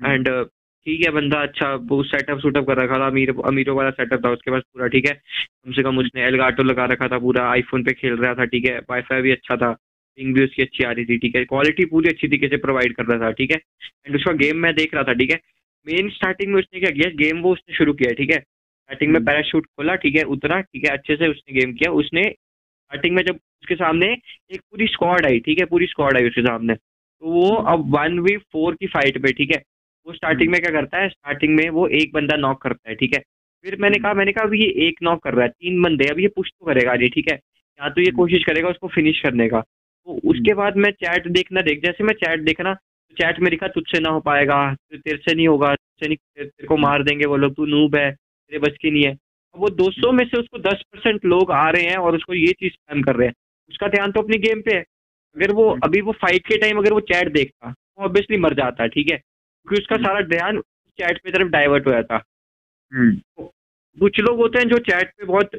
एंड 0.00 0.28
हम्म। 0.28 0.44
ठीक 0.86 1.04
है 1.06 1.10
बंदा 1.12 1.42
अच्छा 1.42 1.74
वो 1.90 2.02
सेटअप 2.02 2.38
सुटअप 2.38 2.66
कर 2.66 2.76
रखा 2.76 2.98
था 2.98 3.06
अमीर 3.06 3.30
अमीरों 3.46 3.76
वाला 3.76 3.90
सेटअप 3.90 4.24
था 4.24 4.30
उसके 4.30 4.50
पास 4.50 4.62
पूरा 4.72 4.86
ठीक 4.88 5.06
है? 5.08 5.12
कम 5.14 5.72
से 5.72 5.82
कम 5.82 5.98
उसने 5.98 6.22
एलगाटो 6.22 6.62
लगा 6.62 6.84
रखा 6.84 7.08
था 7.08 7.18
पूरा 7.18 7.44
आईफोन 7.50 7.84
पे 7.84 7.92
खेल 7.92 8.16
रहा 8.16 8.34
था 8.34 8.44
ठीक 8.44 8.66
है? 8.66 8.78
वाईफाई 8.90 9.22
भी 9.22 9.30
अच्छा 9.30 9.56
था 9.56 9.72
पिंग 10.18 10.34
भी 10.34 10.44
उसकी 10.44 10.62
अच्छी 10.62 10.84
आ 10.84 10.90
रही 10.92 11.04
थी 11.04 11.18
ठीक 11.18 11.36
है? 11.36 11.44
क्वालिटी 11.44 11.84
पूरी 11.84 12.08
अच्छी 12.08 12.28
तरीके 12.28 12.48
से 12.48 12.56
प्रोवाइड 12.56 12.96
कर 12.96 13.04
रहा 13.04 13.26
था 13.26 13.32
ठीक 13.32 13.50
है? 13.50 13.60
एंड 14.06 14.16
उसका 14.16 14.32
गेम 14.42 14.56
मैं 14.58 14.74
देख 14.74 14.94
रहा 14.94 15.04
था 15.04 15.12
ठीक 15.14 15.30
है? 15.30 15.40
मेन 15.86 16.08
स्टार्टिंग 16.10 16.52
में 16.52 16.58
उसने 16.60 16.80
क्या 16.80 16.90
किया 16.90 17.10
गेम 17.16 17.42
वो 17.42 17.52
उसने 17.52 17.74
शुरू 17.74 17.92
किया 17.92 18.12
ठीक 18.14 18.30
है? 18.30 18.38
स्टार्टिंग 18.38 19.12
में 19.12 19.24
पैराशूट 19.24 19.62
हम्म। 19.62 19.82
खोला 19.82 19.96
ठीक 19.96 20.16
है? 20.16 20.24
उतरा 20.28 20.60
ठीक 20.60 20.84
है? 20.84 20.92
अच्छे 20.92 21.16
से 21.16 21.28
उसने 21.28 21.60
गेम 21.60 21.72
किया 21.74 21.92
उसने 21.94 22.22
स्टार्टिंग 22.90 23.14
में 23.16 23.22
जब 23.22 23.34
उसके 23.34 23.74
सामने 23.74 24.06
एक 24.06 24.60
पूरी 24.60 24.86
स्क्वाड 24.86 25.26
आई 25.26 25.38
ठीक 25.40 25.58
है? 25.58 25.64
पूरी 25.64 25.86
स्क्वाड 25.86 26.16
आई 26.16 26.28
उसके 26.28 26.42
सामने। 26.42 26.74
तो 26.74 27.30
वो 27.32 27.50
हम्म। 27.50 27.72
अब 27.72 27.94
वन 27.94 28.18
वी 28.20 28.36
फोर 28.52 28.74
की 28.74 28.86
फाइट 28.86 29.18
पे 29.22 29.32
ठीक 29.32 29.50
है? 29.50 29.62
वो 30.06 30.12
स्टार्टिंग 30.12 30.48
हम्म। 30.48 30.52
में 30.52 30.60
क्या 30.62 30.70
करता 30.72 30.98
है? 30.98 31.08
स्टार्टिंग 31.08 31.54
में 31.56 31.68
वो 31.70 31.86
एक 31.98 32.12
बंदा 32.14 32.36
नॉक 32.36 32.60
करता 32.62 32.90
है 32.90 32.94
ठीक 32.96 33.14
है? 33.14 33.22
फिर 33.64 33.76
मैंने 33.80 33.98
कहा 33.98 34.14
मैंने 34.14 34.32
कहा 34.32 34.44
अभी 34.44 34.60
ये 34.60 34.68
एक 34.88 35.02
नॉक 35.02 35.22
कर 35.22 35.34
रहा 35.34 35.44
है 35.44 35.50
तीन 35.50 35.82
बंदे 35.82 36.08
अब 36.10 36.20
ये 36.20 36.28
पुश 36.36 36.50
तो 36.50 36.66
करेगा 36.66 36.96
जी 36.96 37.08
ठीक 37.08 37.30
है? 37.30 37.36
या 37.36 37.88
तो 37.88 38.00
ये 38.00 38.10
कोशिश 38.12 38.44
करेगा 38.44 38.68
उसको 38.68 38.88
फिनिश 38.88 39.20
करने 39.20 39.48
का। 39.48 39.60
तो 39.60 40.20
उसके 40.30 40.54
बाद 40.54 40.76
मैं 40.76 40.90
चैट 41.00 41.28
देखना 41.32 41.60
देख 41.62 41.84
जैसे 41.84 42.04
मैं 42.04 42.14
चैट 42.16 42.40
देखना 42.44 42.74
तो 42.74 43.14
चैट 43.16 43.40
में 43.40 43.50
लिखा 43.50 43.68
तुझसे 43.68 44.00
ना 44.00 44.10
हो 44.10 44.20
पाएगा 44.20 44.58
तेरे 44.94 45.16
से 45.18 45.34
नहीं 45.34 45.48
होगा 45.48 45.74
तुझसे 45.74 46.08
नहीं 46.08 46.16
तेरे 46.36 46.66
को 46.66 46.76
मार 46.76 47.02
देंगे 47.02 47.26
वो 47.26 47.36
लोग 47.36 47.54
तू 47.56 47.66
नूब 47.66 47.96
है 47.96 48.10
तेरे 48.12 48.58
बच 48.58 48.76
की 48.82 48.90
नहीं 48.90 49.04
है। 49.04 49.14
वो 49.54 49.68
200 49.70 50.12
में 50.12 50.24
से 50.26 50.38
उसको 50.38 50.58
10 50.60 50.82
परसेंट 50.92 51.24
लोग 51.24 51.50
आ 51.52 51.68
रहे 51.70 51.84
हैं 51.84 51.96
और 51.96 52.16
उसको 52.16 52.34
ये 52.34 52.52
चीज़ 52.52 52.72
स्पैम 52.72 53.02
कर 53.02 53.16
रहे 53.16 53.28
हैं। 53.28 53.34
उसका 53.70 53.88
ध्यान 53.88 54.12
तो 54.12 54.20
अपनी 54.20 54.38
गेम 54.38 54.60
पे 54.60 54.74
है। 54.76 54.80
अगर 55.36 55.52
वो 55.52 55.68
हम्म। 55.70 55.80
अभी 55.84 56.00
वो 56.00 56.12
फाइट 56.12 56.46
के 56.46 56.56
टाइम 56.56 56.78
अगर 56.78 56.92
वो 56.92 57.00
चैट 57.02 57.32
देखता 57.32 57.68
वो 57.68 58.04
ऑब्वियसली 58.04 58.36
मर 58.36 58.54
जाता 58.54 58.82
है 58.82 58.88
ठीक 58.88 59.10
है? 59.12 59.16
क्योंकि 59.16 59.80
उसका 59.82 59.94
हम्म। 59.96 60.06
सारा 60.06 60.20
ध्यान 60.28 60.60
चैट 60.98 61.18
पे 61.24 61.30
तरफ़ 61.30 61.48
डाइवर्ट 61.48 61.86
हो 61.86 61.92
जाता। 61.92 62.22
हम्म। 62.92 63.14
तो 63.16 63.52
कुछ 63.98 64.20
लोग 64.20 64.38
होते 64.38 64.58
हैं 64.58 64.68
जो 64.68 64.78
चैट 64.80 65.10
पे 65.18 65.26
बहुत 65.26 65.50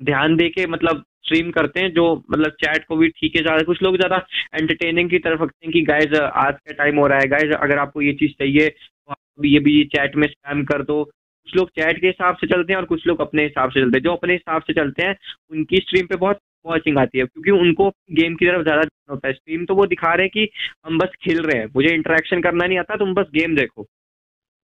ध्यान 0.00 0.36
दे 0.36 0.48
के 0.48 0.66
मतलब 0.66 1.04
स्ट्रीम 1.26 1.50
करते 1.50 1.80
हैं 1.80 1.92
जो 1.94 2.04
मतलब 2.30 2.50
चैट 2.60 2.84
को 2.84 2.96
भी 2.96 3.08
ठीक 3.10 3.36
है 3.36 3.42
ज़्यादा। 3.42 3.62
कुछ 3.62 3.82
लोग 3.82 3.96
ज़्यादा 3.96 4.16
एंटरटेनिंग 4.54 5.10
की 5.10 5.18
तरफ़ 5.18 5.42
रखते 5.42 5.66
हैं 5.66 5.72
कि 5.72 5.82
गाइज़ 5.82 6.14
आज 6.16 6.54
का 6.54 6.72
टाइम 6.74 6.98
हो 6.98 7.06
रहा 7.06 7.18
है। 7.18 7.26
गाइज़ 7.28 7.52
अगर 7.54 7.78
आपको 7.78 8.02
ये 8.02 8.12
चीज़ 8.12 8.32
चाहिए 8.32 8.68
तो 8.68 9.10
आप 9.12 9.44
ये 9.44 9.58
भी 9.60 9.82
चैट 9.86 10.16
में 10.16 10.26
स्पैम 10.28 10.64
कर 10.64 10.82
दो। 10.82 11.02
कुछ 11.50 11.56
लोग 11.56 11.68
चैट 11.70 12.00
के 12.00 12.06
हिसाब 12.06 12.36
से 12.36 12.46
चलते 12.46 12.72
हैं 12.72 12.78
और 12.80 12.86
कुछ 12.86 13.06
लोग 13.06 13.20
अपने 13.20 13.42
हिसाब 13.42 13.70
से 13.70 13.80
चलते 13.80 13.96
हैं। 13.98 14.02
जो 14.02 14.12
अपने 14.12 14.32
हिसाब 14.32 14.62
से 14.62 14.72
चलते 14.72 15.02
हैं 15.02 15.16
उनकी 15.50 15.76
स्ट्रीम 15.76 16.06
पे 16.06 16.16
बहुत 16.16 16.38
वॉचिंग 16.66 16.98
आती 16.98 17.18
है 17.18 17.24
क्योंकि 17.24 17.50
उनको 17.50 17.88
गेम 18.12 18.34
की 18.34 18.46
तरफ़ 18.46 18.62
ज़्यादा 18.62 18.82
होता 19.10 19.28
है। 19.28 19.34
स्ट्रीम 19.34 19.64
तो 19.64 19.74
वो 19.74 19.86
दिखा 19.86 20.14
रहे 20.14 20.26
हैं 20.26 20.30
कि 20.34 20.48
हम 20.86 20.98
बस 20.98 21.12
खेल 21.22 21.40
रहे 21.42 21.58
हैं 21.58 21.66
मुझे 21.76 21.94
इंटरेक्शन 21.94 22.40
करना 22.40 22.66
नहीं 22.66 22.78
आता 22.78 22.96
तुम 22.96 23.14
बस 23.14 23.26
गेम 23.34 23.56
देखो। 23.56 23.86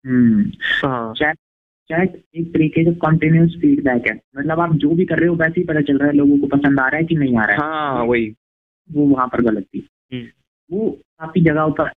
हम्म। 0.06 0.52
हाँ। 0.86 1.14
चैट 1.14 1.38
चैट 1.90 2.16
एक 2.36 2.48
तरीके 2.54 2.84
से 2.84 2.92
कंटिन्यूस 2.96 3.58
फीडबैक 3.62 4.08
है। 4.08 4.20
मतलब 4.38 4.60
आप 4.60 4.74
जो 4.76 4.90
भी 4.90 5.06
कर 5.06 5.20
रहे 5.20 5.30
हो 5.30 5.36
वैसे 5.36 5.60
ही 5.62 5.64
पता 5.64 5.82
चल 5.82 5.98
रहा 5.98 6.08
है 6.08 6.14
लोगों 6.14 6.38
को 6.38 6.48
पसंद 6.48 6.80
आ 6.80 6.88
रहा 6.88 6.98
है 6.98 7.04
कि 7.04 7.16
नहीं 7.16 7.38
आ 7.38 7.46
रहा 7.46 7.56
है। 7.56 7.62
हाँ 7.62 8.04
वही। 8.04 8.34
वो 8.90 9.06
वहाँ 9.06 9.28
पर 9.28 9.42
गलत 9.42 9.64
थी। 9.64 9.88
हम्म। 10.14 10.26
वो 10.72 10.90
काफ़ी 11.20 11.42
जगह 11.42 11.68
पर 11.80 11.92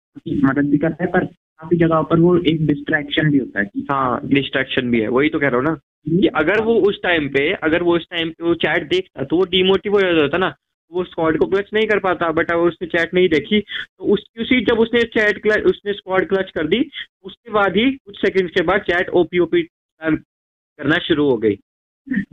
मदद 0.45 0.71
भी 0.71 0.79
करता 0.79 1.05
है 1.05 1.11
पर 1.11 1.25
काफ़ी 1.61 1.77
जगह 1.77 2.03
पर 2.03 2.19
वो 2.21 2.37
एक 2.49 2.67
डिस्ट्रैक्शन 2.67 3.31
भी 3.31 3.39
होता 3.39 3.61
है 3.61 3.71
हाँ 3.91 4.21
डिस्ट्रैक्शन 4.29 4.91
भी 4.91 5.01
है। 5.01 5.09
वही 5.09 5.29
तो 5.29 5.39
कह 5.39 5.49
रहा 5.49 5.57
हूँ 5.57 5.65
ना 5.65 5.75
कि 6.11 6.27
अगर 6.37 6.61
वो 6.61 6.75
उस 6.89 7.01
टाइम 7.03 7.29
पे 7.29 7.51
अगर 7.65 7.83
वो 7.83 7.97
उस 7.97 8.07
टाइम 8.11 8.31
पे 8.31 8.45
वो 8.45 8.55
चैट 8.63 8.89
देखता 8.89 9.25
तो 9.25 9.37
वो 9.37 9.45
डिमोटिव 9.51 9.93
हो 9.93 10.01
जाता 10.15 10.39
ना। 10.39 10.55
वो 10.93 11.05
स्क्वाड 11.05 11.39
को 11.39 11.47
क्लच 11.47 11.71
नहीं 11.75 11.87
कर 11.87 11.99
पाता 11.99 12.31
बट 12.33 12.51
अगर 12.51 12.61
उसने 12.63 12.89
चैट 12.89 13.15
नहीं 13.15 13.29
देखी 13.29 13.61
तो 13.61 14.13
उसकी 14.15 14.43
उसी 14.43 14.61
जब 14.65 14.79
उसने 14.81 15.03
चैट 15.15 15.43
क्लच 15.43 15.65
उसने 15.65 15.93
स्क्वाड 15.93 16.29
क्लच 16.29 16.51
कर 16.51 16.67
दी 16.67 16.79
उसके 17.25 17.53
बाद 17.53 17.77
ही 17.77 17.91
कुछ 17.93 18.21
सेकंड्स 18.21 18.55
के 18.55 18.63
बाद 18.63 18.81
चैट 18.83 19.09
ओपी 19.15 19.39
ओपी 19.39 19.63
करना 20.01 20.99
शुरू 20.99 21.29
हो 21.31 21.37
गई। 21.37 21.57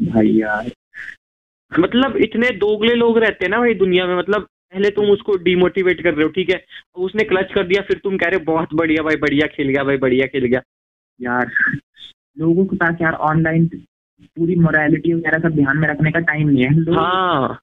भाई 0.04 0.32
यार। 0.32 0.72
मतलब 1.72 2.18
इतने 2.18 2.50
दोगले 2.58 2.94
लोग 2.96 3.18
रहते 3.18 3.46
हैं 3.46 3.50
ना 3.52 3.60
भाई 3.60 3.74
दुनिया 3.74 4.06
में 4.08 4.16
मतलब 4.16 4.48
पहले 4.74 4.90
तुम 4.90 5.10
उसको 5.12 5.36
डिमोटिवेट 5.44 6.02
कर 6.04 6.14
रहे 6.14 6.24
हो 6.24 6.30
ठीक 6.32 6.50
है? 6.50 6.64
उसने 6.98 7.24
क्लच 7.24 7.52
कर 7.54 7.68
दिया 7.68 7.82
फिर 7.82 7.98
तुम 8.04 8.18
कह 8.18 8.28
रहे 8.28 8.40
हो 8.40 8.46
बहुत 8.46 8.74
बढ़िया 8.76 9.04
भाई 9.04 9.16
बढ़िया 9.18 9.48
खेल 9.48 9.68
गया 9.70 9.84
भाई 9.84 9.98
बढ़िया 9.98 10.28
खेल 10.28 10.46
गया। 10.46 10.62
यार 11.20 11.52
लोगों 12.38 12.66
के 12.66 12.76
पास 12.76 12.96
यार 13.02 13.14
ऑनलाइन 13.24 13.68
पूरी 13.68 14.56
मोरालिटी 14.56 15.14
वगैरह 15.14 15.40
सब 15.40 15.56
ध्यान 15.56 15.78
में 15.78 15.88
रखने 15.88 16.12
का 16.12 16.20
टाइम 16.22 16.50
नहीं 16.50 16.64
है। 16.64 16.96
हाँ। 16.96 17.60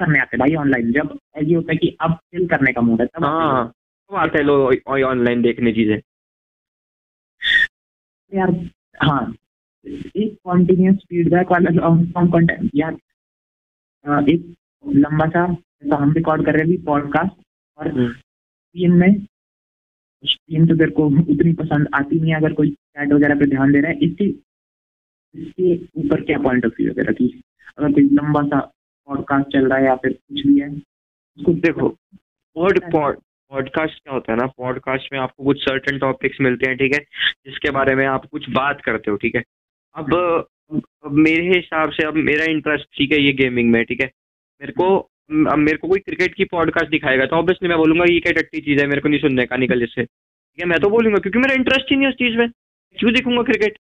करने 0.00 0.18
आते 0.20 0.36
भाई 0.36 0.54
ऑनलाइन 0.56 0.92
जब 0.92 1.18
ये 1.42 1.54
होता 1.54 1.72
है 1.72 1.78
कि 1.78 1.96
अब 2.00 2.18
फिल 2.32 2.46
करने 2.48 2.72
का 2.72 2.80
मूड 2.80 3.00
है 3.00 3.06
तब 3.06 3.24
हाँ 3.24 3.66
तब 3.68 4.16
आते 4.16 4.38
हैं 4.38 4.44
लोग 4.46 4.90
ऑनलाइन 5.04 5.42
देखने 5.42 5.72
चीज़ें। 5.72 5.98
यार 8.32 8.50
हाँ। 9.02 9.34
एक 9.86 10.36
कॉन्टिन्यूस 10.44 10.96
फीडबैक 11.08 11.50
वाला 11.52 11.70
लॉन्ग 11.72 12.12
फॉर्म 12.12 12.30
कंटेंट 12.30 12.70
यार 12.74 12.92
एक 14.30 14.54
लंबा 14.84 15.26
सा 15.28 15.44
तो 15.82 15.96
हम 15.96 16.12
रिकॉर्ड 16.12 16.44
कर 16.46 16.54
रहे 16.54 16.68
हैं 16.68 16.82
पॉडकास्ट 16.84 17.32
और 17.78 17.90
टीम 17.90 18.90
हम्म। 18.90 19.00
में 19.00 19.20
टीम 20.24 20.66
तो 20.66 20.76
तेरे 20.76 20.90
को 20.90 21.06
उतनी 21.06 21.52
पसंद 21.54 21.88
आती 21.94 22.20
नहीं 22.20 22.30
है 22.30 22.36
अगर 22.36 22.52
कोई 22.52 22.70
चैट 22.70 23.12
वगैरह 23.12 23.38
पे 23.38 23.46
ध्यान 23.46 23.72
दे 23.72 23.80
रहा 23.80 23.90
है 23.90 23.98
इसके 24.00 24.28
इसके 25.34 25.74
ऊपर 26.00 26.22
क्या 26.22 26.38
पॉइंट 26.40 26.66
ऑफ़ 26.66 26.72
व्यू 26.72 26.90
वगैरह 26.90 27.12
की 27.14 27.28
अगर 27.78 27.92
कोई 27.92 28.08
लंबा 28.12 28.42
सा 28.44 28.60
पॉडकास्ट 29.08 29.52
चल 29.52 29.68
रहा 29.68 29.78
है 29.78 29.84
या 29.84 29.94
फिर 29.96 30.12
कुछ 30.12 30.46
भी 30.46 30.58
है 30.60 30.70
उसको 30.70 31.52
देखो 31.60 31.88
पॉड 32.56 32.80
पॉडकास्ट 33.52 34.02
क्या 34.02 34.12
होता 34.14 34.32
है 34.32 34.38
ना 34.38 34.46
पॉडकास्ट 34.56 35.12
में 35.12 35.18
आपको 35.20 35.44
कुछ 35.44 35.58
सर्टन 35.60 35.98
टॉपिक्स 35.98 36.40
मिलते 36.40 36.68
हैं 36.68 36.76
ठीक 36.78 36.94
है 36.94 37.00
जिसके 37.46 37.70
बारे 37.70 37.94
में 37.94 38.06
आप 38.06 38.26
कुछ 38.26 38.48
बात 38.52 38.80
करते 38.84 39.10
हो 39.10 39.16
ठीक 39.18 39.34
है 39.36 39.42
अब 39.94 40.14
अब 40.14 41.12
मेरे 41.20 41.48
हिसाब 41.48 41.90
से 41.90 42.06
अब 42.06 42.14
मेरा 42.24 42.44
इंटरेस्ट 42.50 42.86
ठीक 42.98 43.12
है 43.12 43.20
ये 43.20 43.32
गेमिंग 43.34 43.70
में 43.70 43.84
ठीक 43.84 44.00
है 44.00 44.10
मेरे 44.60 44.72
को 44.72 44.88
अब 45.30 45.58
मेरे 45.58 45.76
को 45.76 45.88
कोई 45.88 45.98
क्रिकेट 46.00 46.34
की 46.34 46.44
पॉडकास्ट 46.44 46.90
दिखाएगा 46.90 47.26
तो 47.26 47.36
ऑब्वियसली 47.36 47.68
मैं 47.68 47.78
बोलूँगा 47.78 48.04
ये 48.04 48.18
क्या 48.20 48.32
टट्टी 48.32 48.60
चीज़ 48.60 48.80
है, 48.80 48.86
मेरे 48.86 49.00
को 49.00 49.08
नहीं 49.08 49.20
सुनने 49.20 49.44
का 49.46 49.56
निकल 49.56 49.80
जिससे 49.80 50.04
ठीक 50.04 50.60
है, 50.60 50.66
मैं 50.66 50.78
तो 50.80 50.88
बोलूँगा 50.90 51.18
क्योंकि 51.18 51.38
मेरा 51.38 51.54
इंटरेस्ट 51.54 51.90
ही 51.90 51.96
नहीं 51.96 52.08
उस 52.08 52.14
चीज़ 52.14 52.36
में। 52.38 52.48
क्यों 52.96 53.12
देखूँगा 53.14 53.42
क्रिकेट 53.42 53.78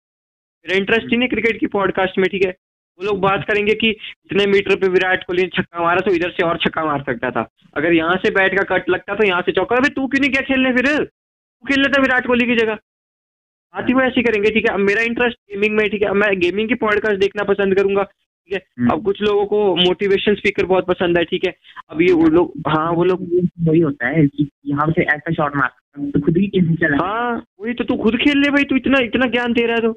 मेरा 0.64 0.76
इंटरेस्ट 0.76 1.10
ही 1.12 1.16
नहीं 1.16 1.28
क्रिकेट 1.28 1.58
की 1.60 1.66
पॉडकास्ट 1.68 2.18
में, 2.18 2.28
ठीक 2.30 2.44
है? 2.46 2.50
वो 2.50 3.04
लोग 3.04 3.20
बात 3.20 3.44
करेंगे 3.48 3.74
कि 3.74 3.90
इतने 3.90 4.46
मीटर 4.46 4.76
पे 4.76 4.88
विराट 4.88 5.24
कोहली 5.24 5.42
ने 5.42 5.48
छक्का 5.56 5.82
मारा 5.82 6.00
तो 6.00 6.14
इधर 6.14 6.30
से 6.30 6.44
और 6.44 6.58
छक्का 6.64 6.84
मार 6.84 7.02
सकता 7.02 7.30
था। 7.30 7.48
अगर 7.76 7.92
यहाँ 7.92 8.16
से 8.24 8.30
बैट 8.30 8.56
का 8.58 8.64
कट 8.70 8.88
लगता 8.90 9.14
तो 9.14 9.26
यहाँ 9.26 9.42
से 9.42 9.52
चौका। 9.52 9.76
अभी 9.76 9.88
तू 9.90 10.06
क्यों 10.06 10.20
नहीं 10.20 10.30
क्या 10.30 10.42
खेलने 10.42 10.72
फिर? 10.72 10.86
तू 10.96 11.68
खेल 11.68 11.82
लेता 11.82 12.02
विराट 12.02 12.26
कोहली 12.26 12.46
की 12.46 12.56
जगह। 12.56 12.74
बात 13.74 13.88
ही 13.88 13.94
वो 13.94 14.00
ऐसी 14.02 14.22
करेंगे, 14.22 14.50
ठीक 14.50 14.68
है? 14.68 14.74
अब 14.74 14.80
मेरा 14.80 15.02
इंटरेस्ट 15.02 15.38
गेमिंग 15.50 15.76
में 15.76 15.88
ठीक 15.90 16.02
है? 16.02 16.08
अब 16.08 16.16
मैं 16.16 16.38
गेमिंग 16.40 16.68
की 16.68 16.74
पॉडकास्ट 16.76 17.20
देखना 17.20 17.44
पसंद 17.44 17.76
करूँगा। 17.76 18.02
ठीक 18.50 18.58
है? 18.58 18.66
हम्म। 18.78 18.90
अब 18.90 19.04
कुछ 19.04 19.22
लोगों 19.22 19.46
को 19.46 19.76
मोटिवेशन 19.76 20.34
स्पीकर 20.34 20.66
बहुत 20.66 20.86
पसंद 20.86 21.18
है 21.18 21.24
ठीक 21.24 21.46
है? 21.46 21.54
अब 21.90 22.02
ये 22.02 22.12
वो 22.12 22.28
लोग 22.28 22.52
हाँ 22.68 22.92
वो 22.92 23.04
लोग 23.04 23.22
वही 23.68 23.80
होता 23.80 24.08
है 24.08 24.26
कि 24.26 24.48
यहाँ 24.66 24.90
से 24.90 25.02
ऐसा 25.02 25.32
शॉट 25.32 25.56
मार 25.56 25.70
तो 26.10 26.20
खुद 26.20 26.36
ही 26.36 26.46
गेम 26.46 26.74
चला 26.74 27.06
हाँ 27.06 27.44
वही 27.60 27.74
तो 27.74 27.84
तू 27.84 27.96
खुद 27.96 28.16
खेल 28.16 28.38
ले 28.38 28.50
भाई 28.50 28.64
तू 28.64 28.76
इतना 28.76 28.98
इतना 29.00 29.26
ज्ञान 29.26 29.52
दे 29.52 29.66
रहा 29.66 29.76
है 29.76 29.82
तो। 29.82 29.96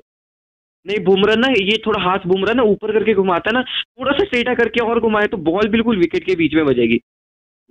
नहीं 0.85 0.99
बुमराह 1.05 1.35
ना 1.35 1.47
ये 1.47 1.77
थोड़ा 1.87 2.01
हाथ 2.03 2.19
बुमरा 2.27 2.53
ना 2.53 2.63
ऊपर 2.63 2.91
करके 2.91 3.13
घुमाता 3.13 3.49
है 3.49 3.53
ना 3.53 3.61
थोड़ा 3.61 4.11
सा 4.11 4.23
टेढ़ा 4.23 4.53
करके 4.53 4.79
और 4.79 4.99
घुमाए 4.99 5.27
तो 5.27 5.37
बॉल 5.37 5.69
बिल्कुल 5.69 5.97
विकेट 5.97 6.23
के 6.23 6.35
बीच 6.35 6.53
में 6.53 6.65
बजेगी। 6.65 6.99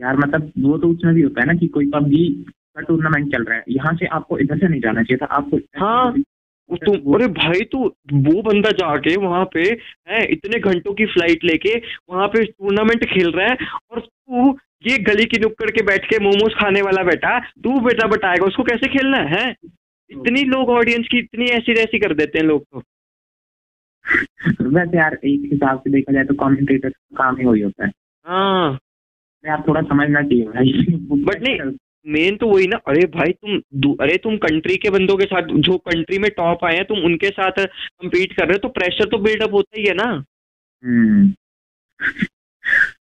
यार 0.01 0.17
मतलब 0.17 0.53
वो 0.59 0.79
तो 0.79 0.89
उसमें 0.89 1.15
भी 1.15 1.23
होता 1.23 1.41
है 1.41 1.47
ना 1.47 1.55
कि 1.55 1.67
कोई 1.67 1.87
पबजी 1.87 2.45
का 2.49 2.83
टूर्नामेंट 2.83 3.33
चल 3.33 3.45
रहा 3.45 3.59
है 3.59 3.65
यहाँ 3.69 3.95
से 3.95 4.07
आपको 4.07 4.39
इधर 4.39 4.59
से 4.59 4.69
नहीं 4.69 4.81
जाना 4.81 5.03
चाहिए 5.03 5.27
था 5.27 5.35
आपको 5.37 5.57
हाँ। 5.57 6.23
तुम 6.77 7.15
अरे 7.15 7.27
भाई 7.27 7.61
तू 7.61 7.79
वो 8.15 8.43
बंदा 8.43 8.71
जाके 8.71 9.17
वहाँ 9.17 9.45
पे 9.45 9.61
है 10.09 10.27
इतने 10.27 10.61
घंटों 10.61 10.95
की 10.95 11.07
फ़्लाइट 11.07 11.45
लेके 11.45 11.83
वहाँ 12.11 12.29
पे 12.29 12.45
टूर्नामेंट 12.45 13.05
खेल 13.05 13.31
रहा 13.31 13.47
है 13.47 13.57
और 13.91 14.01
तू 14.01 14.59
ये 14.91 14.99
गली 14.99 15.25
की 15.25 15.39
नुक्कड़ 15.39 15.71
के 15.71 15.83
बैठ 15.83 16.05
के 16.05 16.19
मोमोज 16.19 16.55
खाने 16.55 16.83
वाला 16.83 17.03
बेटा 17.03 17.39
तू 17.39 17.81
बेटा 17.81 18.07
बताएगा 18.07 18.47
उसको 18.47 18.63
कैसे 18.63 18.89
खेलना 18.89 19.19
है 19.19 19.55
इतनी 20.11 20.45
लोग 20.45 20.69
ऑडियंस 20.69 21.09
की 21.11 21.19
इतनी 21.19 21.45
ऐसी 21.45 21.73
ऐसी 21.73 21.99
कर 21.99 22.15
देते 22.15 22.39
हैं 22.39 22.47
लोग 22.47 22.63
तो। 22.63 22.83
वैसे 24.61 24.97
यार 24.97 25.15
एक 25.15 25.53
हिसाब 25.53 25.79
से 25.79 25.91
देखा 25.91 26.13
जाए 26.13 26.25
तो 26.25 26.35
कमेंटेटर 26.35 26.89
काम 26.89 27.37
ही 27.37 27.45
वही 27.45 27.61
होता 27.61 27.85
है। 27.85 27.93
हाँ। 28.27 28.79
यार 29.47 29.65
थोड़ा 29.69 29.83
समझना 29.83 30.23
चाहिए 30.23 30.45
भाई। 30.45 30.73
But 31.25 31.43
नहीं, 31.43 31.61
मेन 32.07 32.37
तो 32.37 32.47
वही 32.47 32.67
ना 32.67 32.77
अरे 32.89 33.07
भाई 33.07 33.33
तुम 33.33 33.93
अरे 34.01 34.17
तुम 34.17 34.37
कंट्री 34.37 34.77
के 34.77 34.91
बंदों 34.91 35.17
के 35.17 35.25
साथ 35.25 35.43
जो 35.61 35.77
कंट्री 35.79 36.19
में 36.19 36.31
टॉप 36.31 36.65
आए 36.65 36.75
हैं 36.77 36.85
तुम 36.85 36.99
उनके 36.99 37.29
साथ 37.29 37.65
कम्पीट 37.67 38.33
कर 38.33 38.45
रहे 38.45 38.53
हो 38.53 38.59
तो 38.59 38.69
प्रेशर 38.69 39.09
तो 39.09 39.19
बिल्डअप 39.19 39.55
होता 39.55 39.79
ही 39.81 39.85
है 39.87 39.95
ना। 39.95 40.25
हम्म। 40.85 41.33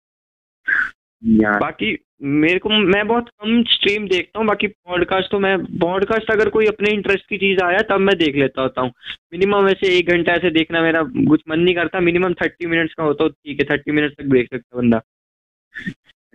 यार। 1.22 1.59
बाकी 1.61 1.97
मेरे 2.22 2.59
को 2.59 2.68
मैं 2.68 3.07
बहुत 3.09 3.28
कम 3.28 3.62
स्ट्रीम 3.62 4.07
देखता 4.09 4.38
हूँ 4.38 4.47
बाकी 4.47 4.66
पॉडकास्ट 4.66 5.30
तो 5.30 5.38
मैं 5.38 5.57
पॉडकास्ट 5.78 6.30
अगर 6.30 6.49
कोई 6.49 6.66
अपने 6.66 6.90
इंटरेस्ट 6.90 7.28
की 7.28 7.36
चीज़ 7.36 7.61
आया 7.64 7.78
तब 7.90 8.01
मैं 8.01 8.16
देख 8.18 8.36
लेता 8.36 8.62
होता 8.62 8.80
हूँ। 8.80 8.90
मिनिमम 9.32 9.64
वैसे 9.64 9.99
एक 9.99 10.09
घंटा 10.09 10.32
ऐसे 10.32 10.51
देखना 10.51 10.82
मेरा 10.82 11.03
कुछ 11.03 11.42
मन 11.49 11.61
नहीं 11.61 11.74
करता 11.74 12.01
मिनिमम 12.01 12.34
थर्टी 12.34 12.66
मिनट्स 12.66 12.94
का 12.94 13.05
होता 13.05 13.24
हो 13.24 13.30
ठीक 13.30 13.61
है 13.61 13.66
थर्टी 13.70 13.92
मिनट्स 13.92 14.16
तक 14.16 14.24
देख 14.24 14.49
सकता 14.51 14.76
है 14.76 14.82
बंदा। 14.82 15.01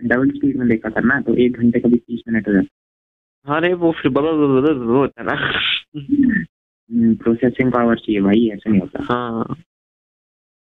डबल 0.02 0.30
स्पीड 0.30 0.56
में 0.56 0.68
देखा 0.68 0.88
करना 0.90 1.20
तो 1.20 1.34
एक 1.36 1.58
घंटे 1.58 1.80
का 1.80 1.88
भी 1.88 1.96
तीस 1.98 2.22
मिनट 2.28 2.48
हो 2.48 2.52
जाता। 2.52 3.52
हाँ 3.52 3.60
वो 3.60 3.92
फिर 3.92 4.10
बबल 4.10 4.32
बबल 4.38 4.74
बबल 4.74 4.94
होता 4.94 5.22
है 5.22 5.26
ना। 5.26 7.14
प्रोसेसिंग 7.14 7.72
पावर 7.72 7.98
चाहिए 7.98 8.20
भाई 8.20 8.48
ऐसे 8.48 8.70
नहीं 8.70 8.80
होता। 8.80 9.04
हाँ। 9.04 9.56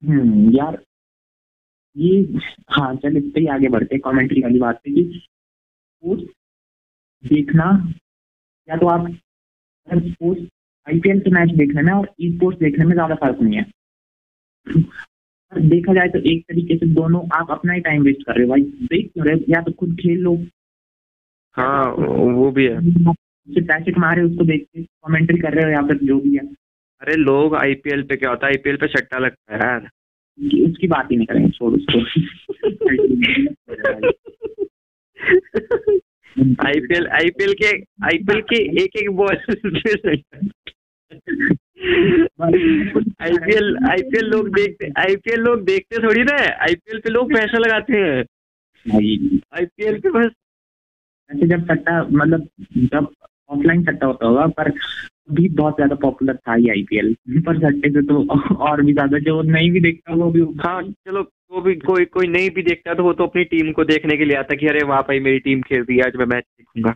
हम्म 0.02 0.50
यार 0.54 0.78
ये 1.96 2.20
हाँ 2.70 2.94
चल 2.96 3.16
इस 3.16 3.24
पे 3.34 3.40
ही 3.40 3.46
आगे 3.46 3.68
बढ़ते 3.68 3.98
कमेंट्री 3.98 4.42
वाली 4.42 4.58
बात 4.58 4.80
पे 4.84 4.90
कि 4.90 5.02
स्पोर्ट्स 5.14 6.24
देखना 7.24 7.64
या 8.68 8.76
तो 8.76 8.86
आप 8.86 9.06
स्पोर्ट्स 9.88 10.42
आईपीएल 10.86 11.20
के 11.20 11.30
मैच 11.30 11.50
देखने 11.56 11.82
में 11.82 11.92
और 11.92 12.08
ई 12.20 12.30
स्पोर्ट्स 12.36 12.60
देखने 12.60 12.84
में 12.84 12.92
ज़्यादा 12.92 13.14
फ़र्क 13.14 13.40
नहीं 13.40 13.56
है। 13.56 13.64
देखा 15.52 15.94
जाए 15.94 16.08
तो 16.08 16.18
एक 16.32 16.42
तरीके 16.42 16.76
से 16.76 16.86
दोनों 16.86 17.20
आप 17.34 17.50
अपना 17.50 17.72
ही 17.72 17.80
टाइम 17.80 18.02
वेस्ट 18.02 18.22
कर 18.22 18.34
रहे 18.34 18.44
हो। 18.44 18.50
भाई 18.50 18.60
देख 18.62 19.10
क्यों 19.14 19.26
रहे 19.26 19.34
हो? 19.34 19.44
या 19.48 19.60
तो 19.62 19.72
खुद 19.72 19.96
खेल 20.00 20.18
लो। 20.18 20.36
हाँ 21.56 21.84
वो 21.92 22.50
भी 22.50 22.64
है। 22.64 22.78
पैसे 23.50 23.92
कमा 23.92 24.12
रहे 24.12 24.24
हो 24.24 24.30
उसको 24.30 24.44
देख 24.44 24.64
के 24.64 24.82
कमेंट्री 24.82 25.38
कर 25.38 25.54
रहे 25.54 25.64
हो 25.64 25.70
या 25.70 25.82
फिर 25.86 25.96
जो 26.02 26.20
भी 26.20 26.34
है। 26.36 26.46
अरे 27.00 27.16
लोग 27.16 27.54
आईपीएल 27.56 28.02
पे 28.02 28.16
क्या 28.16 28.30
होता 28.30 28.46
है? 28.46 28.52
आईपीएल 28.52 28.76
पे 28.76 28.86
सट्टा 28.86 29.18
लगता 29.18 29.54
है 29.54 29.60
यार। 29.60 29.88
उसकी 30.68 30.86
बात 30.86 31.08
ही 31.10 31.16
नहीं 31.16 31.26
करेंगे 31.26 31.50
छोड़ 31.50 31.72
उसको 31.74 31.98
आईपीएल 36.66 37.06
आईपीएल 37.06 37.52
के 37.52 37.70
आईपीएल 38.04 38.40
के 38.42 38.58
एक 38.82 38.96
एक 38.96 39.10
बॉल 39.10 39.36
आईपीएल 42.42 43.76
आईपीएल 43.90 44.26
लोग 44.26 44.48
देखते 44.54 44.90
आईपीएल 44.98 45.40
लोग 45.40 45.64
देखते 45.64 46.02
थोड़ी 46.02 46.22
ना 46.22 46.36
आईपीएल 46.62 46.98
पे 46.98 47.10
लोग 47.10 47.32
पैसा 47.32 47.58
लगाते 47.58 47.96
हैं। 47.96 48.24
आईपीएल 48.86 49.98
पे 50.00 50.10
बस। 50.10 50.30
ऐसे 51.30 51.46
जब 51.46 51.64
सट्टा 51.64 52.02
मतलब 52.02 52.46
जब 52.92 53.06
ऑफलाइन 53.50 53.82
सट्टा 53.84 54.06
होता 54.06 54.26
होगा 54.26 54.46
पर 54.58 54.70
भी 55.30 55.48
बहुत 55.48 55.74
ज़्यादा 55.74 55.94
पॉपुलर 55.94 56.36
था 56.36 56.56
ये 56.56 56.70
आईपीएल 56.70 57.14
पर 57.40 57.58
सट्टे 57.58 57.90
से 57.90 58.02
तो 58.02 58.22
और 58.56 58.82
भी 58.82 58.92
ज़्यादा 58.92 59.18
जो 59.18 59.40
नहीं 59.42 59.70
भी 59.70 59.80
देखता 59.80 60.14
वो 60.14 60.30
भी 60.30 60.40
हाँ 60.60 60.82
चलो 60.82 61.22
वो 61.52 61.60
भी 61.60 61.74
कोई 61.74 62.04
कोई 62.04 62.26
नहीं 62.26 62.50
भी 62.50 62.62
देखता 62.62 62.94
तो 62.94 63.02
वो 63.02 63.12
तो 63.12 63.26
अपनी 63.26 63.44
टीम 63.44 63.72
को 63.72 63.84
देखने 63.84 64.16
के 64.16 64.24
लिए 64.24 64.36
आता 64.36 64.54
कि 64.54 64.66
अरे 64.66 64.84
वहाँ 64.84 65.02
भाई 65.02 65.20
मेरी 65.20 65.38
टीम 65.38 65.62
खेल 65.62 65.82
रही 65.82 65.96
है 65.98 66.04
आज 66.04 66.16
मैं 66.16 66.26
मैच 66.26 66.44
देखूँगा। 66.44 66.94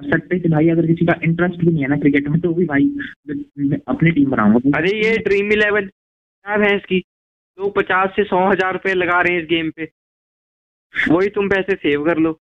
और 0.00 0.10
सट्टे 0.10 0.38
से 0.38 0.48
भाई 0.48 0.68
अगर 0.68 0.86
किसी 0.86 1.06
का 1.06 1.14
इंटरेस्ट 1.24 1.60
भी 1.60 1.66
नहीं 1.66 1.82
है 1.82 1.88
ना 1.88 1.96
क्रिकेट 1.96 2.28
में 2.28 2.40
तो 2.40 2.52
भी 2.54 2.64
भाई 2.64 2.86
अपनी 3.88 4.10
टीम 4.10 4.30
बनाऊँगा। 4.30 4.78
अरे 4.78 4.90
ये 4.96 5.16
ड्रीम 5.18 5.52
इलेवन 5.52 5.86
क्या 5.86 6.54
है 6.64 6.76
इसकी। 6.76 7.02
लोग 7.58 7.74
पचास 7.74 8.10
से 8.10 8.24
सौ 8.24 8.38
हज़ार 8.50 8.72
रुपये 8.72 8.94
लगा 8.94 9.20
रहे 9.20 9.34
हैं 9.34 9.42
इस 9.42 9.48
गेम 9.48 9.70
पे। 9.70 9.88
वही 10.94 11.28
तुम 11.28 11.48
पैसे 11.48 11.74
सेव 11.74 12.04
कर 12.04 12.18
लो। 12.18 12.38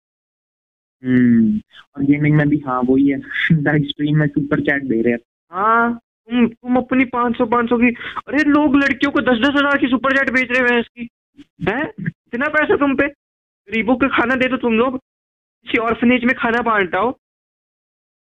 हम्म 1.03 1.61
और 1.97 2.03
गेमिंग 2.03 2.37
में 2.37 2.49
भी 2.49 2.59
हाँ 2.67 2.81
वही 2.83 3.09
है। 3.09 3.19
स्ट्रीम 3.89 4.19
में 4.19 4.27
सुपर 4.27 4.61
चैट 4.61 4.83
दे 4.83 5.01
रहे 5.03 5.13
हैं। 5.13 5.21
हाँ 5.53 5.95
तुम 5.95 6.47
तुम 6.49 6.77
अपनी 6.77 7.05
पाँच 7.05 7.37
सौ 7.39 7.47
पाँच 7.47 7.69
सौ 7.69 7.77
की 7.79 7.89
अरे 8.29 8.43
लोग 8.51 8.77
लड़कियों 8.77 9.13
को 9.13 9.21
दस 9.21 9.39
दस 9.39 9.55
हज़ार 9.57 9.79
की 9.79 9.87
सुपर 9.87 10.17
चैट 10.17 10.31
बेच 10.31 10.51
रहे 10.51 10.73
हैं 10.73 10.81
इसकी। 10.81 11.09
है? 11.69 11.83
इतना 12.01 12.49
पैसा 12.49 12.77
तुम 12.77 12.95
पे? 12.95 13.07
गरीबों 13.09 13.97
को 13.97 14.09
खाना 14.09 14.35
दे 14.35 14.49
दो 14.49 14.57
तुम 14.57 14.79
लोग। 14.79 14.99
किसी 14.99 15.79
ऑर्फनेज 15.79 16.25
में 16.25 16.35
खाना 16.39 16.63
बांटाओ 16.63 17.09
हैं 17.09 17.15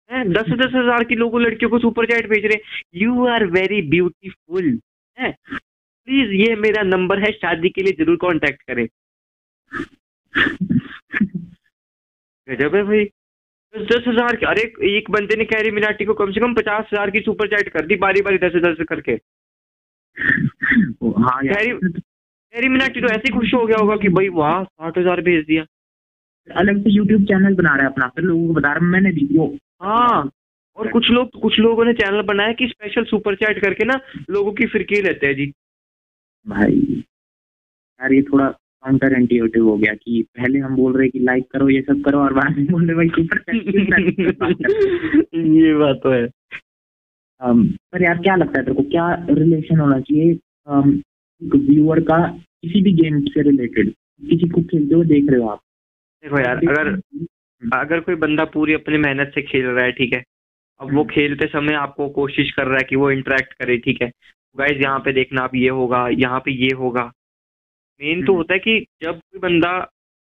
दस 0.09 0.49
दस 0.51 0.71
हज़ार 0.75 1.03
की 1.03 1.15
लोगों 1.15 1.41
लड़कियों 1.41 1.69
को 1.71 1.79
सुपर 1.79 2.05
चैट 2.05 2.27
भेज 2.29 2.45
रहे 2.45 2.53
हैं। 2.53 2.81
यू 2.95 3.25
आर 3.27 3.45
वेरी 3.49 3.81
ब्यूटीफुल 3.89 4.79
है। 5.17 5.31
प्लीज़ 5.31 6.31
ये 6.33 6.55
मेरा 6.57 6.83
नंबर 6.85 7.19
है 7.19 7.31
शादी 7.33 7.69
के 7.69 7.81
लिए 7.81 7.93
ज़रूर 7.99 8.15
कांटेक्ट 8.21 8.61
करें। 8.63 8.87
गजब 12.47 12.75
है 12.75 12.83
भाई। 12.83 13.05
दस 13.73 13.85
दस 13.87 14.07
हज़ार 14.07 14.35
की 14.35 14.45
अरे 14.47 14.61
एक 14.89 15.09
बंदे 15.11 15.35
ने 15.35 15.45
कैरी 15.45 15.71
मिनाटी 15.71 16.05
को 16.05 16.13
कम 16.15 16.31
से 16.31 16.39
कम 16.39 16.53
पचास 16.55 16.85
हज़ार 16.85 17.09
की 17.11 17.19
सुपर 17.21 17.47
चैट 17.47 17.69
कर 17.69 17.85
दी 17.85 17.95
बारी 17.97 18.21
बारी 18.21 18.37
दस 18.39 18.55
दस 18.63 18.85
करके। 18.89 19.11
हाँ 21.19 21.39
कैरी 21.43 21.71
कैरी 21.73 22.69
मिनाटी 22.69 23.01
तो 23.01 23.07
ऐसे 23.07 23.21
ही 23.23 23.37
खुश 23.37 23.53
हो 23.53 23.65
गया 23.65 23.77
होगा 23.77 23.95
कि 23.97 24.09
भाई 24.11 24.29
वाह 24.35 24.63
साठ 24.63 24.97
हज़ार 24.97 25.21
भेज 25.23 25.45
दिया। 25.45 25.65
अलग 26.47 26.83
से 26.83 26.91
यूट्यूब 26.91 27.23
चैनल 27.25 27.55
बना 27.55 27.75
रहा 27.75 27.85
है 27.85 27.91
अपना 27.91 28.07
फिर 28.07 28.23
लोगों 28.25 28.47
को 28.47 28.53
बता 28.53 28.73
रहा 28.73 28.85
मैंने 28.87 29.11
भी 29.11 29.27
वो 29.37 29.47
हाँ 29.81 30.29
और 30.77 30.91
कुछ 30.91 31.09
लोग 31.09 31.41
कुछ 31.41 31.59
लोगों 31.59 31.85
ने 31.85 31.93
चैनल 31.93 32.21
बनाया 32.21 32.53
कि 32.53 32.67
स्पेशल 32.67 33.03
सुपर 33.03 33.35
चैट 33.35 33.61
करके 33.61 33.85
ना 33.85 33.99
लोगों 34.29 34.51
की 34.51 34.65
फिरकी 34.65 35.01
लेते 35.01 35.27
हैं 35.27 35.35
जी। 35.35 35.45
भाई 36.47 37.03
यार 37.99 38.13
ये 38.13 38.21
थोड़ा 38.21 38.47
काउंटर 38.83 39.13
इंट्यूटिव 39.13 39.65
हो 39.65 39.77
गया 39.77 39.93
कि 39.93 40.25
पहले 40.37 40.59
हम 40.59 40.75
बोल 40.75 40.97
रहे 40.97 41.09
कि 41.09 41.19
लाइक 41.19 41.51
करो 41.51 41.69
ये 41.69 41.81
सब 41.81 42.01
करो 42.01 42.19
और 42.19 42.33
बाद 42.33 42.57
में 42.57 42.65
बोल 42.65 42.87
रहे 42.87 42.95
भाई 42.95 43.07
सुपर 43.09 43.39
चैट 43.39 43.67
ये 45.57 45.73
बात 45.75 45.99
तो 46.03 46.11
है। 46.11 46.27
पर 47.41 48.03
यार 48.03 48.17
क्या 48.17 48.35
लगता 48.35 48.59
है 48.59 48.65
तेरे 48.65 48.75
को 48.75 48.83
क्या 48.83 49.13
रिलेशन 49.29 49.79
होना 49.79 49.99
चाहिए 49.99 50.33
um, 50.69 51.01
व्यूअर 51.55 51.99
का 51.99 52.17
किसी 52.63 52.81
भी 52.81 52.93
गेम 52.93 53.21
से 53.21 53.41
रिलेटेड 53.41 53.89
किसी 54.29 54.49
को 54.49 54.61
खेलते 54.61 54.95
हुए 54.95 55.05
देख 55.05 55.29
रहे 55.29 55.41
हो 55.41 55.47
आप? 55.47 55.61
देखो 56.23 56.39
यार 56.39 56.57
अगर 56.57 56.95
अगर 57.61 57.99
कोई 57.99 58.15
बंदा 58.15 58.43
पूरी 58.45 58.73
अपनी 58.73 58.97
मेहनत 58.97 59.31
से 59.35 59.41
खेल 59.41 59.65
रहा 59.65 59.85
है 59.85 59.91
ठीक 59.91 60.13
है? 60.13 60.23
अब 60.79 60.93
वो 60.93 61.01
हम्म। 61.01 61.13
खेलते 61.13 61.47
समय 61.47 61.73
आपको 61.75 62.07
कोशिश 62.09 62.51
कर 62.51 62.67
रहा 62.67 62.77
है 62.77 62.87
कि 62.89 62.95
वो 62.95 63.09
इंटरेक्ट 63.11 63.53
करे 63.53 63.77
ठीक 63.77 64.01
है? 64.01 64.09
गाइज़ 64.55 64.81
यहाँ 64.81 64.99
पे 64.99 65.11
देखना 65.13 65.41
आप 65.41 65.55
ये 65.55 65.69
होगा 65.69 66.07
यहाँ 66.09 66.39
पे 66.39 66.51
ये 66.51 66.73
होगा। 66.75 67.03
मेन 68.01 68.25
तो 68.25 68.31
हम्म। 68.31 68.37
होता 68.37 68.53
है 68.53 68.59
कि 68.59 68.79
जब 69.03 69.19
कोई 69.19 69.39
बंदा 69.39 69.71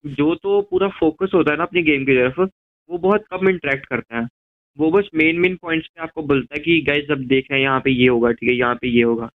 जो 0.06 0.34
तो 0.36 0.62
पूरा 0.62 0.88
फोकस 1.00 1.32
होता 1.34 1.52
है 1.52 1.58
ना 1.58 1.64
अपनी 1.64 1.82
गेम 1.84 2.06
की 2.06 2.16
तरफ़ 2.16 2.40
वो 2.90 2.98
बहुत 2.98 3.26
कम 3.32 3.50
इंटरेक्ट 3.50 3.86
करता 3.86 4.20
है। 4.20 4.28
वो 4.78 4.90
बस 4.92 5.10
मेन 5.16 5.40
मेन 5.40 5.56
पॉइंट्स 5.56 5.88
पे 5.88 6.02
आपको 6.02 6.24
बोलता 6.24 6.56
है 6.56 6.64
कि 6.64 6.80
गाइज़ 6.82 7.12
अब 7.12 7.26
देख 7.28 7.48
रहे 7.52 7.60
हैं 7.60 7.66
यहाँ 7.68 7.80
पे 7.80 7.92
ये 7.92 8.08
होगा 8.08 8.32
ठीक 8.32 8.50
है 8.50 8.56
यहाँ 8.56 8.76
पे 8.76 8.88
ये 8.88 9.04
होगा। 9.04 9.30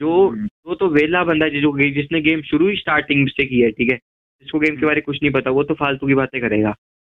जो 0.00 0.28
हम्म, 0.28 0.48
वो 0.66 0.74
तो 0.74 0.88
वेला 0.88 1.22
बंदा 1.24 1.46
है 1.46 1.60
जो 1.60 1.72
जिसने 1.92 2.20
गेम 2.20 2.42
शुरू 2.42 2.68
ही 2.68 2.76
स्टार्टिंग 2.76 3.28
से 3.28 3.44
की 3.44 3.60
है 3.60 3.70
ठीक 3.70 3.92
है? 3.92 3.96
जिसको 3.96 4.58
गेम 4.58 4.76
के 4.76 4.86
बारे 4.86 4.96
में 4.96 5.02
कुछ 5.02 5.18
नहीं 5.22 5.32
पता 5.32 5.50
वो 5.50 5.62
तो 5.64 5.74
फालतू 5.74 6.06
की 6.06 6.14
बातें 6.14 6.40
करेगा। 6.40 6.68
हम्म, 6.68 6.93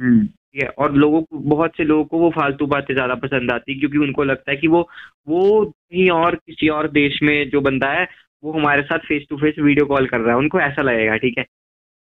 ठीक 0.00 0.62
है 0.62 0.68
और 0.68 0.92
लोगों 0.94 1.22
को 1.22 1.38
बहुत 1.38 1.76
से 1.76 1.84
लोगों 1.84 2.04
को 2.04 2.18
वो 2.18 2.30
फालतू 2.30 2.66
बातें 2.66 2.94
ज़्यादा 2.94 3.14
पसंद 3.14 3.50
आती 3.50 3.72
है 3.72 3.78
क्योंकि 3.78 3.98
उनको 3.98 4.24
लगता 4.24 4.50
है 4.50 4.56
कि 4.56 4.68
वो 4.68 4.88
वो 5.28 5.64
कहीं 5.64 6.10
और 6.10 6.34
किसी 6.36 6.68
और 6.68 6.90
देश 6.90 7.18
में 7.22 7.50
जो 7.50 7.60
बंदा 7.60 7.90
है 7.92 8.08
वो 8.44 8.52
हमारे 8.52 8.82
साथ 8.82 8.98
face 8.98 9.26
to 9.30 9.36
face 9.36 9.54
video 9.58 9.86
call 9.86 10.06
कर 10.06 10.20
रहा 10.20 10.32
है 10.32 10.38
उनको 10.38 10.60
ऐसा 10.60 10.82
लगेगा 10.82 11.16
ठीक 11.16 11.38
है? 11.38 11.44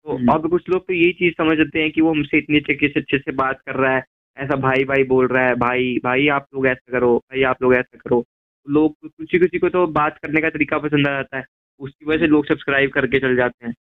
तो 0.06 0.18
हम्म। 0.18 0.32
अब 0.34 0.50
कुछ 0.50 0.70
लोग 0.70 0.88
तो 0.88 0.94
यही 0.94 1.12
चीज़ 1.14 1.34
समझते 1.34 1.82
हैं 1.82 1.92
कि 1.92 2.02
वो 2.02 2.12
हमसे 2.12 2.38
इतनी 2.38 2.58
अच्छे 2.58 2.88
से 2.88 3.00
अच्छे 3.00 3.18
से 3.18 3.32
बात 3.32 3.62
कर 3.66 3.76
रहा 3.76 3.96
है 3.96 4.04
ऐसा 4.38 4.56
भाई 4.56 4.84
भाई 4.84 5.04
बोल 5.04 5.28
रहा 5.28 5.48
है 5.48 5.56
भाई 5.56 6.00
भाई 6.04 6.28
आप 6.28 6.48
लोग 6.56 6.68
ऐसा 6.68 6.92
करो 6.92 7.18
भाई 7.18 7.44
आप 7.44 7.64
लोग 7.64 7.74
ऐसा 7.76 7.98
करो। 7.98 8.24
लोग 8.68 8.96
किसी 9.08 9.40
किसी 9.40 9.60
को 9.60 9.70
तो 9.70 9.88
बात 9.88 10.18
करने 10.18 10.42
का 10.42 10.50
तरीका 10.50 10.78
पसंद 10.78 11.08
आ 11.08 11.12
जाता 11.12 11.38
है 11.38 11.44
उसकी 11.80 12.06
वजह 12.06 12.20
से 12.20 12.28
लोग 12.28 12.46
सब्सक्राइब 12.46 12.92
करके 12.92 13.20
चल 13.20 13.36
जाते 13.36 13.68
हैं। 13.68 13.74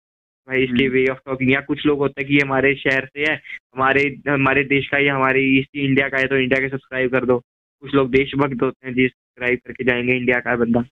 भाई 0.48 0.62
इसके 0.62 0.84
हम्म। 0.84 0.92
वे 0.94 1.04
ऑफ़ 1.10 1.18
टॉकिंग 1.26 1.50
या 1.52 1.60
कुछ 1.60 1.84
लोग 1.86 1.98
होते 1.98 2.20
हैं 2.20 2.28
कि 2.28 2.34
ये 2.34 2.40
हमारे 2.40 2.74
शहर 2.76 3.06
से 3.06 3.20
है 3.22 3.34
हमारे 3.36 4.02
हमारे 4.28 4.64
देश 4.64 4.88
का 4.88 4.98
या 4.98 5.14
हमारे 5.14 5.40
ईस्ट 5.58 5.76
इंडिया 5.76 6.08
का 6.08 6.18
है 6.18 6.26
तो 6.26 6.36
इंडिया 6.36 6.60
के 6.60 6.68
सब्सक्राइब 6.68 7.10
कर 7.12 7.24
दो। 7.26 7.38
कुछ 7.82 7.94
लोग 7.94 8.10
देशभक्त 8.10 8.62
होते 8.62 8.86
हैं 8.86 8.94
जी 8.94 9.06
सब्सक्राइब 9.08 9.58
करके 9.66 9.84
जाएँगे 9.84 10.16
इंडिया 10.16 10.38
का 10.40 10.56
बंदा। 10.56 10.84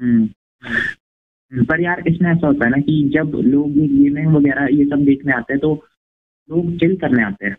हम्म। 0.00 1.64
पर 1.64 1.80
यार 1.80 2.02
इसमें 2.08 2.30
ऐसा 2.30 2.46
होता 2.46 2.64
है 2.64 2.70
ना 2.70 2.80
कि 2.82 3.02
जब 3.14 3.32
लोग 3.44 3.78
ये 3.78 3.86
गेमिंग 3.88 4.34
वगैरह 4.34 4.68
ये 4.72 4.84
सब 4.84 5.04
देखने 5.04 5.32
आते 5.32 5.52
हैं 5.52 5.60
तो 5.60 5.74
लोग 6.48 6.76
चिल 6.78 6.96
करने 6.96 7.22
आते 7.24 7.46
हैं। 7.46 7.56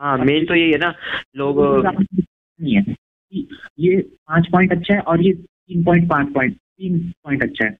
हाँ 0.00 0.16
मेन 0.18 0.46
तो 0.46 0.54
यही 0.54 0.70
है 0.72 0.78
ना 0.78 0.92
लोग 1.36 1.60
नहीं 1.86 2.74
है 2.76 2.82
कि 2.82 3.46
ये 3.78 3.96
पाँच 4.28 4.46
पॉइंट 4.52 4.72
अच्छा 4.72 4.94
है 4.94 5.00
और 5.00 5.22
ये 5.22 5.32
तीन 5.32 5.84
पॉइंट 5.84 6.08
पाँच 6.10 6.32
पॉइंट 6.34 6.56
तीन 6.56 6.98
पॉइंट 7.24 7.42
अच्छा 7.42 7.64
है। 7.64 7.70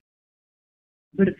फिर 1.15 1.35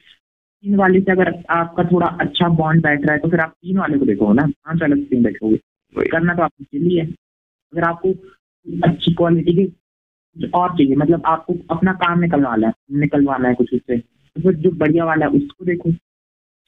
तीन 0.65 0.75
वाले 0.75 0.99
से 0.99 1.11
अगर 1.11 1.29
आपका 1.51 1.83
थोड़ा 1.83 2.07
अच्छा 2.21 2.47
बॉन्ड 2.57 2.83
बैठ 2.83 3.01
रहा 3.05 3.13
है 3.13 3.19
तो 3.19 3.29
फिर 3.29 3.39
आप 3.39 3.51
तीन 3.51 3.77
वाले 3.77 3.97
को 3.97 4.05
देखो 4.05 4.31
ना? 4.33 4.45
पाँच 4.45 4.81
वाले 4.81 4.95
क्यों 5.01 5.23
देखोगे। 5.23 5.57
करना 6.07 6.33
तो 6.33 6.41
आपको 6.43 6.63
चाहिए। 6.63 7.01
है 7.01 7.07
अगर 7.07 7.83
आपको 7.83 8.11
अच्छी 8.89 9.13
क्वालिटी 9.13 9.53
के 9.55 9.65
कुछ 9.65 10.51
और 10.53 10.69
चाहिए 10.69 10.95
मतलब 10.95 11.21
आपको 11.25 11.53
अपना 11.69 11.93
काम 11.93 12.19
निकलवाना 12.19 12.67
है 12.67 12.73
निकलवाना 12.99 13.47
है 13.49 13.55
कुछ 13.55 13.73
उससे 13.73 13.97
तो 13.97 14.41
फिर 14.41 14.55
जो 14.55 14.71
बढ़िया 14.75 15.05
वाला 15.05 15.25
है 15.25 15.31
उसको 15.31 15.65
देखो। 15.65 15.89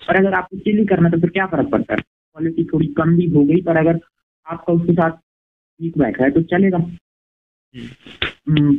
और 0.02 0.15
अगर 0.15 0.34
आपको 0.34 0.57
चिल 0.57 0.86
करना 0.88 1.10
है 1.10 1.15
तो 1.15 1.22
फिर 1.22 1.30
क्या 1.30 1.45
फ़र्क 1.48 1.69
पड़ता 1.69 1.94
है? 1.94 1.99
क्वालिटी 2.02 2.64
थोड़ी 2.74 2.88
कम 2.98 3.15
भी 3.15 3.28
हो 3.30 3.44
गई 3.45 3.61
पर 3.61 3.78
अगर 3.78 3.99
आपका 4.48 4.74
उसके 4.74 4.94
साथ 4.94 5.11
ठीक 5.11 5.98
बैठ 5.98 6.18
रहा 6.18 6.26
है 6.26 6.32
तो 6.32 6.41
चलेगा। 6.52 6.78
हम्म, 8.49 8.76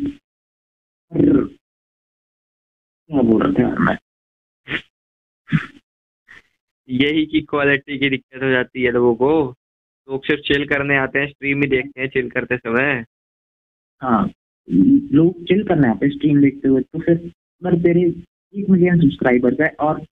क्या 3.11 3.23
बोल 3.23 3.43
रहा 3.43 3.71
था 3.71 3.79
मैं? 3.81 3.97
यही 6.89 7.25
की 7.27 7.41
क्वालिटी 7.43 7.99
की 7.99 8.09
दिक्कत 8.11 8.43
हो 8.43 8.51
जाती 8.51 8.83
है 8.83 8.91
लोगों 8.93 9.15
को। 9.17 9.31
लोग 10.09 10.25
सिर्फ़ 10.25 10.43
चिल 10.43 10.67
करने 10.69 10.97
आते 10.99 11.19
हैं 11.19 11.29
स्ट्रीम 11.29 11.63
ही 11.63 11.69
देखते 11.69 12.01
हैं 12.01 12.09
चिल 12.09 12.29
करते 12.31 12.57
समय। 12.57 13.05
हाँ 14.03 14.31
लोग 14.69 15.45
चिल 15.45 15.63
करने 15.65 15.89
आते 15.89 16.07
हैं 16.07 16.13
स्ट्रीम 16.13 16.41
देखते 16.43 16.69
हुए 16.69 16.81
तो 16.83 16.99
फिर 16.99 17.17
अगर 17.63 17.79
तेरे 17.83 18.03
एक 18.55 18.71
मिलियन 18.71 19.01
सब्सक्राइबर्स 19.01 19.61
है 19.61 19.69
और 19.81 20.05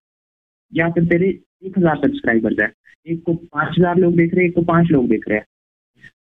या 0.72 0.88
फिर 0.90 1.04
तेरे 1.06 1.28
एक 1.64 1.78
हज़ार 1.78 1.96
सब्सक्राइबर्स 1.98 2.60
है, 2.60 2.70
एक 3.06 3.22
को 3.24 3.34
पाँच 3.34 3.74
हज़ार 3.78 3.96
लोग 3.98 4.16
देख 4.16 4.34
रहे 4.34 4.42
हैं, 4.42 4.48
एक 4.48 4.54
को 4.54 4.62
पाँच 4.64 4.90
लोग 4.90 5.08
देख 5.08 5.28
रहे 5.28 5.38
हैं। 5.38 5.46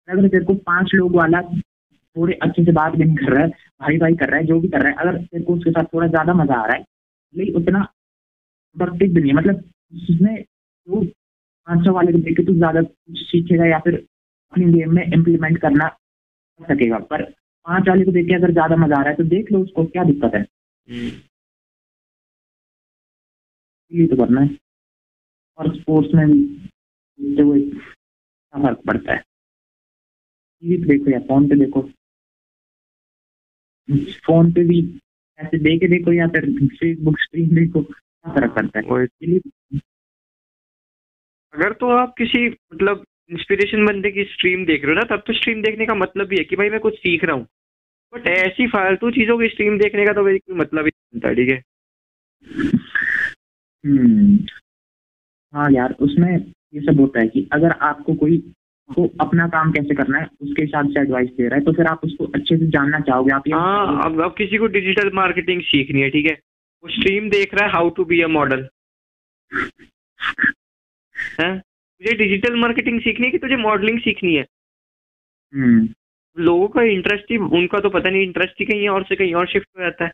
अगर 0.09 0.27
तेरे 0.27 0.45
को 0.45 0.53
पाँच 0.65 0.91
लोग 0.95 1.15
वाला 1.15 1.41
थोड़े 1.41 2.33
अच्छे 2.43 2.63
से 2.65 2.71
बात 2.73 2.95
भी 2.95 3.03
नहीं 3.03 3.15
कर 3.17 3.33
रहा 3.33 3.43
है, 3.43 3.49
भाई 3.81 3.97
भाई 3.97 4.15
कर 4.15 4.29
रहा 4.29 4.39
है, 4.39 4.45
जो 4.45 4.59
भी 4.59 4.67
कर 4.67 4.81
रहा 4.81 4.89
है, 4.89 4.95
अगर 4.97 5.17
तेरे 5.17 5.43
को 5.43 5.53
उसके 5.53 5.71
साथ 5.71 5.93
थोड़ा 5.93 6.07
ज़्यादा 6.07 6.33
मज़ा 6.35 6.55
आ 6.55 6.65
रहा 6.65 6.77
है 6.77 6.83
लेकिन 7.33 7.55
उतना 7.55 7.83
प्रोडक्टिव 8.75 9.13
भी 9.13 9.21
नहीं 9.21 9.31
है। 9.31 9.37
मतलब 9.37 9.63
उसमें 9.93 10.43
तो 10.43 11.01
पाँच 11.03 11.85
सौ 11.85 11.93
वाले 11.93 12.11
को 12.11 12.17
देख 12.19 12.37
के 12.37 12.43
तू 12.45 12.53
ज़्यादा 12.53 12.81
कुछ 12.81 13.17
सीखेगा 13.25 13.65
या 13.65 13.79
फिर 13.79 13.95
अपनी 13.95 14.65
गेम 14.73 14.93
में 14.95 15.03
इम्प्लीमेंट 15.03 15.57
करना 15.61 15.87
सकेगा। 16.59 16.97
पर 17.11 17.23
पाँच 17.23 17.87
वाले 17.89 18.05
को 18.05 18.11
देख 18.11 18.27
के 18.27 18.33
अगर 18.35 18.51
ज़्यादा 18.51 18.75
मज़ा 18.75 18.97
आ 18.97 19.01
रहा 19.01 19.09
है 19.09 19.15
तो 19.15 19.23
देख 19.25 19.51
लो 19.51 19.59
उसको 19.63 19.85
क्या 19.85 20.03
दिक्कत 20.03 20.35
है। 20.35 20.45
ये 23.91 24.07
तो 24.07 24.15
करना 24.15 24.41
है। 24.41 24.57
और 25.59 25.75
स्पोर्ट्स 25.75 26.13
में 26.15 26.27
भी 26.27 27.41
हुए 27.41 27.59
क्या 27.61 28.61
फ़र्क 28.63 28.81
पड़ता 28.87 29.13
है। 29.13 29.19
टीवी 30.63 30.77
पे 30.77 30.87
देखो 30.87 31.11
या 31.11 31.19
फ़ोन 31.19 31.47
पे 31.49 31.55
देखो। 31.55 31.81
फ़ोन 34.25 34.51
पे 34.53 34.63
भी 34.63 34.79
ऐसे 35.39 35.57
दे 35.59 35.77
के 35.79 35.87
देखो 35.87 36.13
या 36.13 36.27
फिर 36.27 36.45
फेसबुक 36.71 37.19
स्क्रीन 37.19 37.55
देखो। 37.55 37.81
फ़र्क 38.25 38.51
पड़ता 38.55 38.79
है। 38.79 39.39
अगर 41.53 41.73
तो 41.73 41.89
आप 41.89 42.13
किसी 42.17 42.47
मतलब 42.47 43.03
इंस्पिरेशन 43.31 43.85
बंदे 43.85 44.11
की 44.11 44.23
स्ट्रीम 44.23 44.65
देख 44.65 44.85
रहे 44.85 44.93
हो 44.93 44.99
ना 44.99 45.15
तब 45.15 45.23
तो 45.27 45.33
स्ट्रीम 45.33 45.61
देखने 45.61 45.85
का 45.85 45.95
मतलब 45.95 46.27
भी 46.27 46.37
है 46.37 46.43
कि 46.43 46.55
भाई 46.55 46.69
मैं 46.69 46.79
कुछ 46.79 46.95
सीख 46.97 47.23
रहा 47.23 47.35
हूँ। 47.35 47.45
बट 48.13 48.27
ऐसी 48.27 48.67
फालतू 48.67 49.11
चीज़ों 49.11 49.37
की 49.39 49.47
स्ट्रीम 49.47 49.77
देखने 49.77 50.05
का 50.05 50.13
तो 50.13 50.23
मेरी 50.23 50.39
कोई 50.39 50.55
मतलब 50.55 50.85
ही 50.85 50.91
नहीं 50.91 51.19
बनता 51.19 51.33
ठीक 51.33 51.49
है? 51.49 51.61
हम्म। 53.83 54.37
हाँ 55.53 55.71
यार 55.71 55.95
उसमें 55.99 56.31
ये 56.37 56.81
सब 56.81 56.99
होता 56.99 57.19
है 57.19 57.27
कि 57.27 57.47
अगर 57.53 57.71
आपको 57.81 58.13
कोई 58.13 58.37
को 58.89 59.05
अपना 59.21 59.47
काम 59.47 59.71
कैसे 59.71 59.95
करना 59.95 60.19
है 60.19 60.27
उसके 60.41 60.63
हिसाब 60.63 60.89
से 60.89 61.01
एडवाइस 61.01 61.29
दे 61.29 61.47
रहा 61.47 61.55
है 61.55 61.65
तो 61.65 61.71
फिर 61.73 61.85
आप 61.85 62.01
उसको 62.03 62.25
अच्छे 62.25 62.57
से 62.57 62.67
जानना 62.67 62.99
चाहोगे 62.99 63.33
आप 63.33 63.47
ये 63.47 63.53
हाँ 63.53 64.03
अब 64.05 64.21
अब 64.21 64.35
किसी 64.37 64.57
को 64.57 64.67
डिजिटल 64.67 65.11
मार्केटिंग 65.13 65.61
सीखनी 65.61 66.01
है 66.01 66.09
ठीक 66.09 66.25
है? 66.25 66.37
वो 66.83 66.89
स्ट्रीम 66.89 67.29
देख 67.29 67.53
रहा 67.53 67.65
है 67.65 67.71
how 67.71 67.89
to 67.89 68.05
be 68.05 68.21
a 68.21 68.27
model 68.27 68.69
है? 71.41 71.59
तुझे 71.59 72.15
डिजिटल 72.15 72.55
मार्केटिंग 72.55 73.01
सीखनी 73.01 73.25
है 73.25 73.31
कि 73.31 73.37
तुझे 73.37 73.55
मॉडलिंग 73.55 73.99
सीखनी 73.99 74.35
है? 74.35 74.45
हम्म। 75.53 75.89
लोगों 76.37 76.67
का 76.67 76.81
इंटरेस्ट 76.81 77.25
ही 77.31 77.37
उनका 77.37 77.79
तो 77.79 77.89
पता 77.89 78.09
नहीं 78.09 78.21
इंटरेस्ट 78.21 78.55
ही 78.59 78.65
कहीं 78.65 78.89
और 78.89 79.03
से 79.03 79.15
कहीं 79.15 79.33
और 79.33 79.47
शिफ्ट 79.47 79.67
हो 79.77 79.83
जाता 79.83 80.05
है। 80.05 80.11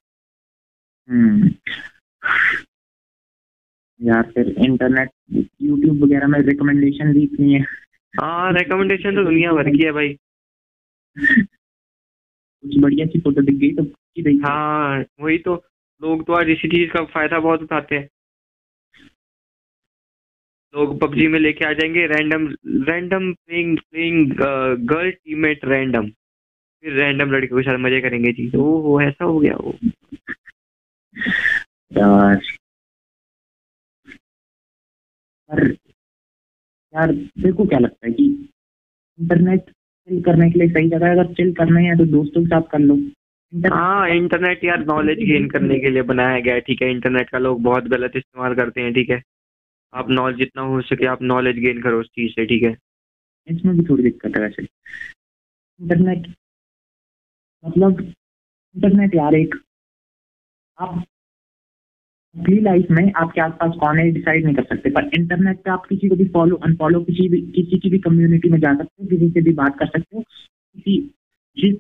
हम्म। 1.10 1.48
यार 4.02 4.32
फिर 4.32 4.50
इंटरनेट 4.50 5.10
यूट्यूब 5.62 6.04
वगैरह 6.04 6.28
में 6.28 6.40
रिकमेंडेशन 6.40 7.22
इतनी 7.22 7.54
है। 7.54 7.60
हाँ 8.22 8.54
रिकमेंडेशन 8.54 9.16
तो 9.16 9.24
दुनिया 9.24 9.52
भर 9.52 9.70
की 9.70 9.84
है 9.86 9.92
भाई। 9.92 10.18
कुछ 12.62 12.78
बढ़िया 12.80 13.06
सी 13.06 13.20
फ़ोटो 13.20 13.42
दिख 13.42 13.56
गई 13.56 13.72
तो 13.72 13.84
हाँ 14.48 15.04
वही 15.20 15.38
तो। 15.38 15.66
लोग 16.02 16.26
तो 16.28 16.34
आज 16.34 16.50
इसी 16.50 16.68
चीज़ 16.68 16.90
का 16.92 17.04
फ़ायदा 17.06 17.40
बहुत 17.40 17.62
उठाते 17.64 17.96
हैं। 17.96 18.08
लोग 20.74 21.00
पबजी 21.02 21.28
में 21.28 21.40
लेके 21.40 21.66
आ 21.66 21.72
जाएँगे 21.74 22.06
random 22.08 22.48
random 22.90 23.32
playing 23.34 23.78
playing 23.92 24.32
girl 24.90 25.12
teammate 25.12 25.66
random 25.66 26.10
फिर 26.84 26.94
रैंडम 26.94 27.32
लड़के 27.32 27.48
के 27.48 27.62
साथ 27.62 27.78
मज़े 27.80 28.02
करेंगे 28.02 28.32
जी। 28.32 28.50
ओ 28.58 28.64
हो 28.82 29.02
ऐसा 29.02 29.24
हो 29.26 29.40
गया 29.40 29.56
वो। 29.56 29.76
यार। 31.92 32.42
यार 35.50 35.66
यार 36.94 37.12
देखो 37.14 37.66
क्या 37.66 37.80
लगता 37.80 38.08
है 38.08 38.14
कि 38.14 38.24
इंटरनेट 39.20 39.70
चिल 39.70 40.22
करने 40.24 40.50
के 40.52 40.60
लिए 40.60 40.68
सही 40.70 40.90
जगह 40.90 41.08
है। 41.08 41.12
अगर 41.20 41.34
चिल 41.34 41.54
करना 41.54 41.80
है 41.80 41.98
तो 41.98 42.06
दोस्तों 42.12 42.42
के 42.42 42.48
साथ 42.48 42.62
कर 42.72 42.80
लो। 42.80 42.98
हाँ 43.56 44.10
इंटरनेट 44.10 44.64
यार 44.64 44.86
नॉलेज 44.86 45.18
गेन 45.18 45.50
करने 45.50 45.80
के 45.80 45.90
लिए 45.90 46.02
बनाया 46.02 46.40
गया 46.40 46.54
है, 46.54 46.62
ठीक 46.62 46.82
है? 46.82 46.92
इंटरनेट 46.92 47.30
का 47.30 47.38
लोग 47.38 47.62
बहुत 47.62 47.84
गलत 47.84 48.12
इस्तेमाल 48.16 48.56
करते 48.56 48.82
हैं, 48.82 48.94
ठीक 48.94 49.10
है? 49.10 49.22
आप 49.94 50.10
नॉलेज 50.10 50.38
जितना 50.38 50.62
हो 50.62 50.82
सके 50.82 51.06
आप 51.06 51.22
नॉलेज 51.22 51.56
गेन 51.56 51.82
करो 51.82 52.00
उस 52.00 52.08
चीज़ 52.08 52.32
से, 52.32 52.46
ठीक 52.46 52.64
है? 52.64 52.78
इसमें 53.48 53.78
भी 53.78 53.86
थोड़ी 53.90 54.04
दिक्कत 54.04 54.36
है 54.36 54.42
वैसे। 54.42 54.64
इंटरनेट 55.82 56.28
मतलब 57.64 58.02
इंटरनेट 58.02 59.16
यार 59.16 59.36
एक 59.36 59.56
आप 60.80 61.04
अपनी 62.36 62.60
लाइफ 62.60 62.88
में 62.92 63.12
आपके 63.14 63.42
आसपास 63.42 63.74
कौन 63.80 64.00
है 64.00 64.12
डिसाइड 64.12 64.46
नहीं 64.46 64.56
कर 64.56 64.64
सकते। 64.64 64.90
पर 64.90 65.10
इंटरनेट 65.20 65.58
पे 65.58 65.72
आप 65.72 65.86
किसी 65.86 66.10
को 66.10 66.16
भी 66.16 66.26
फॉलो 66.26 66.56
अनफॉलो 66.56 67.04
किसी 67.04 67.30
भी, 67.30 67.42
किसी 67.42 67.80
की 67.80 67.90
भी 67.90 68.00
कम्युनिटी 68.00 68.50
में 68.50 68.60
जा 68.60 68.74
सकते 68.74 69.04
हो, 69.04 69.10
किसी 69.10 69.30
से 69.30 69.42
भी 69.42 69.54
बात 69.54 69.80
कर 69.80 69.86
सकते 69.86 70.18
हो, 70.18 70.22
किसी 70.76 71.02
जिस 71.58 71.76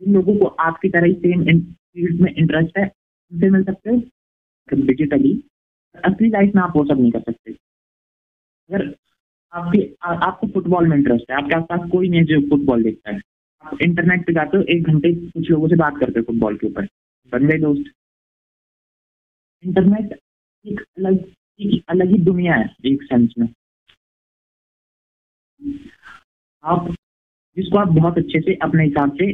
जिन 0.00 0.14
लोगों 0.14 0.36
को 0.38 0.44
आपकी 0.44 0.88
तरह 0.88 1.06
ही 1.06 1.12
सेम 1.12 1.44
फ़ील्ड 1.60 2.20
में 2.20 2.34
इंटरेस्ट 2.34 2.78
है, 2.78 2.84
उनसे 3.32 3.50
मिल 3.50 3.64
सकते 3.64 3.90
हो 3.90 3.96
डिजिटली 4.74 5.32
असली 6.04 6.28
लाइफ 6.28 6.54
में 6.54 6.62
आप 6.62 6.72
वो 6.76 6.84
सब 6.84 7.00
नहीं 7.00 7.12
कर 7.12 7.20
सकते। 7.20 7.52
अगर 8.70 8.94
आपकी 9.52 9.96
आपको 10.02 10.46
फुटबॉल 10.46 10.88
में 10.88 10.96
इंटरेस्ट 10.96 11.30
है, 11.30 11.36
आपके 11.36 11.54
आसपास 11.54 11.90
कोई 11.90 12.08
नहीं 12.08 12.20
है 12.20 12.26
जो 12.26 12.40
फुटबॉल 12.50 12.82
देखता 12.82 13.10
है। 13.10 13.20
आप 13.64 13.82
इंटरनेट 13.82 14.26
पे 14.26 14.32
जाते 14.32 14.56
हो, 14.56 14.62
एक 14.62 14.82
घंटे 14.82 15.14
कुछ 15.30 15.50
लोगों 15.50 15.68
से 15.68 15.76
बात 15.76 15.98
करते 16.00 16.20
हो 16.20 16.24
फुटबॉल 16.24 16.56
के 16.56 16.66
ऊपर। 16.66 16.88
बन 17.32 17.46
गए 17.48 17.58
दोस्त। 17.58 17.84
इंटरनेट 19.64 20.18
एक 20.66 20.80
अलग 20.98 21.24
एक 21.60 21.84
अलग 21.88 22.10
ही 22.10 22.18
दुनिया 22.18 22.54
है, 22.54 22.74
एक 22.84 23.02
सेंस 23.02 23.34
में। 23.38 23.48
आप, 26.64 26.94
जिसको 27.56 27.78
आप 27.78 27.88
बहुत 27.88 28.18
अच्छे 28.18 28.40
से 28.40 28.54
अपने 28.54 28.84
हिसाब 28.84 29.12
से 29.12 29.32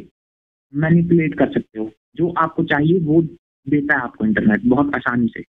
मैनिपुलेट 0.74 1.38
कर 1.38 1.52
सकते 1.52 1.78
हो। 1.78 1.90
जो 2.16 2.32
आपको 2.38 2.64
चाहिए, 2.64 2.98
वो 2.98 3.22
देता 3.68 3.96
है 3.96 4.00
आपको 4.00 4.24
इंटरनेट 4.24 4.60
बहुत 4.64 4.94
आसानी 4.94 5.28
से। 5.28 5.44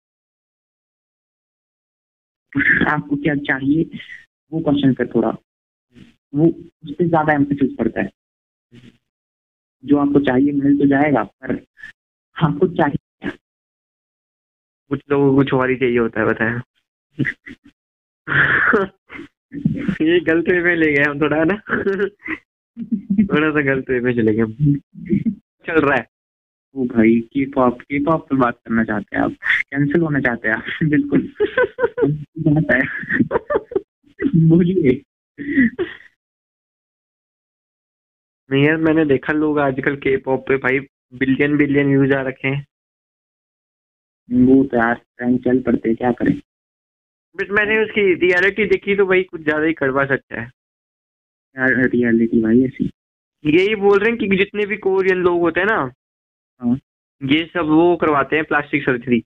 आपको 2.85 3.15
क्या 3.15 3.35
चाहिए, 3.35 3.89
वो 4.51 4.59
क्वेश्चन 4.59 4.93
पे 4.93 5.05
थोड़ा, 5.05 5.29
वो 6.33 6.47
उस 6.83 6.91
पर 6.91 7.07
ज़्यादा 7.07 7.33
एम्फोसिस 7.33 7.75
पड़ता 7.77 8.01
है। 8.01 8.09
जो 9.83 9.97
आपको 9.97 10.19
चाहिए, 10.19 10.51
मिल 10.51 10.77
तो 10.77 10.85
जाएगा, 10.85 11.23
पर 11.23 11.65
आपको 12.35 12.67
चाहिए 12.67 12.97
कुछ 14.89 15.01
लोगों 15.09 15.29
को 15.29 15.35
कुछ 15.35 15.53
और 15.53 15.69
ही 15.69 15.75
चाहिए 15.75 15.97
होता 15.97 16.19
है 16.19 16.25
बताया 16.27 16.61
ये 20.01 20.19
गलत 20.19 20.45
में 20.47 20.75
ले 20.75 20.91
गए 20.93 21.03
हम 21.03 21.21
थोड़ा 21.21 21.43
ना? 21.43 21.61
थोड़ा 22.77 23.49
सा 23.51 23.61
गलत 23.61 23.89
में 24.03 24.13
चले 24.15 24.33
गए 24.33 24.45
चल 25.67 25.79
रहा 25.81 25.95
है। 25.97 26.07
ओ 26.75 26.85
भाई 26.85 27.19
के 27.33 27.45
पॉप 27.45 27.81
के 27.81 27.99
पॉप 28.03 28.27
पे 28.29 28.35
बात 28.35 28.57
करना 28.65 28.83
चाहते 28.83 29.15
हैं 29.15 29.23
आप। 29.23 29.31
कैंसिल 29.71 30.01
होना 30.01 30.19
चाहते 30.19 30.47
हैं 30.47 30.55
आप। 30.55 30.63
बिल्कुल। 30.83 31.29
बोलिए। 34.47 35.01
नहीं 38.49 38.63
यार, 38.65 38.77
मैंने 38.77 39.05
देखा 39.05 39.33
लोग 39.33 39.59
आजकल 39.59 39.95
के 39.95 40.15
पॉप 40.17 40.45
पे 40.47 40.57
भाई 40.57 40.79
बिलियन 41.13 41.57
बिलियन 41.57 41.87
व्यूज़ 41.87 42.13
आ 42.13 42.21
रखे 42.21 42.47
हैं। 42.47 42.65
वो 44.29 44.63
तो 44.63 44.77
यार 44.77 45.01
चल 45.37 45.59
पड़ते 45.61 45.93
क्या 45.95 46.11
करें? 46.11 46.33
बट 47.35 47.51
मैंने 47.51 47.77
उसकी 47.83 48.01
रियलिटी 48.15 48.65
देखी 48.65 48.95
तो 48.95 49.05
भाई 49.05 49.23
कुछ 49.23 49.41
ज़्यादा 49.41 49.65
ही 49.65 49.73
कड़वा 49.73 50.05
सकता 50.05 50.41
है। 50.41 50.49
यार 51.55 51.73
रियलिटी 51.85 52.41
भाई 52.41 52.63
ऐसी। 52.65 52.89
यही 53.45 53.75
बोल 53.75 53.99
रहे 53.99 54.09
हैं 54.09 54.17
कि 54.19 54.37
जितने 54.37 54.65
भी 54.65 54.77
कोरियन 54.79 55.17
लोग 55.23 55.39
होते 55.41 55.59
हैं 55.59 55.67
ना 55.67 55.77
हाँ। 56.61 56.77
ये 57.21 57.43
सब 57.53 57.69
वो 57.69 57.95
करवाते 58.01 58.35
हैं 58.35 58.45
प्लास्टिक 58.45 58.83
सर्जरी 58.83 59.19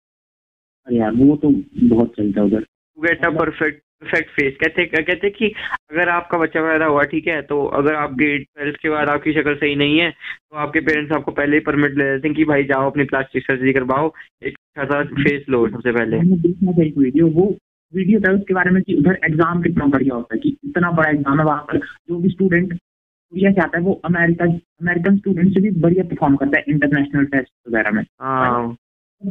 अरे 0.88 0.98
यार 0.98 1.12
वो 1.14 1.36
तो 1.36 1.50
बहुत 1.88 2.14
चलता 2.18 2.40
है 2.42 2.46
उधर। 2.48 2.62
To 2.62 3.02
get 3.02 3.26
a 3.26 3.30
perfect 3.38 3.82
perfect 4.02 4.30
face 4.32 4.56
कहते 4.62 4.86
कहते 4.86 5.30
कि 5.30 5.48
अगर 5.92 6.10
आपका 6.10 6.38
बच्चा 6.38 6.62
पैदा 6.62 6.86
हुआ 6.86 7.04
ठीक 7.12 7.28
है 7.28 7.42
तो 7.44 7.64
अगर 7.78 7.96
आप 7.96 8.14
ग्रेड 8.18 8.44
ट्वेल्थ 8.46 8.76
के 8.82 8.90
बाद 8.90 9.10
आपकी 9.10 9.34
शक्ल 9.34 9.56
सही 9.56 9.76
नहीं 9.76 10.00
है 10.00 10.10
तो 10.12 10.58
आपके 10.58 10.80
पेरेंट्स 10.80 11.12
आपको 11.16 11.32
पहले 11.32 11.58
ही 11.58 11.64
परमिट 11.70 11.98
ले 11.98 12.04
देते 12.04 12.28
हैं 12.28 12.36
कि 12.38 12.44
भाई 12.46 12.64
जाओ 12.64 12.90
अपनी 12.90 13.04
प्लास्टिक 13.06 13.44
सर्जरी 13.44 13.74
करवाओ। 13.74 14.12
एक 14.44 14.58
अच्छा 14.76 14.86
सा 14.92 15.04
फेस 15.24 15.46
लो 15.50 15.68
सबसे 15.70 15.92
पहले। 15.92 16.20
देखा 16.20 16.72
था 16.72 16.84
एक 16.84 16.98
वीडियो 16.98 17.28
वो 17.30 17.48
वीडियो 17.94 18.20
था 18.20 18.32
उसके 18.34 18.54
बारे 18.54 18.72
में 18.72 18.82
कि 18.84 18.96
उधर 18.96 19.20
एग्ज़ाम 19.26 19.62
कितना 19.62 19.86
बढ़िया 19.86 20.16
होता 20.16 20.36
है 20.36 20.40
कि 20.40 20.58
इतना 20.66 20.92
बड़ा 20.92 21.10
एग्ज़ाम 21.10 21.40
है 21.40 21.46
वहाँ 21.46 21.64
पर 21.64 21.78
जो 21.78 22.18
भी 22.20 22.30
स्टूडेंट 22.30 22.74
कोरिया 22.74 23.52
से 23.52 23.62
आता 23.62 23.78
है 23.78 23.84
वो 23.84 24.02
अमेरिका 24.06 24.46
अमेरिकन 24.46 25.18
स्टूडेंट 25.18 25.54
से 25.54 25.62
भी 25.62 25.72
बढ़िया 25.82 26.04
परफॉर्म 26.04 26.36
करता 26.36 26.58
है 26.58 26.64
इंटरनेशनल 26.68 27.26
टेस्ट 27.26 27.52
वगैरह 27.68 27.92
में। 27.92 28.04
हाँ। 28.22 28.78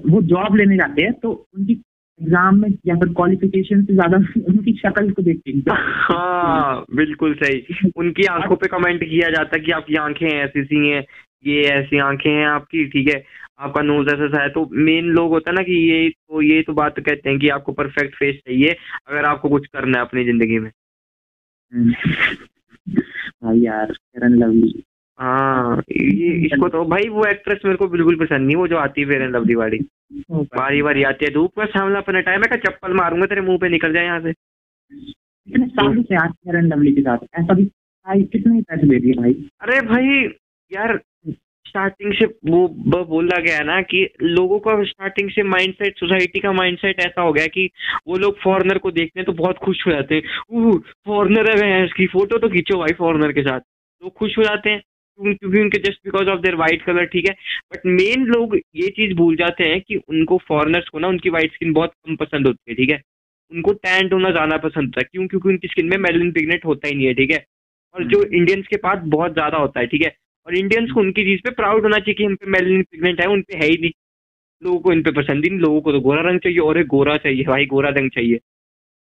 वो 0.07 0.23
जॉब 0.23 0.57
लेने 0.57 0.77
जाते 0.77 1.03
हैं 1.03 1.13
तो 1.13 1.31
उनकी 1.57 1.73
एग्ज़ाम 2.21 2.61
में 2.61 2.69
या 2.87 2.95
फिर 2.95 3.13
क्वालिफिकेशन 3.13 3.85
से 3.85 3.95
ज़्यादा 3.95 4.17
उनकी 4.49 4.73
शक्ल 4.73 5.11
को 5.11 5.23
देखते 5.23 5.51
हैं। 5.51 5.77
हाँ 6.09 6.85
बिल्कुल 6.97 7.35
सही। 7.35 7.91
उनकी 7.97 8.27
आँखों 8.27 8.57
पे 8.57 8.69
कमेंट 8.69 9.05
किया 9.05 9.31
जाता 9.31 9.57
है 9.57 9.63
कि 9.65 9.73
आपकी 9.73 9.95
आँखें 9.95 10.29
ऐसी 10.29 10.65
सी 10.65 10.89
हैं। 10.89 11.03
ये 11.45 11.63
ऐसी 11.71 11.99
आँखें 12.01 12.31
हैं 12.31 12.47
आपकी 12.47 12.85
ठीक 12.89 13.09
है? 13.09 13.23
आपका 13.59 13.83
नोज़ 13.83 14.09
ऐसा 14.09 14.27
सा 14.29 14.43
है 14.43 14.49
तो 14.51 14.69
मेन 14.87 15.05
लोग 15.11 15.31
होता 15.31 15.51
है 15.51 15.55
ना 15.57 15.63
कि 15.63 15.75
ये 15.91 16.09
तो 16.11 16.41
ये 16.43 16.63
तो 16.63 16.73
बात 16.75 16.97
तो 16.97 17.03
कहते 17.03 17.29
हैं 17.31 17.39
कि 17.39 17.49
आपको 17.49 17.73
परफेक्ट 17.73 18.15
फेस 18.15 18.37
चाहिए 18.37 18.77
अगर 19.09 19.25
आपको 19.25 19.49
कुछ 19.49 19.67
करना 19.67 19.99
है 19.99 20.05
अपनी 20.05 20.25
ज़िंदगी 20.25 20.59
में। 20.59 20.71
हम्म। 21.73 21.93
भाई 23.43 23.61
यार 23.61 23.93
फेयर 23.93 24.29
लवली 24.31 24.83
हाँ 25.19 25.83
ये 25.91 26.33
इसको 26.47 26.69
तो 26.69 26.85
भाई 26.85 27.09
वो 27.09 27.25
एक्ट्रेस 27.27 27.61
मेरे 27.65 27.77
को 27.77 27.89
बिल्कुल 27.89 28.17
पसंद 28.17 28.47
नहीं 28.47 28.57
वो 28.57 28.67
जो 28.69 28.77
आती 28.77 29.01
है 29.01 29.07
फेयर 29.09 29.29
लवली 29.31 29.55
वाली 29.55 29.79
बारी 30.33 30.83
बारी 30.83 31.03
आती 31.03 31.25
है 31.25 31.33
धूप 31.35 31.55
का 31.57 31.65
सामना 31.67 31.99
अपना 31.99 32.21
टाइम 32.21 32.43
है 32.43 32.57
चप्पल 32.59 32.93
मारूँगा 32.95 33.27
तेरे 33.27 33.41
मुँह 33.41 33.59
पे 33.59 33.69
निकल 33.69 33.93
जाए 33.93 34.05
यहाँ 34.05 34.21
से। 34.21 34.31
इतने 34.31 35.67
सालों 35.67 36.03
से 36.03 36.17
आज 36.17 36.31
फेयर 36.31 36.63
लवली 36.65 36.93
के 36.93 37.01
साथ 37.01 37.19
ऐसा 37.41 37.55
भी 37.55 37.65
भाई 37.65 38.23
कितने 38.33 38.61
पैसे 38.63 38.87
दे 38.87 38.99
दिए 38.99 39.13
भाई। 39.15 39.33
अरे 39.61 39.81
भाई 39.87 40.29
यार 40.71 40.99
स्टार्टिंग 41.77 42.13
से 42.15 42.27
वो 42.51 42.67
बोला 43.07 43.39
गया 43.41 43.57
है 43.57 43.65
ना 43.65 43.81
कि 43.83 43.99
लोगों 44.23 44.59
का 44.59 44.83
स्टार्टिंग 44.85 45.31
से 45.31 45.43
माइंडसेट 45.45 45.99
सोसाइटी 45.99 46.41
का 46.41 46.53
माइंडसेट 46.53 47.01
ऐसा 47.01 47.23
हो 47.23 47.33
गया 47.33 47.47
कि 47.47 47.69
वो 48.09 48.17
लोग 48.19 48.39
फॉरेनर 48.43 48.79
को 48.79 48.91
देखते 48.91 49.21
हैं 49.21 49.27
तो 49.27 49.33
बहुत 49.33 49.59
खुश 49.65 49.87
हो 49.87 49.93
जाते 49.93 50.15
हैं। 50.15 50.79
फॉरेनर 51.07 51.65
है 51.65 51.85
इसकी 51.85 52.07
फ़ोटो 52.07 52.39
तो 52.39 52.49
खींचो 52.49 52.79
भाई 52.79 52.93
फॉरेनर 52.99 53.33
के 53.33 53.43
साथ। 53.43 53.61
लोग 54.03 54.13
खुश 54.15 54.39
हो 54.39 54.43
जाते 54.43 54.71
हैं 54.71 54.81
क्योंकि 55.19 55.61
उनके 55.61 55.79
just 55.81 56.01
because 56.05 56.29
of 56.29 56.41
their 56.41 56.55
white 56.57 56.83
colour 56.83 57.05
ठीक 57.13 57.29
है? 57.29 57.35
बट 57.73 57.87
मेन 57.87 58.25
लोग 58.27 58.57
ये 58.57 58.89
चीज़ 58.97 59.15
भूल 59.17 59.37
जाते 59.37 59.65
हैं 59.65 59.81
कि 59.81 59.97
उनको 60.09 60.39
फॉरेनर्स 60.49 60.89
को 60.89 60.99
ना 60.99 61.09
उनकी 61.09 61.31
वाइट 61.31 61.55
स्किन 61.55 61.73
बहुत 61.73 61.93
कम 62.07 62.17
पसंद 62.17 62.47
होती 62.47 62.71
है 62.71 62.77
ठीक 62.77 62.91
है? 62.91 63.01
उनको 63.53 63.73
टैंट 63.75 64.13
होना 64.13 64.31
ज़्यादा 64.31 64.57
पसंद 64.59 64.85
होता 64.87 65.01
है। 65.01 65.09
क्यों? 65.13 65.27
क्योंकि 65.27 65.49
उनकी 65.49 65.69
स्किन 65.69 65.87
में 65.87 65.97
मेलिन 66.01 66.33
पिगनेट 66.33 66.65
होता 66.65 66.89
ही 66.89 66.95
नहीं 66.95 67.07
है 67.07 67.15
ठीक 67.15 67.31
है? 67.31 67.45
और 67.95 68.05
जो 68.05 68.23
इंडियंस 68.25 68.67
के 68.67 68.77
पास 68.79 68.99
बहुत 69.09 69.33
ज़्यादा 69.35 69.59
होता 69.59 69.81
है 69.81 69.87
ठीक 69.87 70.03
है? 70.03 70.15
और 70.47 70.57
इंडियंस 70.57 70.91
को 70.91 71.01
उनकी 71.01 71.25
चीज़ 71.25 71.41
पे 71.45 71.51
प्राउड 71.53 71.83
होना 71.83 71.99
चाहिए 71.99 72.15
कि 72.15 72.25
हम 72.25 72.35
पे 72.35 72.51
मेलिन 72.51 72.83
पिगनेंट 72.83 73.21
है 73.21 73.27
उन 73.27 73.43
पे 73.43 73.57
है 73.57 73.67
ही 73.67 73.77
नहीं। 73.81 73.91
लोगों 74.63 74.79
को 74.79 74.93
इन 74.93 75.03
पे 75.03 75.11
पसंद 75.13 75.45
ही 75.45 75.51
नहीं 75.51 75.61
लोगों 75.61 75.81
को 75.81 75.93
तो 75.93 76.01
गोरा 76.01 76.21
रंग 76.23 76.41
चाहिए 76.41 76.59
और 76.59 76.79
एक 76.79 76.87
गोरा 76.87 77.17
चाहिए 77.17 77.45
भाई 77.45 77.67
गोरा 77.67 77.89
रंग 77.91 78.11
चाहिए। 78.11 78.39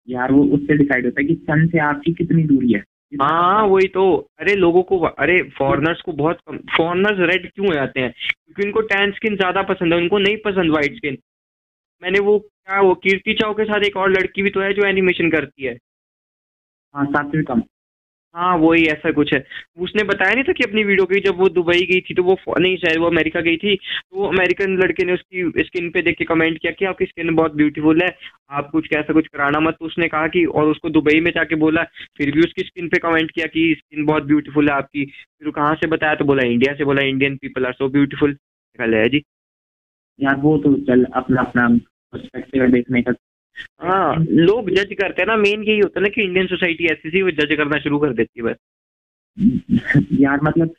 यार 0.08 0.32
वो 0.32 0.44
उससे 0.56 0.78
डिसाइड 0.78 1.06
होता 1.06 1.22
है 1.22 1.28
कि 1.28 1.36
सन 1.36 1.68
से 1.68 1.80
आपकी 1.80 2.14
कितनी 2.14 2.44
दूरी 2.44 2.72
है। 2.74 2.84
हाँ 3.22 3.66
वही 3.68 3.88
तो। 3.88 4.04
अरे 4.40 4.56
लोगों 4.56 4.82
को 4.84 5.00
अरे 5.00 5.42
फॉरनर्स 5.58 6.02
को 6.02 6.12
बहुत 6.14 6.40
कम 6.48 6.58
फॉरेनर्स 6.78 7.20
रेड 7.32 7.50
क्यों 7.52 7.68
हो 7.68 7.74
जाते 7.74 8.00
हैं? 8.00 8.12
क्योंकि 8.12 8.64
उनको 8.64 8.82
टैन 8.88 9.12
स्किन 9.12 9.36
ज़्यादा 9.36 9.62
पसंद 9.64 9.94
है 9.94 10.00
उनको 10.00 10.18
नहीं 10.20 10.38
पसंद 10.46 10.72
वाइट 10.72 10.96
स्किन 10.96 11.18
मैंने 12.02 12.20
वो 12.20 12.38
क्या 12.40 12.80
वो 12.82 12.94
कीर्ति 12.98 13.34
चाव 13.34 13.54
के 13.54 13.64
साथ 13.64 13.86
एक 13.86 13.98
और 13.98 14.10
लड़की 14.12 14.44
भी 14.44 14.50
तो 14.50 14.62
है 14.62 14.74
जो 14.74 14.88
एनिमेशन 14.88 15.30
करती 15.30 15.64
है। 15.64 15.78
हाँ 16.96 17.06
सात्विक 17.08 17.48
कम। 17.48 17.62
हाँ 18.36 18.56
वही 18.58 18.84
ऐसा 18.86 19.12
कुछ 19.12 19.34
है। 19.34 19.44
उसने 19.78 20.04
बताया 20.04 20.34
नहीं 20.34 20.44
था 20.44 20.52
कि 20.52 20.64
अपनी 20.64 20.84
वीडियो 20.84 21.06
की 21.06 21.20
जब 21.20 21.38
वो 21.38 21.48
दुबई 21.50 21.82
गई 21.86 22.00
थी 22.02 22.14
तो 22.14 22.24
वो 22.24 22.38
नहीं, 22.60 22.78
शायद 22.78 22.98
वो 22.98 23.06
अमेरिका 23.08 23.42
गई 23.42 23.58
थी। 23.58 23.76
तो 23.76 24.18
वो 24.18 24.28
अमेरिकन 24.28 24.78
लड़के 24.78 25.06
ने 25.06 25.14
उसकी, 25.14 25.64
स्किन 25.64 25.90
पे 25.90 26.02
देख 26.02 26.18
के 26.18 26.26
कमेंट 26.26 26.58
किया 26.58 26.72
कि 26.72 26.86
आपकी 26.86 27.06
स्किन 27.06 27.34
बहुत 27.36 27.56
ब्यूटीफुल 27.56 28.02
है, 28.04 28.10
आप 28.52 28.70
कुछ 28.72 28.88
कैसा 28.88 29.14
कुछ 29.14 29.28
कराना 29.28 29.60
मत। 29.60 29.76
तो 29.80 29.86
उसने 29.86 30.08
कहा 30.08 30.28
कि, 30.28 30.46
और 30.46 30.68
उसको 30.68 30.90
दुबई 30.90 31.20
में 31.20 31.32
जाके 31.32 31.56
बोला, 31.56 31.84
फिर 32.18 32.32
भी 32.32 32.40
उसकी 32.40 32.62
स्किन 32.62 32.88
पे 32.88 32.98
कमेंट 33.00 33.32
किया 33.32 33.46
कि 33.46 33.76
स्किन 33.80 34.06
बहुत 34.06 34.24
ब्यूटीफुल 34.24 34.70
है 34.70 34.76
आपकी। 34.76 35.06
फिर 35.06 35.52
कहाँ 35.52 35.76
से 35.76 35.88
बताया? 35.88 36.16
तो 36.16 36.26
बोला 36.26 36.44
इंडिया 36.44 36.74
से, 36.76 36.84
बोला 36.84 37.02
Indian 37.02 37.36
people 37.38 37.66
are 37.66 37.74
so 37.74 37.90
beautiful 37.90 38.38
है 38.80 39.08
जी। 39.10 39.24
यार, 40.20 40.36
वो 40.36 40.58
तो 40.58 40.74
चल 40.86 41.04
अपना 41.16 41.42
अपना 41.42 41.68
देखने 42.68 43.02
का 43.02 43.12
हाँ 43.82 44.26
लोग 44.30 44.70
जज 44.70 44.94
करते 44.94 45.22
हैं 45.22 45.28
ना 45.28 45.36
मेन 45.36 45.64
यही 45.64 45.80
होता 45.80 46.00
है 46.00 46.04
ना 46.04 46.10
कि 46.10 46.24
इंडियन 46.24 46.48
सोसाइटी 46.48 46.86
ऐसी 46.86 47.10
सी 47.10 47.22
वो 47.22 47.32
जज 47.32 47.56
करना 47.58 47.78
शुरू 47.78 48.00
कर 48.00 48.14
देती 48.14 48.42
है 48.42 48.46
बस। 48.46 48.56
यार 50.20 50.40
मतलब 50.44 50.74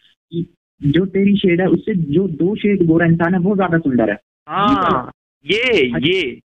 जो 0.82 1.06
तेरी 1.06 1.36
शेड 1.36 1.60
है 1.60 1.66
उससे 1.66 1.94
जो 1.94 2.28
दो 2.28 2.56
शेड 2.56 2.86
गोरा 2.86 3.06
इंसान 3.06 3.34
है 3.34 3.40
वो 3.40 3.54
ज़्यादा 3.54 3.78
सुंदर 3.78 4.10
है। 4.10 4.16
हाँ 4.48 5.10
ये 5.46 5.86
ये। 6.08 6.40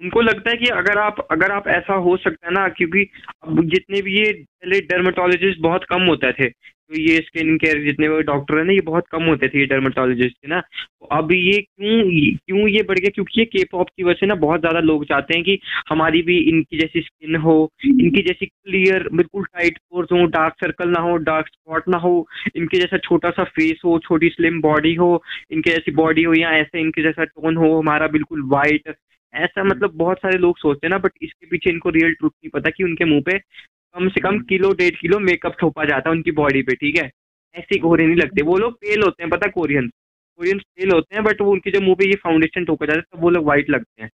उनको 0.00 0.20
लगता 0.20 0.50
है 0.50 0.56
कि 0.56 0.66
अगर 0.74 0.98
आप 0.98 1.26
अगर 1.30 1.52
आप 1.52 1.68
ऐसा 1.68 1.94
हो 1.96 2.16
सकता 2.16 2.46
है 2.48 2.52
ना, 2.54 2.68
क्योंकि 2.68 3.06
अब 3.44 3.64
जितने 3.66 4.00
भी 4.02 4.16
ये, 4.18 4.32
पहले 4.32 4.80
डर्मेटोलॉजिस्ट 4.88 5.60
बहुत 5.62 5.84
कम 5.90 6.02
होते 6.08 6.32
थे 6.32 6.48
तो 6.90 6.98
ये 7.00 7.16
स्किन 7.18 7.56
केयर 7.58 7.78
जितने 7.84 8.08
भी 8.08 8.22
डॉक्टर 8.22 8.58
है 8.58 8.64
ना, 8.64 8.72
ये 8.72 8.80
बहुत 8.84 9.04
कम 9.12 9.22
होते 9.24 9.48
थे 9.48 9.58
ये 9.60 9.66
डर्मेटोलॉजिस्ट 9.66 10.36
ना। 10.48 10.60
तो 10.60 11.06
अब 11.12 11.32
ये 11.32 11.60
क्यों 11.60 12.02
क्यों 12.38 12.68
ये 12.68 12.82
बढ़ 12.88 12.98
गया? 12.98 13.10
क्योंकि 13.14 13.40
ये 13.40 13.44
के 13.46 13.64
पॉप 13.72 13.88
की 13.88 14.02
वजह 14.04 14.14
से 14.20 14.26
ना 14.26 14.34
बहुत 14.34 14.60
ज़्यादा 14.60 14.80
लोग 14.80 15.04
चाहते 15.04 15.34
हैं 15.34 15.44
कि 15.44 15.58
हमारी 15.90 16.22
भी 16.22 16.36
इनकी 16.50 16.78
जैसी 16.78 17.00
स्किन 17.00 17.36
हो, 17.36 17.56
इनकी 17.86 18.22
जैसी 18.22 18.46
क्लियर 18.46 19.08
बिल्कुल 19.12 19.44
टाइट 19.44 19.78
पोर्स 19.90 20.12
हो 20.12 20.24
डार्क 20.28 20.54
सर्कल 20.60 20.90
ना 20.90 21.00
हो 21.00 21.16
डार्क 21.30 21.46
स्पॉट 21.48 21.88
ना 21.88 21.98
हो, 21.98 22.26
इनके 22.56 22.80
जैसा 22.80 22.98
छोटा 22.98 23.30
सा 23.30 23.44
फेस 23.46 23.80
हो, 23.84 23.98
छोटी 23.98 24.28
स्लिम 24.28 24.60
बॉडी 24.60 24.94
हो, 24.94 25.22
इनके 25.50 25.70
जैसी 25.70 25.92
बॉडी 25.94 26.22
हो 26.24 26.34
या 26.34 26.50
ऐसे 26.58 26.80
इनके 26.80 27.02
जैसा 27.02 27.24
टोन 27.24 27.56
हो, 27.56 27.78
हमारा 27.78 28.06
बिल्कुल 28.08 28.42
वाइट 28.48 28.94
ऐसा 29.34 29.64
मतलब 29.64 29.94
बहुत 29.96 30.18
सारे 30.18 30.38
लोग 30.38 30.58
सोचते 30.58 30.86
हैं 30.86 30.90
ना 30.90 30.98
बट 30.98 31.12
इसके 31.22 31.46
पीछे 31.46 31.70
इनको 31.70 31.90
रियल 31.90 32.12
ट्रूथ 32.12 32.30
नहीं 32.30 32.50
पता 32.50 32.70
कि 32.70 32.84
उनके 32.84 33.04
मुँह 33.04 33.22
पे 33.26 33.38
कम 33.38 34.08
से 34.08 34.20
कम 34.20 34.38
किलो 34.44 34.72
डेढ़ 34.74 34.94
किलो 35.00 35.18
मेकअप 35.20 35.56
थोपा 35.62 35.84
जाता 35.84 36.10
है 36.10 36.16
उनकी 36.16 36.30
बॉडी 36.32 36.62
पे 36.62 36.74
ठीक 36.74 36.96
है? 36.96 37.10
ऐसे 37.54 37.78
गोरे 37.78 38.06
नहीं 38.06 38.16
लगते। 38.16 38.42
वो 38.42 38.56
लोग 38.58 38.72
पेल 38.74 39.02
होते 39.02 39.22
हैं 39.22 39.30
पता 39.30 39.50
कोरियन 39.50 39.88
कोरियन 39.88 40.58
पेल 40.58 40.90
होते 40.90 41.14
हैं 41.16 41.24
बट 41.24 41.40
वो 41.40 41.50
उनके 41.52 41.70
जब 41.70 41.82
मुँह 41.82 41.94
पे 41.94 42.08
ये 42.08 42.14
फाउंडेशन 42.22 42.64
ठोका 42.64 42.86
जाता 42.86 42.98
है 42.98 43.02
तब 43.12 43.22
वो 43.22 43.30
लोग 43.30 43.46
वाइट 43.46 43.70
लगते 43.70 44.02
हैं। 44.02 44.10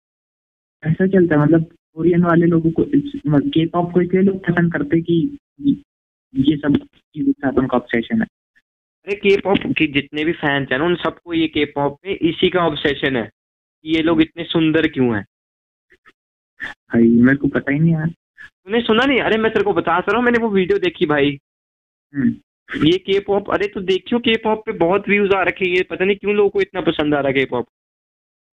ऐसा 0.82 1.06
चलता 1.06 1.34
है 1.34 1.42
मतलब 1.42 1.64
कोरियन 1.64 2.22
वाले 2.24 2.46
लोगों 2.46 2.70
को 2.70 2.84
के 3.50 3.66
पॉप 3.66 3.92
को 3.92 4.00
इसलिए 4.00 4.22
लोग 4.22 4.38
पसंद 4.46 4.72
करते 4.72 5.00
कि 5.00 5.38
ये 6.34 6.56
सब 6.56 6.76
चीज़ों 6.76 7.32
के 7.32 7.40
साथ 7.40 7.58
उनका 7.58 7.76
ऑब्सेशन 7.76 8.20
है। 8.20 8.26
अरे 9.06 9.14
के 9.16 9.36
पॉप 9.40 9.58
के 9.78 9.86
जितने 9.92 10.24
भी 10.24 10.32
फैंस 10.34 10.68
हैं 10.72 10.78
ना 10.78 10.84
उन 10.84 10.94
सबको 10.96 11.34
ये 11.34 11.46
के 11.48 11.64
पॉप 11.74 11.98
में 12.06 12.14
इसी 12.14 12.48
का 12.50 12.66
ऑब्सेशन 12.66 13.16
है। 13.16 13.28
ये 13.84 14.02
लोग 14.02 14.22
इतने 14.22 14.44
सुंदर 14.44 14.86
क्यों 14.86 15.16
हैं? 15.16 15.24
भाई 16.62 17.02
मेरे 17.02 17.36
को 17.36 17.48
पता 17.48 17.72
ही 17.72 17.78
नहीं 17.78 17.92
यार। 17.92 18.08
तूने 18.08 18.80
सुना 18.80 19.04
नहीं? 19.04 19.20
अरे 19.20 19.36
मैं 19.36 19.52
तेरे 19.52 19.64
को 19.64 19.72
बता 19.72 19.98
रहा 19.98 20.16
हूँ 20.16 20.24
मैंने 20.24 20.38
वो 20.38 20.48
वीडियो 20.48 20.78
देखी 20.78 21.06
भाई। 21.06 21.38
हम्म। 22.14 22.34
ये 22.84 22.98
के 22.98 23.20
पॉप 23.20 23.50
अरे 23.50 23.66
तो 23.66 23.80
देखियो 23.80 24.18
के 24.18 24.36
पॉप 24.36 24.62
पे 24.66 24.72
बहुत 24.72 25.08
व्यूज़ 25.08 25.32
आ 25.32 25.42
रखे 25.42 25.76
ये 25.76 25.82
पता 25.82 26.04
नहीं 26.04 26.16
क्यों 26.16 26.34
लोगों 26.34 26.50
को 26.50 26.60
इतना 26.60 26.80
पसंद 26.80 27.14
आ 27.14 27.20
रहा 27.20 27.28
है 27.28 27.32
के 27.32 27.44
पॉप 27.44 27.66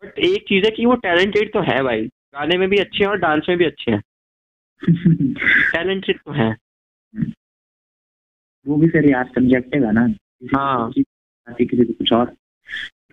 बट 0.03 0.19
एक 0.19 0.43
चीज़ 0.47 0.65
है 0.65 0.71
कि 0.71 0.85
वो 0.85 0.95
टैलेंटेड 0.95 1.53
तो 1.53 1.59
है 1.59 1.83
भाई। 1.83 2.07
गाने 2.07 2.57
में 2.57 2.69
भी 2.69 2.77
अच्छे 2.77 3.03
हैं 3.03 3.11
और 3.11 3.17
डांस 3.17 3.45
में 3.49 3.57
भी 3.57 3.65
अच्छे 3.65 3.91
हैं। 3.91 4.01
टैलेंटेड 5.71 6.17
तो 6.17 6.31
है। 6.31 6.55
वो 8.67 8.75
भी 8.75 8.87
सर 8.87 9.09
यार 9.09 9.25
सब्जेक्टिव 9.25 9.85
है 9.85 9.91
ना 9.91 10.07
हाँ। 10.57 10.91
किसी 10.91 11.85
को 11.85 11.93
कुछ 11.93 12.13
और। 12.13 12.35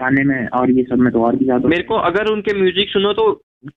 गाने 0.01 0.25
में 0.25 0.49
और 0.51 0.71
ये 0.71 0.83
सब 0.85 0.99
में 0.99 1.13
तो 1.13 1.23
और 1.25 1.37
भी 1.37 1.45
ज़्यादा 1.45 1.69
मेरे 1.69 1.83
को 1.83 1.95
अगर 2.03 2.31
उनके 2.33 2.55
म्यूज़िक 2.55 2.89
सुनो 2.89 3.13
तो 3.13 3.33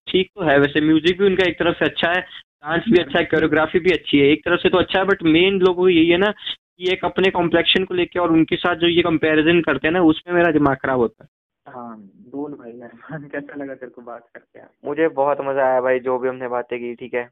ठीक 0.07 0.29
तो 0.35 0.43
है 0.43 0.57
वैसे 0.59 0.81
म्यूज़िक 0.81 1.17
भी 1.19 1.25
उनका 1.25 1.47
एक 1.49 1.59
तरफ़ 1.59 1.75
से 1.75 1.85
अच्छा 1.85 2.11
है 2.11 2.21
डांस 2.21 2.83
भी 2.89 2.99
अच्छा 2.99 3.19
है 3.19 3.25
कोरियोग्राफी 3.25 3.79
भी 3.79 3.91
अच्छी 3.91 4.17
है 4.17 4.27
एक 4.27 4.41
तरफ़ 4.45 4.61
से 4.61 4.69
तो 4.69 4.77
अच्छा 4.77 4.99
है 4.99 5.05
बट 5.05 5.23
मेन 5.23 5.59
लोगों 5.59 5.73
को 5.73 5.89
यही 5.89 6.09
है 6.09 6.17
ना 6.17 6.31
कि 6.31 6.91
एक 6.93 7.05
अपने 7.05 7.29
कॉम्प्लेक्शन 7.31 7.83
को 7.83 7.93
लेके 7.93 8.19
और 8.19 8.31
उनके 8.31 8.55
साथ 8.55 8.75
जो 8.75 8.87
ये 8.87 9.01
कंपैरिजन 9.01 9.61
करते 9.61 9.87
हैं 9.87 9.93
ना 9.93 10.01
उसमें 10.03 10.33
मेरा 10.35 10.51
दिमाग 10.51 10.77
खराब 10.77 10.99
होता 10.99 11.23
है। 11.23 11.29
हाँ 11.65 11.97
बोल 12.31 12.53
भाई 12.53 12.71
अरमान 12.71 13.27
कैसा 13.31 13.55
लगा 13.55 13.75
तेरे 13.75 13.91
को 13.91 14.01
बात 14.01 14.27
करके? 14.35 14.59
मुझे 14.87 15.07
बहुत 15.07 15.37
मज़ा 15.41 15.65
आया 15.67 15.81
भाई 15.81 15.99
जो 15.99 16.17
भी 16.19 16.29
हमने 16.29 16.47
बातें 16.47 16.79
की 16.79 16.93
ठीक 16.95 17.13
है? 17.13 17.23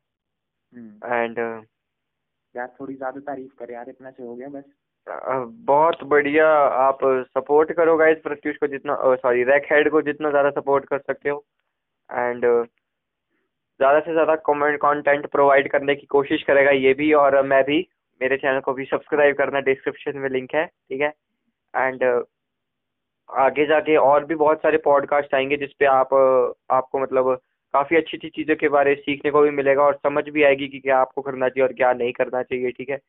हम्म, 0.73 1.14
एंड 1.14 1.39
यार 2.55 2.68
थोड़ी 2.80 2.95
ज़्यादा 2.95 3.19
तारीफ़ 3.22 3.51
कर 3.60 3.72
यार 3.72 3.89
इतना 3.89 4.11
से 4.11 4.23
हो 4.23 4.35
गया 4.35 4.47
बस। 4.49 4.64
बहुत 5.08 6.04
बढ़िया 6.06 6.48
आप 6.80 7.00
सपोर्ट 7.04 7.72
करो 7.78 7.96
गाइस 7.98 8.18
प्रत्युष 8.24 8.56
को 8.58 8.68
जितना 8.68 8.96
सॉरी 9.16 9.44
रैक 9.44 9.66
हेड 9.72 9.90
को 9.92 10.02
जितना 10.02 10.30
ज़्यादा 10.30 10.50
सपोर्ट 10.52 10.86
कर 10.86 11.00
सकते 11.00 11.30
हो। 11.30 11.44
एंड 12.10 12.46
ज़्यादा 13.80 14.00
से 14.00 14.12
ज़्यादा 14.14 14.36
कमेंट 14.46 14.78
कंटेंट 14.82 15.26
प्रोवाइड 15.32 15.72
करने 15.72 15.96
की 15.96 16.06
कोशिश 16.08 16.44
करेगा 16.44 16.72
ये 16.72 16.94
भी 16.94 17.12
और 17.14 17.42
मैं 17.46 17.64
भी। 17.64 17.80
मेरे 18.22 18.38
चैनल 18.38 18.60
को 18.60 18.74
भी 18.74 18.86
सब्सक्राइब 18.86 19.36
करना 19.38 19.60
डिस्क्रिप्शन 19.62 20.18
में 20.18 20.30
लिंक 20.30 20.54
है, 20.56 20.66
ठीक 20.66 21.02
है? 21.02 21.14
एंड 21.74 22.04
आगे 23.30 23.66
जाके 23.66 23.96
और 23.98 24.26
भी 24.26 24.36
बहुत 24.36 24.58
सारे 24.58 24.78
पॉडकास्ट 24.86 25.34
आएँगे 25.36 25.58
जिस 25.58 25.74
पे 25.80 25.86
आप 25.86 26.14
आपको 26.72 27.00
मतलब 27.00 27.34
काफ़ी 27.74 27.98
अच्छी 27.98 28.18
अच्छी 28.18 28.30
चीज़ों 28.30 28.56
के 28.56 28.70
बारे 28.70 28.92
में 28.92 29.02
सीखने 29.02 29.32
को 29.32 29.42
भी 29.42 29.50
मिलेगा 29.52 29.84
और 29.84 29.94
समझ 30.04 30.24
भी 30.30 30.44
आएगी 30.44 30.68
कि 30.68 30.80
क्या 30.80 30.98
आपको 30.98 31.22
करना 31.22 31.50
चाहिए 31.50 31.68
और 31.68 31.74
क्या 31.74 31.94
नहीं 31.94 32.12
करना 32.14 32.42
चाहिए, 32.44 32.72
ठीक 32.72 32.90
है? 32.90 33.00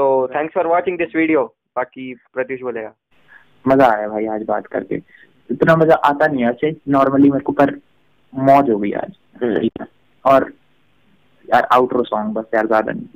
तो 0.00 0.28
thanks 0.28 0.54
for 0.54 0.66
watching 0.66 0.96
this 0.98 1.16
video 1.16 1.42
बाकी 1.76 2.12
प्रत्युष 2.34 2.60
बोलेगा। 2.60 2.92
मज़ा 3.68 3.86
आया 3.86 4.08
भाई 4.08 4.26
आज 4.26 4.42
बात 4.42 4.66
करके। 4.66 4.94
इतना 5.50 5.74
मज़ा 5.76 5.94
आता 5.94 6.26
नहीं 6.26 6.44
ऐसे। 6.44 6.70
नॉर्मली 6.88 7.30
मेरे 7.30 7.44
को 7.44 7.52
पर 7.52 7.74
मौज 8.34 8.70
हो 8.70 8.78
गई 8.78 8.92
आज। 8.92 9.16
हम्म। 9.42 9.86
और 10.24 10.52
यार 11.48 11.68
आउटरो 11.72 12.02
सॉन्ग 12.02 12.34
बस 12.34 12.44
यार 12.54 12.66
ज़्यादा 12.66 12.92
नहीं। 12.92 13.06